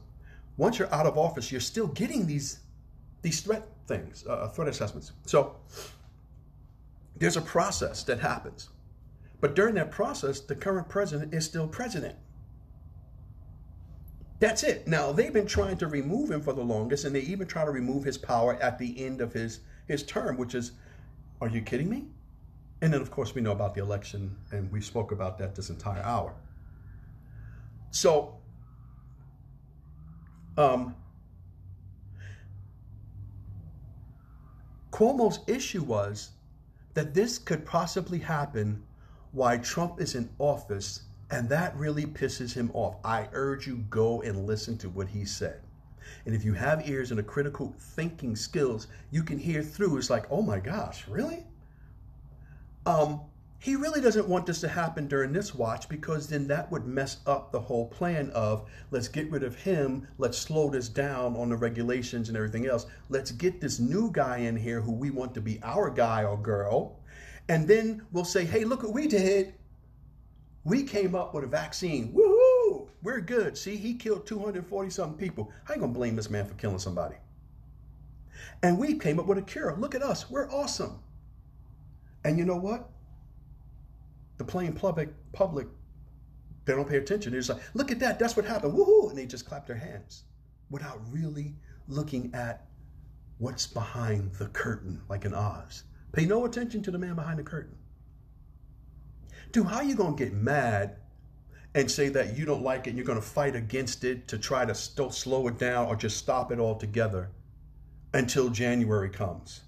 Once 0.56 0.78
you're 0.78 0.92
out 0.92 1.06
of 1.06 1.16
office, 1.16 1.52
you're 1.52 1.60
still 1.60 1.88
getting 1.88 2.26
these 2.26 2.60
these 3.22 3.40
threat 3.40 3.66
things, 3.86 4.24
uh, 4.26 4.48
threat 4.48 4.68
assessments. 4.68 5.12
So 5.26 5.56
there's 7.16 7.36
a 7.36 7.42
process 7.42 8.02
that 8.04 8.20
happens. 8.20 8.68
But 9.40 9.54
during 9.54 9.74
that 9.76 9.90
process, 9.90 10.40
the 10.40 10.56
current 10.56 10.88
president 10.88 11.32
is 11.32 11.44
still 11.44 11.68
president. 11.68 12.16
That's 14.40 14.62
it. 14.62 14.86
Now, 14.86 15.12
they've 15.12 15.32
been 15.32 15.46
trying 15.46 15.78
to 15.78 15.88
remove 15.88 16.30
him 16.30 16.40
for 16.40 16.52
the 16.52 16.62
longest, 16.62 17.04
and 17.04 17.14
they 17.14 17.20
even 17.20 17.46
try 17.46 17.64
to 17.64 17.70
remove 17.70 18.04
his 18.04 18.16
power 18.16 18.54
at 18.62 18.78
the 18.78 19.04
end 19.04 19.20
of 19.20 19.32
his, 19.32 19.60
his 19.86 20.02
term, 20.04 20.36
which 20.36 20.54
is, 20.54 20.72
are 21.40 21.48
you 21.48 21.60
kidding 21.60 21.88
me? 21.88 22.06
And 22.80 22.92
then, 22.92 23.00
of 23.00 23.10
course, 23.10 23.34
we 23.34 23.40
know 23.40 23.50
about 23.52 23.74
the 23.74 23.82
election, 23.82 24.36
and 24.52 24.70
we 24.70 24.80
spoke 24.80 25.10
about 25.10 25.38
that 25.38 25.56
this 25.56 25.70
entire 25.70 26.02
hour. 26.02 26.34
So, 27.90 28.36
um, 30.56 30.94
Cuomo's 34.92 35.40
issue 35.46 35.82
was 35.82 36.30
that 36.94 37.14
this 37.14 37.38
could 37.38 37.64
possibly 37.66 38.18
happen 38.18 38.82
while 39.38 39.56
Trump 39.60 40.00
is 40.00 40.16
in 40.16 40.28
office, 40.40 41.02
and 41.30 41.48
that 41.48 41.76
really 41.76 42.04
pisses 42.04 42.52
him 42.52 42.72
off. 42.74 42.96
I 43.04 43.28
urge 43.32 43.68
you 43.68 43.76
go 43.88 44.20
and 44.22 44.48
listen 44.48 44.76
to 44.78 44.88
what 44.88 45.06
he 45.06 45.24
said. 45.24 45.60
And 46.26 46.34
if 46.34 46.44
you 46.44 46.54
have 46.54 46.88
ears 46.88 47.12
and 47.12 47.20
a 47.20 47.22
critical 47.22 47.72
thinking 47.78 48.34
skills, 48.34 48.88
you 49.12 49.22
can 49.22 49.38
hear 49.38 49.62
through. 49.62 49.96
It's 49.96 50.10
like, 50.10 50.26
oh 50.28 50.42
my 50.42 50.58
gosh, 50.58 51.06
really? 51.06 51.44
Um, 52.84 53.20
he 53.60 53.76
really 53.76 54.00
doesn't 54.00 54.26
want 54.26 54.44
this 54.44 54.60
to 54.62 54.68
happen 54.68 55.06
during 55.06 55.32
this 55.32 55.54
watch 55.54 55.88
because 55.88 56.28
then 56.28 56.48
that 56.48 56.68
would 56.72 56.86
mess 56.86 57.18
up 57.24 57.52
the 57.52 57.60
whole 57.60 57.86
plan 57.86 58.30
of 58.30 58.68
let's 58.90 59.06
get 59.06 59.30
rid 59.30 59.44
of 59.44 59.54
him, 59.54 60.08
let's 60.18 60.38
slow 60.38 60.68
this 60.68 60.88
down 60.88 61.36
on 61.36 61.48
the 61.48 61.56
regulations 61.56 62.28
and 62.28 62.36
everything 62.36 62.66
else. 62.66 62.86
Let's 63.08 63.30
get 63.30 63.60
this 63.60 63.78
new 63.78 64.10
guy 64.12 64.38
in 64.38 64.56
here 64.56 64.80
who 64.80 64.92
we 64.92 65.10
want 65.10 65.32
to 65.34 65.40
be 65.40 65.60
our 65.62 65.90
guy 65.90 66.24
or 66.24 66.36
girl. 66.36 66.98
And 67.48 67.66
then 67.66 68.06
we'll 68.12 68.24
say, 68.24 68.44
hey, 68.44 68.64
look 68.64 68.82
what 68.82 68.92
we 68.92 69.06
did. 69.06 69.54
We 70.64 70.82
came 70.82 71.14
up 71.14 71.34
with 71.34 71.44
a 71.44 71.46
vaccine. 71.46 72.12
Woohoo! 72.12 72.88
We're 73.02 73.20
good. 73.20 73.56
See, 73.56 73.76
he 73.76 73.94
killed 73.94 74.26
240 74.26 74.90
something 74.90 75.18
people. 75.18 75.50
How 75.64 75.74
you 75.74 75.80
gonna 75.80 75.92
blame 75.92 76.16
this 76.16 76.28
man 76.28 76.46
for 76.46 76.54
killing 76.54 76.78
somebody? 76.78 77.16
And 78.62 78.78
we 78.78 78.98
came 78.98 79.18
up 79.18 79.26
with 79.26 79.38
a 79.38 79.42
cure. 79.42 79.74
Look 79.78 79.94
at 79.94 80.02
us. 80.02 80.28
We're 80.28 80.50
awesome. 80.50 80.98
And 82.24 82.38
you 82.38 82.44
know 82.44 82.56
what? 82.56 82.90
the 84.38 84.44
plain 84.44 84.72
public 84.72 85.10
public 85.32 85.66
they 86.64 86.74
don't 86.74 86.88
pay 86.88 86.98
attention. 86.98 87.32
They're 87.32 87.40
just 87.40 87.48
like, 87.48 87.62
look 87.72 87.90
at 87.90 87.98
that, 88.00 88.18
that's 88.18 88.36
what 88.36 88.44
happened. 88.44 88.74
Woohoo! 88.74 89.08
And 89.08 89.16
they 89.16 89.24
just 89.24 89.46
clap 89.46 89.66
their 89.66 89.76
hands 89.76 90.24
without 90.68 91.00
really 91.10 91.54
looking 91.86 92.30
at 92.34 92.66
what's 93.38 93.66
behind 93.66 94.34
the 94.34 94.48
curtain, 94.48 95.00
like 95.08 95.24
in 95.24 95.32
Oz. 95.32 95.84
Pay 96.18 96.26
no 96.26 96.46
attention 96.46 96.82
to 96.82 96.90
the 96.90 96.98
man 96.98 97.14
behind 97.14 97.38
the 97.38 97.44
curtain. 97.44 97.76
Dude, 99.52 99.66
how 99.66 99.82
you 99.82 99.94
gonna 99.94 100.16
get 100.16 100.32
mad 100.32 100.96
and 101.76 101.88
say 101.88 102.08
that 102.08 102.36
you 102.36 102.44
don't 102.44 102.64
like 102.64 102.88
it 102.88 102.90
and 102.90 102.98
you're 102.98 103.06
gonna 103.06 103.22
fight 103.22 103.54
against 103.54 104.02
it 104.02 104.26
to 104.26 104.36
try 104.36 104.64
to 104.64 104.74
still 104.74 105.12
slow 105.12 105.46
it 105.46 105.58
down 105.58 105.86
or 105.86 105.94
just 105.94 106.16
stop 106.16 106.50
it 106.50 106.58
altogether 106.58 107.30
until 108.14 108.48
January 108.48 109.08
comes? 109.08 109.60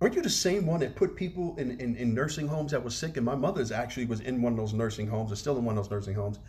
Aren't 0.00 0.16
you 0.16 0.22
the 0.22 0.28
same 0.28 0.66
one 0.66 0.80
that 0.80 0.96
put 0.96 1.14
people 1.14 1.54
in, 1.58 1.80
in, 1.80 1.94
in, 1.94 2.12
nursing 2.12 2.48
homes 2.48 2.72
that 2.72 2.82
was 2.82 2.96
sick? 2.96 3.16
And 3.16 3.24
my 3.24 3.36
mother's 3.36 3.70
actually 3.70 4.06
was 4.06 4.18
in 4.22 4.42
one 4.42 4.54
of 4.54 4.58
those 4.58 4.72
nursing 4.72 5.06
homes, 5.06 5.30
is 5.30 5.38
still 5.38 5.56
in 5.58 5.64
one 5.64 5.78
of 5.78 5.84
those 5.84 5.92
nursing 5.92 6.16
homes. 6.16 6.40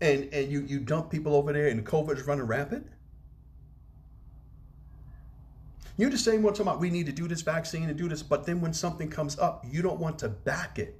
And 0.00 0.28
and 0.34 0.50
you, 0.50 0.62
you 0.62 0.80
dump 0.80 1.08
people 1.08 1.36
over 1.36 1.52
there 1.52 1.68
and 1.68 1.86
COVID 1.86 2.18
is 2.18 2.26
running 2.26 2.46
rampant? 2.46 2.88
You're 6.00 6.08
the 6.08 6.16
same 6.16 6.42
one 6.42 6.54
talking 6.54 6.66
about 6.66 6.80
we 6.80 6.88
need 6.88 7.04
to 7.06 7.12
do 7.12 7.28
this 7.28 7.42
vaccine 7.42 7.86
and 7.86 7.98
do 7.98 8.08
this, 8.08 8.22
but 8.22 8.46
then 8.46 8.62
when 8.62 8.72
something 8.72 9.10
comes 9.10 9.38
up, 9.38 9.66
you 9.68 9.82
don't 9.82 10.00
want 10.00 10.18
to 10.20 10.30
back 10.30 10.78
it. 10.78 10.98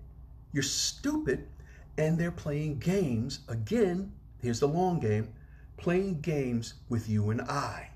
You're 0.52 0.62
stupid, 0.62 1.48
and 1.96 2.18
they're 2.18 2.30
playing 2.30 2.80
games. 2.80 3.40
Again, 3.48 4.12
here's 4.42 4.60
the 4.60 4.68
long 4.68 5.00
game 5.00 5.32
playing 5.78 6.20
games 6.20 6.74
with 6.90 7.08
you 7.08 7.30
and 7.30 7.40
I. 7.40 7.88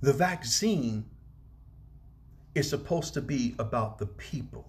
The 0.00 0.12
vaccine 0.12 1.06
is 2.54 2.70
supposed 2.70 3.14
to 3.14 3.20
be 3.20 3.56
about 3.58 3.98
the 3.98 4.06
people, 4.06 4.68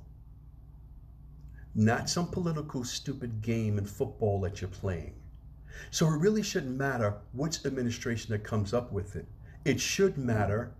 not 1.76 2.10
some 2.10 2.32
political 2.32 2.84
stupid 2.84 3.44
game 3.44 3.78
in 3.78 3.86
football 3.86 4.42
that 4.42 4.60
you're 4.60 4.72
playing. 4.72 5.19
So 5.92 6.08
it 6.08 6.18
really 6.18 6.44
shouldn't 6.44 6.78
matter 6.78 7.16
which 7.34 7.66
administration 7.66 8.32
that 8.32 8.44
comes 8.44 8.74
up 8.74 8.92
with 8.92 9.16
it. 9.16 9.26
It 9.66 9.80
should 9.80 10.18
matter 10.18 10.72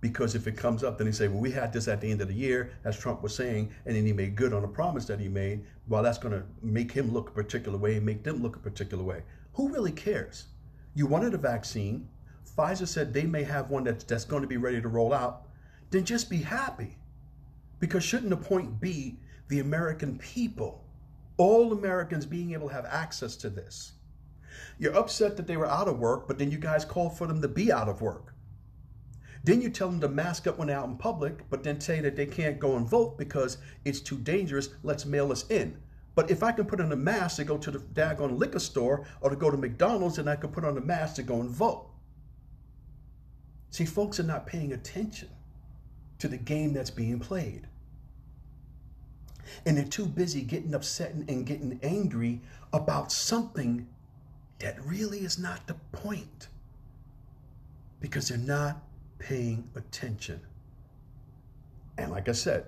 because 0.00 0.34
if 0.34 0.46
it 0.46 0.56
comes 0.56 0.84
up, 0.84 0.98
then 0.98 1.06
they 1.06 1.12
say, 1.12 1.28
well, 1.28 1.40
we 1.40 1.50
had 1.50 1.72
this 1.72 1.88
at 1.88 2.00
the 2.00 2.10
end 2.10 2.20
of 2.20 2.28
the 2.28 2.34
year, 2.34 2.70
as 2.84 2.98
Trump 2.98 3.22
was 3.22 3.34
saying, 3.34 3.72
and 3.86 3.96
then 3.96 4.06
he 4.06 4.12
made 4.12 4.36
good 4.36 4.52
on 4.52 4.64
a 4.64 4.68
promise 4.68 5.04
that 5.06 5.18
he 5.18 5.28
made. 5.28 5.64
Well, 5.88 6.02
that's 6.02 6.18
going 6.18 6.34
to 6.34 6.44
make 6.62 6.92
him 6.92 7.12
look 7.12 7.30
a 7.30 7.32
particular 7.32 7.78
way 7.78 7.96
and 7.96 8.06
make 8.06 8.22
them 8.22 8.42
look 8.42 8.56
a 8.56 8.60
particular 8.60 9.02
way. 9.02 9.22
Who 9.54 9.68
really 9.68 9.92
cares? 9.92 10.46
You 10.94 11.06
wanted 11.06 11.34
a 11.34 11.38
vaccine. 11.38 12.08
Pfizer 12.56 12.86
said 12.86 13.12
they 13.12 13.24
may 13.26 13.42
have 13.42 13.70
one 13.70 13.84
that's, 13.84 14.04
that's 14.04 14.24
going 14.24 14.42
to 14.42 14.48
be 14.48 14.56
ready 14.56 14.80
to 14.80 14.88
roll 14.88 15.12
out, 15.12 15.48
then 15.90 16.04
just 16.04 16.30
be 16.30 16.38
happy. 16.38 16.96
Because 17.80 18.04
shouldn't 18.04 18.30
the 18.30 18.36
point 18.36 18.80
be 18.80 19.18
the 19.48 19.60
American 19.60 20.18
people, 20.18 20.84
all 21.36 21.72
Americans 21.72 22.24
being 22.26 22.52
able 22.52 22.68
to 22.68 22.74
have 22.74 22.86
access 22.86 23.36
to 23.36 23.50
this? 23.50 23.92
You're 24.78 24.96
upset 24.96 25.36
that 25.36 25.46
they 25.46 25.56
were 25.56 25.66
out 25.66 25.88
of 25.88 25.98
work, 25.98 26.26
but 26.28 26.38
then 26.38 26.50
you 26.50 26.58
guys 26.58 26.84
call 26.84 27.10
for 27.10 27.26
them 27.26 27.42
to 27.42 27.48
be 27.48 27.72
out 27.72 27.88
of 27.88 28.00
work. 28.00 28.34
Then 29.44 29.62
you 29.62 29.70
tell 29.70 29.88
them 29.88 30.00
to 30.00 30.08
mask 30.08 30.46
up 30.46 30.58
when 30.58 30.70
out 30.70 30.88
in 30.88 30.96
public, 30.96 31.48
but 31.50 31.62
then 31.62 31.80
say 31.80 32.00
that 32.00 32.16
they 32.16 32.26
can't 32.26 32.58
go 32.58 32.76
and 32.76 32.88
vote 32.88 33.16
because 33.16 33.58
it's 33.84 34.00
too 34.00 34.18
dangerous. 34.18 34.70
Let's 34.82 35.06
mail 35.06 35.30
us 35.30 35.48
in. 35.48 35.78
But 36.16 36.30
if 36.30 36.42
I 36.42 36.50
can 36.50 36.64
put 36.64 36.80
on 36.80 36.90
a 36.90 36.96
mask 36.96 37.36
to 37.36 37.44
go 37.44 37.56
to 37.58 37.70
the 37.70 37.78
daggone 37.78 38.38
liquor 38.38 38.58
store 38.58 39.06
or 39.20 39.30
to 39.30 39.36
go 39.36 39.50
to 39.50 39.56
McDonald's, 39.56 40.16
then 40.16 40.26
I 40.26 40.34
can 40.34 40.50
put 40.50 40.64
on 40.64 40.76
a 40.76 40.80
mask 40.80 41.16
to 41.16 41.22
go 41.22 41.40
and 41.40 41.50
vote. 41.50 41.90
See, 43.70 43.84
folks 43.84 44.18
are 44.18 44.24
not 44.24 44.46
paying 44.46 44.72
attention 44.72 45.28
to 46.18 46.26
the 46.26 46.38
game 46.38 46.72
that's 46.72 46.90
being 46.90 47.20
played. 47.20 47.68
And 49.64 49.76
they're 49.76 49.84
too 49.84 50.06
busy 50.06 50.40
getting 50.42 50.74
upset 50.74 51.12
and 51.12 51.46
getting 51.46 51.78
angry 51.82 52.40
about 52.72 53.12
something 53.12 53.86
that 54.58 54.80
really 54.84 55.20
is 55.20 55.38
not 55.38 55.66
the 55.66 55.74
point 55.92 56.48
because 58.00 58.28
they're 58.28 58.38
not 58.38 58.82
paying 59.18 59.68
attention. 59.74 60.40
And 61.98 62.10
like 62.10 62.28
I 62.28 62.32
said, 62.32 62.66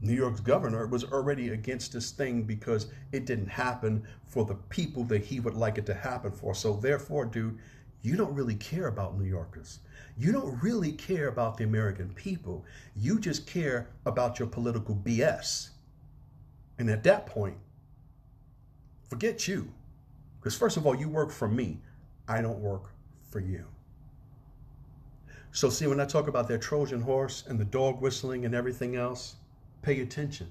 New 0.00 0.14
York's 0.14 0.40
governor 0.40 0.86
was 0.86 1.04
already 1.04 1.50
against 1.50 1.92
this 1.92 2.10
thing 2.10 2.42
because 2.42 2.86
it 3.12 3.24
didn't 3.24 3.48
happen 3.48 4.06
for 4.26 4.44
the 4.44 4.54
people 4.54 5.04
that 5.04 5.24
he 5.24 5.40
would 5.40 5.54
like 5.54 5.78
it 5.78 5.86
to 5.86 5.94
happen 5.94 6.30
for. 6.30 6.54
So, 6.54 6.74
therefore, 6.74 7.24
dude, 7.24 7.58
you 8.02 8.16
don't 8.16 8.34
really 8.34 8.54
care 8.54 8.88
about 8.88 9.18
New 9.18 9.24
Yorkers. 9.24 9.80
You 10.18 10.32
don't 10.32 10.62
really 10.62 10.92
care 10.92 11.28
about 11.28 11.56
the 11.56 11.64
American 11.64 12.10
people. 12.10 12.64
You 12.94 13.18
just 13.18 13.46
care 13.46 13.88
about 14.04 14.38
your 14.38 14.48
political 14.48 14.94
BS. 14.94 15.70
And 16.78 16.90
at 16.90 17.02
that 17.04 17.26
point, 17.26 17.56
forget 19.08 19.48
you. 19.48 19.72
Because, 20.46 20.56
first 20.56 20.76
of 20.76 20.86
all, 20.86 20.94
you 20.94 21.08
work 21.08 21.32
for 21.32 21.48
me, 21.48 21.80
I 22.28 22.40
don't 22.40 22.60
work 22.60 22.92
for 23.32 23.40
you. 23.40 23.64
So, 25.50 25.68
see, 25.68 25.88
when 25.88 25.98
I 25.98 26.04
talk 26.04 26.28
about 26.28 26.46
that 26.46 26.62
Trojan 26.62 27.00
horse 27.00 27.42
and 27.48 27.58
the 27.58 27.64
dog 27.64 28.00
whistling 28.00 28.44
and 28.44 28.54
everything 28.54 28.94
else, 28.94 29.34
pay 29.82 30.02
attention. 30.02 30.46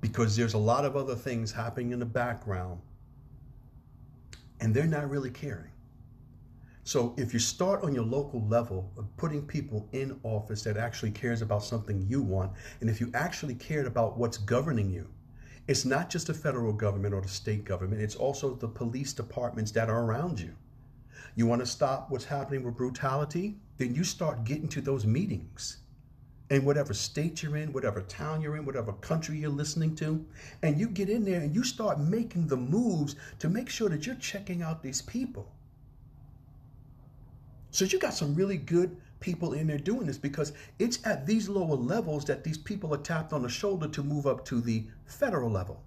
because 0.00 0.34
there's 0.34 0.54
a 0.54 0.58
lot 0.58 0.84
of 0.84 0.96
other 0.96 1.14
things 1.14 1.52
happening 1.52 1.92
in 1.92 2.00
the 2.00 2.06
background 2.06 2.80
and 4.60 4.74
they're 4.74 4.86
not 4.86 5.08
really 5.08 5.30
caring. 5.30 5.70
So 6.82 7.14
if 7.16 7.32
you 7.32 7.38
start 7.38 7.84
on 7.84 7.94
your 7.94 8.04
local 8.04 8.44
level 8.48 8.90
of 8.96 9.06
putting 9.16 9.46
people 9.46 9.88
in 9.92 10.18
office 10.24 10.64
that 10.64 10.76
actually 10.76 11.12
cares 11.12 11.42
about 11.42 11.62
something 11.62 12.04
you 12.08 12.22
want, 12.22 12.50
and 12.80 12.90
if 12.90 13.00
you 13.00 13.10
actually 13.14 13.54
cared 13.54 13.86
about 13.86 14.18
what's 14.18 14.38
governing 14.38 14.90
you, 14.90 15.06
it's 15.66 15.84
not 15.84 16.10
just 16.10 16.26
the 16.26 16.34
federal 16.34 16.72
government 16.72 17.14
or 17.14 17.20
the 17.20 17.28
state 17.28 17.64
government, 17.64 18.02
it's 18.02 18.16
also 18.16 18.54
the 18.54 18.68
police 18.68 19.12
departments 19.12 19.70
that 19.72 19.88
are 19.88 20.04
around 20.04 20.40
you. 20.40 20.54
You 21.36 21.46
want 21.46 21.60
to 21.60 21.66
stop 21.66 22.10
what's 22.10 22.24
happening 22.24 22.64
with 22.64 22.76
brutality? 22.76 23.56
Then 23.76 23.94
you 23.94 24.04
start 24.04 24.44
getting 24.44 24.68
to 24.68 24.80
those 24.80 25.06
meetings 25.06 25.78
in 26.50 26.64
whatever 26.64 26.92
state 26.92 27.42
you're 27.42 27.56
in, 27.56 27.72
whatever 27.72 28.00
town 28.02 28.42
you're 28.42 28.56
in, 28.56 28.64
whatever 28.64 28.92
country 28.94 29.38
you're 29.38 29.50
listening 29.50 29.94
to, 29.96 30.24
and 30.62 30.78
you 30.78 30.88
get 30.88 31.08
in 31.08 31.24
there 31.24 31.40
and 31.40 31.54
you 31.54 31.62
start 31.62 32.00
making 32.00 32.48
the 32.48 32.56
moves 32.56 33.14
to 33.38 33.48
make 33.48 33.68
sure 33.68 33.88
that 33.88 34.04
you're 34.04 34.16
checking 34.16 34.62
out 34.62 34.82
these 34.82 35.00
people. 35.00 35.50
So 37.70 37.84
you 37.84 38.00
got 38.00 38.14
some 38.14 38.34
really 38.34 38.56
good 38.56 38.96
people 39.20 39.52
in 39.52 39.66
there 39.66 39.78
doing 39.78 40.06
this 40.06 40.18
because 40.18 40.52
it's 40.78 40.98
at 41.06 41.26
these 41.26 41.48
lower 41.48 41.76
levels 41.76 42.24
that 42.24 42.42
these 42.42 42.58
people 42.58 42.92
are 42.94 42.98
tapped 42.98 43.32
on 43.32 43.42
the 43.42 43.48
shoulder 43.48 43.86
to 43.88 44.02
move 44.02 44.26
up 44.26 44.44
to 44.46 44.60
the 44.60 44.84
federal 45.06 45.50
level. 45.50 45.82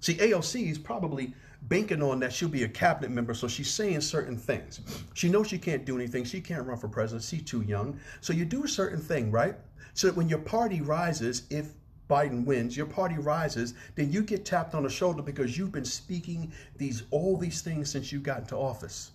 See, 0.00 0.14
AOC 0.14 0.70
is 0.70 0.78
probably 0.78 1.34
banking 1.62 2.02
on 2.02 2.20
that 2.20 2.32
she'll 2.32 2.48
be 2.48 2.62
a 2.64 2.68
cabinet 2.68 3.10
member, 3.10 3.34
so 3.34 3.48
she's 3.48 3.70
saying 3.70 4.00
certain 4.00 4.36
things. 4.36 4.80
She 5.14 5.28
knows 5.28 5.48
she 5.48 5.58
can't 5.58 5.84
do 5.84 5.96
anything. 5.96 6.24
She 6.24 6.40
can't 6.40 6.66
run 6.66 6.78
for 6.78 6.88
president. 6.88 7.24
She's 7.24 7.42
too 7.42 7.62
young. 7.62 7.98
So 8.20 8.32
you 8.32 8.44
do 8.44 8.64
a 8.64 8.68
certain 8.68 9.00
thing, 9.00 9.30
right? 9.30 9.56
So 9.94 10.06
that 10.06 10.16
when 10.16 10.28
your 10.28 10.38
party 10.38 10.80
rises, 10.80 11.42
if 11.50 11.72
Biden 12.08 12.44
wins, 12.44 12.76
your 12.76 12.86
party 12.86 13.16
rises, 13.16 13.74
then 13.96 14.12
you 14.12 14.22
get 14.22 14.44
tapped 14.44 14.74
on 14.74 14.84
the 14.84 14.90
shoulder 14.90 15.22
because 15.22 15.58
you've 15.58 15.72
been 15.72 15.84
speaking 15.84 16.52
these 16.76 17.02
all 17.10 17.36
these 17.36 17.62
things 17.62 17.90
since 17.90 18.12
you 18.12 18.20
got 18.20 18.40
into 18.40 18.56
office. 18.56 19.10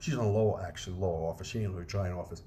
She's 0.00 0.16
on 0.16 0.32
lower, 0.32 0.62
actually, 0.66 0.96
lower 0.96 1.28
office. 1.28 1.46
She 1.46 1.60
ain't 1.60 1.72
really 1.72 1.84
trying 1.84 2.12
office. 2.14 2.42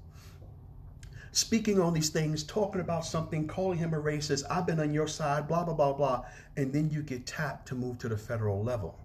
Speaking 1.30 1.80
on 1.80 1.94
these 1.94 2.10
things, 2.10 2.42
talking 2.42 2.80
about 2.80 3.04
something, 3.04 3.46
calling 3.46 3.78
him 3.78 3.94
a 3.94 4.00
racist, 4.00 4.44
I've 4.50 4.66
been 4.66 4.80
on 4.80 4.92
your 4.92 5.06
side, 5.06 5.48
blah, 5.48 5.64
blah, 5.64 5.74
blah, 5.74 5.92
blah. 5.92 6.24
And 6.56 6.72
then 6.72 6.90
you 6.90 7.02
get 7.02 7.26
tapped 7.26 7.66
to 7.68 7.76
move 7.76 7.98
to 7.98 8.08
the 8.08 8.18
federal 8.18 8.62
level. 8.62 8.98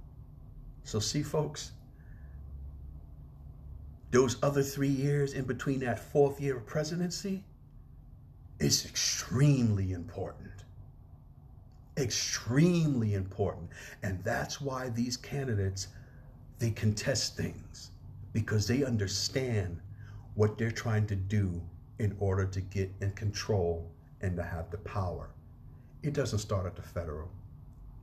So, 0.83 0.99
see, 0.99 1.21
folks, 1.21 1.71
those 4.11 4.37
other 4.41 4.63
three 4.63 4.87
years 4.87 5.33
in 5.33 5.45
between 5.45 5.79
that 5.81 5.99
fourth 5.99 6.41
year 6.41 6.57
of 6.57 6.65
presidency 6.65 7.43
is 8.59 8.85
extremely 8.85 9.91
important. 9.91 10.49
Extremely 11.97 13.13
important. 13.13 13.69
And 14.01 14.23
that's 14.23 14.59
why 14.59 14.89
these 14.89 15.17
candidates, 15.17 15.89
they 16.57 16.71
contest 16.71 17.37
things 17.37 17.91
because 18.33 18.67
they 18.67 18.83
understand 18.83 19.79
what 20.35 20.57
they're 20.57 20.71
trying 20.71 21.05
to 21.07 21.15
do 21.15 21.61
in 21.99 22.15
order 22.19 22.45
to 22.45 22.61
get 22.61 22.91
in 23.01 23.11
control 23.11 23.91
and 24.21 24.35
to 24.35 24.43
have 24.43 24.69
the 24.71 24.77
power. 24.77 25.29
It 26.03 26.13
doesn't 26.13 26.39
start 26.39 26.65
at 26.65 26.75
the 26.75 26.81
federal. 26.81 27.29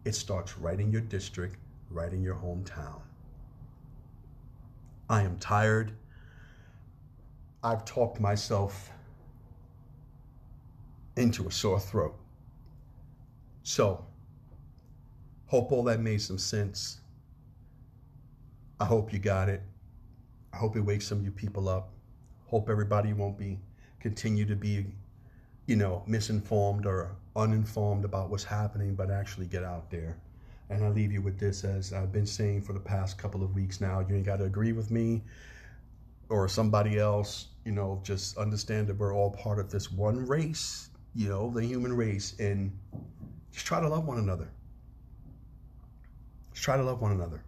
It 0.04 0.14
starts 0.14 0.58
right 0.58 0.78
in 0.78 0.92
your 0.92 1.00
district, 1.00 1.56
right 1.90 2.12
in 2.12 2.22
your 2.22 2.34
hometown. 2.34 3.00
I 5.08 5.22
am 5.22 5.38
tired. 5.38 5.92
I've 7.62 7.84
talked 7.84 8.20
myself 8.20 8.90
into 11.16 11.48
a 11.48 11.50
sore 11.50 11.80
throat. 11.80 12.16
So, 13.62 14.04
hope 15.46 15.72
all 15.72 15.82
that 15.84 16.00
made 16.00 16.20
some 16.20 16.38
sense. 16.38 17.00
I 18.78 18.84
hope 18.84 19.12
you 19.12 19.18
got 19.18 19.48
it. 19.48 19.62
I 20.56 20.58
hope 20.58 20.74
it 20.74 20.80
wakes 20.80 21.06
some 21.06 21.18
of 21.18 21.24
you 21.26 21.30
people 21.30 21.68
up. 21.68 21.90
Hope 22.46 22.70
everybody 22.70 23.12
won't 23.12 23.36
be 23.36 23.58
continue 24.00 24.46
to 24.46 24.56
be, 24.56 24.86
you 25.66 25.76
know, 25.76 26.02
misinformed 26.06 26.86
or 26.86 27.14
uninformed 27.34 28.06
about 28.06 28.30
what's 28.30 28.44
happening, 28.44 28.94
but 28.94 29.10
actually 29.10 29.44
get 29.44 29.62
out 29.62 29.90
there. 29.90 30.16
And 30.70 30.82
I 30.82 30.88
leave 30.88 31.12
you 31.12 31.20
with 31.20 31.38
this 31.38 31.62
as 31.62 31.92
I've 31.92 32.10
been 32.10 32.24
saying 32.24 32.62
for 32.62 32.72
the 32.72 32.80
past 32.80 33.18
couple 33.18 33.42
of 33.42 33.54
weeks 33.54 33.82
now. 33.82 34.00
You 34.00 34.14
ain't 34.14 34.24
got 34.24 34.38
to 34.38 34.44
agree 34.44 34.72
with 34.72 34.90
me 34.90 35.20
or 36.30 36.48
somebody 36.48 36.98
else. 36.98 37.48
You 37.66 37.72
know, 37.72 38.00
just 38.02 38.38
understand 38.38 38.86
that 38.86 38.96
we're 38.96 39.14
all 39.14 39.32
part 39.32 39.58
of 39.58 39.70
this 39.70 39.92
one 39.92 40.24
race, 40.26 40.88
you 41.14 41.28
know, 41.28 41.50
the 41.50 41.66
human 41.66 41.92
race, 41.94 42.34
and 42.38 42.72
just 43.52 43.66
try 43.66 43.78
to 43.78 43.88
love 43.88 44.06
one 44.06 44.16
another. 44.16 44.48
Just 46.54 46.64
try 46.64 46.78
to 46.78 46.82
love 46.82 47.02
one 47.02 47.12
another. 47.12 47.42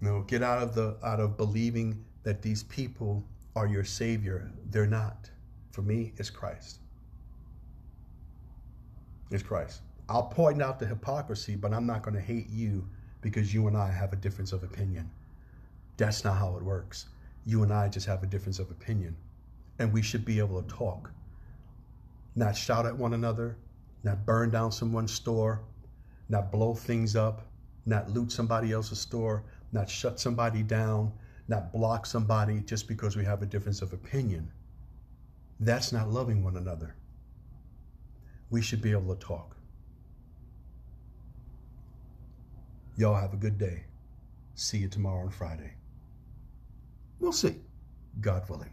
Know, 0.00 0.22
get 0.22 0.42
out 0.42 0.62
of 0.62 0.74
the 0.74 0.96
out 1.04 1.20
of 1.20 1.36
believing 1.36 2.04
that 2.22 2.40
these 2.42 2.62
people 2.64 3.24
are 3.54 3.66
your 3.66 3.84
savior. 3.84 4.50
They're 4.70 4.86
not. 4.86 5.30
For 5.72 5.82
me, 5.82 6.12
it's 6.16 6.30
Christ. 6.30 6.78
It's 9.30 9.42
Christ. 9.42 9.82
I'll 10.08 10.24
point 10.24 10.60
out 10.60 10.78
the 10.78 10.86
hypocrisy, 10.86 11.54
but 11.54 11.72
I'm 11.72 11.86
not 11.86 12.02
going 12.02 12.14
to 12.14 12.20
hate 12.20 12.48
you 12.50 12.88
because 13.20 13.54
you 13.54 13.68
and 13.68 13.76
I 13.76 13.90
have 13.90 14.12
a 14.12 14.16
difference 14.16 14.52
of 14.52 14.64
opinion. 14.64 15.08
That's 15.96 16.24
not 16.24 16.36
how 16.36 16.56
it 16.56 16.62
works. 16.62 17.06
You 17.46 17.62
and 17.62 17.72
I 17.72 17.88
just 17.88 18.06
have 18.06 18.22
a 18.22 18.26
difference 18.26 18.58
of 18.58 18.70
opinion. 18.70 19.16
And 19.78 19.92
we 19.92 20.02
should 20.02 20.24
be 20.24 20.38
able 20.38 20.60
to 20.62 20.68
talk, 20.68 21.10
not 22.34 22.56
shout 22.56 22.86
at 22.86 22.96
one 22.96 23.14
another, 23.14 23.56
not 24.02 24.26
burn 24.26 24.50
down 24.50 24.72
someone's 24.72 25.12
store, 25.12 25.60
not 26.28 26.50
blow 26.50 26.74
things 26.74 27.16
up, 27.16 27.42
not 27.86 28.10
loot 28.10 28.32
somebody 28.32 28.72
else's 28.72 28.98
store, 28.98 29.44
not 29.72 29.88
shut 29.88 30.18
somebody 30.20 30.62
down, 30.62 31.12
not 31.48 31.72
block 31.72 32.06
somebody 32.06 32.60
just 32.60 32.88
because 32.88 33.16
we 33.16 33.24
have 33.24 33.42
a 33.42 33.46
difference 33.46 33.82
of 33.82 33.92
opinion. 33.92 34.50
That's 35.58 35.92
not 35.92 36.08
loving 36.08 36.42
one 36.42 36.56
another. 36.56 36.94
We 38.50 38.62
should 38.62 38.82
be 38.82 38.92
able 38.92 39.14
to 39.14 39.20
talk. 39.20 39.56
Y'all 42.96 43.14
have 43.14 43.32
a 43.32 43.36
good 43.36 43.58
day. 43.58 43.84
See 44.54 44.78
you 44.78 44.88
tomorrow 44.88 45.22
on 45.22 45.30
Friday. 45.30 45.72
We'll 47.18 47.32
see, 47.32 47.56
God 48.20 48.48
willing. 48.48 48.70